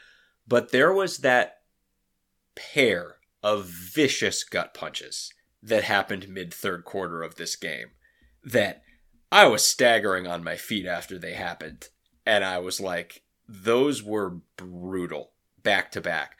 but 0.47 0.71
there 0.71 0.93
was 0.93 1.19
that 1.19 1.61
pair 2.55 3.15
of 3.41 3.65
vicious 3.65 4.43
gut 4.43 4.73
punches 4.73 5.33
that 5.63 5.83
happened 5.83 6.29
mid 6.29 6.53
third 6.53 6.85
quarter 6.85 7.23
of 7.23 7.35
this 7.35 7.55
game 7.55 7.87
that 8.43 8.83
I 9.31 9.45
was 9.47 9.65
staggering 9.65 10.27
on 10.27 10.43
my 10.43 10.55
feet 10.55 10.85
after 10.85 11.17
they 11.17 11.33
happened. 11.33 11.89
And 12.25 12.43
I 12.43 12.59
was 12.59 12.79
like, 12.79 13.23
those 13.47 14.03
were 14.03 14.41
brutal 14.57 15.31
back 15.63 15.91
to 15.91 16.01
back. 16.01 16.37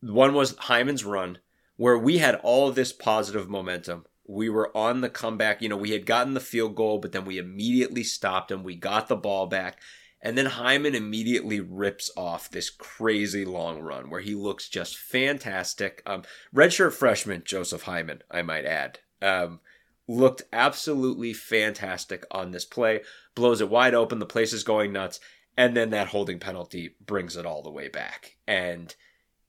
One 0.00 0.34
was 0.34 0.54
Himon's 0.54 1.04
run, 1.04 1.38
where 1.76 1.98
we 1.98 2.18
had 2.18 2.36
all 2.36 2.68
of 2.68 2.74
this 2.74 2.92
positive 2.92 3.48
momentum. 3.48 4.04
We 4.26 4.48
were 4.48 4.74
on 4.76 5.00
the 5.00 5.10
comeback. 5.10 5.60
You 5.60 5.68
know, 5.68 5.76
we 5.76 5.90
had 5.90 6.06
gotten 6.06 6.34
the 6.34 6.40
field 6.40 6.74
goal, 6.74 6.98
but 6.98 7.12
then 7.12 7.24
we 7.24 7.38
immediately 7.38 8.04
stopped 8.04 8.50
and 8.50 8.64
we 8.64 8.76
got 8.76 9.08
the 9.08 9.16
ball 9.16 9.46
back. 9.46 9.78
And 10.22 10.36
then 10.36 10.46
Himon 10.46 10.94
immediately 10.94 11.60
rips 11.60 12.10
off 12.16 12.50
this 12.50 12.68
crazy 12.68 13.44
long 13.44 13.80
run 13.80 14.10
where 14.10 14.20
he 14.20 14.34
looks 14.34 14.68
just 14.68 14.98
fantastic. 14.98 16.02
Um, 16.04 16.22
redshirt 16.54 16.92
freshman 16.92 17.42
Joseph 17.44 17.84
Himon, 17.84 18.20
I 18.30 18.42
might 18.42 18.66
add, 18.66 18.98
um, 19.22 19.60
looked 20.06 20.42
absolutely 20.52 21.32
fantastic 21.32 22.26
on 22.30 22.50
this 22.50 22.66
play. 22.66 23.00
Blows 23.34 23.62
it 23.62 23.70
wide 23.70 23.94
open. 23.94 24.18
The 24.18 24.26
place 24.26 24.52
is 24.52 24.64
going 24.64 24.92
nuts 24.92 25.20
and 25.56 25.76
then 25.76 25.90
that 25.90 26.08
holding 26.08 26.38
penalty 26.38 26.94
brings 27.04 27.36
it 27.36 27.46
all 27.46 27.62
the 27.62 27.70
way 27.70 27.88
back. 27.88 28.36
And 28.46 28.94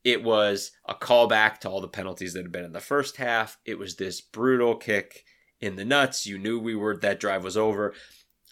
it 0.04 0.24
was 0.24 0.72
a 0.88 0.96
callback 0.96 1.60
to 1.60 1.70
all 1.70 1.82
the 1.82 1.88
penalties 1.88 2.34
that 2.34 2.44
had 2.44 2.52
been 2.52 2.66
in 2.66 2.74
the 2.74 2.80
first 2.80 3.18
half. 3.18 3.58
It 3.66 3.78
was 3.78 3.96
this 3.96 4.20
brutal 4.20 4.76
kick 4.76 5.26
in 5.60 5.76
the 5.76 5.86
nuts. 5.86 6.26
You 6.26 6.38
knew 6.38 6.60
we 6.60 6.76
were 6.76 6.98
that 6.98 7.20
drive 7.20 7.44
was 7.44 7.58
over. 7.58 7.94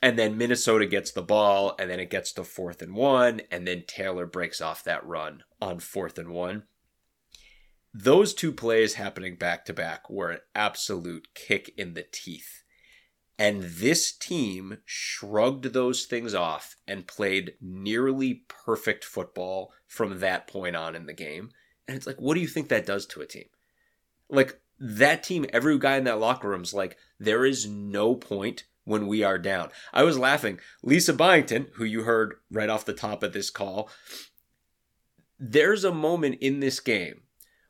And 0.01 0.17
then 0.17 0.37
Minnesota 0.37 0.85
gets 0.85 1.11
the 1.11 1.21
ball, 1.21 1.75
and 1.77 1.89
then 1.89 1.99
it 1.99 2.09
gets 2.09 2.31
to 2.33 2.45
fourth 2.45 2.81
and 2.81 2.95
one, 2.95 3.41
and 3.51 3.67
then 3.67 3.83
Taylor 3.85 4.25
breaks 4.25 4.61
off 4.61 4.83
that 4.85 5.05
run 5.05 5.43
on 5.61 5.79
fourth 5.79 6.17
and 6.17 6.29
one. 6.29 6.63
Those 7.93 8.33
two 8.33 8.53
plays 8.53 8.93
happening 8.93 9.35
back 9.35 9.65
to 9.65 9.73
back 9.73 10.09
were 10.09 10.29
an 10.29 10.39
absolute 10.55 11.27
kick 11.33 11.73
in 11.75 11.95
the 11.95 12.05
teeth 12.09 12.63
and 13.39 13.63
this 13.63 14.11
team 14.11 14.79
shrugged 14.85 15.71
those 15.71 16.05
things 16.05 16.33
off 16.33 16.75
and 16.85 17.07
played 17.07 17.53
nearly 17.61 18.43
perfect 18.49 19.05
football 19.05 19.71
from 19.87 20.19
that 20.19 20.45
point 20.45 20.75
on 20.75 20.93
in 20.93 21.05
the 21.05 21.13
game. 21.13 21.51
And 21.87 21.95
it's 21.95 22.05
like, 22.05 22.19
what 22.19 22.35
do 22.35 22.41
you 22.41 22.47
think 22.47 22.67
that 22.67 22.85
does 22.85 23.05
to 23.07 23.21
a 23.21 23.25
team? 23.25 23.45
Like, 24.29 24.59
that 24.77 25.23
team, 25.23 25.45
every 25.53 25.79
guy 25.79 25.95
in 25.95 26.03
that 26.03 26.19
locker 26.19 26.49
room's 26.49 26.73
like, 26.73 26.97
there 27.17 27.45
is 27.45 27.65
no 27.65 28.13
point 28.13 28.65
when 28.83 29.07
we 29.07 29.23
are 29.23 29.37
down. 29.37 29.69
I 29.93 30.03
was 30.03 30.19
laughing. 30.19 30.59
Lisa 30.83 31.13
Byington, 31.13 31.67
who 31.75 31.85
you 31.85 32.03
heard 32.03 32.35
right 32.51 32.69
off 32.69 32.85
the 32.85 32.93
top 32.93 33.23
of 33.23 33.31
this 33.31 33.49
call, 33.49 33.89
there's 35.39 35.85
a 35.85 35.93
moment 35.93 36.37
in 36.41 36.59
this 36.59 36.81
game 36.81 37.21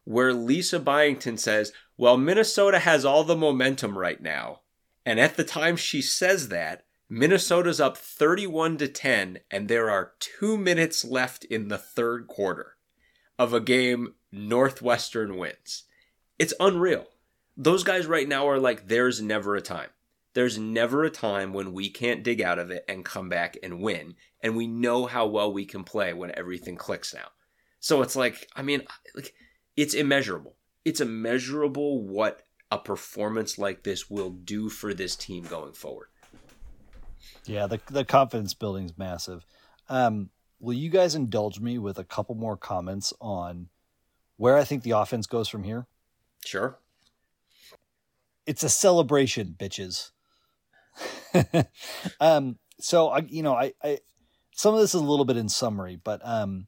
where 0.03 0.33
Lisa 0.33 0.79
Byington 0.79 1.37
says, 1.37 1.71
Well, 1.95 2.17
Minnesota 2.17 2.79
has 2.79 3.05
all 3.05 3.23
the 3.23 3.35
momentum 3.35 3.97
right 3.97 4.19
now. 4.19 4.61
And 5.05 5.19
at 5.19 5.37
the 5.37 5.43
time 5.43 5.75
she 5.75 6.01
says 6.01 6.49
that, 6.49 6.85
Minnesota's 7.09 7.79
up 7.79 7.97
31 7.97 8.77
to 8.77 8.87
10 8.87 9.39
and 9.49 9.67
there 9.67 9.89
are 9.89 10.13
2 10.19 10.57
minutes 10.57 11.03
left 11.03 11.43
in 11.45 11.67
the 11.67 11.77
third 11.77 12.27
quarter 12.27 12.75
of 13.39 13.53
a 13.53 13.59
game 13.59 14.13
Northwestern 14.31 15.37
wins. 15.37 15.85
It's 16.37 16.53
unreal. 16.59 17.07
Those 17.57 17.83
guys 17.83 18.05
right 18.05 18.27
now 18.27 18.47
are 18.47 18.59
like 18.59 18.87
there's 18.87 19.21
never 19.21 19.55
a 19.55 19.61
time. 19.61 19.89
There's 20.33 20.59
never 20.59 21.03
a 21.03 21.09
time 21.09 21.51
when 21.51 21.73
we 21.73 21.89
can't 21.89 22.23
dig 22.23 22.41
out 22.41 22.59
of 22.59 22.69
it 22.69 22.85
and 22.87 23.03
come 23.03 23.27
back 23.27 23.57
and 23.63 23.81
win. 23.81 24.15
And 24.41 24.55
we 24.55 24.67
know 24.67 25.07
how 25.07 25.25
well 25.25 25.51
we 25.51 25.65
can 25.65 25.83
play 25.83 26.13
when 26.13 26.31
everything 26.37 26.77
clicks 26.77 27.13
now. 27.13 27.29
So 27.79 28.01
it's 28.01 28.15
like, 28.15 28.47
I 28.55 28.61
mean, 28.61 28.83
like 29.15 29.33
it's 29.75 29.93
immeasurable. 29.93 30.55
It's 30.85 31.01
immeasurable 31.01 32.03
what 32.03 32.43
a 32.71 32.77
performance 32.77 33.57
like 33.57 33.83
this 33.83 34.09
will 34.09 34.29
do 34.29 34.69
for 34.69 34.93
this 34.93 35.15
team 35.15 35.43
going 35.43 35.73
forward. 35.73 36.07
Yeah, 37.45 37.67
the 37.67 37.79
the 37.89 38.05
confidence 38.05 38.53
building 38.53 38.85
is 38.85 38.97
massive. 38.97 39.45
Um, 39.87 40.29
will 40.59 40.75
you 40.75 40.89
guys 40.89 41.15
indulge 41.15 41.59
me 41.59 41.77
with 41.77 41.97
a 41.97 42.03
couple 42.03 42.35
more 42.35 42.57
comments 42.57 43.13
on 43.19 43.69
where 44.37 44.57
I 44.57 44.63
think 44.63 44.83
the 44.83 44.91
offense 44.91 45.25
goes 45.25 45.49
from 45.49 45.63
here? 45.63 45.87
Sure. 46.45 46.77
It's 48.45 48.63
a 48.63 48.69
celebration, 48.69 49.55
bitches. 49.57 50.11
um, 52.19 52.57
so 52.79 53.09
I, 53.09 53.19
you 53.27 53.43
know, 53.43 53.53
I, 53.53 53.73
I, 53.83 53.99
some 54.53 54.73
of 54.73 54.79
this 54.79 54.95
is 54.95 55.01
a 55.01 55.05
little 55.05 55.25
bit 55.25 55.37
in 55.37 55.49
summary, 55.49 55.99
but 56.01 56.21
um, 56.23 56.67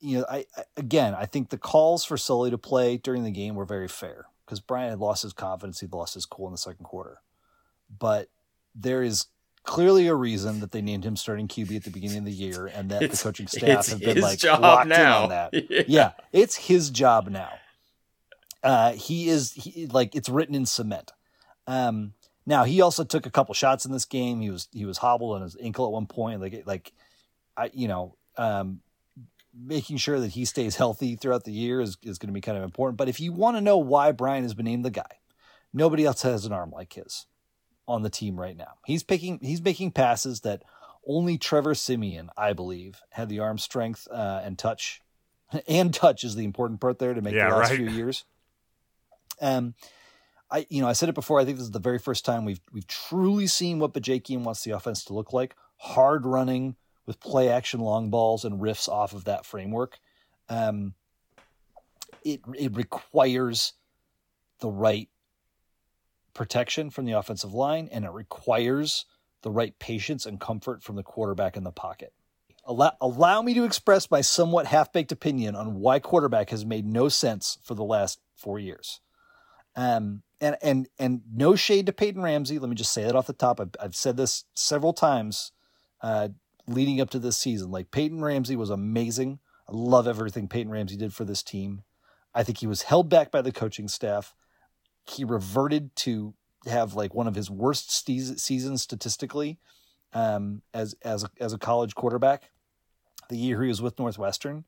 you 0.00 0.18
know, 0.18 0.26
I, 0.30 0.46
I, 0.56 0.62
again, 0.76 1.14
I 1.14 1.26
think 1.26 1.50
the 1.50 1.58
calls 1.58 2.04
for 2.04 2.16
Sully 2.16 2.50
to 2.50 2.58
play 2.58 2.96
during 2.96 3.24
the 3.24 3.30
game 3.30 3.54
were 3.54 3.64
very 3.64 3.88
fair 3.88 4.26
because 4.44 4.60
Bryant 4.60 4.90
had 4.90 4.98
lost 5.00 5.22
his 5.22 5.32
confidence, 5.32 5.80
he'd 5.80 5.92
lost 5.92 6.14
his 6.14 6.24
cool 6.26 6.46
in 6.46 6.52
the 6.52 6.58
second 6.58 6.84
quarter. 6.84 7.20
but 7.98 8.28
there 8.74 9.02
is 9.02 9.26
clearly 9.64 10.06
a 10.06 10.14
reason 10.14 10.60
that 10.60 10.70
they 10.72 10.80
named 10.80 11.04
him 11.04 11.16
starting 11.16 11.48
QB 11.48 11.76
at 11.76 11.84
the 11.84 11.90
beginning 11.90 12.18
of 12.18 12.24
the 12.26 12.30
year, 12.32 12.66
and 12.66 12.90
that 12.90 13.02
It's- 13.02 13.18
the 13.20 13.28
coaching 13.28 13.46
staff 13.48 13.88
have 13.88 14.00
been 14.00 14.20
like 14.20 14.42
locked 14.44 14.86
now. 14.88 15.16
in 15.18 15.22
on 15.24 15.28
that. 15.30 15.54
Yeah. 15.70 15.82
yeah, 15.88 16.10
it's 16.32 16.54
his 16.56 16.90
job 16.90 17.28
now. 17.28 17.50
Uh, 18.62 18.92
he 18.92 19.28
is 19.28 19.52
he, 19.52 19.86
like 19.86 20.14
it's 20.14 20.28
written 20.28 20.54
in 20.54 20.66
cement. 20.66 21.12
Um, 21.66 22.14
now 22.46 22.64
he 22.64 22.80
also 22.80 23.04
took 23.04 23.26
a 23.26 23.30
couple 23.30 23.54
shots 23.54 23.84
in 23.84 23.92
this 23.92 24.04
game. 24.04 24.40
He 24.40 24.50
was 24.50 24.68
he 24.72 24.84
was 24.84 24.98
hobbled 24.98 25.36
on 25.36 25.42
his 25.42 25.56
ankle 25.60 25.86
at 25.86 25.92
one 25.92 26.06
point. 26.06 26.40
Like 26.40 26.62
like 26.66 26.92
I 27.56 27.70
you 27.72 27.88
know 27.88 28.16
um, 28.36 28.80
making 29.54 29.96
sure 29.96 30.20
that 30.20 30.32
he 30.32 30.44
stays 30.44 30.76
healthy 30.76 31.16
throughout 31.16 31.44
the 31.44 31.52
year 31.52 31.80
is 31.80 31.96
is 32.02 32.18
going 32.18 32.28
to 32.28 32.34
be 32.34 32.40
kind 32.40 32.58
of 32.58 32.64
important. 32.64 32.96
But 32.96 33.08
if 33.08 33.20
you 33.20 33.32
want 33.32 33.56
to 33.56 33.60
know 33.60 33.78
why 33.78 34.12
Bryant 34.12 34.44
has 34.44 34.54
been 34.54 34.66
named 34.66 34.84
the 34.84 34.90
guy, 34.90 35.20
nobody 35.72 36.04
else 36.04 36.22
has 36.22 36.44
an 36.44 36.52
arm 36.52 36.70
like 36.70 36.92
his 36.94 37.26
on 37.86 38.02
the 38.02 38.10
team 38.10 38.38
right 38.38 38.56
now. 38.56 38.74
He's 38.86 39.02
picking 39.02 39.38
he's 39.42 39.62
making 39.62 39.92
passes 39.92 40.40
that 40.40 40.62
only 41.06 41.38
Trevor 41.38 41.74
Siemian, 41.74 42.28
I 42.36 42.52
believe, 42.52 43.00
had 43.10 43.28
the 43.28 43.38
arm 43.40 43.58
strength 43.58 44.06
uh, 44.10 44.40
and 44.44 44.58
touch. 44.58 45.00
And 45.66 45.94
touch 45.94 46.24
is 46.24 46.34
the 46.34 46.44
important 46.44 46.78
part 46.78 46.98
there 46.98 47.14
to 47.14 47.22
make 47.22 47.32
Yeah, 47.34 47.48
the 47.48 47.56
last 47.56 47.70
right. 47.70 47.78
few 47.78 47.88
years. 47.88 48.26
Um, 49.40 49.74
I 50.50 50.66
you 50.68 50.82
know 50.82 50.88
I 50.88 50.92
said 50.92 51.08
it 51.08 51.14
before. 51.14 51.40
I 51.40 51.46
think 51.46 51.56
this 51.56 51.64
is 51.64 51.70
the 51.70 51.78
very 51.78 51.98
first 51.98 52.24
time 52.26 52.44
we've 52.44 52.60
we've 52.70 52.86
truly 52.86 53.46
seen 53.46 53.78
what 53.78 53.94
Bajakian 53.94 54.40
wants 54.42 54.62
the 54.62 54.72
offense 54.72 55.04
to 55.04 55.14
look 55.14 55.32
like: 55.32 55.56
hard 55.78 56.26
running 56.26 56.76
with 57.08 57.20
play 57.20 57.48
action 57.48 57.80
long 57.80 58.10
balls 58.10 58.44
and 58.44 58.60
riffs 58.60 58.86
off 58.86 59.14
of 59.14 59.24
that 59.24 59.46
framework. 59.46 59.98
Um, 60.50 60.92
it 62.22 62.42
it 62.54 62.76
requires 62.76 63.72
the 64.60 64.68
right 64.68 65.08
protection 66.34 66.90
from 66.90 67.06
the 67.06 67.12
offensive 67.12 67.54
line, 67.54 67.88
and 67.90 68.04
it 68.04 68.10
requires 68.10 69.06
the 69.40 69.50
right 69.50 69.76
patience 69.78 70.26
and 70.26 70.38
comfort 70.38 70.82
from 70.82 70.96
the 70.96 71.02
quarterback 71.02 71.56
in 71.56 71.64
the 71.64 71.72
pocket. 71.72 72.12
Allow, 72.66 72.92
allow 73.00 73.40
me 73.40 73.54
to 73.54 73.64
express 73.64 74.10
my 74.10 74.20
somewhat 74.20 74.66
half 74.66 74.92
baked 74.92 75.10
opinion 75.10 75.56
on 75.56 75.76
why 75.76 76.00
quarterback 76.00 76.50
has 76.50 76.66
made 76.66 76.84
no 76.84 77.08
sense 77.08 77.56
for 77.62 77.74
the 77.74 77.84
last 77.84 78.20
four 78.36 78.58
years. 78.58 79.00
Um, 79.74 80.22
and 80.42 80.56
and 80.60 80.88
and 80.98 81.22
no 81.32 81.56
shade 81.56 81.86
to 81.86 81.92
Peyton 81.94 82.20
Ramsey. 82.20 82.58
Let 82.58 82.68
me 82.68 82.76
just 82.76 82.92
say 82.92 83.04
that 83.04 83.16
off 83.16 83.26
the 83.26 83.32
top. 83.32 83.60
I've, 83.60 83.70
I've 83.80 83.96
said 83.96 84.18
this 84.18 84.44
several 84.54 84.92
times 84.92 85.52
uh, 86.02 86.28
leading 86.68 87.00
up 87.00 87.10
to 87.10 87.18
this 87.18 87.36
season. 87.36 87.70
Like 87.70 87.90
Peyton 87.90 88.22
Ramsey 88.22 88.56
was 88.56 88.70
amazing. 88.70 89.38
I 89.68 89.72
love 89.72 90.06
everything 90.06 90.48
Peyton 90.48 90.70
Ramsey 90.70 90.96
did 90.96 91.12
for 91.12 91.24
this 91.24 91.42
team. 91.42 91.82
I 92.34 92.42
think 92.42 92.58
he 92.58 92.66
was 92.66 92.82
held 92.82 93.08
back 93.08 93.30
by 93.30 93.42
the 93.42 93.52
coaching 93.52 93.88
staff. 93.88 94.34
He 95.04 95.24
reverted 95.24 95.94
to 95.96 96.34
have 96.66 96.94
like 96.94 97.14
one 97.14 97.26
of 97.26 97.34
his 97.34 97.50
worst 97.50 97.90
seasons 97.90 98.82
statistically 98.82 99.58
um, 100.12 100.62
as 100.74 100.94
as 101.02 101.24
a, 101.24 101.30
as 101.40 101.52
a 101.52 101.58
college 101.58 101.94
quarterback. 101.94 102.50
The 103.28 103.36
year 103.36 103.62
he 103.62 103.68
was 103.68 103.82
with 103.82 103.98
Northwestern. 103.98 104.64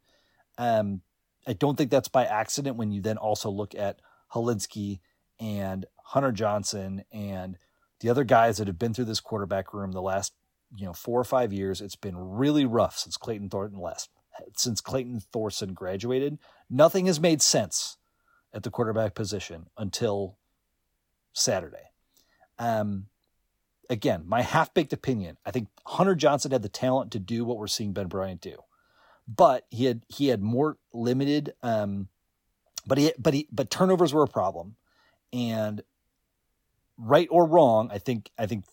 Um, 0.58 1.02
I 1.46 1.54
don't 1.54 1.76
think 1.76 1.90
that's 1.90 2.08
by 2.08 2.24
accident 2.24 2.76
when 2.76 2.92
you 2.92 3.00
then 3.00 3.16
also 3.16 3.50
look 3.50 3.74
at 3.74 4.00
Hilinski 4.34 5.00
and 5.38 5.86
Hunter 5.96 6.32
Johnson 6.32 7.04
and 7.10 7.56
the 8.00 8.10
other 8.10 8.24
guys 8.24 8.58
that 8.58 8.66
have 8.66 8.78
been 8.78 8.92
through 8.92 9.06
this 9.06 9.20
quarterback 9.20 9.72
room 9.72 9.92
the 9.92 10.02
last 10.02 10.34
you 10.74 10.86
know 10.86 10.92
four 10.92 11.20
or 11.20 11.24
five 11.24 11.52
years. 11.52 11.80
It's 11.80 11.96
been 11.96 12.16
really 12.16 12.64
rough 12.64 12.98
since 12.98 13.16
Clayton 13.16 13.48
Thorson 13.48 13.78
left. 13.78 14.08
Since 14.56 14.80
Clayton 14.80 15.20
Thorson 15.32 15.74
graduated, 15.74 16.38
nothing 16.70 17.06
has 17.06 17.20
made 17.20 17.42
sense 17.42 17.96
at 18.54 18.62
the 18.62 18.70
quarterback 18.70 19.14
position 19.14 19.66
until 19.76 20.38
Saturday. 21.32 21.90
Um, 22.58 23.06
again, 23.88 24.22
my 24.26 24.42
half 24.42 24.72
baked 24.72 24.92
opinion. 24.92 25.36
I 25.44 25.50
think 25.50 25.68
Hunter 25.86 26.14
Johnson 26.14 26.52
had 26.52 26.62
the 26.62 26.68
talent 26.68 27.12
to 27.12 27.18
do 27.18 27.44
what 27.44 27.58
we're 27.58 27.66
seeing 27.66 27.92
Ben 27.92 28.06
Bryant 28.06 28.40
do, 28.40 28.56
but 29.28 29.66
he 29.70 29.84
had 29.84 30.02
he 30.08 30.28
had 30.28 30.42
more 30.42 30.78
limited. 30.92 31.54
Um, 31.62 32.08
but 32.86 32.98
he 32.98 33.12
but 33.18 33.34
he 33.34 33.48
but 33.52 33.70
turnovers 33.70 34.14
were 34.14 34.22
a 34.22 34.28
problem, 34.28 34.76
and 35.32 35.82
right 36.96 37.28
or 37.30 37.46
wrong, 37.46 37.90
I 37.92 37.98
think 37.98 38.30
I 38.38 38.46
think 38.46 38.64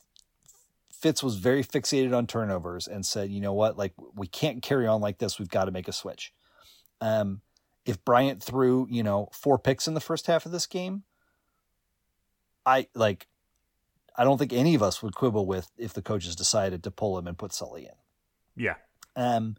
Fitz 0.99 1.21
was 1.21 1.35
very 1.35 1.63
fixated 1.63 2.15
on 2.15 2.25
turnovers 2.25 2.87
and 2.87 3.05
said, 3.05 3.29
you 3.29 3.39
know 3.39 3.53
what, 3.53 3.77
like 3.77 3.93
we 4.15 4.27
can't 4.27 4.61
carry 4.61 4.87
on 4.87 5.01
like 5.01 5.19
this. 5.19 5.37
We've 5.37 5.49
got 5.49 5.65
to 5.65 5.71
make 5.71 5.87
a 5.87 5.93
switch. 5.93 6.33
Um, 7.01 7.41
if 7.85 8.03
Bryant 8.03 8.43
threw 8.43 8.87
you 8.89 9.03
know 9.03 9.29
four 9.31 9.57
picks 9.59 9.87
in 9.87 9.93
the 9.93 10.01
first 10.01 10.27
half 10.27 10.45
of 10.45 10.51
this 10.51 10.65
game, 10.65 11.03
I 12.65 12.87
like. 12.93 13.27
I 14.19 14.23
don't 14.23 14.39
think 14.39 14.51
any 14.51 14.73
of 14.73 14.81
us 14.81 15.03
would 15.03 15.13
quibble 15.13 15.45
with 15.45 15.69
if 15.77 15.93
the 15.93 16.01
coaches 16.01 16.35
decided 16.35 16.83
to 16.83 16.91
pull 16.91 17.19
him 17.19 17.27
and 17.27 17.37
put 17.37 17.53
Sully 17.53 17.83
in. 17.83 17.91
Yeah. 18.55 18.75
Um, 19.15 19.57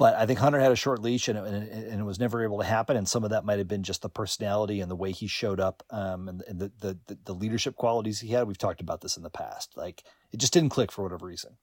but 0.00 0.14
I 0.14 0.24
think 0.24 0.38
Hunter 0.38 0.58
had 0.58 0.72
a 0.72 0.76
short 0.76 1.02
leash 1.02 1.28
and 1.28 1.36
it, 1.36 1.44
and 1.44 2.00
it- 2.00 2.04
was 2.04 2.18
never 2.18 2.42
able 2.42 2.56
to 2.56 2.64
happen. 2.64 2.96
And 2.96 3.06
some 3.06 3.22
of 3.22 3.28
that 3.30 3.44
might 3.44 3.58
have 3.58 3.68
been 3.68 3.82
just 3.82 4.00
the 4.00 4.08
personality 4.08 4.80
and 4.80 4.90
the 4.90 4.96
way 4.96 5.12
he 5.12 5.26
showed 5.26 5.60
up 5.60 5.82
um, 5.90 6.26
and, 6.26 6.42
and 6.48 6.58
the, 6.58 6.72
the, 6.80 7.18
the, 7.26 7.34
leadership 7.34 7.76
qualities 7.76 8.20
he 8.20 8.28
had. 8.28 8.48
We've 8.48 8.56
talked 8.56 8.80
about 8.80 9.02
this 9.02 9.18
in 9.18 9.22
the 9.22 9.28
past. 9.28 9.76
Like 9.76 10.02
it 10.32 10.38
just 10.38 10.54
didn't 10.54 10.70
click 10.70 10.90
for 10.90 11.02
whatever 11.02 11.26
reason. 11.26 11.58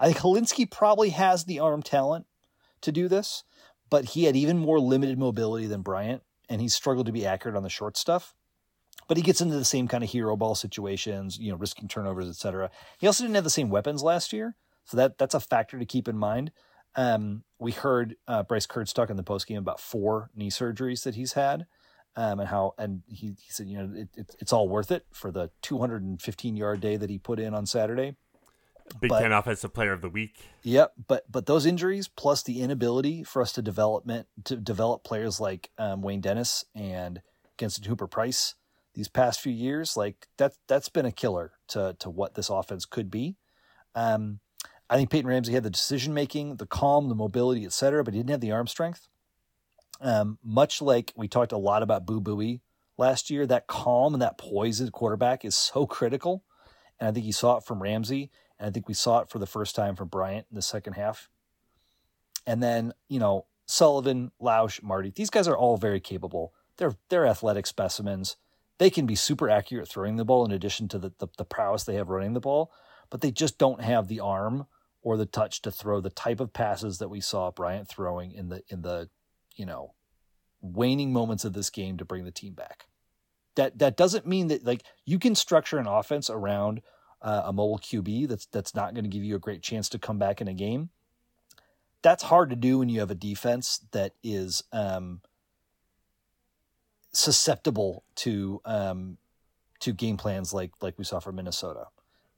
I 0.00 0.06
think 0.06 0.20
Hilinski 0.20 0.70
probably 0.70 1.10
has 1.10 1.44
the 1.44 1.60
arm 1.60 1.82
talent 1.82 2.24
to 2.80 2.92
do 2.92 3.08
this, 3.08 3.44
but 3.90 4.06
he 4.06 4.24
had 4.24 4.36
even 4.36 4.56
more 4.56 4.80
limited 4.80 5.18
mobility 5.18 5.66
than 5.66 5.82
Bryant 5.82 6.22
and 6.48 6.62
he 6.62 6.68
struggled 6.68 7.04
to 7.06 7.12
be 7.12 7.26
accurate 7.26 7.58
on 7.58 7.62
the 7.62 7.68
short 7.68 7.98
stuff. 7.98 8.34
But 9.06 9.18
he 9.18 9.22
gets 9.22 9.42
into 9.42 9.56
the 9.56 9.66
same 9.66 9.86
kind 9.86 10.02
of 10.02 10.08
hero 10.08 10.34
ball 10.34 10.54
situations, 10.54 11.38
you 11.38 11.50
know, 11.52 11.58
risking 11.58 11.88
turnovers, 11.88 12.30
etc. 12.30 12.70
He 12.96 13.06
also 13.06 13.22
didn't 13.22 13.34
have 13.34 13.44
the 13.44 13.50
same 13.50 13.68
weapons 13.68 14.02
last 14.02 14.32
year, 14.32 14.56
so 14.86 14.96
that 14.96 15.18
that's 15.18 15.34
a 15.34 15.40
factor 15.40 15.78
to 15.78 15.84
keep 15.84 16.08
in 16.08 16.16
mind. 16.16 16.52
Um, 16.94 17.44
we 17.58 17.72
heard 17.72 18.16
uh, 18.28 18.42
Bryce 18.42 18.66
Kirtz 18.66 18.92
talk 18.92 19.10
in 19.10 19.16
the 19.16 19.22
postgame 19.22 19.58
about 19.58 19.80
four 19.80 20.30
knee 20.34 20.50
surgeries 20.50 21.04
that 21.04 21.14
he's 21.14 21.32
had, 21.32 21.66
um, 22.16 22.40
and 22.40 22.48
how 22.48 22.74
and 22.78 23.02
he, 23.08 23.28
he 23.40 23.50
said, 23.50 23.66
you 23.66 23.78
know, 23.78 23.90
it, 23.94 24.08
it, 24.16 24.36
it's 24.40 24.52
all 24.52 24.68
worth 24.68 24.90
it 24.90 25.06
for 25.12 25.30
the 25.30 25.50
215 25.62 26.56
yard 26.56 26.80
day 26.80 26.96
that 26.96 27.10
he 27.10 27.18
put 27.18 27.38
in 27.38 27.54
on 27.54 27.66
Saturday. 27.66 28.14
Big 29.00 29.10
But- 29.10 29.20
Ten 29.20 29.32
Offensive 29.32 29.72
Player 29.72 29.92
of 29.92 30.02
the 30.02 30.08
Week. 30.10 30.34
Yep, 30.62 30.92
but 31.08 31.30
but 31.30 31.46
those 31.46 31.66
injuries 31.66 32.08
plus 32.08 32.42
the 32.42 32.60
inability 32.60 33.24
for 33.24 33.40
us 33.40 33.52
to 33.52 33.62
development 33.62 34.26
to 34.44 34.56
develop 34.56 35.04
players 35.04 35.40
like 35.40 35.70
um, 35.78 36.02
Wayne 36.02 36.20
Dennis 36.20 36.64
and 36.74 37.22
Genson 37.58 37.84
Hooper 37.84 38.06
Price 38.06 38.54
these 38.94 39.08
past 39.08 39.40
few 39.40 39.52
years, 39.52 39.96
like 39.96 40.28
that 40.36 40.54
that's 40.68 40.88
been 40.88 41.06
a 41.06 41.12
killer 41.12 41.52
to 41.68 41.96
to 41.98 42.10
what 42.10 42.34
this 42.34 42.50
offense 42.50 42.84
could 42.84 43.10
be. 43.10 43.36
Um, 43.94 44.40
I 44.92 44.96
think 44.96 45.08
Peyton 45.08 45.26
Ramsey 45.26 45.54
had 45.54 45.62
the 45.62 45.70
decision 45.70 46.12
making, 46.12 46.56
the 46.56 46.66
calm, 46.66 47.08
the 47.08 47.14
mobility, 47.14 47.64
et 47.64 47.72
cetera, 47.72 48.04
but 48.04 48.12
he 48.12 48.20
didn't 48.20 48.28
have 48.28 48.42
the 48.42 48.52
arm 48.52 48.66
strength. 48.66 49.08
Um, 50.02 50.36
much 50.44 50.82
like 50.82 51.14
we 51.16 51.28
talked 51.28 51.52
a 51.52 51.56
lot 51.56 51.82
about 51.82 52.04
Boo 52.04 52.20
Booey 52.20 52.60
last 52.98 53.30
year, 53.30 53.46
that 53.46 53.66
calm 53.66 54.12
and 54.12 54.20
that 54.20 54.36
poised 54.36 54.92
quarterback 54.92 55.46
is 55.46 55.56
so 55.56 55.86
critical. 55.98 56.44
And 57.00 57.08
I 57.08 57.12
think 57.12 57.24
you 57.24 57.32
saw 57.32 57.56
it 57.56 57.64
from 57.64 57.82
Ramsey, 57.82 58.30
and 58.58 58.68
I 58.68 58.70
think 58.70 58.86
we 58.86 58.92
saw 58.92 59.20
it 59.20 59.30
for 59.30 59.38
the 59.38 59.46
first 59.46 59.74
time 59.74 59.96
from 59.96 60.08
Bryant 60.08 60.46
in 60.50 60.56
the 60.56 60.60
second 60.60 60.92
half. 60.92 61.30
And 62.46 62.62
then, 62.62 62.92
you 63.08 63.18
know, 63.18 63.46
Sullivan, 63.64 64.30
Lausch, 64.38 64.82
Marty, 64.82 65.10
these 65.16 65.30
guys 65.30 65.48
are 65.48 65.56
all 65.56 65.78
very 65.78 66.00
capable. 66.00 66.52
They're 66.76 66.96
they're 67.08 67.26
athletic 67.26 67.66
specimens. 67.66 68.36
They 68.76 68.90
can 68.90 69.06
be 69.06 69.14
super 69.14 69.48
accurate 69.48 69.88
throwing 69.88 70.16
the 70.16 70.24
ball 70.26 70.44
in 70.44 70.52
addition 70.52 70.86
to 70.88 70.98
the, 70.98 71.12
the, 71.18 71.28
the 71.38 71.46
prowess 71.46 71.84
they 71.84 71.94
have 71.94 72.10
running 72.10 72.34
the 72.34 72.40
ball, 72.40 72.70
but 73.08 73.22
they 73.22 73.30
just 73.30 73.56
don't 73.56 73.80
have 73.80 74.08
the 74.08 74.20
arm 74.20 74.66
or 75.02 75.16
the 75.16 75.26
touch 75.26 75.60
to 75.62 75.70
throw 75.70 76.00
the 76.00 76.10
type 76.10 76.40
of 76.40 76.52
passes 76.52 76.98
that 76.98 77.08
we 77.08 77.20
saw 77.20 77.50
Bryant 77.50 77.88
throwing 77.88 78.32
in 78.32 78.48
the 78.48 78.62
in 78.68 78.82
the, 78.82 79.10
you 79.56 79.66
know, 79.66 79.94
waning 80.60 81.12
moments 81.12 81.44
of 81.44 81.52
this 81.52 81.70
game 81.70 81.98
to 81.98 82.04
bring 82.04 82.24
the 82.24 82.30
team 82.30 82.54
back. 82.54 82.86
That 83.56 83.78
that 83.78 83.96
doesn't 83.96 84.26
mean 84.26 84.48
that 84.48 84.64
like 84.64 84.84
you 85.04 85.18
can 85.18 85.34
structure 85.34 85.78
an 85.78 85.86
offense 85.86 86.30
around 86.30 86.80
uh, 87.20 87.42
a 87.44 87.52
mobile 87.52 87.78
QB 87.78 88.28
that's 88.28 88.46
that's 88.46 88.74
not 88.74 88.94
going 88.94 89.04
to 89.04 89.10
give 89.10 89.24
you 89.24 89.36
a 89.36 89.40
great 89.40 89.62
chance 89.62 89.88
to 89.90 89.98
come 89.98 90.18
back 90.18 90.40
in 90.40 90.48
a 90.48 90.54
game. 90.54 90.90
That's 92.02 92.24
hard 92.24 92.50
to 92.50 92.56
do 92.56 92.78
when 92.78 92.88
you 92.88 93.00
have 93.00 93.10
a 93.10 93.16
defense 93.16 93.86
that 93.92 94.14
is 94.24 94.62
um, 94.72 95.20
susceptible 97.12 98.04
to 98.16 98.60
um, 98.64 99.18
to 99.80 99.92
game 99.92 100.16
plans 100.16 100.52
like 100.54 100.72
like 100.80 100.98
we 100.98 101.04
saw 101.04 101.20
from 101.20 101.36
Minnesota. 101.36 101.86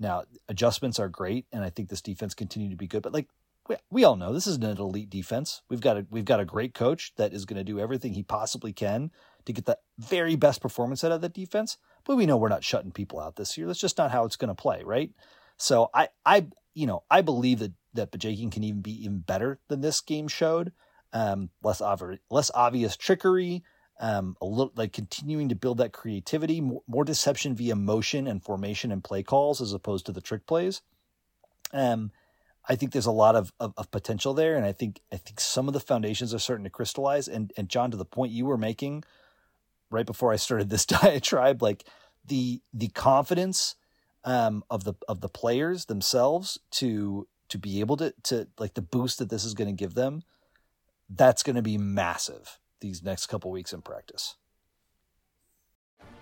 Now 0.04 0.24
adjustments 0.50 1.00
are 1.00 1.08
great, 1.08 1.46
and 1.50 1.64
I 1.64 1.70
think 1.70 1.88
this 1.88 2.02
defense 2.02 2.34
continued 2.34 2.72
to 2.72 2.76
be 2.76 2.86
good. 2.86 3.02
But 3.02 3.14
like 3.14 3.28
we, 3.70 3.76
we 3.90 4.04
all 4.04 4.16
know, 4.16 4.34
this 4.34 4.46
isn't 4.46 4.62
an 4.62 4.76
elite 4.76 5.08
defense. 5.08 5.62
We've 5.70 5.80
got 5.80 5.96
a 5.96 6.06
we've 6.10 6.26
got 6.26 6.40
a 6.40 6.44
great 6.44 6.74
coach 6.74 7.14
that 7.16 7.32
is 7.32 7.46
going 7.46 7.56
to 7.56 7.64
do 7.64 7.80
everything 7.80 8.12
he 8.12 8.22
possibly 8.22 8.74
can 8.74 9.10
to 9.46 9.52
get 9.54 9.64
the 9.64 9.78
very 9.98 10.36
best 10.36 10.60
performance 10.60 11.04
out 11.04 11.12
of 11.12 11.22
that 11.22 11.32
defense. 11.32 11.78
But 12.04 12.16
we 12.16 12.26
know 12.26 12.36
we're 12.36 12.50
not 12.50 12.62
shutting 12.62 12.92
people 12.92 13.18
out 13.18 13.36
this 13.36 13.56
year. 13.56 13.66
That's 13.66 13.80
just 13.80 13.96
not 13.96 14.10
how 14.10 14.26
it's 14.26 14.36
going 14.36 14.48
to 14.48 14.54
play, 14.54 14.82
right? 14.84 15.10
So 15.56 15.88
I 15.94 16.08
I 16.26 16.48
you 16.74 16.86
know 16.86 17.04
I 17.10 17.22
believe 17.22 17.60
that 17.60 17.72
that 17.94 18.12
Bajakian 18.12 18.52
can 18.52 18.62
even 18.62 18.82
be 18.82 19.04
even 19.04 19.20
better 19.20 19.58
than 19.68 19.80
this 19.80 20.02
game 20.02 20.28
showed. 20.28 20.72
Um, 21.14 21.48
less 21.62 21.80
obvious 21.80 22.20
less 22.30 22.50
obvious 22.54 22.94
trickery, 22.94 23.64
um, 24.00 24.36
a 24.40 24.46
little 24.46 24.72
like 24.76 24.92
continuing 24.92 25.48
to 25.48 25.54
build 25.54 25.78
that 25.78 25.92
creativity, 25.92 26.60
more, 26.60 26.82
more 26.86 27.04
deception 27.04 27.54
via 27.54 27.76
motion 27.76 28.26
and 28.26 28.42
formation 28.42 28.90
and 28.90 29.04
play 29.04 29.22
calls 29.22 29.60
as 29.60 29.72
opposed 29.72 30.06
to 30.06 30.12
the 30.12 30.20
trick 30.20 30.46
plays. 30.46 30.82
Um, 31.72 32.10
I 32.68 32.76
think 32.76 32.92
there's 32.92 33.06
a 33.06 33.12
lot 33.12 33.36
of, 33.36 33.52
of, 33.60 33.74
of 33.76 33.90
potential 33.90 34.34
there, 34.34 34.56
and 34.56 34.64
I 34.64 34.72
think 34.72 35.00
I 35.12 35.16
think 35.16 35.38
some 35.38 35.68
of 35.68 35.74
the 35.74 35.80
foundations 35.80 36.32
are 36.32 36.38
starting 36.38 36.64
to 36.64 36.70
crystallize. 36.70 37.28
And 37.28 37.52
and 37.56 37.68
John, 37.68 37.90
to 37.90 37.96
the 37.96 38.04
point 38.04 38.32
you 38.32 38.46
were 38.46 38.58
making 38.58 39.04
right 39.90 40.06
before 40.06 40.32
I 40.32 40.36
started 40.36 40.70
this 40.70 40.86
diatribe, 40.86 41.62
like 41.62 41.84
the 42.26 42.62
the 42.72 42.88
confidence 42.88 43.76
um, 44.24 44.64
of 44.70 44.84
the 44.84 44.94
of 45.08 45.20
the 45.20 45.28
players 45.28 45.84
themselves 45.84 46.58
to 46.72 47.28
to 47.48 47.58
be 47.58 47.80
able 47.80 47.96
to 47.98 48.14
to 48.24 48.48
like 48.58 48.74
the 48.74 48.82
boost 48.82 49.18
that 49.18 49.28
this 49.28 49.44
is 49.44 49.54
going 49.54 49.68
to 49.68 49.74
give 49.76 49.94
them, 49.94 50.22
that's 51.08 51.42
going 51.42 51.56
to 51.56 51.62
be 51.62 51.78
massive 51.78 52.58
these 52.84 53.02
next 53.02 53.28
couple 53.28 53.50
weeks 53.50 53.72
in 53.72 53.80
practice. 53.80 54.34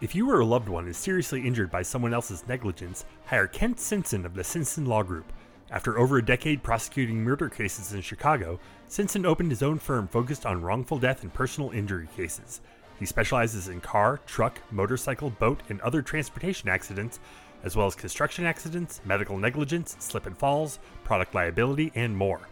If 0.00 0.14
you 0.14 0.30
or 0.30 0.38
a 0.38 0.46
loved 0.46 0.68
one 0.68 0.86
is 0.86 0.96
seriously 0.96 1.44
injured 1.44 1.72
by 1.72 1.82
someone 1.82 2.14
else's 2.14 2.46
negligence, 2.46 3.04
hire 3.26 3.48
Kent 3.48 3.80
Simpson 3.80 4.24
of 4.24 4.34
the 4.34 4.44
Simpson 4.44 4.86
Law 4.86 5.02
Group. 5.02 5.32
After 5.72 5.98
over 5.98 6.18
a 6.18 6.24
decade 6.24 6.62
prosecuting 6.62 7.24
murder 7.24 7.48
cases 7.48 7.94
in 7.94 8.00
Chicago, 8.00 8.60
Simpson 8.86 9.26
opened 9.26 9.50
his 9.50 9.62
own 9.64 9.80
firm 9.80 10.06
focused 10.06 10.46
on 10.46 10.62
wrongful 10.62 10.98
death 10.98 11.24
and 11.24 11.34
personal 11.34 11.70
injury 11.70 12.08
cases. 12.16 12.60
He 13.00 13.06
specializes 13.06 13.66
in 13.66 13.80
car, 13.80 14.20
truck, 14.26 14.60
motorcycle, 14.70 15.30
boat, 15.30 15.60
and 15.68 15.80
other 15.80 16.00
transportation 16.00 16.68
accidents, 16.68 17.18
as 17.64 17.74
well 17.74 17.88
as 17.88 17.96
construction 17.96 18.44
accidents, 18.44 19.00
medical 19.04 19.36
negligence, 19.36 19.96
slip 19.98 20.26
and 20.26 20.38
falls, 20.38 20.78
product 21.02 21.34
liability, 21.34 21.90
and 21.96 22.16
more. 22.16 22.42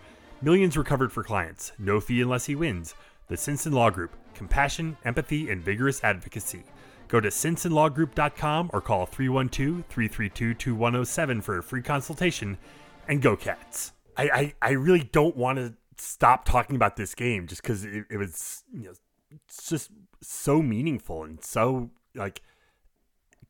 Millions 0.43 0.77
recovered 0.77 1.13
for 1.13 1.23
clients, 1.23 1.73
no 1.79 2.01
fee 2.01 2.23
unless 2.23 2.47
he 2.47 2.57
wins. 2.57 2.95
The 3.31 3.37
Simpson 3.37 3.73
Law 3.73 3.91
Group 3.91 4.17
compassion, 4.35 4.97
empathy, 5.05 5.51
and 5.51 5.63
vigorous 5.63 6.03
advocacy. 6.03 6.65
Go 7.07 7.21
to 7.21 7.29
simpsonlawgroup.com 7.29 8.71
or 8.73 8.81
call 8.81 9.07
312 9.07 9.85
332 9.89 10.55
2107 10.55 11.41
for 11.41 11.59
a 11.59 11.63
free 11.63 11.83
consultation 11.83 12.59
and 13.07 13.23
go 13.23 13.37
cats. 13.37 13.93
I, 14.17 14.31
I, 14.31 14.55
I 14.61 14.71
really 14.73 15.05
don't 15.13 15.37
want 15.37 15.59
to 15.59 15.75
stop 15.97 16.45
talking 16.45 16.75
about 16.75 16.97
this 16.97 17.15
game 17.15 17.47
just 17.47 17.63
because 17.63 17.85
it, 17.85 18.05
it 18.11 18.17
was 18.17 18.65
you 18.73 18.85
know 18.85 18.93
it's 19.31 19.69
just 19.69 19.91
so 20.23 20.63
meaningful 20.63 21.23
and 21.23 21.45
so 21.45 21.91
like 22.15 22.43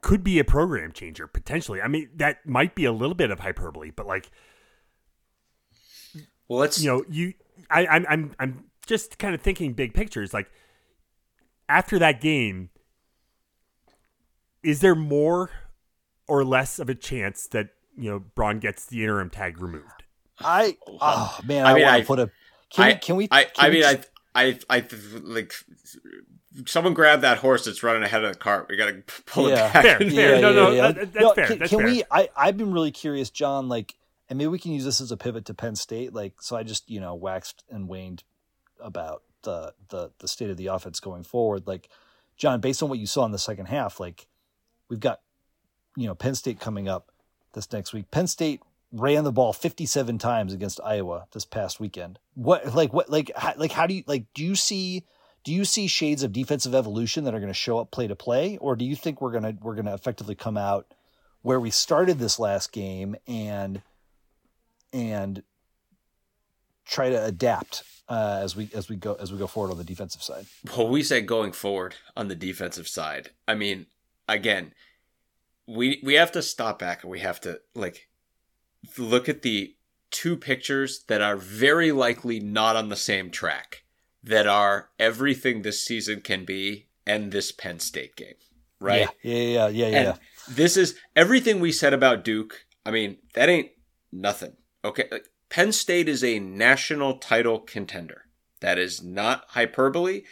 could 0.03 0.23
be 0.23 0.39
a 0.39 0.45
program 0.45 0.93
changer 0.93 1.27
potentially. 1.27 1.81
I 1.81 1.89
mean 1.89 2.11
that 2.17 2.45
might 2.47 2.75
be 2.75 2.85
a 2.85 2.93
little 2.93 3.15
bit 3.15 3.31
of 3.31 3.41
hyperbole, 3.41 3.93
but 3.93 4.07
like 4.07 4.31
well, 6.49 6.59
let's 6.59 6.83
you 6.83 6.91
know 6.91 7.05
you 7.09 7.33
I 7.71 7.87
I'm 7.87 8.07
I'm 8.09 8.35
I'm 8.39 8.70
just 8.91 9.19
kind 9.19 9.35
of 9.35 9.41
thinking 9.41 9.73
big 9.73 9.95
pictures 9.95 10.35
like 10.35 10.51
after 11.69 11.99
that 11.99 12.21
game 12.21 12.69
is 14.63 14.81
there 14.81 14.95
more 14.95 15.51
or 16.29 16.45
less 16.45 16.79
of 16.79 16.89
a 16.89 16.95
chance 16.95 17.47
that 17.53 17.71
you 17.97 18.11
know 18.11 18.19
Braun 18.19 18.59
gets 18.59 18.87
the 18.87 19.03
interim 19.03 19.31
tag 19.31 19.61
removed? 19.61 20.03
I 20.39 20.77
oh 20.87 21.37
um, 21.41 21.47
man, 21.47 21.67
I, 21.67 21.71
I 21.71 21.75
mean, 21.75 21.83
want 21.85 21.95
I- 21.95 22.01
to 22.01 22.07
put 22.07 22.19
a. 22.19 22.31
Can, 22.71 22.85
I, 22.85 22.89
we, 22.89 22.95
can 22.99 23.17
we? 23.17 23.29
I, 23.31 23.45
can 23.45 23.53
I 23.59 23.69
we 23.69 23.75
mean, 23.75 23.83
just- 23.83 24.09
I, 24.35 24.45
I, 24.45 24.59
I, 24.77 24.85
like, 25.23 25.53
someone 26.67 26.95
grab 26.95 27.23
that 27.23 27.39
horse 27.39 27.65
that's 27.65 27.83
running 27.83 28.03
ahead 28.05 28.23
of 28.23 28.33
the 28.33 28.39
cart. 28.39 28.67
We 28.69 28.77
gotta 28.77 29.03
pull 29.27 29.49
Yeah. 29.49 29.69
it 29.69 29.73
back. 29.73 29.83
Fair, 29.85 30.11
fair. 30.11 30.41
No, 30.41 30.53
no, 30.53 30.75
that- 30.75 30.95
that's 31.13 31.15
No, 31.17 31.33
fair, 31.35 31.47
Can, 31.49 31.59
that's 31.59 31.71
can 31.71 31.79
fair. 31.81 31.89
we? 31.89 32.05
I 32.11 32.29
I've 32.37 32.57
been 32.57 32.73
really 32.73 32.91
curious, 32.93 33.31
John. 33.31 33.69
Like, 33.69 33.95
and 34.29 34.37
maybe 34.39 34.49
we 34.49 34.59
can 34.59 34.73
use 34.73 34.85
this 34.85 35.01
as 35.01 35.11
a 35.11 35.17
pivot 35.17 35.47
to 35.47 35.55
Penn 35.55 35.75
State. 35.75 36.13
Like, 36.15 36.41
so 36.43 36.57
I 36.57 36.63
just 36.63 36.89
you 36.91 37.01
know 37.01 37.15
waxed 37.15 37.65
and 37.71 37.89
waned 37.89 38.23
about 38.83 39.23
the 39.43 39.75
the 39.89 40.11
the 40.19 40.29
state 40.29 40.51
of 40.51 40.57
the 40.57 40.67
offense 40.67 41.01
going 41.01 41.23
forward. 41.23 41.67
Like, 41.67 41.89
John, 42.37 42.61
based 42.61 42.83
on 42.83 42.89
what 42.89 42.99
you 42.99 43.07
saw 43.07 43.25
in 43.25 43.33
the 43.33 43.39
second 43.39 43.67
half, 43.67 44.01
like 44.01 44.27
we've 44.89 45.01
got 45.01 45.21
you 45.97 46.07
know 46.07 46.15
Penn 46.15 46.35
State 46.35 46.61
coming 46.61 46.89
up 46.89 47.11
this 47.53 47.73
next 47.73 47.93
week. 47.93 48.11
Penn 48.11 48.27
State 48.27 48.61
ran 48.93 49.25
the 49.25 49.33
ball 49.33 49.53
57 49.53 50.19
times 50.19 50.53
against 50.53 50.81
Iowa 50.85 51.27
this 51.33 51.45
past 51.45 51.81
weekend. 51.81 52.19
What 52.35 52.75
like 52.75 52.93
what 52.93 53.09
like 53.11 53.31
how, 53.37 53.55
like 53.57 53.73
how 53.73 53.87
do 53.87 53.95
you 53.95 54.05
like 54.07 54.27
do 54.35 54.45
you 54.45 54.55
see 54.55 55.05
do 55.45 55.53
you 55.53 55.65
see 55.65 55.87
shades 55.87 56.23
of 56.23 56.33
defensive 56.33 56.75
evolution 56.75 57.25
that 57.25 57.35
are 57.35 57.39
going 57.39 57.49
to 57.49 57.55
show 57.55 57.79
up 57.79 57.91
play 57.91 58.07
to 58.09 58.17
play 58.17 58.57
or 58.59 58.77
do 58.77 58.85
you 58.85 58.97
think 58.97 59.21
we're 59.21 59.31
going 59.31 59.45
to 59.45 59.57
we're 59.63 59.75
going 59.75 59.87
to 59.87 59.95
effectively 59.95 60.35
come 60.35 60.57
out 60.57 60.93
where 61.43 61.61
we 61.61 61.71
started 61.71 62.19
this 62.19 62.39
last 62.39 62.73
game 62.73 63.17
and 63.27 63.83
and 64.93 65.43
try 66.87 67.11
to 67.11 67.25
adapt 67.25 67.83
uh, 68.09 68.41
as 68.43 68.57
we 68.57 68.69
as 68.75 68.89
we 68.89 68.97
go 68.97 69.15
as 69.15 69.33
we 69.33 69.39
go 69.39 69.47
forward 69.47 69.71
on 69.71 69.79
the 69.79 69.85
defensive 69.85 70.23
side. 70.23 70.47
Well, 70.77 70.89
we 70.89 71.03
said 71.03 71.27
going 71.27 71.53
forward 71.53 71.95
on 72.17 72.29
the 72.29 72.35
defensive 72.35 72.89
side. 72.89 73.31
I 73.47 73.55
mean, 73.55 73.87
again, 74.29 74.73
we 75.67 76.01
we 76.03 76.15
have 76.15 76.33
to 76.33 76.43
stop 76.43 76.79
back 76.79 77.03
and 77.03 77.11
we 77.11 77.21
have 77.21 77.41
to 77.43 77.61
like 77.75 78.09
look 78.99 79.29
at 79.29 79.43
the 79.43 79.77
two 80.11 80.37
pictures 80.37 81.05
that 81.07 81.23
are 81.23 81.37
very 81.37 81.93
likely 81.93 82.41
not 82.41 82.75
on 82.77 82.89
the 82.89 82.97
same 82.97 83.31
track 83.31 83.85
that 84.23 84.47
are 84.47 84.91
everything 84.99 85.63
this 85.63 85.81
season 85.81 86.21
can 86.21 86.45
be 86.45 86.87
and 87.07 87.33
this 87.33 87.53
Penn 87.53 87.79
State 87.79 88.17
game, 88.17 88.35
right? 88.81 89.09
Yeah, 89.23 89.35
yeah, 89.35 89.43
yeah, 89.43 89.69
yeah, 89.69 89.89
yeah. 89.89 90.11
And 90.11 90.19
this 90.57 90.77
is 90.77 90.97
everything 91.15 91.61
we 91.61 91.73
said 91.73 91.95
about 91.95 92.25
Duke. 92.25 92.67
I 92.85 92.91
mean, 92.91 93.19
that 93.35 93.49
ain't 93.49 93.71
nothing. 94.13 94.55
Okay. 94.85 95.09
Like, 95.51 95.55
Penn 95.57 95.73
State 95.73 96.09
is 96.09 96.23
a 96.23 96.39
national 96.39 97.19
title 97.19 97.59
contender. 97.61 98.27
That 98.61 98.79
is 98.79 99.03
not 99.03 99.45
hyperbole. 99.49 100.23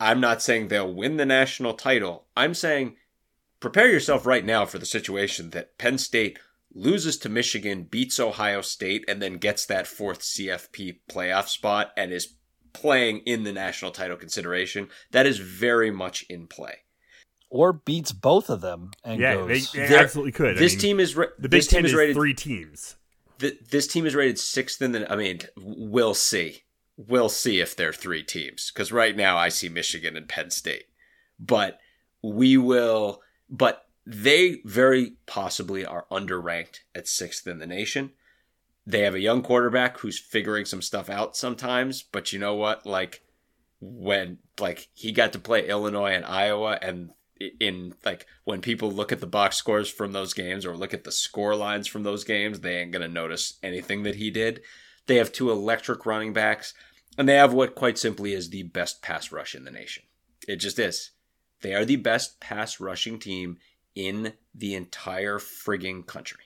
I'm 0.00 0.20
not 0.20 0.42
saying 0.42 0.68
they'll 0.68 0.92
win 0.92 1.16
the 1.16 1.26
national 1.26 1.74
title. 1.74 2.26
I'm 2.36 2.54
saying 2.54 2.96
prepare 3.60 3.88
yourself 3.88 4.26
right 4.26 4.44
now 4.44 4.64
for 4.66 4.78
the 4.78 4.86
situation 4.86 5.50
that 5.50 5.78
Penn 5.78 5.98
State 5.98 6.38
loses 6.74 7.16
to 7.18 7.28
Michigan, 7.28 7.84
beats 7.84 8.20
Ohio 8.20 8.60
State, 8.60 9.04
and 9.08 9.20
then 9.22 9.38
gets 9.38 9.64
that 9.66 9.86
fourth 9.86 10.20
CFP 10.20 10.98
playoff 11.10 11.48
spot 11.48 11.92
and 11.96 12.12
is 12.12 12.34
playing 12.72 13.18
in 13.20 13.42
the 13.44 13.52
national 13.52 13.90
title 13.90 14.16
consideration. 14.16 14.88
That 15.10 15.26
is 15.26 15.38
very 15.38 15.90
much 15.90 16.24
in 16.28 16.46
play. 16.46 16.80
or 17.50 17.72
beats 17.72 18.12
both 18.12 18.50
of 18.50 18.60
them 18.60 18.90
and 19.02 19.20
Yeah, 19.20 19.34
goes. 19.36 19.72
they, 19.72 19.86
they 19.88 19.96
absolutely 19.96 20.32
could. 20.32 20.56
I 20.56 20.60
This 20.60 20.74
mean, 20.74 20.80
team 20.80 21.00
is 21.00 21.16
ra- 21.16 21.26
the 21.38 21.48
Big 21.48 21.60
this 21.62 21.66
team 21.68 21.76
Ten 21.78 21.84
is 21.86 21.92
is 21.92 21.96
rated 21.96 22.14
three 22.14 22.34
teams. 22.34 22.96
Th- 23.38 23.58
this 23.70 23.86
team 23.86 24.06
is 24.06 24.14
rated 24.14 24.38
sixth 24.38 24.80
in 24.82 24.92
the. 24.92 25.10
I 25.10 25.16
mean, 25.16 25.40
we'll 25.56 26.14
see. 26.14 26.64
We'll 26.96 27.28
see 27.28 27.60
if 27.60 27.76
they're 27.76 27.92
three 27.92 28.22
teams 28.22 28.70
because 28.72 28.90
right 28.90 29.16
now 29.16 29.36
I 29.36 29.48
see 29.48 29.68
Michigan 29.68 30.16
and 30.16 30.28
Penn 30.28 30.50
State, 30.50 30.86
but 31.38 31.78
we 32.22 32.56
will. 32.56 33.22
But 33.48 33.86
they 34.04 34.60
very 34.64 35.16
possibly 35.26 35.84
are 35.84 36.06
underranked 36.10 36.80
at 36.94 37.08
sixth 37.08 37.46
in 37.46 37.58
the 37.58 37.66
nation. 37.66 38.12
They 38.86 39.00
have 39.00 39.14
a 39.14 39.20
young 39.20 39.42
quarterback 39.42 39.98
who's 39.98 40.18
figuring 40.18 40.64
some 40.64 40.80
stuff 40.80 41.10
out 41.10 41.36
sometimes, 41.36 42.02
but 42.02 42.32
you 42.32 42.38
know 42.38 42.54
what? 42.54 42.86
Like 42.86 43.22
when 43.80 44.38
like 44.58 44.88
he 44.94 45.12
got 45.12 45.32
to 45.34 45.38
play 45.38 45.68
Illinois 45.68 46.12
and 46.12 46.24
Iowa 46.24 46.78
and 46.80 47.10
in 47.60 47.94
like 48.04 48.26
when 48.44 48.60
people 48.60 48.90
look 48.90 49.12
at 49.12 49.20
the 49.20 49.26
box 49.26 49.56
scores 49.56 49.90
from 49.90 50.12
those 50.12 50.34
games 50.34 50.66
or 50.66 50.76
look 50.76 50.94
at 50.94 51.04
the 51.04 51.12
score 51.12 51.54
lines 51.54 51.86
from 51.86 52.02
those 52.02 52.24
games, 52.24 52.60
they 52.60 52.78
ain't 52.78 52.92
gonna 52.92 53.08
notice 53.08 53.58
anything 53.62 54.02
that 54.02 54.16
he 54.16 54.30
did. 54.30 54.60
They 55.06 55.16
have 55.16 55.32
two 55.32 55.50
electric 55.50 56.04
running 56.04 56.32
backs, 56.32 56.74
and 57.16 57.28
they 57.28 57.34
have 57.34 57.52
what 57.52 57.74
quite 57.74 57.98
simply 57.98 58.32
is 58.32 58.50
the 58.50 58.64
best 58.64 59.02
pass 59.02 59.32
rush 59.32 59.54
in 59.54 59.64
the 59.64 59.70
nation. 59.70 60.04
It 60.46 60.56
just 60.56 60.78
is. 60.78 61.10
They 61.62 61.74
are 61.74 61.84
the 61.84 61.96
best 61.96 62.40
pass 62.40 62.78
rushing 62.78 63.18
team 63.18 63.58
in 63.94 64.34
the 64.54 64.74
entire 64.74 65.38
frigging 65.38 66.06
country. 66.06 66.44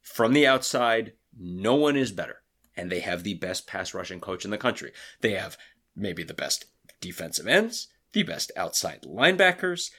From 0.00 0.32
the 0.32 0.46
outside, 0.46 1.12
no 1.38 1.74
one 1.74 1.96
is 1.96 2.12
better. 2.12 2.42
And 2.76 2.90
they 2.90 3.00
have 3.00 3.22
the 3.22 3.34
best 3.34 3.66
pass 3.66 3.92
rushing 3.92 4.20
coach 4.20 4.44
in 4.44 4.50
the 4.50 4.58
country. 4.58 4.92
They 5.20 5.32
have 5.32 5.58
maybe 5.94 6.22
the 6.22 6.34
best 6.34 6.64
defensive 7.00 7.46
ends, 7.46 7.88
the 8.12 8.22
best 8.22 8.52
outside 8.56 9.02
linebackers, 9.02 9.90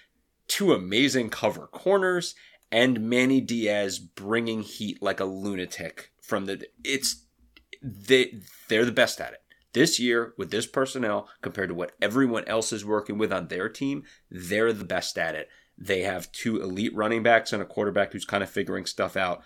two 0.48 0.74
amazing 0.74 1.30
cover 1.30 1.68
corners, 1.68 2.36
and 2.72 3.02
Manny 3.02 3.42
Diaz 3.42 4.00
bringing 4.00 4.62
heat 4.62 5.02
like 5.02 5.20
a 5.20 5.26
lunatic 5.26 6.12
from 6.22 6.46
the. 6.46 6.66
It's 6.84 7.26
they 7.82 8.42
they're 8.70 8.86
the 8.86 8.92
best 8.92 9.20
at 9.20 9.34
it 9.34 9.44
this 9.74 10.00
year 10.00 10.34
with 10.38 10.52
this 10.52 10.66
personnel 10.66 11.28
compared 11.42 11.70
to 11.70 11.76
what 11.76 11.94
everyone 12.02 12.48
else 12.48 12.72
is 12.72 12.86
working 12.86 13.18
with 13.18 13.34
on 13.34 13.48
their 13.48 13.68
team. 13.68 14.04
They're 14.30 14.74
the 14.74 14.86
best 14.86 15.18
at 15.18 15.36
it. 15.36 15.50
They 15.78 16.02
have 16.02 16.32
two 16.32 16.62
elite 16.62 16.96
running 16.96 17.24
backs 17.24 17.52
and 17.52 17.62
a 17.62 17.66
quarterback 17.66 18.14
who's 18.14 18.26
kind 18.26 18.44
of 18.44 18.50
figuring 18.50 18.86
stuff 18.86 19.18
out. 19.18 19.44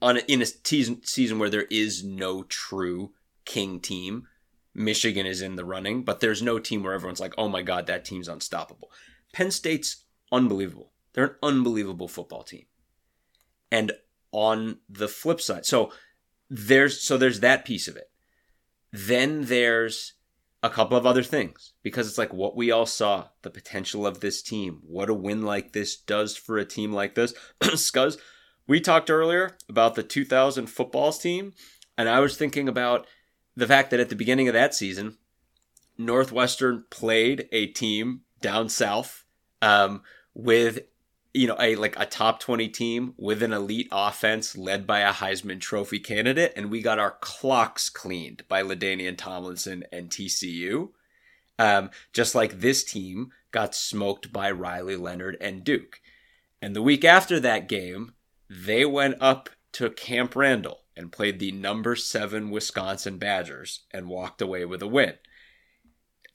On 0.00 0.16
a, 0.16 0.20
in 0.20 0.40
a 0.40 0.46
season 0.46 1.02
season 1.04 1.38
where 1.38 1.50
there 1.50 1.66
is 1.70 2.04
no 2.04 2.44
true 2.44 3.12
king 3.44 3.80
team, 3.80 4.26
Michigan 4.78 5.26
is 5.26 5.42
in 5.42 5.56
the 5.56 5.64
running, 5.64 6.04
but 6.04 6.20
there's 6.20 6.42
no 6.42 6.58
team 6.58 6.82
where 6.82 6.94
everyone's 6.94 7.20
like, 7.20 7.34
"Oh 7.36 7.48
my 7.48 7.62
god, 7.62 7.86
that 7.86 8.04
team's 8.04 8.28
unstoppable." 8.28 8.90
Penn 9.32 9.50
State's 9.50 10.04
unbelievable. 10.32 10.92
They're 11.12 11.24
an 11.24 11.36
unbelievable 11.42 12.08
football 12.08 12.42
team. 12.42 12.66
And 13.70 13.92
on 14.32 14.78
the 14.88 15.08
flip 15.08 15.40
side, 15.40 15.66
so 15.66 15.92
there's 16.48 17.02
so 17.02 17.16
there's 17.16 17.40
that 17.40 17.64
piece 17.64 17.88
of 17.88 17.96
it. 17.96 18.10
Then 18.92 19.42
there's 19.42 20.14
a 20.62 20.70
couple 20.70 20.96
of 20.96 21.06
other 21.06 21.22
things 21.22 21.72
because 21.82 22.08
it's 22.08 22.18
like 22.18 22.32
what 22.32 22.56
we 22.56 22.70
all 22.70 22.86
saw 22.86 23.28
the 23.42 23.50
potential 23.50 24.06
of 24.06 24.20
this 24.20 24.42
team, 24.42 24.80
what 24.84 25.10
a 25.10 25.14
win 25.14 25.42
like 25.42 25.72
this 25.72 25.96
does 25.96 26.36
for 26.36 26.58
a 26.58 26.64
team 26.64 26.92
like 26.92 27.14
this. 27.14 27.32
Scuzz, 27.60 28.18
we 28.66 28.80
talked 28.80 29.10
earlier 29.10 29.56
about 29.68 29.94
the 29.94 30.02
2000 30.02 30.66
footballs 30.66 31.18
team, 31.18 31.52
and 31.96 32.08
I 32.08 32.20
was 32.20 32.36
thinking 32.36 32.68
about 32.68 33.06
the 33.58 33.66
fact 33.66 33.90
that 33.90 33.98
at 33.98 34.08
the 34.08 34.14
beginning 34.14 34.46
of 34.46 34.54
that 34.54 34.72
season, 34.72 35.18
Northwestern 35.98 36.84
played 36.90 37.48
a 37.50 37.66
team 37.66 38.20
down 38.40 38.68
south 38.68 39.24
um, 39.60 40.02
with 40.32 40.78
you 41.34 41.48
know 41.48 41.56
a 41.58 41.74
like 41.74 41.98
a 41.98 42.06
top 42.06 42.38
20 42.38 42.68
team 42.68 43.14
with 43.16 43.42
an 43.42 43.52
elite 43.52 43.88
offense 43.90 44.56
led 44.56 44.86
by 44.86 45.00
a 45.00 45.12
Heisman 45.12 45.60
Trophy 45.60 45.98
candidate 45.98 46.52
and 46.54 46.70
we 46.70 46.80
got 46.80 47.00
our 47.00 47.16
clocks 47.20 47.90
cleaned 47.90 48.44
by 48.48 48.62
LaDainian 48.62 49.18
Tomlinson 49.18 49.82
and 49.90 50.08
TCU 50.08 50.90
um, 51.58 51.90
just 52.12 52.36
like 52.36 52.60
this 52.60 52.84
team 52.84 53.32
got 53.50 53.74
smoked 53.74 54.32
by 54.32 54.50
Riley 54.52 54.94
Leonard 54.94 55.36
and 55.40 55.64
Duke. 55.64 56.00
And 56.62 56.76
the 56.76 56.82
week 56.82 57.04
after 57.04 57.40
that 57.40 57.68
game 57.68 58.14
they 58.48 58.84
went 58.84 59.16
up 59.20 59.50
to 59.72 59.90
Camp 59.90 60.36
Randall 60.36 60.84
and 60.98 61.12
played 61.12 61.38
the 61.38 61.52
number 61.52 61.96
7 61.96 62.50
Wisconsin 62.50 63.16
Badgers 63.16 63.84
and 63.90 64.08
walked 64.08 64.42
away 64.42 64.66
with 64.66 64.82
a 64.82 64.86
win 64.86 65.14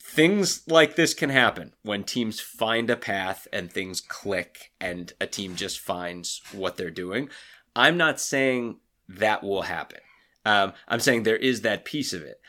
things 0.03 0.67
like 0.67 0.95
this 0.95 1.13
can 1.13 1.29
happen 1.29 1.73
when 1.81 2.03
teams 2.03 2.39
find 2.39 2.89
a 2.89 2.97
path 2.97 3.47
and 3.53 3.71
things 3.71 4.01
click 4.01 4.71
and 4.79 5.13
a 5.21 5.25
team 5.25 5.55
just 5.55 5.79
finds 5.79 6.41
what 6.51 6.75
they're 6.75 6.91
doing. 6.91 7.29
I'm 7.73 7.95
not 7.97 8.19
saying 8.19 8.77
that 9.07 9.43
will 9.43 9.63
happen. 9.63 10.01
Um, 10.45 10.73
I'm 10.89 10.99
saying 10.99 11.23
there 11.23 11.37
is 11.37 11.61
that 11.61 11.85
piece 11.85 12.11
of 12.11 12.21
it. 12.21 12.41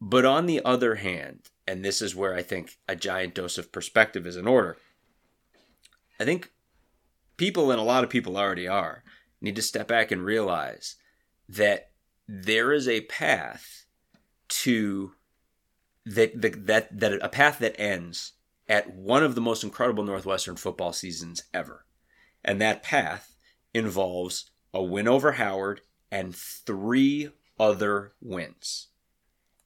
But 0.00 0.24
on 0.24 0.46
the 0.46 0.64
other 0.64 0.94
hand, 0.94 1.50
and 1.66 1.84
this 1.84 2.00
is 2.00 2.14
where 2.14 2.34
I 2.34 2.42
think 2.42 2.78
a 2.88 2.94
giant 2.94 3.34
dose 3.34 3.58
of 3.58 3.72
perspective 3.72 4.26
is 4.26 4.36
in 4.36 4.46
order, 4.46 4.76
I 6.20 6.24
think 6.24 6.52
people, 7.36 7.72
and 7.72 7.80
a 7.80 7.84
lot 7.84 8.04
of 8.04 8.10
people 8.10 8.38
already 8.38 8.68
are, 8.68 9.02
need 9.40 9.56
to 9.56 9.62
step 9.62 9.88
back 9.88 10.12
and 10.12 10.24
realize 10.24 10.96
that 11.50 11.90
there 12.28 12.72
is 12.72 12.88
a 12.88 13.02
path 13.02 13.84
to 14.48 15.12
that 16.06 16.40
that 16.40 16.98
that, 16.98 17.18
a 17.22 17.28
path 17.28 17.58
that 17.58 17.78
ends 17.78 18.32
at 18.68 18.94
one 18.94 19.22
of 19.22 19.34
the 19.34 19.40
most 19.40 19.64
incredible 19.64 20.04
Northwestern 20.04 20.56
football 20.56 20.92
seasons 20.92 21.42
ever. 21.52 21.84
And 22.44 22.60
that 22.60 22.82
path 22.82 23.34
involves 23.74 24.50
a 24.72 24.82
win 24.82 25.08
over 25.08 25.32
Howard 25.32 25.82
and 26.10 26.34
three 26.34 27.30
other 27.58 28.12
wins. 28.20 28.88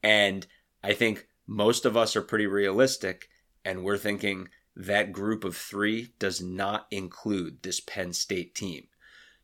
And 0.02 0.46
I 0.82 0.94
think 0.94 1.28
most 1.46 1.84
of 1.84 1.96
us 1.96 2.16
are 2.16 2.22
pretty 2.22 2.46
realistic 2.46 3.28
and 3.64 3.84
we're 3.84 3.98
thinking 3.98 4.48
that 4.76 5.12
group 5.12 5.44
of 5.44 5.56
3 5.56 6.12
does 6.18 6.42
not 6.42 6.86
include 6.90 7.62
this 7.62 7.80
Penn 7.80 8.12
State 8.12 8.54
team. 8.54 8.88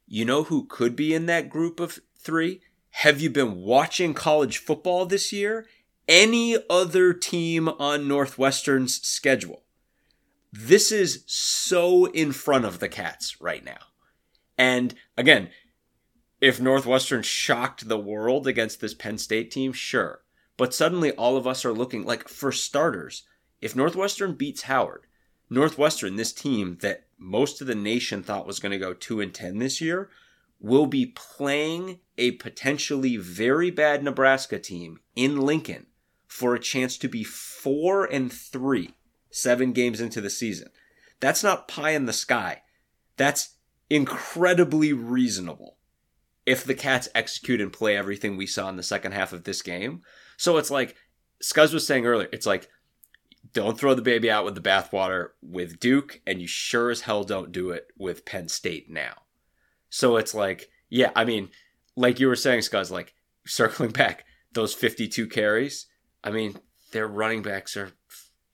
You 0.06 0.24
know 0.24 0.42
who 0.44 0.66
could 0.66 0.96
be 0.96 1.14
in 1.14 1.26
that 1.26 1.48
group 1.48 1.78
of 1.78 2.00
3? 2.22 2.60
Have 2.90 3.20
you 3.20 3.30
been 3.30 3.56
watching 3.56 4.14
college 4.14 4.58
football 4.58 5.06
this 5.06 5.32
year? 5.32 5.66
any 6.10 6.56
other 6.68 7.12
team 7.12 7.68
on 7.68 8.08
Northwestern's 8.08 9.00
schedule. 9.06 9.62
This 10.52 10.90
is 10.90 11.22
so 11.26 12.06
in 12.06 12.32
front 12.32 12.64
of 12.64 12.80
the 12.80 12.88
Cats 12.88 13.40
right 13.40 13.64
now. 13.64 13.78
And 14.58 14.96
again, 15.16 15.50
if 16.40 16.60
Northwestern 16.60 17.22
shocked 17.22 17.88
the 17.88 17.96
world 17.96 18.48
against 18.48 18.80
this 18.80 18.92
Penn 18.92 19.18
State 19.18 19.52
team, 19.52 19.72
sure. 19.72 20.22
But 20.56 20.74
suddenly 20.74 21.12
all 21.12 21.36
of 21.36 21.46
us 21.46 21.64
are 21.64 21.72
looking 21.72 22.04
like, 22.04 22.28
for 22.28 22.50
starters, 22.50 23.22
if 23.60 23.76
Northwestern 23.76 24.34
beats 24.34 24.62
Howard, 24.62 25.06
Northwestern, 25.48 26.16
this 26.16 26.32
team 26.32 26.78
that 26.80 27.04
most 27.18 27.60
of 27.60 27.68
the 27.68 27.74
nation 27.76 28.24
thought 28.24 28.48
was 28.48 28.58
going 28.58 28.72
to 28.72 28.78
go 28.78 28.94
2 28.94 29.20
and 29.20 29.32
10 29.32 29.58
this 29.58 29.80
year, 29.80 30.10
will 30.60 30.86
be 30.86 31.06
playing 31.06 32.00
a 32.18 32.32
potentially 32.32 33.16
very 33.16 33.70
bad 33.70 34.04
Nebraska 34.04 34.58
team 34.58 35.00
in 35.16 35.40
Lincoln 35.40 35.86
for 36.26 36.54
a 36.54 36.60
chance 36.60 36.96
to 36.98 37.08
be 37.08 37.24
four 37.24 38.04
and 38.04 38.32
three 38.32 38.94
seven 39.30 39.72
games 39.72 40.00
into 40.00 40.20
the 40.20 40.30
season. 40.30 40.68
That's 41.18 41.42
not 41.42 41.68
pie 41.68 41.90
in 41.90 42.06
the 42.06 42.12
sky. 42.12 42.62
That's 43.16 43.56
incredibly 43.88 44.92
reasonable 44.92 45.76
if 46.46 46.64
the 46.64 46.74
Cats 46.74 47.08
execute 47.14 47.60
and 47.60 47.72
play 47.72 47.96
everything 47.96 48.36
we 48.36 48.46
saw 48.46 48.68
in 48.68 48.76
the 48.76 48.82
second 48.82 49.12
half 49.12 49.32
of 49.32 49.44
this 49.44 49.62
game. 49.62 50.02
So 50.36 50.56
it's 50.56 50.70
like 50.70 50.96
Scuzz 51.42 51.72
was 51.72 51.86
saying 51.86 52.06
earlier, 52.06 52.28
it's 52.32 52.46
like 52.46 52.68
don't 53.52 53.78
throw 53.78 53.94
the 53.94 54.02
baby 54.02 54.30
out 54.30 54.44
with 54.44 54.54
the 54.54 54.60
bathwater 54.60 55.30
with 55.42 55.80
Duke, 55.80 56.20
and 56.26 56.40
you 56.40 56.46
sure 56.46 56.90
as 56.90 57.02
hell 57.02 57.24
don't 57.24 57.52
do 57.52 57.70
it 57.70 57.88
with 57.98 58.24
Penn 58.24 58.48
State 58.48 58.90
now. 58.90 59.14
So 59.90 60.16
it's 60.16 60.34
like, 60.34 60.70
yeah, 60.88 61.10
I 61.14 61.24
mean, 61.24 61.50
like 61.96 62.18
you 62.18 62.28
were 62.28 62.36
saying, 62.36 62.60
Scuzz, 62.60 62.90
like 62.90 63.14
circling 63.46 63.90
back, 64.02 64.24
those 64.52 64.74
52 64.74 65.26
carries, 65.26 65.86
I 66.24 66.30
mean, 66.30 66.56
their 66.92 67.06
running 67.06 67.42
backs 67.42 67.76
are 67.76 67.92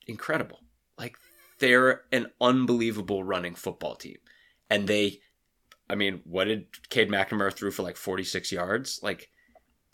incredible. 0.07 0.59
Like 0.97 1.15
they're 1.59 2.01
an 2.11 2.27
unbelievable 2.41 3.23
running 3.23 3.55
football 3.55 3.95
team. 3.95 4.17
And 4.69 4.87
they 4.87 5.19
I 5.89 5.95
mean, 5.95 6.21
what 6.25 6.45
did 6.45 6.67
Cade 6.89 7.09
McNamara 7.09 7.53
threw 7.53 7.71
for 7.71 7.83
like 7.83 7.95
46 7.95 8.51
yards? 8.51 8.99
Like 9.01 9.29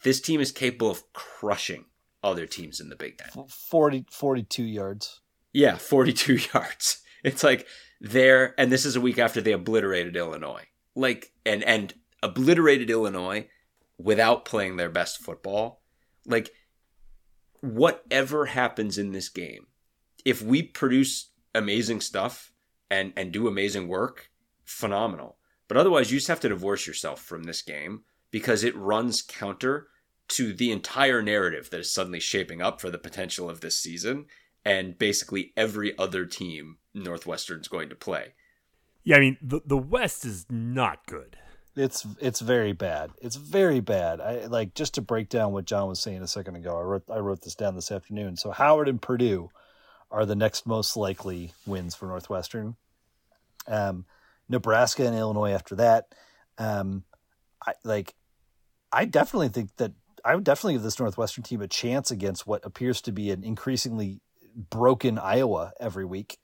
this 0.04 0.20
team 0.20 0.42
is 0.42 0.52
capable 0.52 0.90
of 0.90 1.04
crushing 1.14 1.86
other 2.24 2.48
teams 2.48 2.80
in 2.80 2.90
the 2.90 2.96
Big 2.96 3.18
Ten. 3.18 3.46
40, 3.48 4.06
42 4.10 4.64
yards. 4.64 5.22
Yeah, 5.52 5.76
42 5.78 6.40
yards. 6.54 7.02
It's 7.24 7.44
like 7.44 7.68
they're, 8.02 8.60
and 8.60 8.72
this 8.72 8.86
is 8.86 8.96
a 8.96 9.02
week 9.02 9.20
after 9.20 9.42
they 9.42 9.52
obliterated 9.52 10.16
Illinois. 10.16 10.66
Like, 10.96 11.32
and, 11.46 11.64
and 11.64 11.94
obliterated 12.22 12.90
Illinois 12.90 13.48
without 13.98 14.46
playing 14.46 14.78
their 14.78 14.90
best 14.90 15.20
football. 15.20 15.82
Like, 16.26 16.52
whatever 17.62 18.48
happens 18.48 18.98
in 18.98 19.12
this 19.12 19.30
game, 19.30 19.68
if 20.26 20.42
we 20.42 20.62
produce 20.62 21.30
amazing 21.56 22.02
stuff 22.02 22.52
and 22.90 23.14
and 23.16 23.32
do 23.32 23.48
amazing 23.48 23.88
work, 23.88 24.30
phenomenal. 24.66 25.38
But 25.68 25.78
otherwise, 25.78 26.12
you 26.12 26.18
just 26.18 26.28
have 26.28 26.40
to 26.42 26.50
divorce 26.50 26.86
yourself 26.86 27.22
from 27.22 27.44
this 27.44 27.62
game 27.62 28.04
because 28.32 28.64
it 28.64 28.76
runs 28.76 29.22
counter 29.22 29.88
to 30.30 30.54
the 30.54 30.72
entire 30.72 31.22
narrative 31.22 31.70
that 31.70 31.80
is 31.80 31.94
suddenly 31.94 32.20
shaping 32.20 32.62
up 32.62 32.82
for 32.82 32.90
the 32.90 32.98
potential 32.98 33.50
of 33.50 33.62
this 33.62 33.80
season 33.80 34.26
and 34.66 34.98
basically 34.98 35.54
every 35.58 35.98
other 35.98 36.26
team 36.26 36.78
Northwestern's 36.94 37.68
going 37.68 37.90
to 37.90 37.96
play. 37.96 38.34
Yeah, 39.04 39.18
I 39.18 39.20
mean 39.20 39.38
the 39.42 39.62
the 39.66 39.78
West 39.78 40.26
is 40.26 40.46
not 40.50 41.06
good. 41.06 41.38
It's 41.76 42.06
it's 42.20 42.40
very 42.40 42.74
bad. 42.74 43.12
It's 43.22 43.36
very 43.36 43.80
bad. 43.80 44.22
I 44.22 44.46
like 44.46 44.76
just 44.76 44.94
to 44.96 45.02
break 45.02 45.30
down 45.30 45.54
what 45.54 45.66
John 45.66 45.88
was 45.88 46.00
saying 46.00 46.22
a 46.22 46.28
second 46.28 46.56
ago. 46.56 46.78
I 46.78 46.82
wrote 46.82 47.04
I 47.10 47.18
wrote 47.18 47.42
this 47.42 47.56
down 47.56 47.76
this 47.76 47.92
afternoon. 47.92 48.38
So 48.38 48.52
Howard 48.52 48.88
and 48.88 49.02
Purdue 49.02 49.50
are 50.12 50.26
the 50.26 50.36
next 50.36 50.68
most 50.68 50.96
likely 50.96 51.54
wins 51.66 51.96
for 51.96 52.08
Northwestern. 52.08 52.76
Um, 53.68 54.06
Nebraska 54.48 55.06
and 55.06 55.16
Illinois 55.16 55.52
after 55.52 55.76
that. 55.76 56.14
Um, 56.58 57.04
I 57.66 57.74
like. 57.84 58.14
I 58.92 59.06
definitely 59.06 59.50
think 59.50 59.76
that 59.78 59.94
I 60.24 60.36
would 60.36 60.44
definitely 60.44 60.74
give 60.74 60.84
this 60.84 61.00
Northwestern 61.00 61.44
team 61.44 61.62
a 61.62 61.68
chance 61.68 62.12
against 62.12 62.46
what 62.46 62.64
appears 62.64 63.02
to 63.02 63.12
be 63.12 63.32
an 63.32 63.44
increasingly 63.44 64.22
broken 64.56 65.18
Iowa 65.18 65.74
every 65.80 66.06
week. 66.06 66.38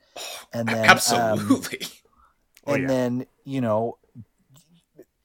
And 0.51 0.67
then 0.67 0.89
absolutely. 0.89 1.81
Um, 1.83 1.87
and 2.69 2.77
oh, 2.77 2.81
yeah. 2.81 2.87
then 2.87 3.25
you 3.43 3.61
know 3.61 3.97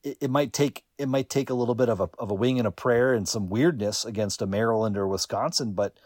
it, 0.02 0.18
it, 0.20 0.30
might 0.30 0.52
take 0.52 0.84
it 0.98 1.08
might 1.08 1.28
take 1.28 1.50
a 1.50 1.54
little 1.54 1.74
bit 1.74 1.88
of 1.88 2.00
a 2.00 2.08
of 2.18 2.30
a 2.30 2.34
wing 2.34 2.58
and 2.58 2.68
a 2.68 2.70
prayer 2.70 3.14
and 3.14 3.28
some 3.28 3.48
weirdness 3.48 4.04
against 4.04 4.42
a 4.42 4.46
Maryland 4.46 4.96
or 4.96 5.08
Wisconsin, 5.08 5.72
but 5.72 5.98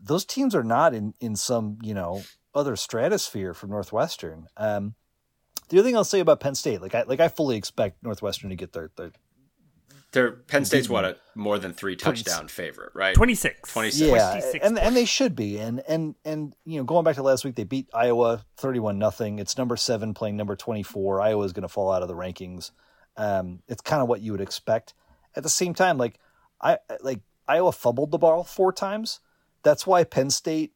those 0.00 0.24
teams 0.24 0.54
are 0.54 0.64
not 0.64 0.94
in 0.94 1.14
in 1.20 1.36
some 1.36 1.78
you 1.82 1.94
know 1.94 2.22
other 2.54 2.76
stratosphere 2.76 3.54
from 3.54 3.70
Northwestern. 3.70 4.46
Um, 4.56 4.94
the 5.68 5.78
other 5.78 5.86
thing 5.86 5.96
I'll 5.96 6.04
say 6.04 6.20
about 6.20 6.40
Penn 6.40 6.54
State, 6.54 6.80
like 6.80 6.94
I 6.94 7.02
like 7.02 7.20
I 7.20 7.28
fully 7.28 7.56
expect 7.56 8.02
Northwestern 8.02 8.50
to 8.50 8.56
get 8.56 8.72
their 8.72 8.90
their 8.96 9.12
their 10.12 10.32
Penn 10.32 10.64
State's 10.64 10.88
what 10.88 11.04
a 11.04 11.16
more 11.34 11.58
than 11.58 11.72
three 11.72 11.96
touchdown 11.96 12.48
favorite, 12.48 12.92
right? 12.94 13.14
26. 13.14 13.72
26. 13.72 14.00
Yeah, 14.00 14.30
26 14.30 14.64
and 14.64 14.78
and 14.78 14.96
they 14.96 15.04
should 15.04 15.36
be. 15.36 15.58
And 15.58 15.82
and 15.86 16.14
and 16.24 16.54
you 16.64 16.78
know, 16.78 16.84
going 16.84 17.04
back 17.04 17.16
to 17.16 17.22
last 17.22 17.44
week, 17.44 17.54
they 17.54 17.64
beat 17.64 17.88
Iowa 17.94 18.44
31 18.56 18.98
nothing. 18.98 19.38
It's 19.38 19.56
number 19.56 19.76
7 19.76 20.14
playing 20.14 20.36
number 20.36 20.56
24. 20.56 21.20
Iowa's 21.20 21.52
going 21.52 21.62
to 21.62 21.68
fall 21.68 21.92
out 21.92 22.02
of 22.02 22.08
the 22.08 22.14
rankings. 22.14 22.70
Um, 23.16 23.60
it's 23.68 23.82
kind 23.82 24.02
of 24.02 24.08
what 24.08 24.20
you 24.20 24.32
would 24.32 24.40
expect. 24.40 24.94
At 25.36 25.42
the 25.42 25.48
same 25.48 25.74
time, 25.74 25.96
like 25.96 26.18
I 26.60 26.78
like 27.00 27.20
Iowa 27.46 27.72
fumbled 27.72 28.10
the 28.10 28.18
ball 28.18 28.44
four 28.44 28.72
times. 28.72 29.20
That's 29.62 29.86
why 29.86 30.04
Penn 30.04 30.30
State 30.30 30.72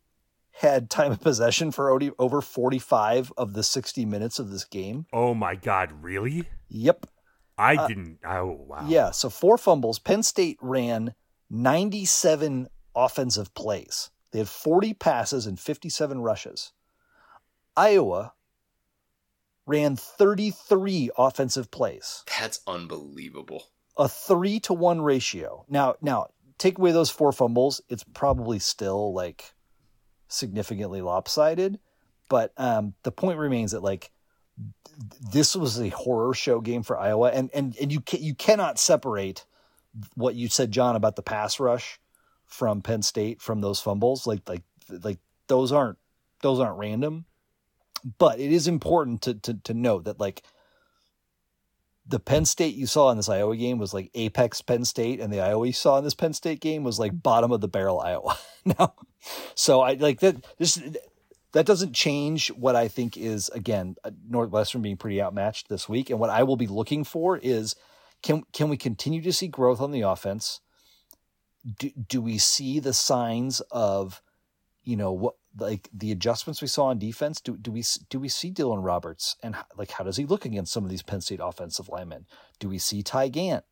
had 0.53 0.89
time 0.89 1.11
of 1.11 1.21
possession 1.21 1.73
for 1.73 1.91
over 2.19 2.41
45 2.41 3.33
of 3.37 3.55
the 3.55 3.63
60 3.63 4.05
minutes 4.05 4.39
of 4.39 4.51
this 4.51 4.65
game. 4.65 5.07
Oh 5.13 5.35
my 5.35 5.57
god, 5.57 5.93
really? 6.03 6.49
Yep. 6.69 7.07
I 7.57 7.77
uh, 7.77 7.87
didn't. 7.87 8.19
Oh 8.27 8.59
wow. 8.67 8.87
Yeah, 8.89 9.11
so 9.11 9.31
four 9.31 9.59
fumbles. 9.59 9.99
Penn 9.99 10.23
State 10.23 10.59
ran 10.61 11.15
97 11.51 12.69
offensive 12.95 13.55
plays. 13.55 14.11
They 14.33 14.39
had 14.41 14.49
40 14.49 14.95
passes 14.95 15.47
and 15.47 15.59
57 15.59 16.21
rushes. 16.21 16.73
Iowa 17.77 18.33
ran 19.67 19.97
33 19.97 21.11
offensive 21.17 21.71
plays. 21.71 22.25
That's 22.39 22.61
unbelievable. 22.67 23.69
A 23.97 24.09
3 24.09 24.59
to 24.61 24.75
1 24.75 25.01
ratio. 25.03 25.65
Now, 25.69 25.95
now 26.03 26.29
take 26.59 26.79
away 26.79 26.93
those 26.93 27.11
four 27.11 27.33
fumbles, 27.33 27.81
it's 27.89 28.05
probably 28.05 28.59
still 28.59 29.13
like 29.13 29.55
significantly 30.29 31.01
lopsided, 31.01 31.79
but 32.29 32.53
um 32.57 32.95
the 33.03 33.13
point 33.13 33.39
remains 33.39 33.73
that 33.73 33.83
like 33.83 34.11
this 35.33 35.57
was 35.57 35.81
a 35.81 35.89
horror 35.91 36.35
show 36.35 36.61
game 36.61 36.83
for 36.83 36.99
Iowa 36.99 37.31
and 37.31 37.51
and 37.55 37.77
and 37.81 37.93
you 37.93 38.01
can, 38.01 38.23
you 38.23 38.35
cannot 38.35 38.79
separate 38.79 39.45
what 40.15 40.35
you 40.35 40.49
said 40.49 40.71
John 40.71 40.97
about 40.97 41.17
the 41.17 41.23
pass 41.23 41.61
rush 41.61 41.99
from 42.47 42.83
Penn 42.83 43.03
State 43.03 43.41
from 43.41 43.61
those 43.61 43.81
fumbles 43.81 44.27
like 44.27 44.49
like 44.49 44.63
like 44.89 45.19
those 45.47 45.73
aren't 45.73 45.99
those 46.43 46.61
aren't 46.61 46.79
random 46.79 47.25
but 48.19 48.39
it 48.39 48.53
is 48.53 48.69
important 48.69 49.23
to 49.23 49.35
to 49.35 49.55
to 49.55 49.75
note 49.75 50.05
that 50.05 50.21
like 50.21 50.43
the 52.07 52.21
Penn 52.21 52.45
State 52.45 52.75
you 52.75 52.87
saw 52.87 53.11
in 53.11 53.17
this 53.17 53.29
Iowa 53.29 53.57
game 53.57 53.79
was 53.79 53.95
like 53.95 54.11
apex 54.15 54.61
Penn 54.61 54.85
State, 54.85 55.21
and 55.21 55.33
the 55.33 55.41
Iowa 55.41 55.67
you 55.67 55.73
saw 55.73 55.99
in 55.99 56.05
this 56.05 56.15
Penn 56.15 56.35
State 56.35 56.61
game 56.61 56.85
was 56.85 56.99
like 56.99 57.23
bottom 57.23 57.51
of 57.51 57.61
the 57.61 57.69
barrel 57.69 58.01
Iowa. 58.01 58.39
now, 58.65 58.95
so 59.55 59.81
I 59.81 59.95
like 59.95 60.21
that. 60.21 60.45
This 60.59 60.81
that 61.55 61.67
doesn't 61.67 61.95
change 61.95 62.49
what 62.49 62.75
I 62.77 62.89
think 62.89 63.17
is 63.17 63.49
again 63.51 63.95
uh, 64.05 64.11
Northwestern 64.29 64.83
being 64.83 64.97
pretty 64.97 65.23
outmatched 65.23 65.69
this 65.69 65.89
week, 65.89 66.11
and 66.11 66.19
what 66.19 66.31
I 66.31 66.43
will 66.43 66.57
be 66.57 66.67
looking 66.67 67.05
for 67.05 67.39
is 67.39 67.75
can 68.23 68.43
can 68.53 68.69
we 68.69 68.77
continue 68.77 69.23
to 69.23 69.33
see 69.33 69.49
growth 69.49 69.81
on 69.81 69.93
the 69.93 70.03
offense? 70.03 70.61
Do 71.79 71.91
do 71.91 72.21
we 72.21 72.39
see 72.39 72.81
the 72.81 72.93
signs 72.93 73.61
of 73.71 74.21
you 74.83 74.97
know 74.97 75.13
what 75.13 75.35
like 75.57 75.89
the 75.93 76.11
adjustments 76.11 76.61
we 76.61 76.67
saw 76.67 76.87
on 76.87 76.99
defense? 76.99 77.41
Do, 77.41 77.57
do 77.57 77.71
we 77.71 77.85
do 78.11 78.19
we 78.19 78.29
see 78.29 78.51
Dylan 78.51 78.85
Roberts? 78.85 79.37
And 79.41 79.55
like 79.77 79.93
how 79.93 80.03
does 80.03 80.17
he 80.17 80.27
look 80.27 80.45
against 80.45 80.73
some 80.73 80.83
of 80.83 80.91
these 80.91 81.03
Penn 81.03 81.21
State 81.21 81.41
offensive 81.41 81.89
linemen? 81.89 82.27
Do 82.59 82.69
we 82.69 82.79
see 82.79 83.05
Ty 83.05 83.29
Gant? 83.29 83.65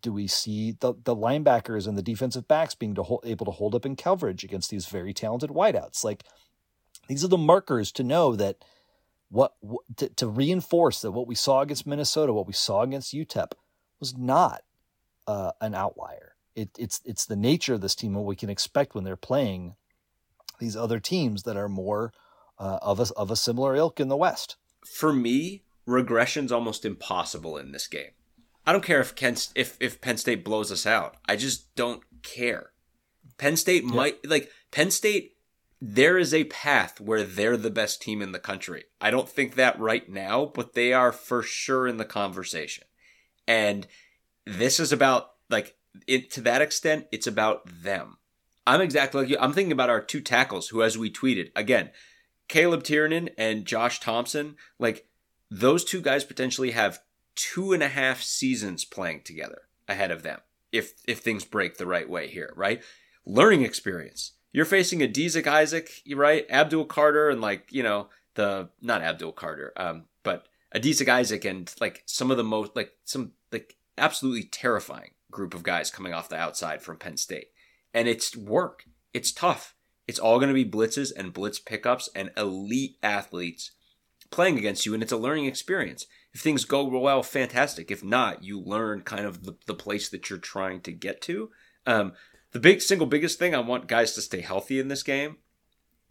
Do 0.00 0.10
we 0.10 0.26
see 0.26 0.72
the 0.72 0.94
the 0.94 1.14
linebackers 1.14 1.86
and 1.86 1.98
the 1.98 2.02
defensive 2.02 2.48
backs 2.48 2.74
being 2.74 2.94
to 2.94 3.02
hold, 3.02 3.24
able 3.26 3.44
to 3.44 3.52
hold 3.52 3.74
up 3.74 3.84
in 3.84 3.94
coverage 3.94 4.42
against 4.42 4.70
these 4.70 4.86
very 4.86 5.12
talented 5.12 5.50
wideouts? 5.50 6.02
Like 6.02 6.24
these 7.08 7.24
are 7.24 7.28
the 7.28 7.36
markers 7.36 7.92
to 7.92 8.02
know 8.02 8.36
that 8.36 8.64
what, 9.28 9.54
to, 9.96 10.08
to 10.10 10.28
reinforce 10.28 11.02
that 11.02 11.10
what 11.10 11.26
we 11.26 11.34
saw 11.34 11.60
against 11.60 11.86
Minnesota 11.86 12.32
what 12.32 12.46
we 12.46 12.52
saw 12.52 12.82
against 12.82 13.14
UTEP 13.14 13.52
was 14.00 14.16
not 14.16 14.62
uh, 15.26 15.52
an 15.60 15.74
outlier 15.74 16.36
it, 16.56 16.70
it's 16.78 17.00
it's 17.04 17.26
the 17.26 17.36
nature 17.36 17.74
of 17.74 17.82
this 17.82 17.94
team 17.94 18.14
what 18.14 18.24
we 18.24 18.34
can 18.34 18.50
expect 18.50 18.94
when 18.94 19.04
they're 19.04 19.16
playing 19.16 19.74
these 20.58 20.76
other 20.76 20.98
teams 20.98 21.42
that 21.44 21.56
are 21.56 21.68
more 21.68 22.12
uh, 22.58 22.78
of 22.82 22.98
a 22.98 23.06
of 23.16 23.30
a 23.30 23.36
similar 23.36 23.76
ilk 23.76 24.00
in 24.00 24.08
the 24.08 24.16
West. 24.16 24.56
For 24.84 25.12
me, 25.12 25.62
regression's 25.86 26.50
almost 26.50 26.84
impossible 26.84 27.56
in 27.56 27.72
this 27.72 27.86
game. 27.86 28.12
I 28.66 28.72
don't 28.72 28.84
care 28.84 29.00
if 29.00 29.14
Kent 29.14 29.48
if 29.54 29.76
if 29.80 30.00
Penn 30.00 30.16
State 30.16 30.44
blows 30.44 30.72
us 30.72 30.86
out. 30.86 31.16
I 31.28 31.36
just 31.36 31.74
don't 31.76 32.02
care. 32.22 32.70
Penn 33.38 33.56
State 33.56 33.84
might 33.84 34.26
like 34.26 34.50
Penn 34.70 34.90
State 34.90 35.35
there 35.80 36.16
is 36.18 36.32
a 36.32 36.44
path 36.44 37.00
where 37.00 37.22
they're 37.22 37.56
the 37.56 37.70
best 37.70 38.00
team 38.00 38.22
in 38.22 38.32
the 38.32 38.38
country. 38.38 38.84
I 39.00 39.10
don't 39.10 39.28
think 39.28 39.54
that 39.54 39.78
right 39.78 40.08
now, 40.08 40.46
but 40.46 40.72
they 40.74 40.92
are 40.92 41.12
for 41.12 41.42
sure 41.42 41.86
in 41.86 41.98
the 41.98 42.04
conversation. 42.04 42.84
And 43.46 43.86
this 44.46 44.80
is 44.80 44.92
about 44.92 45.32
like 45.50 45.76
it 46.06 46.30
to 46.32 46.40
that 46.42 46.62
extent, 46.62 47.06
it's 47.12 47.26
about 47.26 47.62
them. 47.82 48.18
I'm 48.66 48.80
exactly 48.80 49.22
like 49.22 49.30
you. 49.30 49.36
I'm 49.38 49.52
thinking 49.52 49.72
about 49.72 49.90
our 49.90 50.00
two 50.00 50.20
tackles 50.20 50.68
who, 50.68 50.82
as 50.82 50.98
we 50.98 51.10
tweeted, 51.10 51.50
again, 51.54 51.90
Caleb 52.48 52.82
Tiernan 52.82 53.30
and 53.38 53.64
Josh 53.64 54.00
Thompson, 54.00 54.56
like 54.78 55.06
those 55.50 55.84
two 55.84 56.00
guys 56.00 56.24
potentially 56.24 56.72
have 56.72 57.00
two 57.34 57.72
and 57.72 57.82
a 57.82 57.88
half 57.88 58.22
seasons 58.22 58.84
playing 58.84 59.22
together 59.22 59.62
ahead 59.86 60.10
of 60.10 60.22
them 60.22 60.40
if 60.72 60.94
if 61.06 61.20
things 61.20 61.44
break 61.44 61.76
the 61.76 61.86
right 61.86 62.08
way 62.08 62.28
here, 62.28 62.52
right? 62.56 62.82
Learning 63.24 63.62
experience. 63.62 64.32
You're 64.52 64.64
facing 64.64 65.02
a 65.02 65.08
Dezek 65.08 65.46
Isaac, 65.46 65.90
right? 66.14 66.46
Abdul 66.48 66.86
Carter 66.86 67.28
and 67.28 67.40
like, 67.40 67.72
you 67.72 67.82
know, 67.82 68.08
the 68.34 68.70
not 68.80 69.02
Abdul 69.02 69.32
Carter, 69.32 69.72
um, 69.76 70.04
but 70.22 70.46
Adisa 70.74 71.08
Isaac 71.08 71.44
and 71.44 71.72
like 71.80 72.02
some 72.06 72.30
of 72.30 72.36
the 72.36 72.44
most 72.44 72.74
like 72.74 72.92
some 73.04 73.32
like 73.52 73.76
absolutely 73.98 74.44
terrifying 74.44 75.10
group 75.30 75.54
of 75.54 75.62
guys 75.62 75.90
coming 75.90 76.14
off 76.14 76.28
the 76.28 76.36
outside 76.36 76.82
from 76.82 76.96
Penn 76.96 77.16
State 77.16 77.48
and 77.96 78.08
it's 78.08 78.36
work. 78.36 78.84
It's 79.14 79.32
tough. 79.32 79.74
It's 80.06 80.18
all 80.18 80.38
going 80.38 80.48
to 80.48 80.54
be 80.54 80.70
blitzes 80.70 81.10
and 81.16 81.32
blitz 81.32 81.58
pickups 81.58 82.10
and 82.14 82.30
elite 82.36 82.98
athletes 83.02 83.72
playing 84.30 84.58
against 84.58 84.84
you, 84.84 84.92
and 84.92 85.02
it's 85.02 85.12
a 85.12 85.16
learning 85.16 85.46
experience. 85.46 86.06
If 86.34 86.42
things 86.42 86.66
go 86.66 86.84
well, 86.84 87.22
fantastic. 87.22 87.90
If 87.90 88.04
not, 88.04 88.44
you 88.44 88.60
learn 88.60 89.00
kind 89.00 89.24
of 89.24 89.44
the, 89.44 89.56
the 89.66 89.74
place 89.74 90.10
that 90.10 90.28
you're 90.28 90.38
trying 90.38 90.82
to 90.82 90.92
get 90.92 91.22
to. 91.22 91.50
Um, 91.86 92.12
the 92.52 92.60
big 92.60 92.80
single 92.80 93.06
biggest 93.06 93.38
thing 93.38 93.54
I 93.54 93.60
want 93.60 93.88
guys 93.88 94.12
to 94.12 94.22
stay 94.22 94.40
healthy 94.40 94.78
in 94.78 94.88
this 94.88 95.02
game, 95.02 95.36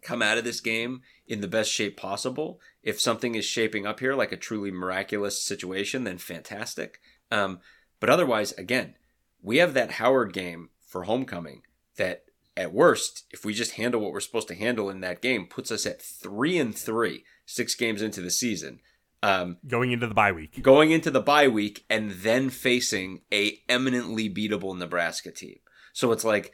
come 0.01 0.21
out 0.21 0.37
of 0.37 0.43
this 0.43 0.61
game 0.61 1.01
in 1.27 1.41
the 1.41 1.47
best 1.47 1.71
shape 1.71 1.97
possible. 1.97 2.59
If 2.83 3.01
something 3.01 3.35
is 3.35 3.45
shaping 3.45 3.85
up 3.85 3.99
here 3.99 4.13
like 4.13 4.31
a 4.31 4.37
truly 4.37 4.71
miraculous 4.71 5.41
situation, 5.41 6.03
then 6.03 6.17
fantastic. 6.17 6.99
Um, 7.31 7.59
but 7.99 8.09
otherwise, 8.09 8.51
again, 8.53 8.95
we 9.41 9.57
have 9.57 9.73
that 9.73 9.93
Howard 9.93 10.33
game 10.33 10.69
for 10.85 11.03
homecoming 11.03 11.63
that 11.97 12.25
at 12.57 12.73
worst, 12.73 13.25
if 13.31 13.43
we 13.43 13.53
just 13.53 13.73
handle 13.73 13.99
what 13.99 14.11
we're 14.11 14.19
supposed 14.19 14.47
to 14.47 14.55
handle 14.55 14.89
in 14.89 15.01
that 15.01 15.21
game, 15.21 15.47
puts 15.47 15.71
us 15.71 15.85
at 15.85 16.01
three 16.01 16.57
and 16.57 16.75
three, 16.75 17.23
six 17.45 17.75
games 17.75 18.01
into 18.01 18.21
the 18.21 18.31
season. 18.31 18.79
Um, 19.23 19.57
going 19.67 19.91
into 19.91 20.07
the 20.07 20.13
bye 20.13 20.31
week. 20.31 20.61
Going 20.61 20.91
into 20.91 21.09
the 21.09 21.21
bye 21.21 21.47
week 21.47 21.83
and 21.89 22.11
then 22.11 22.49
facing 22.49 23.21
a 23.33 23.59
eminently 23.67 24.29
beatable 24.29 24.77
Nebraska 24.77 25.31
team. 25.31 25.57
So 25.95 26.11
it's 26.11 26.25
like, 26.25 26.51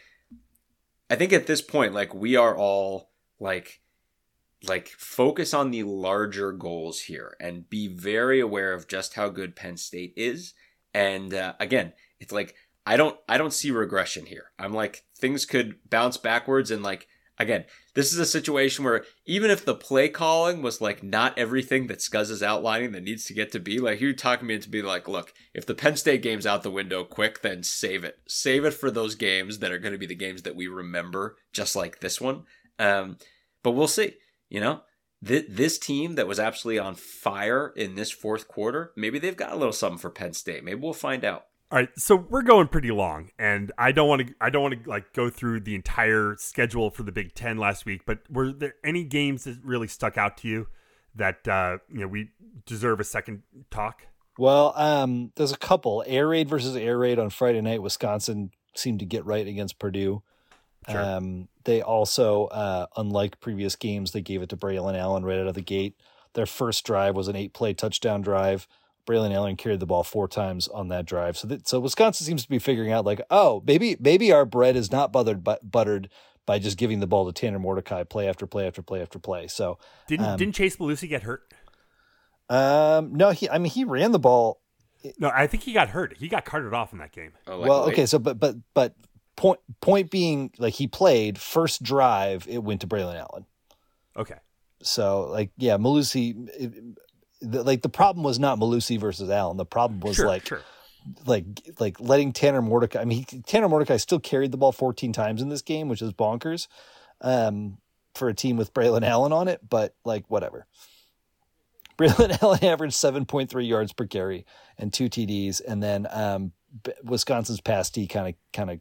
I 1.10 1.16
think 1.16 1.34
at 1.34 1.48
this 1.48 1.64
point, 1.64 1.96
like 1.96 2.14
we 2.14 2.36
are 2.36 2.56
all 2.56 3.10
like, 3.40 3.82
like 4.68 4.90
focus 4.90 5.52
on 5.52 5.72
the 5.72 5.82
larger 5.82 6.52
goals 6.52 7.02
here 7.02 7.36
and 7.40 7.68
be 7.68 7.88
very 7.88 8.40
aware 8.40 8.72
of 8.72 8.88
just 8.88 9.16
how 9.16 9.30
good 9.30 9.56
Penn 9.56 9.78
State 9.78 10.14
is. 10.16 10.54
And 10.94 11.34
uh, 11.34 11.54
again, 11.60 11.94
it's 12.20 12.32
like 12.32 12.54
I 12.86 12.98
don't 12.98 13.18
I 13.28 13.40
don't 13.40 13.52
see 13.52 13.72
regression 13.72 14.28
here. 14.28 14.52
I'm 14.60 14.76
like 14.76 15.06
things 15.18 15.48
could 15.48 15.90
bounce 15.90 16.18
backwards 16.18 16.70
and 16.70 16.84
like 16.84 17.08
again, 17.42 17.66
this 17.94 18.14
is 18.14 18.20
a 18.20 18.26
situation 18.26 18.86
where 18.86 19.04
even 19.26 19.52
if 19.52 19.66
the 19.66 19.76
play 19.76 20.10
calling 20.10 20.62
was 20.62 20.82
like 20.82 21.04
not 21.04 21.38
everything 21.38 21.88
that 21.88 22.00
Scuzz 22.00 22.30
is 22.30 22.44
outlining 22.44 22.92
that 22.92 23.04
needs 23.04 23.26
to 23.26 23.34
get 23.34 23.52
to 23.52 23.60
be, 23.60 23.80
like 23.80 24.00
you're 24.00 24.14
talking 24.14 24.48
me 24.48 24.56
into 24.56 24.70
be 24.70 24.82
like, 24.82 25.08
look, 25.08 25.34
if 25.54 25.66
the 25.66 25.76
Penn 25.76 25.98
State 25.98 26.22
game's 26.22 26.46
out 26.46 26.64
the 26.64 26.72
window 26.72 27.04
quick, 27.04 27.42
then 27.42 27.64
save 27.64 28.04
it. 28.04 28.20
Save 28.28 28.66
it 28.66 28.74
for 28.74 28.90
those 28.90 29.16
games 29.16 29.60
that 29.60 29.72
are 29.72 29.80
going 29.80 29.94
to 29.94 29.98
be 29.98 30.08
the 30.08 30.16
games 30.16 30.44
that 30.44 30.56
we 30.56 30.68
remember, 30.68 31.36
just 31.52 31.76
like 31.76 32.00
this 32.00 32.22
one. 32.22 32.44
Um, 32.80 33.18
but 33.64 33.72
we'll 33.72 33.88
see. 33.88 34.16
You 34.50 34.60
know, 34.60 34.82
Th- 35.26 35.46
this 35.48 35.78
team 35.78 36.16
that 36.16 36.28
was 36.28 36.40
absolutely 36.40 36.80
on 36.80 36.96
fire 36.96 37.72
in 37.76 37.96
this 37.96 38.12
fourth 38.12 38.48
quarter, 38.48 38.92
maybe 38.96 39.20
they've 39.20 39.38
got 39.38 39.52
a 39.52 39.56
little 39.56 39.74
something 39.74 40.00
for 40.00 40.10
Penn 40.10 40.34
State. 40.34 40.64
Maybe 40.64 40.80
we'll 40.80 40.94
find 40.94 41.24
out. 41.24 41.46
All 41.72 41.78
right, 41.78 41.90
so 41.98 42.18
we're 42.18 42.42
going 42.42 42.68
pretty 42.68 42.92
long, 42.92 43.30
and 43.40 43.72
I 43.78 43.94
don't 43.94 44.10
want 44.10 44.28
to. 44.28 44.34
I 44.42 44.50
don't 44.50 44.62
want 44.62 44.84
to 44.84 44.90
like 44.90 45.14
go 45.14 45.30
through 45.30 45.62
the 45.62 45.74
entire 45.74 46.36
schedule 46.38 46.90
for 46.90 47.04
the 47.04 47.14
Big 47.14 47.34
Ten 47.34 47.58
last 47.58 47.86
week. 47.86 48.02
But 48.06 48.20
were 48.30 48.52
there 48.52 48.76
any 48.84 49.06
games 49.06 49.46
that 49.46 49.58
really 49.64 49.88
stuck 49.88 50.18
out 50.18 50.36
to 50.40 50.50
you 50.50 50.68
that 51.16 51.48
uh, 51.48 51.78
you 51.90 52.02
know 52.02 52.08
we 52.08 52.32
deserve 52.66 53.00
a 53.00 53.06
second 53.06 53.44
talk? 53.70 54.08
Well, 54.38 54.74
um, 54.76 55.32
there's 55.36 55.54
a 55.54 55.58
couple. 55.58 56.04
Air 56.06 56.28
Raid 56.28 56.50
versus 56.50 56.76
Air 56.76 56.98
Raid 56.98 57.20
on 57.20 57.30
Friday 57.30 57.62
night. 57.62 57.82
Wisconsin 57.82 58.52
seemed 58.76 59.00
to 59.00 59.06
get 59.06 59.26
right 59.26 59.48
against 59.48 59.80
Purdue. 59.80 60.24
Sure. 60.90 61.02
Um, 61.02 61.48
they 61.64 61.82
also, 61.82 62.48
uh, 62.48 62.88
unlike 62.98 63.40
previous 63.40 63.78
games, 63.78 64.12
they 64.12 64.22
gave 64.22 64.42
it 64.42 64.50
to 64.50 64.58
Braylon 64.58 64.98
Allen 64.98 65.24
right 65.24 65.40
out 65.40 65.48
of 65.48 65.56
the 65.56 65.62
gate. 65.62 65.96
Their 66.34 66.46
first 66.46 66.86
drive 66.86 67.16
was 67.16 67.28
an 67.28 67.36
eight-play 67.36 67.76
touchdown 67.76 68.22
drive. 68.22 68.68
Braylon 69.06 69.34
Allen 69.34 69.56
carried 69.56 69.80
the 69.80 69.86
ball 69.86 70.04
four 70.04 70.28
times 70.28 70.68
on 70.68 70.90
that 70.90 71.06
drive. 71.06 71.38
So 71.38 71.48
that, 71.48 71.68
so 71.68 71.80
Wisconsin 71.80 72.26
seems 72.26 72.44
to 72.44 72.50
be 72.50 72.60
figuring 72.60 72.92
out 72.92 73.06
like, 73.06 73.22
oh, 73.30 73.64
maybe 73.66 73.98
maybe 74.00 74.32
our 74.32 74.46
bread 74.46 74.76
is 74.76 74.92
not 74.92 75.12
buttered 75.12 75.44
but 75.44 75.70
buttered 75.70 76.10
by 76.46 76.60
just 76.60 76.78
giving 76.78 77.00
the 77.00 77.08
ball 77.08 77.26
to 77.26 77.34
Tanner 77.34 77.60
Mordecai 77.60 78.04
play 78.04 78.28
after 78.28 78.46
play 78.48 78.68
after 78.68 78.82
play 78.82 79.02
after 79.02 79.20
play. 79.20 79.48
So 79.48 79.78
didn't 80.08 80.26
um, 80.26 80.38
didn't 80.38 80.56
Chase 80.56 80.78
Mellusi 80.78 81.08
get 81.08 81.24
hurt? 81.24 81.44
Um, 82.50 83.16
no, 83.16 83.32
he 83.32 83.50
I 83.50 83.58
mean 83.58 83.72
he 83.72 83.84
ran 83.84 84.12
the 84.12 84.20
ball. 84.20 84.62
No, 85.18 85.32
I 85.34 85.48
think 85.48 85.64
he 85.64 85.74
got 85.74 85.90
hurt. 85.90 86.18
He 86.18 86.28
got 86.28 86.46
carted 86.46 86.74
off 86.74 86.94
in 86.94 87.00
that 87.00 87.12
game. 87.12 87.32
Oh, 87.48 87.60
like 87.60 87.70
well, 87.70 87.84
okay, 87.90 88.06
so 88.06 88.20
but 88.20 88.40
but 88.40 88.56
but 88.74 88.96
point 89.36 89.60
point 89.82 90.12
being 90.12 90.52
like 90.58 90.74
he 90.74 90.88
played 90.88 91.38
first 91.40 91.82
drive 91.82 92.48
it 92.48 92.64
went 92.64 92.82
to 92.82 92.88
Braylon 92.88 93.20
Allen. 93.20 93.46
Okay. 94.16 94.38
So 94.84 95.30
like 95.30 95.52
yeah, 95.58 95.78
Mellusi 95.78 96.96
the, 97.42 97.64
like 97.64 97.82
the 97.82 97.90
problem 97.90 98.24
was 98.24 98.40
not 98.40 98.60
Mellusi 98.60 99.00
versus 99.00 99.30
Allen. 99.30 99.58
The 99.58 99.66
problem 99.66 100.00
was 100.00 100.16
sure, 100.16 100.28
like 100.28 100.48
sure. 100.48 100.62
like 101.26 101.46
like 101.80 102.00
letting 102.00 102.34
Tanner 102.34 102.62
Mordecai. 102.62 103.02
I 103.02 103.06
mean, 103.06 103.26
he, 103.30 103.42
Tanner 103.42 103.68
Mordecai 103.68 103.98
still 103.98 104.20
carried 104.20 104.52
the 104.52 104.58
ball 104.58 104.72
14 104.72 105.12
times 105.14 105.42
in 105.42 105.50
this 105.50 105.62
game, 105.62 105.90
which 105.90 106.02
is 106.02 106.14
bonkers 106.14 106.68
um, 107.22 107.78
for 108.14 108.30
a 108.30 108.34
team 108.34 108.58
with 108.58 108.74
Braylon 108.74 109.04
Allen 109.04 109.34
on 109.34 109.48
it. 109.48 109.62
But 109.68 109.96
like 110.06 110.26
whatever. 110.30 110.68
Braylon 111.98 112.42
Allen 112.42 112.64
averaged 112.64 112.96
7.3 112.96 113.68
yards 113.68 113.94
per 113.94 114.08
carry 114.08 114.46
and 114.78 114.92
two 114.92 115.10
TDs, 115.10 115.62
and 115.68 115.84
then 115.84 116.08
um, 116.10 116.52
Wisconsin's 117.04 117.62
pass 117.62 117.90
D 117.90 118.08
kind 118.08 118.30
of 118.30 118.36
kind 118.54 118.72
of 118.72 118.80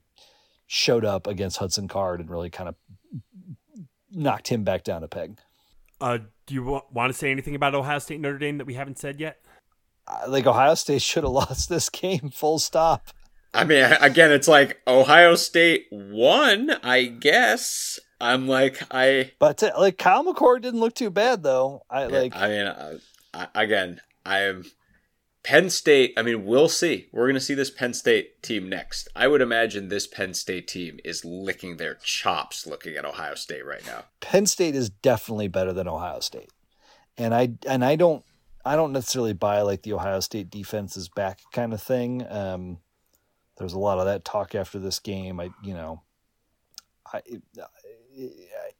showed 0.66 1.04
up 1.04 1.26
against 1.26 1.56
Hudson 1.56 1.88
Card 1.88 2.20
and 2.20 2.30
really 2.30 2.50
kind 2.50 2.68
of 2.68 2.76
knocked 4.12 4.48
him 4.48 4.64
back 4.64 4.84
down 4.84 5.02
a 5.02 5.08
peg. 5.08 5.38
Uh, 6.00 6.18
do 6.50 6.54
you 6.56 6.64
w- 6.64 6.82
want 6.92 7.12
to 7.12 7.18
say 7.18 7.30
anything 7.30 7.54
about 7.54 7.76
Ohio 7.76 8.00
State 8.00 8.20
Notre 8.20 8.36
Dame 8.36 8.58
that 8.58 8.66
we 8.66 8.74
haven't 8.74 8.98
said 8.98 9.20
yet? 9.20 9.40
Uh, 10.06 10.24
like 10.28 10.46
Ohio 10.46 10.74
State 10.74 11.00
should 11.00 11.22
have 11.22 11.32
lost 11.44 11.68
this 11.68 11.88
game, 11.88 12.30
full 12.30 12.58
stop. 12.58 13.06
I 13.54 13.64
mean, 13.64 13.84
again, 14.00 14.30
it's 14.32 14.48
like 14.48 14.80
Ohio 14.86 15.36
State 15.36 15.86
won, 15.90 16.70
I 16.82 17.04
guess. 17.04 17.98
I'm 18.20 18.48
like, 18.48 18.82
I. 18.90 19.30
But 19.38 19.62
uh, 19.62 19.72
like 19.78 19.96
Kyle 19.96 20.24
McCord 20.24 20.62
didn't 20.62 20.80
look 20.80 20.94
too 20.94 21.10
bad 21.10 21.42
though. 21.42 21.82
I 21.88 22.06
like. 22.06 22.36
I 22.36 22.48
mean, 22.48 22.66
uh, 22.66 22.98
I, 23.32 23.46
again, 23.54 24.00
I 24.26 24.40
am 24.40 24.64
Penn 25.50 25.68
State. 25.68 26.14
I 26.16 26.22
mean, 26.22 26.46
we'll 26.46 26.68
see. 26.68 27.08
We're 27.10 27.24
going 27.24 27.34
to 27.34 27.40
see 27.40 27.54
this 27.54 27.72
Penn 27.72 27.92
State 27.92 28.40
team 28.40 28.68
next. 28.68 29.08
I 29.16 29.26
would 29.26 29.40
imagine 29.40 29.88
this 29.88 30.06
Penn 30.06 30.32
State 30.32 30.68
team 30.68 31.00
is 31.04 31.24
licking 31.24 31.76
their 31.76 31.96
chops 31.96 32.68
looking 32.68 32.94
at 32.94 33.04
Ohio 33.04 33.34
State 33.34 33.66
right 33.66 33.84
now. 33.84 34.04
Penn 34.20 34.46
State 34.46 34.76
is 34.76 34.90
definitely 34.90 35.48
better 35.48 35.72
than 35.72 35.88
Ohio 35.88 36.20
State, 36.20 36.52
and 37.18 37.34
I 37.34 37.54
and 37.66 37.84
I 37.84 37.96
don't 37.96 38.24
I 38.64 38.76
don't 38.76 38.92
necessarily 38.92 39.32
buy 39.32 39.62
like 39.62 39.82
the 39.82 39.94
Ohio 39.94 40.20
State 40.20 40.50
defense 40.50 40.96
is 40.96 41.08
back 41.08 41.40
kind 41.50 41.72
of 41.72 41.82
thing. 41.82 42.24
Um, 42.30 42.78
there's 43.58 43.72
a 43.72 43.78
lot 43.80 43.98
of 43.98 44.04
that 44.04 44.24
talk 44.24 44.54
after 44.54 44.78
this 44.78 45.00
game. 45.00 45.40
I 45.40 45.50
you 45.64 45.74
know, 45.74 46.02
I, 47.12 47.22
I 47.26 48.70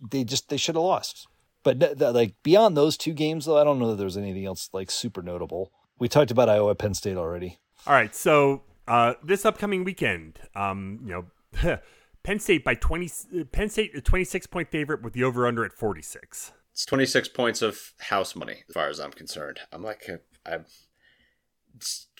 they 0.00 0.24
just 0.24 0.48
they 0.48 0.56
should 0.56 0.76
have 0.76 0.82
lost. 0.82 1.28
But 1.62 2.00
like 2.00 2.36
beyond 2.42 2.74
those 2.74 2.96
two 2.96 3.12
games, 3.12 3.44
though, 3.44 3.58
I 3.58 3.64
don't 3.64 3.78
know 3.78 3.90
that 3.90 3.96
there's 3.96 4.16
anything 4.16 4.46
else 4.46 4.70
like 4.72 4.90
super 4.90 5.20
notable. 5.20 5.72
We 5.98 6.08
talked 6.08 6.30
about 6.30 6.48
Iowa 6.48 6.74
Penn 6.74 6.94
State 6.94 7.16
already. 7.16 7.58
All 7.86 7.94
right, 7.94 8.14
so 8.14 8.62
uh, 8.88 9.14
this 9.22 9.44
upcoming 9.44 9.84
weekend, 9.84 10.38
um, 10.54 11.00
you 11.04 11.26
know, 11.62 11.78
Penn 12.22 12.40
State 12.40 12.64
by 12.64 12.74
twenty. 12.74 13.10
Penn 13.52 13.68
State 13.68 13.96
a 13.96 14.00
twenty 14.00 14.24
six 14.24 14.46
point 14.46 14.70
favorite 14.70 15.02
with 15.02 15.12
the 15.12 15.24
over 15.24 15.46
under 15.46 15.64
at 15.64 15.72
forty 15.72 16.02
six. 16.02 16.52
It's 16.72 16.84
twenty 16.84 17.06
six 17.06 17.28
points 17.28 17.62
of 17.62 17.94
house 17.98 18.36
money, 18.36 18.64
as 18.68 18.74
far 18.74 18.88
as 18.88 19.00
I'm 19.00 19.12
concerned. 19.12 19.60
I'm 19.72 19.82
like, 19.82 20.08
I 20.44 20.58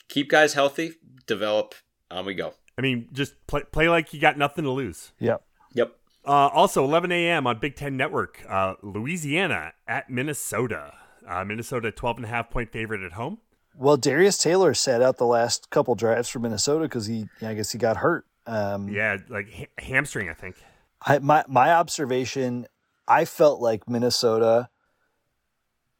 keep 0.09 0.31
guys 0.31 0.55
healthy, 0.55 0.93
develop. 1.27 1.75
On 2.11 2.25
we 2.25 2.35
go. 2.35 2.55
I 2.79 2.83
mean, 2.83 3.09
just 3.13 3.35
play 3.47 3.63
play 3.71 3.89
like 3.89 4.15
you 4.15 4.21
got 4.21 4.39
nothing 4.39 4.65
to 4.65 4.71
lose. 4.71 5.13
Yep. 5.19 5.43
Yep. 5.75 5.97
Uh, 6.25 6.49
also, 6.53 6.83
11 6.85 7.13
a.m. 7.13 7.47
on 7.47 7.59
Big 7.59 7.77
Ten 7.77 7.97
Network, 7.97 8.45
uh, 8.49 8.75
Louisiana 8.83 9.73
at 9.87 10.11
Minnesota. 10.11 10.95
Uh, 11.29 11.45
Minnesota 11.45 11.91
12 11.91 12.19
and 12.19 12.27
a 12.27 12.29
half 12.29 12.51
point 12.51 12.71
favorite 12.71 13.03
at 13.03 13.13
home. 13.13 13.39
Well, 13.79 13.97
Darius 13.97 14.39
Taylor 14.39 14.73
sat 14.75 15.03
out 15.03 15.19
the 15.19 15.27
last 15.27 15.71
couple 15.71 15.95
drives 15.95 16.29
for 16.29 16.39
Minnesota 16.39 16.85
because 16.85 17.07
he, 17.07 17.29
I 17.43 17.55
guess, 17.55 17.73
he 17.73 17.79
got 17.79 17.99
hurt. 17.99 18.27
Um, 18.47 18.89
yeah, 18.89 19.19
like 19.29 19.53
ha- 19.53 19.67
hamstring, 19.79 20.29
I 20.29 20.35
think. 20.35 20.57
I, 21.03 21.19
my 21.19 21.45
my 21.47 21.73
observation, 21.73 22.67
I 23.07 23.25
felt 23.25 23.61
like 23.61 23.89
Minnesota, 23.89 24.71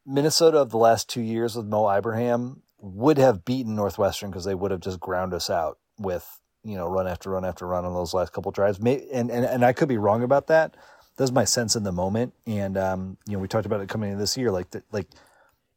Minnesota 0.05 0.57
of 0.57 0.71
the 0.71 0.77
last 0.77 1.09
two 1.09 1.21
years 1.21 1.55
with 1.55 1.65
Mo 1.65 1.89
Ibrahim 1.89 2.63
would 2.79 3.17
have 3.17 3.45
beaten 3.45 3.75
Northwestern 3.75 4.31
because 4.31 4.45
they 4.45 4.55
would 4.55 4.71
have 4.71 4.79
just 4.79 4.99
ground 4.99 5.33
us 5.33 5.49
out 5.49 5.77
with 5.99 6.39
you 6.63 6.75
know 6.75 6.87
run 6.87 7.07
after 7.07 7.29
run 7.29 7.45
after 7.45 7.67
run 7.67 7.85
on 7.85 7.93
those 7.93 8.13
last 8.13 8.33
couple 8.33 8.51
drives. 8.51 8.79
Maybe, 8.79 9.07
and 9.11 9.29
and 9.29 9.45
and 9.45 9.63
I 9.63 9.73
could 9.73 9.89
be 9.89 9.97
wrong 9.97 10.23
about 10.23 10.47
that. 10.47 10.75
That's 11.17 11.31
my 11.31 11.45
sense 11.45 11.75
in 11.75 11.83
the 11.83 11.91
moment. 11.91 12.33
And 12.45 12.77
um, 12.77 13.17
you 13.27 13.33
know, 13.33 13.39
we 13.39 13.47
talked 13.47 13.65
about 13.65 13.81
it 13.81 13.89
coming 13.89 14.11
in 14.11 14.17
this 14.17 14.37
year, 14.37 14.51
like 14.51 14.69
the, 14.71 14.83
like 14.91 15.07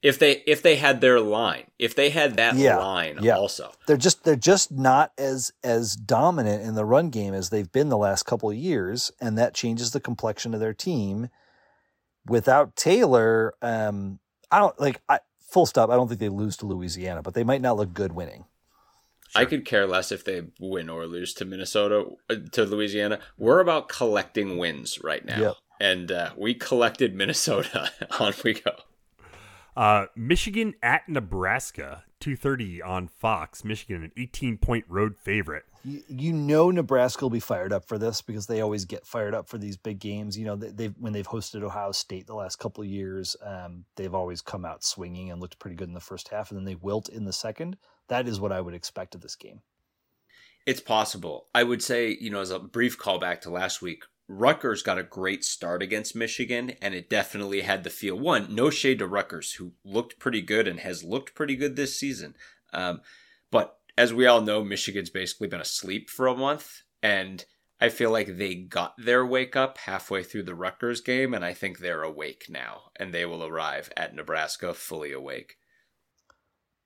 if 0.02 0.18
they 0.18 0.42
if 0.46 0.62
they 0.62 0.76
had 0.76 1.00
their 1.00 1.20
line, 1.20 1.64
if 1.78 1.94
they 1.94 2.10
had 2.10 2.36
that 2.36 2.56
yeah, 2.56 2.76
line 2.76 3.18
yeah. 3.20 3.36
also. 3.36 3.72
They're 3.86 3.96
just 3.96 4.24
they're 4.24 4.36
just 4.36 4.72
not 4.72 5.12
as 5.18 5.52
as 5.62 5.94
dominant 5.94 6.62
in 6.62 6.74
the 6.74 6.84
run 6.84 7.10
game 7.10 7.34
as 7.34 7.50
they've 7.50 7.70
been 7.70 7.88
the 7.88 7.98
last 7.98 8.24
couple 8.24 8.50
of 8.50 8.56
years, 8.56 9.12
and 9.20 9.36
that 9.38 9.54
changes 9.54 9.90
the 9.90 10.00
complexion 10.00 10.54
of 10.54 10.60
their 10.60 10.74
team. 10.74 11.28
Without 12.26 12.76
Taylor, 12.76 13.54
um, 13.62 14.20
I 14.50 14.58
don't 14.58 14.78
like 14.80 15.00
I 15.08 15.20
full 15.50 15.66
stop, 15.66 15.90
I 15.90 15.96
don't 15.96 16.08
think 16.08 16.20
they 16.20 16.28
lose 16.28 16.56
to 16.58 16.66
Louisiana, 16.66 17.22
but 17.22 17.34
they 17.34 17.44
might 17.44 17.60
not 17.60 17.76
look 17.76 17.92
good 17.92 18.12
winning. 18.12 18.44
Sure. 19.30 19.42
I 19.42 19.44
could 19.44 19.64
care 19.64 19.86
less 19.86 20.10
if 20.10 20.24
they 20.24 20.42
win 20.58 20.88
or 20.88 21.06
lose 21.06 21.34
to 21.34 21.44
Minnesota, 21.44 22.06
uh, 22.28 22.36
to 22.52 22.64
Louisiana. 22.64 23.20
We're 23.38 23.60
about 23.60 23.88
collecting 23.88 24.58
wins 24.58 25.00
right 25.04 25.24
now. 25.24 25.40
Yep. 25.40 25.54
And 25.80 26.12
uh, 26.12 26.30
we 26.36 26.54
collected 26.54 27.14
Minnesota. 27.14 27.90
On 28.20 28.32
we 28.44 28.54
go. 28.54 28.72
Uh, 29.76 30.06
Michigan 30.16 30.74
at 30.82 31.08
Nebraska, 31.08 32.04
2.30 32.20 32.84
on 32.84 33.08
Fox. 33.08 33.64
Michigan, 33.64 34.02
an 34.02 34.12
18-point 34.18 34.84
road 34.88 35.16
favorite. 35.16 35.64
You, 35.84 36.02
you 36.08 36.32
know 36.32 36.70
Nebraska 36.70 37.24
will 37.24 37.30
be 37.30 37.40
fired 37.40 37.72
up 37.72 37.86
for 37.86 37.96
this 37.96 38.20
because 38.20 38.46
they 38.46 38.60
always 38.60 38.84
get 38.84 39.06
fired 39.06 39.34
up 39.34 39.48
for 39.48 39.58
these 39.58 39.76
big 39.76 39.98
games. 39.98 40.36
You 40.36 40.44
know, 40.44 40.56
they, 40.56 40.84
have 40.84 40.94
when 40.98 41.12
they've 41.12 41.26
hosted 41.26 41.62
Ohio 41.62 41.92
State 41.92 42.26
the 42.26 42.34
last 42.34 42.56
couple 42.56 42.82
of 42.82 42.90
years, 42.90 43.36
um, 43.42 43.84
they've 43.96 44.14
always 44.14 44.42
come 44.42 44.64
out 44.64 44.84
swinging 44.84 45.30
and 45.30 45.40
looked 45.40 45.58
pretty 45.58 45.76
good 45.76 45.88
in 45.88 45.94
the 45.94 46.00
first 46.00 46.28
half, 46.28 46.50
and 46.50 46.58
then 46.58 46.64
they 46.64 46.74
wilt 46.74 47.08
in 47.08 47.24
the 47.24 47.32
second. 47.32 47.76
That 48.08 48.28
is 48.28 48.40
what 48.40 48.52
I 48.52 48.60
would 48.60 48.74
expect 48.74 49.14
of 49.14 49.22
this 49.22 49.36
game. 49.36 49.62
It's 50.66 50.80
possible. 50.80 51.46
I 51.54 51.62
would 51.62 51.82
say, 51.82 52.16
you 52.20 52.30
know, 52.30 52.40
as 52.40 52.50
a 52.50 52.58
brief 52.58 52.98
callback 52.98 53.40
to 53.42 53.50
last 53.50 53.80
week, 53.80 54.04
Rutgers 54.30 54.84
got 54.84 54.96
a 54.96 55.02
great 55.02 55.44
start 55.44 55.82
against 55.82 56.14
Michigan, 56.14 56.74
and 56.80 56.94
it 56.94 57.10
definitely 57.10 57.62
had 57.62 57.82
the 57.82 57.90
feel. 57.90 58.16
One, 58.16 58.54
no 58.54 58.70
shade 58.70 59.00
to 59.00 59.06
Rutgers, 59.08 59.54
who 59.54 59.72
looked 59.84 60.20
pretty 60.20 60.40
good 60.40 60.68
and 60.68 60.78
has 60.80 61.02
looked 61.02 61.34
pretty 61.34 61.56
good 61.56 61.74
this 61.74 61.98
season. 61.98 62.36
Um, 62.72 63.00
but 63.50 63.78
as 63.98 64.14
we 64.14 64.26
all 64.26 64.40
know, 64.40 64.62
Michigan's 64.62 65.10
basically 65.10 65.48
been 65.48 65.60
asleep 65.60 66.08
for 66.08 66.28
a 66.28 66.36
month, 66.36 66.82
and 67.02 67.44
I 67.80 67.88
feel 67.88 68.12
like 68.12 68.36
they 68.36 68.54
got 68.54 68.94
their 68.96 69.26
wake 69.26 69.56
up 69.56 69.78
halfway 69.78 70.22
through 70.22 70.44
the 70.44 70.54
Rutgers 70.54 71.00
game, 71.00 71.34
and 71.34 71.44
I 71.44 71.52
think 71.52 71.78
they're 71.78 72.04
awake 72.04 72.44
now, 72.48 72.92
and 72.94 73.12
they 73.12 73.26
will 73.26 73.44
arrive 73.44 73.90
at 73.96 74.14
Nebraska 74.14 74.74
fully 74.74 75.10
awake. 75.10 75.56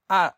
Uh, 0.08 0.30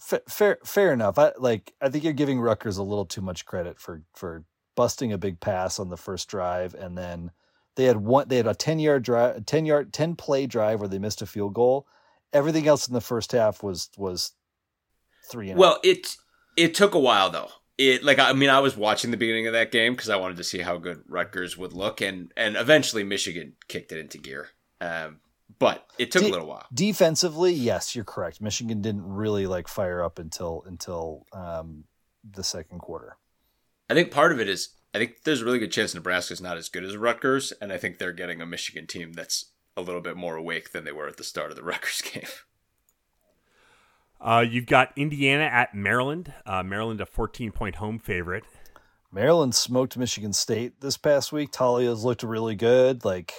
fair, 0.00 0.58
fair 0.64 0.92
enough. 0.92 1.16
I 1.16 1.30
like. 1.38 1.74
I 1.80 1.90
think 1.90 2.02
you're 2.02 2.12
giving 2.12 2.40
Rutgers 2.40 2.76
a 2.76 2.82
little 2.82 3.06
too 3.06 3.22
much 3.22 3.46
credit 3.46 3.78
for 3.78 4.02
for 4.16 4.44
busting 4.74 5.12
a 5.12 5.18
big 5.18 5.40
pass 5.40 5.78
on 5.78 5.88
the 5.88 5.96
first 5.96 6.28
drive, 6.28 6.74
and 6.74 6.96
then 6.96 7.30
they 7.76 7.84
had 7.84 7.98
one. 7.98 8.28
They 8.28 8.36
had 8.36 8.46
a 8.46 8.54
ten 8.54 8.78
yard 8.78 9.02
drive, 9.02 9.46
ten 9.46 9.66
yard, 9.66 9.92
ten 9.92 10.16
play 10.16 10.46
drive 10.46 10.80
where 10.80 10.88
they 10.88 10.98
missed 10.98 11.22
a 11.22 11.26
field 11.26 11.54
goal. 11.54 11.86
Everything 12.32 12.66
else 12.66 12.88
in 12.88 12.94
the 12.94 13.00
first 13.00 13.32
half 13.32 13.62
was 13.62 13.90
was 13.96 14.32
three. 15.30 15.50
And 15.50 15.58
well, 15.58 15.78
it 15.82 16.16
it 16.56 16.74
took 16.74 16.94
a 16.94 17.00
while 17.00 17.30
though. 17.30 17.50
It 17.76 18.04
like 18.04 18.18
I 18.18 18.32
mean 18.32 18.50
I 18.50 18.60
was 18.60 18.76
watching 18.76 19.10
the 19.10 19.16
beginning 19.16 19.46
of 19.46 19.52
that 19.52 19.72
game 19.72 19.94
because 19.94 20.08
I 20.08 20.16
wanted 20.16 20.36
to 20.36 20.44
see 20.44 20.60
how 20.60 20.76
good 20.76 21.02
Rutgers 21.08 21.56
would 21.56 21.72
look, 21.72 22.00
and 22.00 22.32
and 22.36 22.56
eventually 22.56 23.02
Michigan 23.02 23.54
kicked 23.68 23.92
it 23.92 23.98
into 23.98 24.18
gear. 24.18 24.48
Um, 24.80 25.20
but 25.58 25.86
it 25.98 26.10
took 26.10 26.22
De- 26.22 26.28
a 26.28 26.30
little 26.30 26.46
while. 26.46 26.66
Defensively, 26.72 27.52
yes, 27.52 27.94
you're 27.94 28.04
correct. 28.04 28.40
Michigan 28.40 28.80
didn't 28.80 29.06
really 29.06 29.46
like 29.46 29.68
fire 29.68 30.02
up 30.02 30.18
until 30.18 30.62
until 30.66 31.26
um, 31.32 31.84
the 32.28 32.44
second 32.44 32.78
quarter. 32.78 33.16
I 33.88 33.94
think 33.94 34.10
part 34.10 34.32
of 34.32 34.40
it 34.40 34.48
is 34.48 34.70
I 34.94 34.98
think 34.98 35.24
there's 35.24 35.42
a 35.42 35.44
really 35.44 35.58
good 35.58 35.72
chance 35.72 35.94
Nebraska's 35.94 36.40
not 36.40 36.56
as 36.56 36.68
good 36.68 36.84
as 36.84 36.96
Rutgers, 36.96 37.52
and 37.60 37.72
I 37.72 37.78
think 37.78 37.98
they're 37.98 38.12
getting 38.12 38.40
a 38.40 38.46
Michigan 38.46 38.86
team 38.86 39.12
that's 39.12 39.52
a 39.76 39.82
little 39.82 40.00
bit 40.00 40.16
more 40.16 40.36
awake 40.36 40.70
than 40.72 40.84
they 40.84 40.92
were 40.92 41.08
at 41.08 41.16
the 41.16 41.24
start 41.24 41.50
of 41.50 41.56
the 41.56 41.62
Rutgers 41.64 42.00
game. 42.00 42.28
Uh, 44.20 44.44
you've 44.48 44.66
got 44.66 44.92
Indiana 44.96 45.44
at 45.44 45.74
Maryland. 45.74 46.32
Uh, 46.46 46.62
Maryland, 46.62 47.00
a 47.00 47.06
14 47.06 47.50
point 47.52 47.76
home 47.76 47.98
favorite. 47.98 48.44
Maryland 49.12 49.54
smoked 49.54 49.96
Michigan 49.96 50.32
State 50.32 50.80
this 50.80 50.96
past 50.96 51.32
week. 51.32 51.52
Taulia's 51.52 52.04
looked 52.04 52.22
really 52.22 52.54
good. 52.54 53.04
Like 53.04 53.32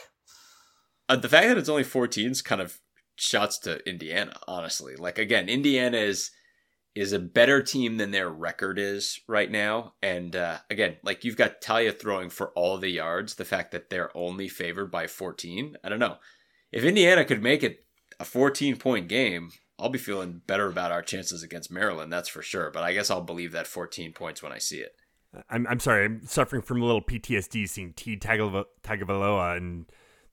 uh, 1.10 1.16
the 1.16 1.30
fact 1.30 1.48
that 1.48 1.58
it's 1.58 1.70
only 1.70 1.84
14 1.84 2.32
is 2.32 2.42
kind 2.42 2.62
of 2.62 2.80
shots 3.16 3.58
to 3.60 3.80
Indiana, 3.90 4.38
honestly. 4.48 4.96
Like 4.96 5.18
again, 5.18 5.50
Indiana 5.50 5.98
is 5.98 6.32
is 6.96 7.12
a 7.12 7.20
better 7.20 7.62
team 7.62 7.98
than 7.98 8.12
their 8.12 8.30
record 8.30 8.80
is 8.80 9.20
right 9.28 9.52
now. 9.52 9.94
And 10.02 10.36
uh, 10.36 10.60
again, 10.70 10.96
like 11.04 11.26
you've 11.26 11.36
got 11.36 11.62
Taulia 11.62 11.98
throwing 11.98 12.30
for 12.30 12.52
all 12.52 12.78
the 12.78 12.90
yards. 12.90 13.36
The 13.36 13.46
fact 13.46 13.72
that 13.72 13.90
they're 13.90 14.16
only 14.16 14.48
favored 14.48 14.92
by 14.92 15.08
14, 15.08 15.76
I 15.84 15.90
don't 15.90 16.00
know. 16.00 16.18
If 16.72 16.84
Indiana 16.84 17.26
could 17.26 17.44
make 17.44 17.64
it 17.64 17.86
a 18.20 18.26
14 18.26 18.78
point 18.78 19.10
game, 19.10 19.52
I'll 19.78 19.90
be 19.90 20.00
feeling 20.00 20.42
better 20.48 20.70
about 20.70 20.94
our 20.94 21.02
chances 21.02 21.44
against 21.44 21.70
Maryland. 21.70 22.14
That's 22.14 22.30
for 22.30 22.42
sure. 22.42 22.72
But 22.72 22.84
I 22.84 22.94
guess 22.94 23.12
I'll 23.12 23.22
believe 23.22 23.52
that 23.52 23.68
14 23.68 24.14
points 24.14 24.42
when 24.42 24.54
I 24.54 24.58
see 24.58 24.78
it. 24.78 24.96
I'm 25.50 25.68
I'm 25.68 25.82
sorry. 25.82 26.06
I'm 26.06 26.26
suffering 26.26 26.62
from 26.62 26.82
a 26.82 26.86
little 26.86 27.02
PTSD 27.02 27.68
seeing 27.68 27.92
T 27.92 28.16
Tagovailoa 28.16 29.58
and 29.58 29.86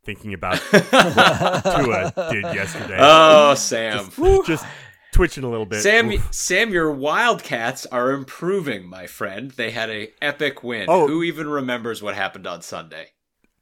thinking 0.04 0.32
about 0.32 0.58
what 0.70 1.64
Tua 1.64 2.12
did 2.30 2.44
yesterday. 2.44 2.98
Oh, 3.00 3.54
Sam. 3.54 4.10
Just, 4.10 4.46
just 4.46 4.66
twitching 5.12 5.44
a 5.44 5.48
little 5.50 5.66
bit. 5.66 5.82
Sam, 5.82 6.10
Oof. 6.10 6.28
Sam, 6.32 6.70
your 6.72 6.90
Wildcats 6.90 7.86
are 7.86 8.10
improving, 8.10 8.86
my 8.86 9.06
friend. 9.06 9.50
They 9.52 9.70
had 9.70 9.88
a 9.90 10.10
epic 10.20 10.62
win. 10.64 10.86
Oh. 10.88 11.06
Who 11.06 11.22
even 11.22 11.48
remembers 11.48 12.02
what 12.02 12.14
happened 12.14 12.46
on 12.46 12.62
Sunday? 12.62 13.08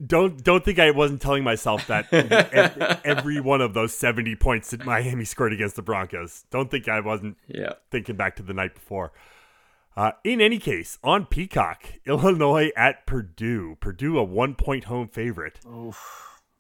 don't 0.04 0.42
don't 0.42 0.64
think 0.64 0.78
I 0.78 0.92
wasn't 0.92 1.20
telling 1.20 1.44
myself 1.44 1.86
that 1.88 2.10
every, 3.04 3.38
one 3.38 3.60
of 3.60 3.74
those 3.74 3.92
seventy 3.92 4.34
points 4.34 4.70
that 4.70 4.86
Miami 4.86 5.26
scored 5.26 5.52
against 5.52 5.76
the 5.76 5.82
Broncos. 5.82 6.46
Don't 6.50 6.70
think 6.70 6.88
I 6.88 7.00
wasn't 7.00 7.36
Yeah. 7.46 7.74
thinking 7.90 8.16
back 8.16 8.36
to 8.36 8.42
the 8.42 8.54
night 8.54 8.72
before. 8.74 9.12
Uh, 9.96 10.12
in 10.24 10.40
any 10.40 10.58
case, 10.58 10.98
on 11.04 11.26
Peacock, 11.26 11.84
Illinois 12.06 12.70
at 12.76 13.04
Purdue. 13.06 13.76
Purdue, 13.80 14.16
a 14.18 14.24
one 14.24 14.54
point 14.54 14.84
home 14.84 15.08
favorite, 15.08 15.60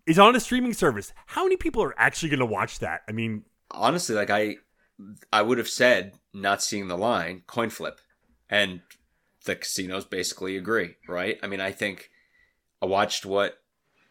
is 0.06 0.18
on 0.18 0.36
a 0.36 0.40
streaming 0.40 0.74
service. 0.74 1.14
How 1.26 1.44
many 1.44 1.56
people 1.56 1.82
are 1.82 1.94
actually 1.98 2.28
going 2.28 2.40
to 2.40 2.46
watch 2.46 2.80
that? 2.80 3.00
I 3.08 3.12
mean, 3.12 3.44
Honestly, 3.70 4.16
like 4.16 4.28
I, 4.30 4.56
I 5.32 5.42
would 5.42 5.58
have 5.58 5.68
said, 5.68 6.14
not 6.32 6.62
seeing 6.62 6.88
the 6.88 6.98
line, 6.98 7.42
coin 7.46 7.70
flip, 7.70 8.00
and 8.48 8.80
the 9.44 9.56
casinos 9.56 10.04
basically 10.04 10.56
agree, 10.56 10.96
right? 11.08 11.38
I 11.42 11.46
mean, 11.46 11.60
I 11.60 11.72
think 11.72 12.10
I 12.82 12.86
watched 12.86 13.24
what 13.24 13.58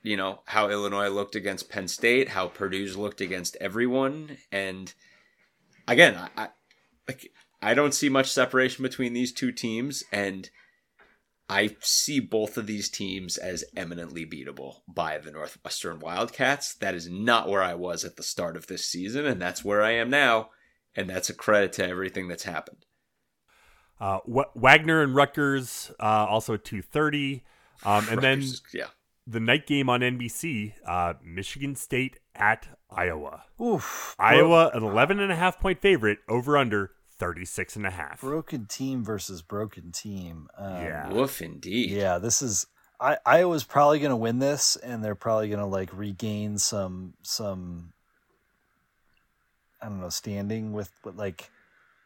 you 0.02 0.16
know 0.16 0.42
how 0.46 0.70
Illinois 0.70 1.10
looked 1.10 1.36
against 1.36 1.70
Penn 1.70 1.88
State, 1.88 2.30
how 2.30 2.48
Purdue's 2.48 2.96
looked 2.98 3.22
against 3.22 3.58
everyone, 3.58 4.38
and 4.52 4.94
again, 5.88 6.16
I, 6.16 6.44
I 6.44 6.50
like 7.08 7.32
I 7.62 7.74
don't 7.74 7.94
see 7.94 8.10
much 8.10 8.32
separation 8.32 8.84
between 8.84 9.14
these 9.14 9.34
two 9.34 9.52
teams, 9.52 10.04
and 10.12 10.50
I 11.50 11.76
see 11.82 12.20
both 12.20 12.58
of 12.58 12.68
these 12.68 12.90
teams 12.90 13.38
as 13.38 13.66
eminently 13.76 14.26
beatable 14.26 14.78
by 14.88 15.18
the 15.18 15.32
Northwestern 15.32 16.00
Wildcats. 16.00 16.76
That 16.76 16.94
is 16.94 17.10
not 17.10 17.50
where 17.50 17.64
I 17.64 17.74
was 17.74 18.06
at 18.06 18.16
the 18.16 18.24
start 18.24 18.56
of 18.56 18.68
this 18.68 18.86
season, 18.86 19.26
and 19.26 19.42
that's 19.42 19.66
where 19.66 19.82
I 19.82 19.92
am 19.92 20.10
now, 20.10 20.50
and 20.96 21.10
that's 21.10 21.30
a 21.30 21.34
credit 21.34 21.74
to 21.74 21.88
everything 21.88 22.28
that's 22.28 22.44
happened. 22.44 22.86
uh, 24.00 24.20
Wa- 24.26 24.50
Wagner 24.56 25.02
and 25.02 25.14
Rutgers 25.16 25.92
uh, 26.00 26.04
also 26.30 26.54
at 26.56 26.64
two 26.64 26.82
thirty, 26.82 27.44
um, 27.86 28.08
and 28.10 28.22
then 28.22 28.40
Rutgers, 28.40 28.62
yeah, 28.74 28.86
the 29.28 29.40
night 29.40 29.68
game 29.68 29.90
on 29.90 30.02
NBC, 30.02 30.74
uh, 30.86 31.14
Michigan 31.24 31.76
State 31.76 32.20
at 32.36 32.68
Iowa. 32.90 33.44
Oof. 33.62 34.16
Iowa, 34.18 34.72
an 34.74 34.84
11 34.84 35.20
and 35.20 35.32
a 35.32 35.36
half 35.36 35.60
point 35.60 35.80
favorite, 35.82 36.20
over 36.28 36.58
under 36.58 36.92
36 37.20 37.76
and 37.76 37.86
a 37.86 37.92
half. 37.92 38.22
Broken 38.22 38.66
team 38.66 39.04
versus 39.04 39.42
broken 39.42 39.92
team. 39.92 40.48
Um, 40.58 40.84
Yeah. 40.86 41.10
woof 41.14 41.42
indeed. 41.42 41.92
Yeah, 41.92 42.18
this 42.18 42.42
is. 42.42 42.66
I 43.02 43.18
Iowa's 43.26 43.64
probably 43.64 44.00
going 44.00 44.10
to 44.10 44.16
win 44.18 44.40
this, 44.40 44.76
and 44.78 45.04
they're 45.04 45.16
probably 45.16 45.48
going 45.50 45.60
to 45.60 45.66
like 45.66 45.90
regain 45.94 46.58
some 46.58 47.14
some. 47.24 47.94
I 49.82 49.88
don't 49.88 50.02
know, 50.02 50.10
standing 50.10 50.74
with, 50.74 50.92
with 51.04 51.16
like, 51.16 51.50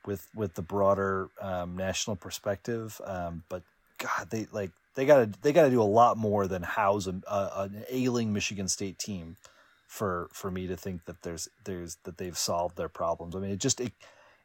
with 0.06 0.28
with 0.36 0.56
the 0.56 0.62
broader 0.62 1.30
um, 1.41 1.78
national 1.78 2.16
perspective. 2.18 3.00
Um, 3.06 3.44
but 3.50 3.64
God, 3.98 4.30
they 4.30 4.48
like 4.52 4.72
they 4.95 5.06
got 5.06 5.18
to 5.20 5.40
they 5.41 5.54
got 5.54 5.64
to 5.64 5.70
do 5.70 5.82
a 5.82 5.84
lot 5.84 6.18
more 6.18 6.45
than 6.45 6.62
house 6.64 7.08
an, 7.08 7.24
uh, 7.28 7.68
an 7.72 7.86
ailing 7.90 8.34
Michigan 8.34 8.68
State 8.68 9.00
team 9.00 9.38
for 9.88 10.28
for 10.34 10.52
me 10.52 10.68
to 10.68 10.76
think 10.76 11.06
that 11.06 11.22
there's 11.22 11.48
there's 11.64 11.98
that 12.04 12.18
they've 12.18 12.38
solved 12.38 12.76
their 12.76 12.90
problems. 12.90 13.36
I 13.36 13.40
mean, 13.40 13.52
it 13.52 13.60
just 13.60 13.80
it 13.80 13.94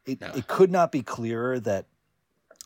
it, 0.07 0.21
No. 0.21 0.33
it 0.35 0.47
could 0.47 0.71
not 0.71 0.93
be 0.93 1.03
clearer 1.03 1.59
that 1.61 1.87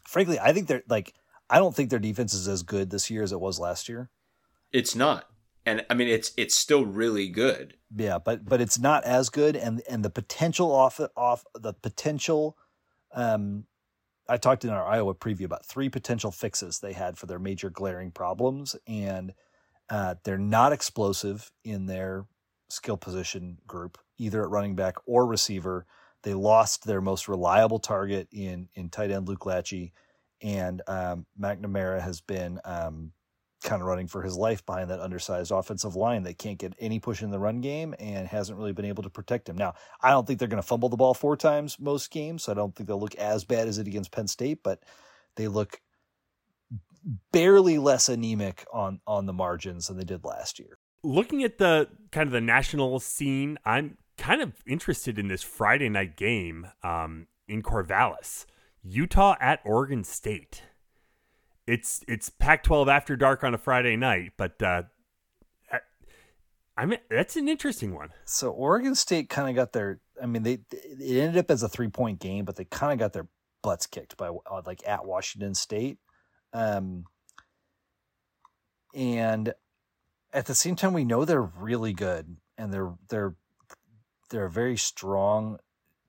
frankly, 0.07 0.39
I 0.39 0.53
think 0.53 0.69
they're 0.69 0.83
like 0.89 1.15
I 1.49 1.59
don't 1.59 1.75
think 1.75 1.91
their 1.91 1.99
defense 1.99 2.35
is 2.35 2.47
as 2.47 2.63
good 2.63 2.91
this 2.91 3.11
year 3.11 3.23
as 3.23 3.33
it 3.33 3.41
was 3.41 3.59
last 3.59 3.89
year. 3.89 4.11
It's 4.73 4.95
not, 4.95 5.29
and 5.65 5.85
I 5.89 5.95
mean 5.95 6.09
it's 6.09 6.33
it's 6.37 6.55
still 6.55 6.85
really 6.85 7.29
good. 7.29 7.75
Yeah, 7.95 8.19
but 8.19 8.45
but 8.45 8.61
it's 8.61 8.79
not 8.79 9.05
as 9.05 9.29
good, 9.29 9.57
and 9.57 9.83
and 9.89 10.05
the 10.05 10.11
potential 10.11 10.73
off 10.73 11.01
off 11.17 11.45
the 11.55 11.73
potential. 11.73 12.57
Um, 13.15 13.67
I 14.29 14.37
talked 14.37 14.65
in 14.65 14.71
our 14.71 14.87
Iowa 14.87 15.15
preview 15.15 15.45
about 15.45 15.67
three 15.67 15.89
potential 15.89 16.31
fixes 16.31 16.79
they 16.79 16.93
had 16.93 17.19
for 17.19 17.27
their 17.27 17.39
major 17.39 17.71
glaring 17.71 18.11
problems, 18.11 18.77
and 18.87 19.35
uh, 19.91 20.15
they're 20.25 20.39
not 20.39 20.73
explosive 20.73 21.51
in 21.65 21.87
their 21.87 22.25
skill 22.71 22.97
position 22.97 23.59
group, 23.67 23.99
either 24.19 24.43
at 24.43 24.51
running 24.51 24.75
back 24.75 24.97
or 25.07 25.27
receiver. 25.27 25.87
They 26.23 26.35
lost 26.35 26.87
their 26.87 27.01
most 27.01 27.29
reliable 27.29 27.79
target 27.79 28.29
in 28.33 28.69
in 28.75 28.89
tight 28.89 29.11
end 29.11 29.29
Luke 29.29 29.41
Lachey, 29.41 29.93
and 30.41 30.83
um, 30.87 31.27
McNamara 31.39 32.01
has 32.01 32.21
been 32.21 32.61
um, 32.65 33.13
kind 33.63 33.81
of 33.81 33.89
running 33.89 34.07
for 34.07 34.23
his 34.23 34.37
life 34.37 34.65
behind 34.67 34.91
that 34.91 35.01
undersized 35.01 35.51
offensive 35.51 35.97
line 35.97 36.23
that 36.25 36.39
can't 36.39 36.59
get 36.59 36.75
any 36.79 36.99
push 36.99 37.23
in 37.23 37.31
the 37.31 37.39
run 37.39 37.61
game 37.61 37.95
and 37.99 38.29
hasn't 38.29 38.59
really 38.59 38.73
been 38.73 38.85
able 38.85 39.03
to 39.03 39.11
protect 39.11 39.49
him. 39.49 39.57
Now, 39.57 39.75
I 40.01 40.11
don't 40.11 40.27
think 40.27 40.39
they're 40.39 40.49
going 40.49 40.63
to 40.63 40.67
fumble 40.67 40.89
the 40.89 40.97
ball 40.97 41.15
four 41.15 41.37
times 41.37 41.79
most 41.79 42.11
games, 42.11 42.45
so 42.45 42.53
I 42.53 42.55
don't 42.55 42.75
think 42.75 42.89
they'll 42.89 43.01
look 43.01 43.15
as 43.17 43.45
bad 43.45 43.69
as 43.69 43.79
it 43.79 43.87
against 43.87 44.13
Penn 44.13 44.27
State, 44.27 44.63
but 44.63 44.83
they 45.37 45.49
look 45.49 45.81
barely 47.33 47.79
less 47.79 48.09
anemic 48.09 48.65
on 48.73 49.01
on 49.07 49.27
the 49.27 49.33
margins 49.33 49.89
than 49.89 49.97
they 49.97 50.05
did 50.05 50.25
last 50.25 50.59
year. 50.59 50.79
Looking 51.03 51.43
at 51.43 51.59
the 51.59 51.89
kind 52.13 52.29
of 52.29 52.33
the 52.33 52.41
national 52.41 53.01
scene, 53.01 53.59
I'm 53.65 53.99
kind 54.17 54.41
of 54.41 54.53
interested 54.67 55.19
in 55.19 55.29
this 55.29 55.43
Friday 55.43 55.89
night 55.89 56.17
game 56.17 56.69
um, 56.83 57.27
in 57.49 57.63
Corvallis, 57.63 58.47
Utah 58.83 59.37
at 59.41 59.61
Oregon 59.65 60.05
State. 60.05 60.63
It's 61.73 62.05
it's 62.07 62.29
Pac-12 62.29 62.89
after 62.89 63.17
dark 63.17 63.43
on 63.43 63.55
a 63.55 63.59
Friday 63.59 63.97
night, 63.97 64.33
but 64.37 64.63
uh, 64.63 64.83
I, 66.77 66.85
mean 66.85 66.99
that's 67.09 67.35
an 67.37 67.49
interesting 67.49 67.95
one. 67.95 68.11
So 68.27 68.51
Oregon 68.51 68.95
State 68.95 69.31
kind 69.31 69.49
of 69.49 69.55
got 69.55 69.73
their 69.73 69.99
I 70.23 70.27
mean 70.27 70.43
they 70.43 70.59
it 70.71 71.19
ended 71.19 71.39
up 71.39 71.51
as 71.51 71.63
a 71.63 71.71
3-point 71.71 72.19
game, 72.19 72.45
but 72.45 72.57
they 72.57 72.67
kind 72.67 72.93
of 72.93 72.99
got 72.99 73.15
their 73.15 73.27
butts 73.63 73.87
kicked 73.87 74.19
by 74.19 74.29
uh, 74.29 74.61
like 74.67 74.87
at 74.87 75.07
Washington 75.07 75.55
State. 75.55 75.97
Um 76.53 77.05
and 78.95 79.55
at 80.35 80.45
the 80.45 80.55
same 80.55 80.77
time 80.77 80.93
we 80.93 81.07
know 81.07 81.25
they're 81.25 81.41
really 81.41 81.95
good 81.95 82.37
and 82.59 82.71
they're 82.71 82.93
they're 83.09 83.35
they're 84.29 84.45
a 84.45 84.51
very 84.51 84.77
strong 84.77 85.57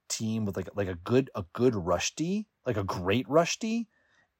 team 0.09 0.43
with 0.43 0.57
like 0.57 0.67
like 0.75 0.89
a 0.89 0.95
good 0.95 1.29
a 1.35 1.45
good 1.53 1.73
rush 1.73 2.15
D, 2.15 2.47
like 2.65 2.75
a 2.75 2.83
great 2.83 3.29
rush 3.29 3.59
D 3.59 3.87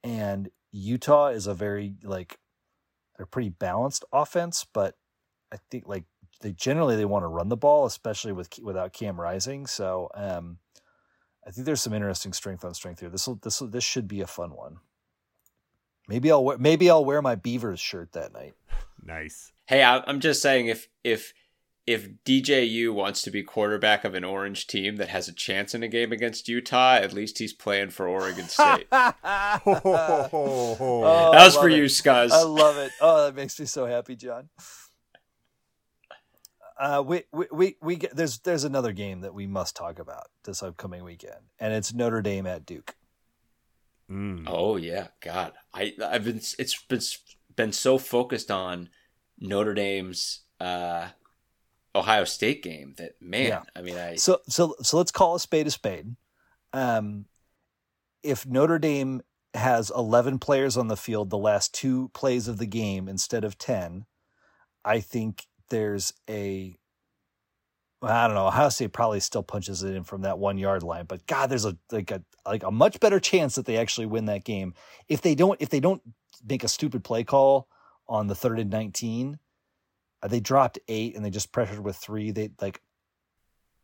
and 0.03 0.49
Utah 0.73 1.27
is 1.27 1.47
a 1.47 1.53
very 1.53 1.93
like 2.03 2.39
they're 3.15 3.25
pretty 3.25 3.49
balanced 3.49 4.03
offense, 4.11 4.65
but 4.73 4.95
I 5.51 5.57
think 5.69 5.87
like 5.87 6.03
they 6.41 6.51
generally 6.51 6.95
they 6.95 7.05
want 7.05 7.23
to 7.23 7.27
run 7.27 7.49
the 7.49 7.55
ball, 7.55 7.85
especially 7.85 8.33
with 8.33 8.49
without 8.61 8.91
Cam 8.91 9.21
Rising. 9.21 9.67
So 9.67 10.09
um, 10.15 10.57
I 11.45 11.51
think 11.51 11.65
there's 11.65 11.81
some 11.81 11.93
interesting 11.93 12.33
strength 12.33 12.65
on 12.65 12.73
strength 12.73 12.99
here. 12.99 13.09
This 13.09 13.27
will 13.27 13.35
this 13.35 13.61
will 13.61 13.67
this 13.67 13.83
should 13.83 14.07
be 14.07 14.21
a 14.21 14.27
fun 14.27 14.51
one. 14.55 14.77
Maybe 16.09 16.31
I'll 16.31 16.43
wear 16.43 16.57
maybe 16.57 16.89
I'll 16.89 17.05
wear 17.05 17.21
my 17.21 17.35
Beavers 17.35 17.79
shirt 17.79 18.11
that 18.13 18.33
night. 18.33 18.53
Nice. 19.05 19.51
Hey, 19.65 19.83
I, 19.83 20.01
I'm 20.07 20.21
just 20.21 20.41
saying 20.41 20.67
if 20.67 20.87
if 21.03 21.33
if 21.85 22.07
DJU 22.25 22.93
wants 22.93 23.21
to 23.23 23.31
be 23.31 23.43
quarterback 23.43 24.05
of 24.05 24.15
an 24.15 24.23
orange 24.23 24.67
team 24.67 24.95
that 24.97 25.09
has 25.09 25.27
a 25.27 25.33
chance 25.33 25.75
in 25.75 25.83
a 25.83 25.87
game 25.87 26.11
against 26.11 26.47
Utah, 26.47 26.95
at 26.95 27.11
least 27.13 27.39
he's 27.39 27.53
playing 27.53 27.89
for 27.89 28.07
Oregon 28.07 28.45
State. 28.47 28.89
that 28.89 29.17
Oh, 30.33 31.31
was 31.31 31.55
for 31.55 31.61
love 31.69 31.71
you, 31.77 31.83
it. 31.83 31.87
Scuzz. 31.87 32.31
I 32.31 32.43
love 32.43 32.77
it. 32.77 32.91
Oh, 33.01 33.25
that 33.25 33.35
makes 33.35 33.59
me 33.59 33.65
so 33.65 33.85
happy, 33.85 34.15
John. 34.15 34.49
Uh, 36.79 37.03
we, 37.05 37.23
we, 37.31 37.45
we, 37.51 37.75
we 37.81 37.95
get, 37.95 38.15
there's, 38.15 38.39
there's 38.39 38.63
another 38.63 38.91
game 38.91 39.21
that 39.21 39.33
we 39.33 39.45
must 39.45 39.75
talk 39.75 39.99
about 39.99 40.27
this 40.43 40.63
upcoming 40.63 41.03
weekend, 41.03 41.39
and 41.59 41.73
it's 41.73 41.93
Notre 41.93 42.21
Dame 42.21 42.47
at 42.47 42.65
Duke. 42.65 42.95
Mm. 44.11 44.45
Oh 44.47 44.75
yeah, 44.75 45.07
God, 45.21 45.53
I 45.73 45.93
I've 46.05 46.25
been 46.25 46.41
it's 46.59 46.83
been 46.89 46.99
been 47.55 47.71
so 47.71 47.97
focused 47.97 48.51
on 48.51 48.89
Notre 49.39 49.73
Dame's 49.73 50.41
uh, 50.59 51.07
Ohio 51.95 52.23
State 52.23 52.63
game 52.63 52.95
that 52.97 53.13
man, 53.21 53.47
Yeah. 53.47 53.61
I 53.75 53.81
mean, 53.81 53.97
I 53.97 54.15
So, 54.15 54.39
so, 54.47 54.75
so 54.81 54.97
let's 54.97 55.11
call 55.11 55.35
a 55.35 55.39
spade 55.39 55.67
a 55.67 55.71
spade. 55.71 56.15
Um, 56.71 57.25
if 58.23 58.45
Notre 58.45 58.79
Dame 58.79 59.21
has 59.53 59.91
11 59.95 60.39
players 60.39 60.77
on 60.77 60.87
the 60.87 60.97
field 60.97 61.29
the 61.29 61.37
last 61.37 61.73
two 61.73 62.09
plays 62.09 62.47
of 62.47 62.57
the 62.57 62.65
game 62.65 63.07
instead 63.07 63.43
of 63.43 63.57
10, 63.57 64.05
I 64.83 64.99
think 64.99 65.45
there's 65.69 66.13
a 66.29 66.77
I 68.01 68.27
don't 68.27 68.35
know. 68.35 68.47
Ohio 68.47 68.67
State 68.69 68.91
probably 68.91 69.21
still 69.21 69.43
punches 69.43 69.81
it 69.81 69.95
in 69.95 70.03
from 70.03 70.23
that 70.23 70.37
one 70.37 70.57
yard 70.57 70.83
line, 70.83 71.05
but 71.05 71.25
God, 71.25 71.49
there's 71.49 71.65
a 71.65 71.77
like 71.91 72.11
a 72.11 72.21
like 72.45 72.63
a 72.63 72.71
much 72.71 72.99
better 72.99 73.19
chance 73.19 73.55
that 73.55 73.65
they 73.65 73.77
actually 73.77 74.07
win 74.07 74.25
that 74.25 74.43
game 74.43 74.73
if 75.07 75.21
they 75.21 75.35
don't 75.35 75.61
if 75.61 75.69
they 75.69 75.79
don't 75.79 76.01
make 76.45 76.63
a 76.63 76.67
stupid 76.67 77.03
play 77.03 77.23
call 77.23 77.69
on 78.07 78.27
the 78.27 78.35
third 78.35 78.59
and 78.59 78.69
nineteen. 78.69 79.39
Uh, 80.23 80.27
They 80.27 80.39
dropped 80.39 80.79
eight 80.87 81.15
and 81.15 81.23
they 81.23 81.29
just 81.29 81.51
pressured 81.51 81.83
with 81.83 81.95
three. 81.95 82.31
They 82.31 82.49
like 82.59 82.81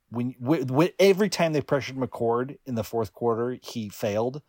when, 0.09 0.35
when, 0.39 0.89
every 0.97 1.29
time 1.29 1.53
they 1.53 1.61
pressured 1.61 1.97
McCord 1.97 2.57
in 2.65 2.75
the 2.75 2.83
fourth 2.83 3.13
quarter, 3.13 3.59
he 3.61 3.89
failed. 3.89 4.41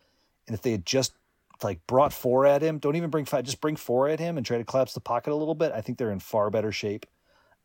And 0.47 0.55
if 0.55 0.63
they 0.63 0.71
had 0.71 0.85
just 0.85 1.13
like 1.61 1.85
brought 1.85 2.13
four 2.13 2.47
at 2.47 2.63
him, 2.63 2.79
don't 2.79 2.95
even 2.95 3.11
bring 3.11 3.25
five, 3.25 3.43
just 3.43 3.61
bring 3.61 3.75
four 3.75 4.09
at 4.09 4.19
him 4.19 4.37
and 4.37 4.45
try 4.45 4.57
to 4.57 4.63
collapse 4.63 4.93
the 4.93 4.99
pocket 4.99 5.31
a 5.31 5.35
little 5.35 5.53
bit. 5.53 5.71
I 5.71 5.81
think 5.81 5.97
they're 5.97 6.11
in 6.11 6.19
far 6.19 6.49
better 6.49 6.71
shape. 6.71 7.05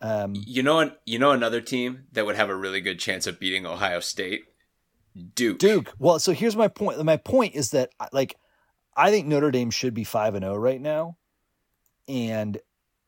Um, 0.03 0.35
you 0.37 0.63
know 0.63 0.93
you 1.07 1.19
know 1.19 1.31
another 1.31 1.63
team 1.63 2.05
that 2.13 2.27
would 2.27 2.37
have 2.37 2.51
a 2.51 2.55
really 2.55 2.83
good 2.83 2.99
chance 2.99 3.27
of 3.27 3.41
beating 3.41 3.65
Ohio 3.65 4.01
State, 4.01 4.45
Duke. 5.35 5.59
Duke. 5.59 5.95
Well, 5.99 6.19
so 6.19 6.33
here's 6.33 6.55
my 6.55 6.69
point. 6.69 7.03
My 7.03 7.17
point 7.17 7.55
is 7.55 7.71
that 7.71 7.91
like 8.13 8.37
I 8.95 9.11
think 9.11 9.27
Notre 9.27 9.51
Dame 9.51 9.71
should 9.71 9.95
be 9.95 10.05
5 10.05 10.35
and 10.35 10.45
0 10.45 10.57
right 10.57 10.81
now. 10.81 11.17
And 12.09 12.59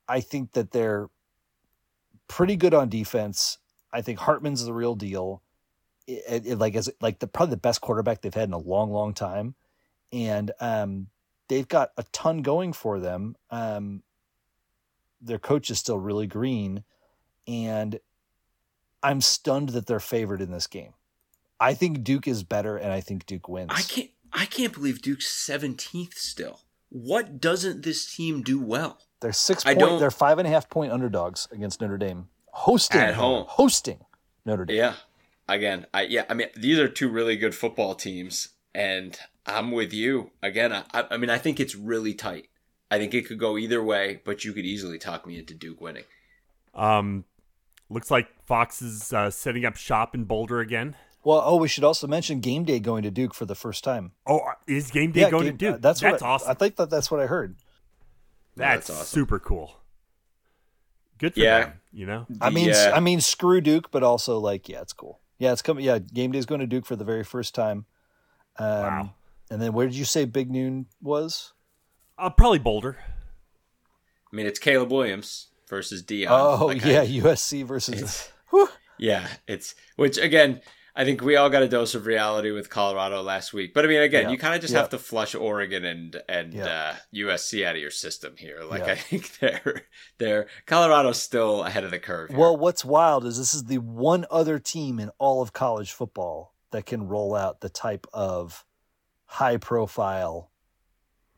I 0.09 0.21
think 0.21 0.53
that 0.53 0.71
they're 0.71 1.09
pretty 2.29 2.57
good 2.57 2.75
on 2.75 2.89
defense. 2.89 3.59
I 3.93 4.03
think 4.03 4.19
Hartman's 4.19 4.65
the 4.65 4.73
real 4.73 4.95
deal. 4.95 5.43
It, 6.07 6.47
it, 6.47 6.59
like 6.59 6.75
as 6.75 6.91
like 7.01 7.19
the 7.19 7.27
probably 7.27 7.51
the 7.55 7.61
best 7.61 7.81
quarterback 7.81 8.23
they've 8.23 8.33
had 8.33 8.49
in 8.49 8.55
a 8.55 8.59
long 8.59 8.91
long 8.91 9.13
time. 9.13 9.55
And 10.13 10.53
um 10.61 11.09
they've 11.49 11.69
got 11.69 11.93
a 11.97 12.05
ton 12.13 12.43
going 12.43 12.73
for 12.73 12.99
them. 12.99 13.37
Um 13.51 14.03
their 15.21 15.39
coach 15.39 15.71
is 15.71 15.79
still 15.79 15.99
really 15.99 16.27
green 16.27 16.85
and 17.47 17.99
I'm 19.03 19.21
stunned 19.21 19.71
that 19.71 19.87
they're 19.87 20.01
favored 20.01 20.41
in 20.41 20.51
this 20.51 20.67
game. 20.67 20.93
I 21.61 21.75
think 21.75 22.05
Duke 22.05 22.29
is 22.29 22.45
better, 22.45 22.77
and 22.77 22.93
I 22.93 23.01
think 23.01 23.27
Duke 23.27 23.49
wins. 23.49 23.71
I 23.73 23.83
can't. 23.83 24.11
I 24.33 24.45
can't 24.45 24.73
believe 24.73 25.03
Duke's 25.03 25.27
seventeenth 25.27 26.15
still. 26.19 26.61
What 26.91 27.41
doesn't 27.41 27.83
this 27.83 28.15
team 28.15 28.43
do 28.43 28.61
well? 28.61 29.01
They're 29.21 29.33
six 29.33 29.65
I 29.67 29.75
point. 29.75 29.79
don't- 29.81 29.99
They're 30.01 30.11
five 30.11 30.39
and 30.39 30.47
a 30.47 30.51
half 30.51 30.69
point 30.69 30.93
underdogs 30.93 31.49
against 31.51 31.81
Notre 31.81 31.99
Dame, 31.99 32.29
hosting 32.53 33.01
At 33.01 33.15
home. 33.15 33.47
hosting 33.49 34.05
Notre 34.45 34.65
Dame. 34.65 34.77
Yeah. 34.77 34.95
Again, 35.49 35.87
I 35.95 36.03
yeah. 36.03 36.25
I 36.29 36.35
mean, 36.35 36.49
these 36.57 36.79
are 36.79 36.89
two 36.89 37.09
really 37.09 37.37
good 37.37 37.55
football 37.55 37.95
teams, 37.95 38.51
and 38.75 39.19
I'm 39.47 39.71
with 39.73 39.95
you. 39.95 40.31
Again, 40.43 40.73
I, 40.73 40.85
I 41.11 41.17
mean, 41.17 41.31
I 41.31 41.39
think 41.39 41.59
it's 41.59 41.75
really 41.75 42.13
tight. 42.13 42.49
I 42.91 42.99
think 42.99 43.15
it 43.15 43.27
could 43.27 43.39
go 43.39 43.57
either 43.57 43.83
way, 43.83 44.21
but 44.25 44.45
you 44.45 44.53
could 44.53 44.67
easily 44.67 44.99
talk 44.99 45.27
me 45.27 45.39
into 45.39 45.55
Duke 45.55 45.81
winning. 45.81 46.05
Um, 46.75 47.25
looks 47.89 48.11
like 48.11 48.29
Fox 48.47 48.83
is 48.83 49.13
uh, 49.13 49.31
setting 49.31 49.65
up 49.65 49.77
shop 49.77 50.15
in 50.15 50.25
Boulder 50.25 50.61
again. 50.61 50.97
Well, 51.25 51.43
oh, 51.45 51.57
we 51.57 51.69
should 51.69 51.85
also 51.85 52.07
mention 52.07 52.41
game 52.41 52.65
day 52.65 52.79
going 52.79 53.03
to 53.03 53.11
Duke 53.11 53.35
for 53.35 53.45
the 53.47 53.55
first 53.55 53.83
time. 53.85 54.13
Oh, 54.27 54.41
is 54.67 54.91
game 54.91 55.13
day 55.13 55.31
going 55.31 55.45
game- 55.45 55.53
to 55.53 55.59
Duke? 55.59 55.75
uh, 55.77 55.79
That's 55.81 56.01
that's 56.01 56.23
what 56.23 56.23
I, 56.23 56.33
awesome. 56.35 56.51
I 56.51 56.55
think 56.55 56.77
that 56.77 56.91
that's 56.91 57.11
what 57.11 57.21
I 57.21 57.27
heard. 57.27 57.57
That's 58.59 58.87
that's 58.89 59.01
awesome. 59.01 59.07
super 59.07 59.39
cool. 59.39 59.75
Good 61.19 61.35
for 61.35 61.41
Yeah. 61.41 61.61
them. 61.61 61.73
You 61.93 62.07
know. 62.07 62.27
I 62.41 62.51
mean, 62.51 62.69
Yeah. 62.69 62.93
I 62.95 63.01
mean, 63.01 63.21
screw 63.21 63.61
Duke, 63.61 63.91
but 63.91 64.03
also 64.03 64.39
like, 64.39 64.69
yeah, 64.69 64.81
it's 64.83 64.93
cool. 64.93 65.21
Yeah, 65.39 65.53
it's 65.53 65.63
coming. 65.63 65.85
Yeah, 65.85 65.99
game 65.99 66.33
day's 66.33 66.47
going 66.47 66.61
to 66.61 66.67
Duke 66.67 66.85
for 66.87 66.97
the 66.97 67.05
very 67.05 67.25
first 67.25 67.55
time. 67.55 67.87
Um, 68.57 68.67
Wow. 68.83 69.15
And 69.51 69.63
then 69.63 69.73
where 69.73 69.87
did 69.87 69.95
you 69.97 70.05
say 70.05 70.25
Big 70.27 70.51
Noon 70.51 70.87
was? 71.01 71.53
Uh, 72.19 72.29
probably 72.29 72.59
Boulder. 72.59 72.99
I 74.31 74.37
mean, 74.37 74.45
it's 74.47 74.59
Caleb 74.59 74.91
Williams 74.93 75.47
versus 75.71 76.03
Deion. 76.03 76.27
Oh 76.31 76.71
yeah, 76.71 77.01
I- 77.01 77.07
USC 77.07 77.63
versus. 77.65 77.95
It's- 78.03 78.33
yeah, 78.99 79.27
it's 79.47 79.75
which 79.97 80.19
again, 80.19 80.61
I 80.99 81.05
think 81.05 81.23
we 81.23 81.37
all 81.37 81.49
got 81.49 81.63
a 81.63 81.69
dose 81.69 81.95
of 81.95 82.07
reality 82.07 82.51
with 82.51 82.69
Colorado 82.69 83.23
last 83.23 83.53
week. 83.53 83.73
But 83.73 83.85
I 83.85 83.89
mean, 83.89 84.01
again, 84.03 84.25
Yeah. 84.25 84.31
you 84.31 84.37
kind 84.39 84.55
of 84.57 84.61
just 84.61 84.75
Yeah. 84.75 84.81
have 84.81 84.89
to 84.91 84.99
flush 84.99 85.35
Oregon 85.35 85.85
and 85.85 86.21
and 86.29 86.53
Yeah. 86.53 86.67
uh, 86.67 86.97
USC 87.13 87.65
out 87.65 87.77
of 87.77 87.81
your 87.81 87.93
system 87.93 88.35
here. 88.37 88.65
Like. 88.65 88.83
I 88.83 88.97
think 88.97 89.39
they're 89.39 89.83
they're 90.19 90.49
Colorado's 90.67 91.23
still 91.23 91.63
ahead 91.63 91.85
of 91.85 91.93
the 91.93 92.01
curve. 92.01 92.31
Here. 92.31 92.39
Well, 92.39 92.57
what's 92.57 92.85
wild 92.85 93.25
is 93.25 93.39
this 93.39 93.55
is 93.55 93.65
the 93.65 93.79
one 93.79 94.27
other 94.31 94.59
team 94.59 94.99
in 94.99 95.11
all 95.19 95.41
of 95.41 95.53
college 95.53 95.93
football 95.93 96.55
that 96.73 96.85
can 96.85 97.07
roll 97.07 97.35
out 97.37 97.61
the 97.61 97.69
type 97.71 98.07
of 98.13 98.65
high 99.27 99.57
profile 99.57 100.51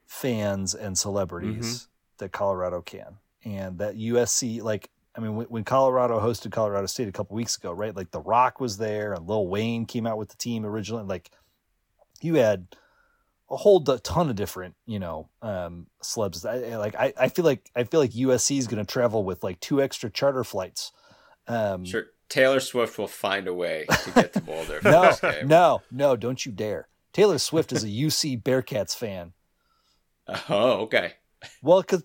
fans 0.06 0.74
and 0.74 0.96
celebrities 0.98 1.88
that 2.18 2.32
Colorado 2.32 2.80
can. 2.82 3.18
And 3.44 3.78
that 3.78 3.96
USC, 3.96 4.60
like, 4.60 4.90
I 5.16 5.20
mean, 5.20 5.34
when, 5.36 5.46
when 5.46 5.64
Colorado 5.64 6.20
hosted 6.20 6.52
Colorado 6.52 6.86
State 6.86 7.08
a 7.08 7.12
couple 7.12 7.34
weeks 7.36 7.56
ago, 7.56 7.72
right? 7.72 7.94
Like, 7.94 8.10
The 8.10 8.20
Rock 8.20 8.60
was 8.60 8.78
there 8.78 9.12
and 9.12 9.26
Lil 9.26 9.46
Wayne 9.48 9.84
came 9.86 10.06
out 10.06 10.18
with 10.18 10.28
the 10.28 10.36
team 10.36 10.64
originally. 10.64 11.04
Like, 11.04 11.30
you 12.20 12.34
had 12.34 12.68
a 13.50 13.56
whole 13.56 13.80
d- 13.80 13.98
ton 14.04 14.30
of 14.30 14.36
different, 14.36 14.76
you 14.86 14.98
know, 15.00 15.28
um, 15.42 15.86
celebs. 16.02 16.46
I, 16.48 16.76
like, 16.76 16.94
I, 16.94 17.12
I 17.18 17.28
feel 17.28 17.44
like 17.44 17.70
I 17.74 17.84
feel 17.84 17.98
like 17.98 18.12
USC 18.12 18.58
is 18.58 18.68
going 18.68 18.84
to 18.84 18.90
travel 18.90 19.24
with 19.24 19.42
like 19.42 19.58
two 19.60 19.82
extra 19.82 20.10
charter 20.10 20.44
flights. 20.44 20.92
Um, 21.48 21.84
sure, 21.84 22.06
Taylor 22.28 22.60
Swift 22.60 22.96
will 22.96 23.08
find 23.08 23.48
a 23.48 23.54
way 23.54 23.86
to 24.04 24.10
get 24.12 24.32
to 24.34 24.40
Boulder. 24.40 24.80
No, 24.84 25.16
no, 25.44 25.82
no! 25.90 26.14
Don't 26.16 26.46
you 26.46 26.52
dare! 26.52 26.86
Taylor 27.12 27.38
Swift 27.38 27.72
is 27.72 27.82
a 27.82 27.88
UC 27.88 28.42
Bearcats 28.42 28.94
fan. 28.96 29.32
Oh, 30.48 30.82
okay. 30.82 31.14
Well, 31.60 31.80
because 31.80 32.04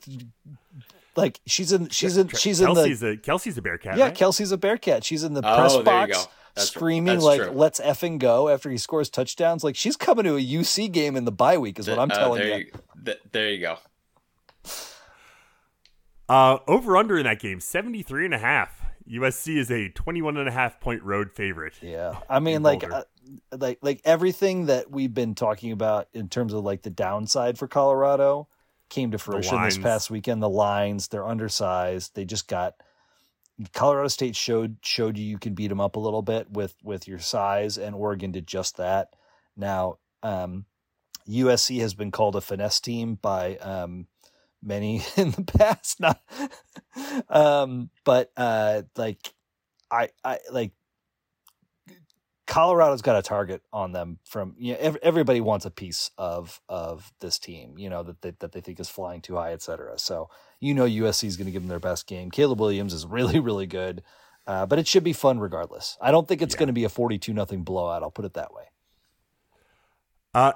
like 1.16 1.40
she's 1.46 1.72
in, 1.72 1.90
she's 1.90 2.18
in, 2.18 2.28
she's 2.30 2.60
in 2.62 2.74
the 2.74 2.82
Kelce's 2.84 3.04
a 3.04 3.18
Kelce's 3.18 3.58
a 3.58 3.62
Bearcat. 3.62 3.98
yeah. 3.98 4.06
right? 4.06 4.14
Kelce's 4.16 4.52
a 4.52 4.58
Bearcat. 4.58 5.04
She's 5.04 5.24
in 5.24 5.34
the 5.34 5.42
Oh, 5.46 5.56
press 5.56 5.78
box. 5.78 6.12
That's- 6.56 6.70
screaming 6.70 7.16
that's 7.16 7.24
like 7.26 7.42
true. 7.42 7.52
"Let's 7.52 7.82
effing 7.82 8.18
go!" 8.18 8.48
after 8.48 8.70
he 8.70 8.78
scores 8.78 9.10
touchdowns. 9.10 9.62
Like 9.64 9.76
she's 9.76 9.98
coming 9.98 10.24
to 10.24 10.36
a 10.38 10.40
UC 10.42 10.88
game 10.92 11.18
in 11.18 11.26
the 11.26 11.32
bye 11.32 11.58
week, 11.58 11.80
is 11.80 11.88
what 11.90 12.00
I'm 12.00 12.10
Uh, 12.12 12.16
telling 12.16 12.42
there 12.42 12.60
you. 12.60 12.72
th- 13.06 13.20
there 13.34 13.50
you 13.52 13.60
go. 13.60 13.78
Uh, 16.28 16.58
over 16.68 16.98
under 16.98 17.18
in 17.18 17.26
that 17.26 17.40
game, 17.40 17.60
73 17.60 18.26
and 18.26 18.34
a 18.34 18.38
half. 18.40 18.82
USC 19.08 19.58
is 19.58 19.70
a 19.70 19.90
21 19.90 20.38
and 20.38 20.48
a 20.50 20.52
half 20.52 20.80
point 20.80 21.04
road 21.04 21.32
favorite. 21.32 21.74
Yeah, 21.82 22.20
I 22.28 22.40
mean, 22.40 22.64
like, 22.64 22.84
uh, 22.90 23.04
like, 23.56 23.78
like 23.84 24.02
everything 24.04 24.66
that 24.66 24.90
we've 24.90 25.14
been 25.14 25.36
talking 25.36 25.72
about 25.72 26.08
in 26.14 26.28
terms 26.28 26.54
of 26.54 26.64
like 26.64 26.82
the 26.82 26.90
downside 26.90 27.60
for 27.60 27.68
Colorado 27.68 28.48
came 28.90 29.12
to 29.12 29.18
fruition 29.18 29.62
this 29.64 29.78
past 29.78 30.10
weekend. 30.10 30.42
The 30.42 30.50
lines, 30.50 31.08
they're 31.08 31.28
undersized. 31.28 32.16
They 32.16 32.26
just 32.26 32.48
got 32.48 32.76
Colorado 33.74 34.10
State 34.10 34.36
showed 34.36 34.78
showed 34.82 35.18
you 35.18 35.26
you 35.26 35.38
can 35.38 35.54
beat 35.54 35.70
them 35.70 35.82
up 35.82 35.96
a 35.96 36.00
little 36.00 36.22
bit 36.22 36.52
with 36.52 36.76
with 36.84 37.08
your 37.08 37.20
size, 37.20 37.78
and 37.78 37.96
Oregon 37.96 38.32
did 38.32 38.48
just 38.48 38.78
that. 38.78 39.10
Now, 39.56 39.98
um, 40.24 40.66
USC 41.28 41.80
has 41.80 41.94
been 41.94 42.12
called 42.12 42.36
a 42.36 42.42
finesse 42.42 42.80
team 42.80 43.16
by 43.16 43.56
um, 43.58 44.08
many 44.62 45.04
in 45.18 45.32
the 45.32 45.44
past. 45.44 46.00
Not, 46.00 46.22
um, 47.30 47.90
but 48.04 48.32
uh, 48.36 48.84
like 48.98 49.34
I, 49.90 50.10
I 50.24 50.40
like 50.52 50.72
Colorado's 52.48 53.02
got 53.02 53.18
a 53.18 53.22
target 53.24 53.62
on 53.74 53.92
them 53.92 54.20
from 54.24 54.56
you 54.60 54.74
know, 54.74 54.80
ev- 54.80 54.98
everybody 55.02 55.42
wants 55.42 55.66
a 55.66 55.72
piece 55.72 56.12
of 56.18 56.62
of 56.70 57.12
this 57.20 57.40
team, 57.40 57.78
you 57.78 57.90
know 57.90 58.04
that 58.04 58.22
they, 58.22 58.32
that 58.40 58.52
they 58.52 58.62
think 58.62 58.80
is 58.80 58.90
flying 58.90 59.22
too 59.22 59.36
high, 59.36 59.52
et 59.54 59.62
cetera. 59.62 59.98
So 59.98 60.30
you 60.60 60.74
know 60.74 60.86
USC 60.86 61.24
is 61.26 61.38
going 61.38 61.48
to 61.48 61.52
give 61.52 61.64
them 61.64 61.70
their 61.70 61.80
best 61.80 62.06
game. 62.08 62.30
Caleb 62.32 62.60
Williams 62.60 62.94
is 62.94 63.06
really 63.08 63.40
really 63.40 63.66
good, 63.66 64.04
uh, 64.46 64.66
but 64.66 64.78
it 64.78 64.88
should 64.88 65.04
be 65.04 65.14
fun 65.14 65.40
regardless. 65.40 65.98
I 66.00 66.12
don't 66.12 66.28
think 66.28 66.42
it's 66.42 66.54
Yeah. 66.54 66.60
going 66.60 66.68
to 66.68 66.74
be 66.74 66.84
a 66.84 66.90
forty 66.90 67.18
two 67.18 67.34
nothing 67.34 67.64
blowout. 67.64 68.04
I'll 68.04 68.12
put 68.12 68.26
it 68.26 68.34
that 68.36 68.54
way. 68.54 68.66
Uh, 70.34 70.54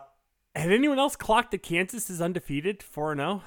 had 0.55 0.71
anyone 0.71 0.99
else 0.99 1.15
clocked 1.15 1.51
that 1.51 1.63
Kansas 1.63 2.09
is 2.09 2.21
undefeated 2.21 2.83
4 2.83 3.15
0? 3.15 3.43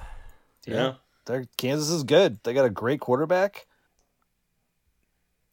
Yeah. 0.65 0.93
They're, 1.25 1.45
Kansas 1.57 1.89
is 1.89 2.03
good. 2.03 2.39
They 2.43 2.53
got 2.53 2.65
a 2.65 2.69
great 2.71 2.99
quarterback. 2.99 3.67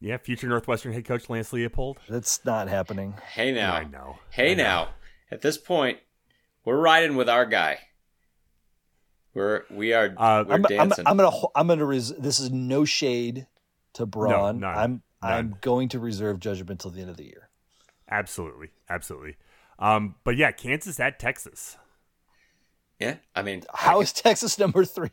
Yeah, 0.00 0.16
future 0.16 0.46
Northwestern 0.48 0.92
head 0.92 1.04
coach 1.04 1.28
Lance 1.28 1.50
Leipold. 1.52 1.96
That's 2.08 2.42
not 2.44 2.68
happening. 2.68 3.14
Hey 3.34 3.52
now. 3.52 3.74
I 3.74 3.84
know. 3.84 4.18
Hey 4.30 4.52
I 4.52 4.54
know. 4.54 4.62
now. 4.62 4.88
At 5.30 5.42
this 5.42 5.58
point, 5.58 5.98
we're 6.64 6.78
riding 6.80 7.16
with 7.16 7.28
our 7.28 7.44
guy. 7.44 7.78
We're 9.34 9.62
we 9.70 9.92
are 9.92 10.06
Uh, 10.16 10.44
we're 10.48 10.54
I'm, 10.54 10.64
I'm, 10.64 10.88
dancing. 10.88 11.06
I'm 11.06 11.16
gonna 11.16 11.30
ho- 11.30 11.52
I'm 11.54 11.68
gonna 11.68 11.84
res- 11.84 12.16
this 12.16 12.40
is 12.40 12.50
no 12.50 12.84
shade 12.84 13.46
to 13.94 14.06
Braun. 14.06 14.58
No, 14.60 14.68
none, 14.72 14.78
I'm 14.78 15.02
I'm 15.22 15.56
going 15.60 15.88
to 15.90 15.98
reserve 16.00 16.40
judgment 16.40 16.70
until 16.70 16.90
the 16.90 17.00
end 17.02 17.10
of 17.10 17.16
the 17.18 17.24
year. 17.24 17.50
Absolutely. 18.10 18.70
Absolutely. 18.88 19.36
Um, 19.78 20.16
but 20.24 20.36
yeah, 20.36 20.50
Kansas 20.50 20.98
at 20.98 21.18
Texas. 21.18 21.76
yeah, 22.98 23.16
I 23.36 23.42
mean, 23.42 23.62
How 23.72 24.00
is 24.00 24.12
Texas 24.12 24.58
number 24.58 24.84
three? 24.84 25.10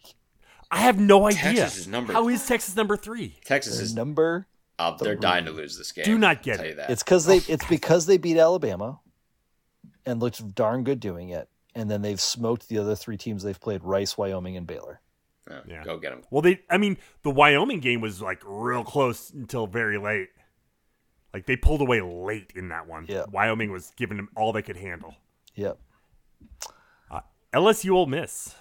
I 0.72 0.80
have 0.80 1.00
no 1.00 1.26
idea. 1.28 1.42
Texas 1.42 1.78
is 1.80 1.88
number- 1.88 2.14
How 2.14 2.28
is 2.28 2.46
Texas 2.48 2.76
number 2.76 2.98
three? 2.98 3.36
Texas 3.46 3.76
They're 3.76 3.84
is 3.84 3.96
number. 3.96 4.48
Uh, 4.80 4.96
they're 4.98 5.16
dying 5.16 5.46
to 5.46 5.52
lose 5.52 5.78
this 5.78 5.92
game. 5.92 6.06
Do 6.06 6.18
not 6.18 6.44
get 6.44 6.58
tell 6.58 6.66
it. 6.66 6.70
you 6.70 6.76
that. 6.76 6.90
It's 6.90 7.04
because 7.04 7.26
they 7.26 7.38
it's 7.38 7.66
because 7.66 8.06
they 8.06 8.18
beat 8.18 8.38
Alabama, 8.38 9.00
and 10.06 10.20
looked 10.20 10.56
darn 10.56 10.84
good 10.84 11.00
doing 11.00 11.30
it. 11.30 11.50
And 11.76 11.92
then 11.92 12.02
they've 12.02 12.20
smoked 12.20 12.70
the 12.70 12.80
other 12.80 12.96
three 12.96 13.18
teams 13.18 13.44
they've 13.44 13.60
played: 13.60 13.84
Rice, 13.84 14.18
Wyoming, 14.18 14.58
and 14.58 14.68
Baylor. 14.68 15.02
Yeah, 15.50 15.60
Yeah. 15.68 15.84
Go 15.84 15.98
get 15.98 16.12
them. 16.12 16.22
Well, 16.30 16.42
they. 16.42 16.62
I 16.70 16.78
mean, 16.78 16.98
the 17.24 17.32
Wyoming 17.32 17.80
game 17.80 18.02
was 18.02 18.22
like 18.22 18.42
real 18.46 18.84
close 18.84 19.32
until 19.32 19.68
very 19.68 19.98
late. 19.98 20.30
Like 21.34 21.46
they 21.46 21.56
pulled 21.56 21.82
away 21.82 22.02
late 22.02 22.54
in 22.56 22.70
that 22.70 22.88
one. 22.88 23.06
Yeah. 23.08 23.26
Wyoming 23.32 23.72
was 23.72 23.92
giving 23.96 24.18
them 24.18 24.30
all 24.36 24.54
they 24.54 24.62
could 24.62 24.78
handle. 24.78 25.16
Yep. 25.56 25.80
LSU 27.54 27.92
Ole 27.92 28.06
Miss. 28.06 28.56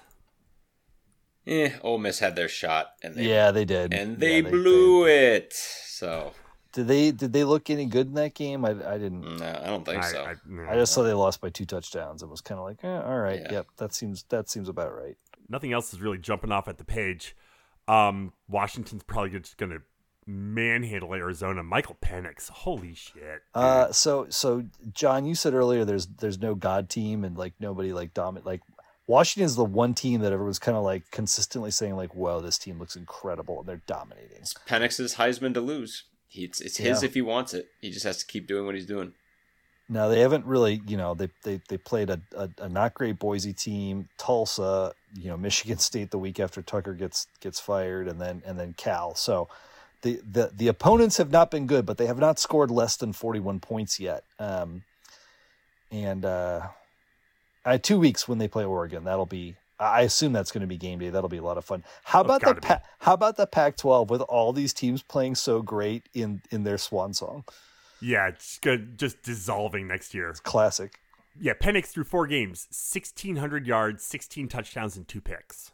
Eh, 1.46 1.70
Ole 1.82 1.98
Miss 1.98 2.18
had 2.18 2.34
their 2.36 2.48
shot, 2.48 2.88
and 3.02 3.14
they 3.14 3.28
yeah, 3.28 3.50
they 3.52 3.64
did. 3.64 3.92
and 3.94 4.18
they 4.18 4.40
Yeah, 4.40 4.50
blew 4.50 5.06
it. 5.06 5.52
So 5.52 6.32
Did 6.72 6.88
they 6.88 7.10
did 7.12 7.32
they 7.32 7.44
look 7.44 7.70
any 7.70 7.86
good 7.86 8.08
in 8.08 8.14
that 8.14 8.34
game? 8.34 8.64
I, 8.64 8.70
I 8.70 8.98
didn't. 8.98 9.38
no, 9.38 9.60
I 9.62 9.66
don't 9.66 9.84
think 9.84 10.02
I, 10.02 10.10
so. 10.12 10.24
I- 10.24 10.34
no. 10.46 10.68
I 10.68 10.74
just 10.74 10.92
saw 10.92 11.02
they 11.02 11.12
lost 11.12 11.40
by 11.40 11.50
two 11.50 11.64
touchdowns 11.64 12.22
and 12.22 12.30
was 12.30 12.40
kind 12.40 12.58
of 12.58 12.64
like, 12.64 12.82
eh, 12.82 13.00
all 13.00 13.18
right, 13.18 13.40
Yeah. 13.42 13.52
yep, 13.52 13.66
that 13.76 13.94
seems 13.94 14.24
that 14.30 14.50
seems 14.50 14.68
about 14.68 14.92
right. 14.94 15.16
Nothing 15.48 15.72
else 15.72 15.92
is 15.94 16.00
really 16.00 16.18
jumping 16.18 16.50
off 16.50 16.66
at 16.66 16.78
the 16.78 16.84
page. 16.84 17.36
Um, 17.86 18.32
Washington's 18.48 19.04
probably 19.04 19.38
just 19.38 19.56
going 19.56 19.70
to 19.70 19.78
manhandle 20.26 21.14
Arizona. 21.14 21.62
Michael 21.62 21.96
Penix, 22.02 22.48
holy 22.50 22.94
shit. 22.94 23.42
Uh, 23.54 23.92
so 23.92 24.26
so 24.28 24.64
John, 24.92 25.24
you 25.24 25.36
said 25.36 25.54
earlier 25.54 25.84
there's 25.84 26.06
there's 26.08 26.40
no 26.40 26.56
god 26.56 26.88
team 26.88 27.24
and 27.24 27.38
like 27.38 27.54
nobody 27.60 27.92
like 27.92 28.12
dominant 28.12 28.44
like 28.44 28.60
Washington's 29.06 29.56
the 29.56 29.64
one 29.64 29.94
team 29.94 30.20
that 30.22 30.32
everyone's 30.32 30.58
kind 30.58 30.76
of 30.76 30.82
like 30.84 31.10
consistently 31.10 31.70
saying 31.70 31.96
like, 31.96 32.14
"Whoa, 32.14 32.40
this 32.40 32.58
team 32.58 32.78
looks 32.78 32.96
incredible," 32.96 33.60
and 33.60 33.68
they're 33.68 33.82
dominating. 33.86 34.38
It's 34.38 34.54
Penix's 34.68 35.14
Heisman 35.14 35.54
to 35.54 35.60
lose. 35.60 36.04
He, 36.28 36.44
it's 36.44 36.60
it's 36.60 36.76
his 36.78 37.02
Yeah. 37.02 37.06
if 37.08 37.14
he 37.14 37.22
wants 37.22 37.54
it. 37.54 37.68
He 37.80 37.90
just 37.90 38.04
has 38.04 38.18
to 38.18 38.26
keep 38.26 38.46
doing 38.46 38.66
what 38.66 38.74
he's 38.74 38.86
doing. 38.86 39.12
Now 39.88 40.08
they 40.08 40.18
haven't 40.20 40.44
really. 40.44 40.82
You 40.86 40.96
know, 40.96 41.14
they 41.14 41.28
they 41.44 41.60
they 41.68 41.78
played 41.78 42.10
a, 42.10 42.20
a, 42.36 42.50
a 42.58 42.68
not 42.68 42.94
great 42.94 43.18
Boise 43.20 43.52
team, 43.52 44.08
Tulsa, 44.18 44.92
you 45.14 45.28
know, 45.28 45.36
Michigan 45.48 45.78
State 45.78 46.10
the 46.10 46.18
week 46.18 46.40
after 46.40 46.60
Tucker 46.62 46.94
gets 46.94 47.28
gets 47.40 47.60
fired, 47.60 48.08
and 48.08 48.20
then 48.20 48.42
and 48.44 48.58
then 48.58 48.74
Cal. 48.76 49.14
So 49.14 49.48
the 50.02 50.20
the 50.28 50.50
the 50.52 50.66
opponents 50.66 51.18
have 51.18 51.30
not 51.30 51.52
been 51.52 51.68
good, 51.68 51.86
but 51.86 51.96
they 51.98 52.06
have 52.06 52.18
not 52.18 52.40
scored 52.40 52.72
less 52.72 52.96
than 52.96 53.12
forty 53.12 53.38
one 53.38 53.60
points 53.60 54.00
yet. 54.00 54.24
Um, 54.40 54.82
and 55.92 56.24
uh, 56.24 56.62
Had 57.72 57.84
two 57.84 57.98
weeks 57.98 58.28
when 58.28 58.38
they 58.38 58.48
play 58.48 58.64
Oregon. 58.64 59.04
That'll 59.04 59.26
be. 59.26 59.56
I 59.78 60.02
assume 60.02 60.32
that's 60.32 60.52
going 60.52 60.62
to 60.62 60.66
be 60.66 60.78
game 60.78 60.98
day. 60.98 61.10
That'll 61.10 61.28
be 61.28 61.36
a 61.36 61.42
lot 61.42 61.58
of 61.58 61.64
fun. 61.64 61.84
How 62.04 62.22
about 62.22 62.40
the 62.40 62.54
pa- 62.54 62.80
How 63.00 63.12
about 63.12 63.36
the 63.36 63.46
Pac 63.46 63.76
twelve 63.76 64.08
with 64.08 64.22
all 64.22 64.52
these 64.52 64.72
teams 64.72 65.02
playing 65.02 65.34
so 65.34 65.60
great 65.60 66.08
in 66.14 66.40
in 66.50 66.64
their 66.64 66.78
swan 66.78 67.12
song? 67.12 67.44
Yeah, 68.00 68.28
it's 68.28 68.58
good. 68.58 68.98
Just 68.98 69.22
dissolving 69.22 69.88
next 69.88 70.14
year. 70.14 70.34
Classic. 70.42 70.98
Yeah, 71.38 71.52
Penix 71.54 71.88
through 71.88 72.04
four 72.04 72.26
games, 72.26 72.66
1,600 72.70 73.66
yards, 73.66 74.02
16 74.04 74.48
touchdowns, 74.48 74.96
and 74.96 75.06
two 75.06 75.20
picks. 75.20 75.72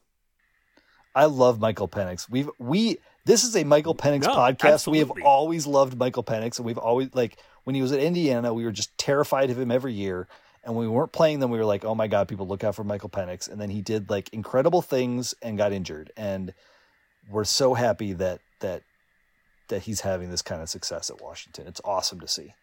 I 1.14 1.26
love 1.26 1.60
Michael 1.60 1.88
Penix. 1.88 2.28
We've 2.28 2.50
we 2.58 2.98
this 3.24 3.44
is 3.44 3.54
a 3.54 3.64
Michael 3.64 3.94
Penix 3.94 4.22
No, 4.22 4.34
podcast. 4.34 4.88
We 4.88 4.98
have 4.98 5.12
always 5.24 5.66
loved 5.66 5.96
Michael 5.98 6.24
Penix, 6.24 6.58
and 6.58 6.66
we've 6.66 6.78
always 6.78 7.10
like 7.14 7.36
when 7.64 7.76
he 7.76 7.82
was 7.82 7.92
at 7.92 8.00
Indiana, 8.00 8.52
we 8.52 8.64
were 8.64 8.72
just 8.72 8.96
terrified 8.98 9.50
of 9.50 9.58
him 9.58 9.70
every 9.70 9.92
year. 9.92 10.26
And 10.64 10.76
when 10.76 10.86
we 10.86 10.92
weren't 10.92 11.12
playing 11.12 11.40
them, 11.40 11.50
we 11.50 11.58
were 11.58 11.64
like, 11.64 11.84
"Oh 11.84 11.94
my 11.94 12.06
god, 12.06 12.28
people 12.28 12.46
look 12.46 12.62
out 12.62 12.74
for 12.74 12.84
Michael 12.84 13.08
Penix." 13.08 13.50
And 13.50 13.60
then 13.60 13.70
he 13.70 13.82
did 13.82 14.10
like 14.10 14.28
incredible 14.32 14.82
things 14.82 15.34
and 15.42 15.58
got 15.58 15.72
injured, 15.72 16.12
and 16.16 16.54
we're 17.28 17.44
so 17.44 17.74
happy 17.74 18.12
that 18.14 18.40
that 18.60 18.82
that 19.68 19.82
he's 19.82 20.02
having 20.02 20.30
this 20.30 20.42
kind 20.42 20.62
of 20.62 20.68
success 20.68 21.10
at 21.10 21.20
Washington. 21.20 21.66
It's 21.66 21.80
awesome 21.84 22.20
to 22.20 22.28
see. 22.28 22.54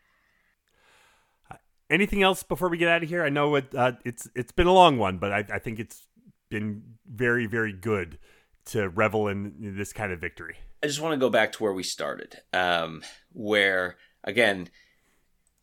Anything 1.89 2.21
else 2.21 2.43
before 2.43 2.69
we 2.69 2.77
get 2.77 2.87
out 2.87 3.01
of 3.01 3.09
here? 3.09 3.23
I 3.23 3.29
know 3.29 3.55
it, 3.55 3.73
uh, 3.75 3.93
it's 4.05 4.29
it's 4.35 4.51
been 4.51 4.67
a 4.67 4.73
long 4.73 4.99
one, 4.99 5.17
but 5.17 5.31
I, 5.31 5.43
I 5.51 5.59
think 5.59 5.79
it's 5.79 6.05
been 6.49 6.83
very 7.11 7.47
very 7.47 7.73
good 7.73 8.19
to 8.65 8.89
revel 8.89 9.27
in 9.27 9.75
this 9.75 9.91
kind 9.91 10.11
of 10.11 10.21
victory. 10.21 10.57
I 10.83 10.87
just 10.87 11.01
want 11.01 11.13
to 11.13 11.17
go 11.17 11.31
back 11.31 11.51
to 11.53 11.63
where 11.63 11.73
we 11.73 11.81
started, 11.81 12.41
um, 12.53 13.01
where 13.33 13.97
again, 14.23 14.69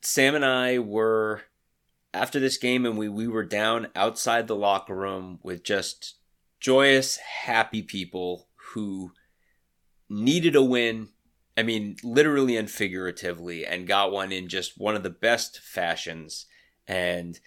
Sam 0.01 0.35
and 0.35 0.43
I 0.43 0.79
were 0.79 1.43
after 2.17 2.39
this 2.39 2.57
game, 2.57 2.85
and 2.85 2.97
we 2.97 3.07
we 3.09 3.27
were 3.27 3.45
down 3.45 3.87
outside 3.95 4.47
the 4.47 4.55
locker 4.55 4.95
room 4.95 5.39
with 5.43 5.63
just 5.63 6.15
joyous, 6.59 7.17
happy 7.17 7.81
people 7.81 8.47
who 8.73 9.11
needed 10.09 10.55
a 10.55 10.63
win. 10.63 11.09
I 11.55 11.63
mean, 11.63 11.97
literally 12.03 12.57
and 12.57 12.69
figuratively, 12.69 13.65
and 13.65 13.87
got 13.87 14.11
one 14.11 14.31
in 14.31 14.47
just 14.47 14.77
one 14.77 14.95
of 14.95 15.03
the 15.03 15.09
best 15.09 15.59
fashions. 15.59 16.45
And 16.87 17.39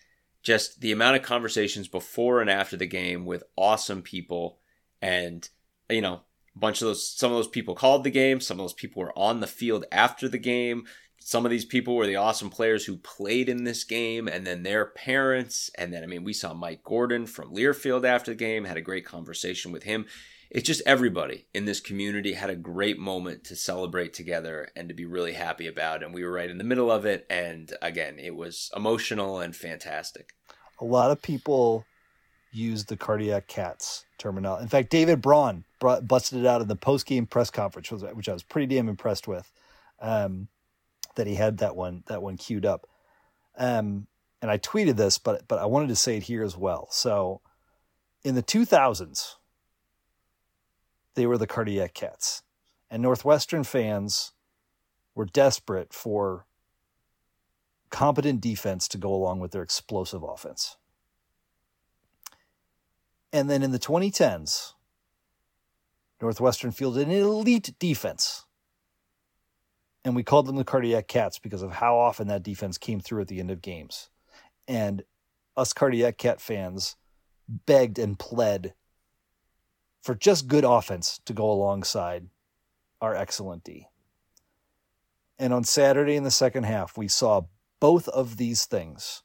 just 0.43 0.81
the 0.81 0.93
amount 0.93 1.17
of 1.17 1.23
conversations 1.23 1.89
before 1.89 2.41
and 2.41 2.51
after 2.51 2.77
the 2.77 2.87
game 2.87 3.25
with 3.27 3.45
awesome 3.57 4.03
people. 4.03 4.59
And, 5.03 5.49
you 5.89 6.01
know, 6.01 6.23
a 6.55 6.59
bunch 6.59 6.81
of 6.81 6.89
those, 6.89 7.07
some 7.07 7.31
of 7.31 7.37
those 7.37 7.49
people 7.49 7.75
called 7.75 8.05
the 8.05 8.11
game. 8.11 8.41
Some 8.41 8.59
of 8.59 8.65
those 8.65 8.75
people 8.75 9.03
were 9.03 9.19
on 9.19 9.41
the 9.41 9.47
field 9.47 9.85
after 9.93 10.29
the 10.29 10.39
game. 10.39 10.85
Some 11.21 11.45
of 11.45 11.51
these 11.51 11.65
people 11.65 11.95
were 11.95 12.07
the 12.07 12.17
awesome 12.17 12.51
players 12.51 12.85
who 12.85 12.97
played 12.97 13.49
in 13.49 13.65
this 13.65 13.85
game 13.85 14.27
and 14.27 14.47
then 14.47 14.63
their 14.63 14.87
parents. 14.87 15.71
And 15.77 15.93
then, 15.93 16.03
I 16.03 16.07
mean, 16.07 16.25
we 16.25 16.33
saw 16.33 16.55
Mike 16.55 16.83
Gordon 16.83 17.27
from 17.27 17.55
Learfield 17.55 18.05
after 18.05 18.33
the 18.33 18.37
game, 18.37 18.65
had 18.65 18.77
a 18.77 18.83
great 18.83 19.05
conversation 19.05 19.73
with 19.73 19.85
him 19.85 20.07
it's 20.53 20.67
just 20.67 20.83
everybody 20.85 21.47
in 21.55 21.65
this 21.65 21.79
community 21.79 22.33
had 22.33 22.51
a 22.51 22.57
great 22.57 22.99
moment 22.99 23.45
to 23.45 23.55
celebrate 23.55 24.13
together 24.13 24.69
and 24.75 24.89
to 24.89 24.95
be 24.97 25.05
really 25.05 25.35
happy 25.35 25.69
about 25.69 26.03
and 26.03 26.13
we 26.13 26.25
were 26.25 26.33
right 26.33 26.51
in 26.51 26.59
the 26.59 26.65
middle 26.65 26.91
of 26.91 27.07
it 27.07 27.25
and 27.31 27.73
again 27.81 28.19
it 28.19 28.35
was 28.35 28.69
emotional 28.75 29.39
and 29.39 29.55
fantastic 29.55 30.35
a 30.81 30.85
lot 30.85 31.13
of 31.13 31.23
people 31.23 31.85
use 32.53 32.85
the 32.87 32.97
cardiac 32.97 33.47
cats 33.47 34.05
terminology. 34.19 34.63
In 34.63 34.69
fact, 34.69 34.91
David 34.91 35.21
Braun 35.21 35.65
brought, 35.79 36.07
busted 36.09 36.41
it 36.41 36.47
out 36.47 36.61
in 36.61 36.69
the 36.69 36.77
post 36.77 37.07
game 37.07 37.27
press 37.27 37.51
conference, 37.51 37.91
which 37.91 38.03
which 38.15 38.29
I 38.29 38.33
was 38.33 38.43
pretty 38.43 38.75
damn 38.75 38.89
impressed 38.89 39.29
with. 39.29 39.51
Um, 40.01 40.49
that 41.17 41.27
he 41.27 41.35
had 41.35 41.59
that 41.59 41.77
one 41.77 42.03
that 42.07 42.23
one 42.23 42.37
queued 42.37 42.67
up, 42.67 42.87
um, 43.59 44.07
and 44.43 44.51
I 44.51 44.59
tweeted 44.59 44.97
this, 44.97 45.19
but 45.19 45.47
but 45.49 45.59
I 45.59 45.67
wanted 45.67 45.89
to 45.89 45.97
say 45.97 46.17
it 46.17 46.25
here 46.25 46.43
as 46.43 46.57
well. 46.57 46.89
So, 46.91 47.41
in 48.25 48.35
the 48.35 48.43
two 48.43 48.65
thousands, 48.65 49.37
they 51.15 51.27
were 51.27 51.39
the 51.39 51.47
cardiac 51.47 51.95
cats, 51.95 52.43
and 52.91 53.03
Northwestern 53.03 53.65
fans 53.65 54.33
were 55.15 55.27
desperate 55.27 55.93
for 55.93 56.47
competent 57.91 58.41
defense 58.41 58.89
to 58.89 58.99
go 58.99 59.13
along 59.13 59.41
with 59.41 59.51
their 59.51 59.63
explosive 59.63 60.23
offense. 60.23 60.77
And 63.33 63.51
then 63.51 63.63
in 63.63 63.73
the 63.73 63.79
2010s, 63.79 64.75
Northwestern 66.21 66.71
fielded 66.71 67.09
an 67.09 67.15
elite 67.15 67.75
defense. 67.79 68.45
And 70.05 70.17
we 70.17 70.23
called 70.23 70.47
them 70.47 70.57
the 70.57 70.65
Cardiac 70.65 71.09
Cats 71.09 71.39
because 71.39 71.63
of 71.63 71.73
how 71.73 71.99
often 71.99 72.29
that 72.29 72.43
defense 72.43 72.79
came 72.79 73.01
through 73.01 73.21
at 73.21 73.29
the 73.29 73.41
end 73.41 73.51
of 73.51 73.61
games. 73.61 74.09
And 74.67 75.03
us 75.57 75.73
Cardiac 75.73 76.17
Cat 76.17 76.41
fans 76.41 76.97
begged 77.49 77.99
and 77.99 78.19
pled 78.19 78.75
for 80.03 80.15
just 80.15 80.49
good 80.49 80.65
offense 80.65 81.21
to 81.27 81.33
go 81.33 81.51
alongside 81.51 82.29
our 83.01 83.15
excellent 83.15 83.65
D. 83.65 83.87
And 85.39 85.53
on 85.53 85.65
Saturday 85.65 86.17
in 86.17 86.25
the 86.25 86.31
second 86.31 86.65
half, 86.65 86.97
we 86.97 87.09
saw 87.09 87.43
both 87.81 88.09
of 88.09 88.37
these 88.37 88.67
things. 88.67 89.23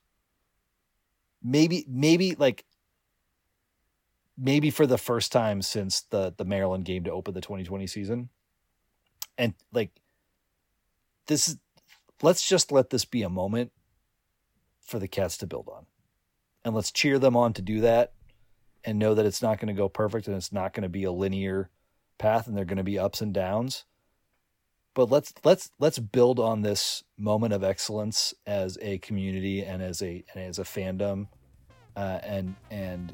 Maybe, 1.43 1.85
maybe 1.88 2.35
like 2.35 2.65
maybe 4.38 4.69
for 4.69 4.88
the 4.88 4.97
first 4.97 5.31
time 5.31 5.61
since 5.61 6.02
the 6.02 6.34
the 6.35 6.45
Maryland 6.45 6.85
game 6.85 7.03
to 7.03 7.11
open 7.11 7.34
the 7.34 7.41
2020 7.41 7.88
season. 7.88 8.30
And 9.38 9.53
like 9.73 9.91
this 11.27 11.47
is 11.47 11.57
let's 12.22 12.47
just 12.47 12.72
let 12.72 12.89
this 12.89 13.06
be 13.06 13.23
a 13.23 13.30
moment 13.30 13.72
for 14.81 14.99
the 14.99 15.07
cats 15.07 15.38
to 15.38 15.47
build 15.47 15.69
on. 15.69 15.85
And 16.64 16.73
let's 16.73 16.91
cheer 16.91 17.19
them 17.19 17.35
on 17.35 17.53
to 17.53 17.61
do 17.61 17.81
that 17.81 18.14
and 18.84 18.99
know 18.99 19.14
that 19.15 19.26
it's 19.26 19.41
not 19.41 19.60
going 19.60 19.68
to 19.68 19.73
go 19.73 19.89
perfect 19.89 20.27
and 20.27 20.35
it's 20.35 20.53
not 20.53 20.73
going 20.73 20.84
to 20.84 20.89
be 20.89 21.03
a 21.03 21.11
linear 21.11 21.69
path 22.18 22.47
and 22.47 22.56
there're 22.56 22.65
going 22.65 22.77
to 22.77 22.84
be 22.84 22.99
ups 22.99 23.22
and 23.22 23.34
downs. 23.34 23.85
But 24.93 25.11
let's 25.11 25.34
let's 25.43 25.69
let's 25.77 25.99
build 25.99 26.39
on 26.39 26.61
this 26.61 27.03
moment 27.18 27.53
of 27.53 27.64
excellence 27.64 28.34
as 28.47 28.77
a 28.81 28.97
community 28.99 29.61
and 29.61 29.81
as 29.81 30.02
a 30.02 30.23
and 30.34 30.43
as 30.43 30.57
a 30.57 30.64
fandom 30.64 31.27
uh, 31.97 32.19
and 32.23 32.56
and 32.72 33.14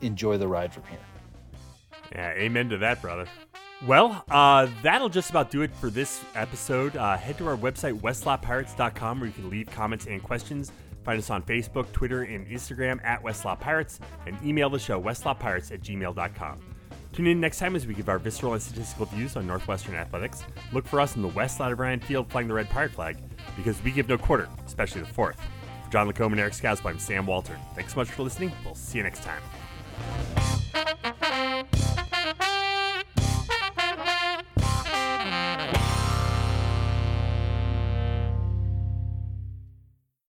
enjoy 0.00 0.36
the 0.36 0.48
ride 0.48 0.74
from 0.74 0.82
here. 0.90 0.98
Yeah, 2.10 2.32
amen 2.32 2.70
to 2.70 2.78
that, 2.78 3.00
brother. 3.00 3.28
Well, 3.86 4.24
uh, 4.30 4.68
that'll 4.82 5.08
just 5.08 5.30
about 5.30 5.50
do 5.50 5.62
it 5.62 5.74
for 5.74 5.90
this 5.90 6.24
episode. 6.34 6.96
Uh, 6.96 7.16
head 7.16 7.36
to 7.38 7.46
our 7.48 7.56
website, 7.56 8.00
westlotpirates.com, 8.00 9.20
where 9.20 9.26
you 9.26 9.32
can 9.32 9.50
leave 9.50 9.66
comments 9.66 10.06
and 10.06 10.22
questions. 10.22 10.72
Find 11.04 11.18
us 11.18 11.28
on 11.28 11.42
Facebook, 11.42 11.92
Twitter, 11.92 12.22
and 12.22 12.46
Instagram 12.46 13.04
at 13.04 13.22
West 13.22 13.44
Lot 13.44 13.60
Pirates, 13.60 14.00
and 14.26 14.38
email 14.42 14.70
the 14.70 14.78
show, 14.78 15.00
westlotpirates 15.00 15.70
at 15.70 15.82
gmail.com. 15.82 16.60
Tune 17.12 17.26
in 17.26 17.40
next 17.40 17.58
time 17.58 17.76
as 17.76 17.86
we 17.86 17.94
give 17.94 18.08
our 18.08 18.18
visceral 18.18 18.54
and 18.54 18.62
statistical 18.62 19.06
views 19.06 19.36
on 19.36 19.46
Northwestern 19.46 19.94
athletics. 19.94 20.42
Look 20.72 20.86
for 20.86 21.00
us 21.00 21.14
in 21.14 21.22
the 21.22 21.28
West 21.28 21.58
side 21.58 21.70
of 21.70 21.78
Ryan 21.78 22.00
Field 22.00 22.30
flying 22.30 22.48
the 22.48 22.54
red 22.54 22.70
pirate 22.70 22.92
flag, 22.92 23.18
because 23.56 23.80
we 23.84 23.92
give 23.92 24.08
no 24.08 24.16
quarter, 24.16 24.48
especially 24.66 25.02
the 25.02 25.06
fourth. 25.08 25.38
For 25.84 25.90
John 25.92 26.06
Lacombe 26.06 26.32
and 26.32 26.40
Eric 26.40 26.54
Scousby, 26.54 26.86
I'm 26.86 26.98
Sam 26.98 27.26
Walter. 27.26 27.56
Thanks 27.74 27.92
so 27.92 28.00
much 28.00 28.08
for 28.08 28.22
listening. 28.22 28.50
We'll 28.64 28.74
see 28.74 28.98
you 28.98 29.04
next 29.04 29.22
time. 29.22 29.42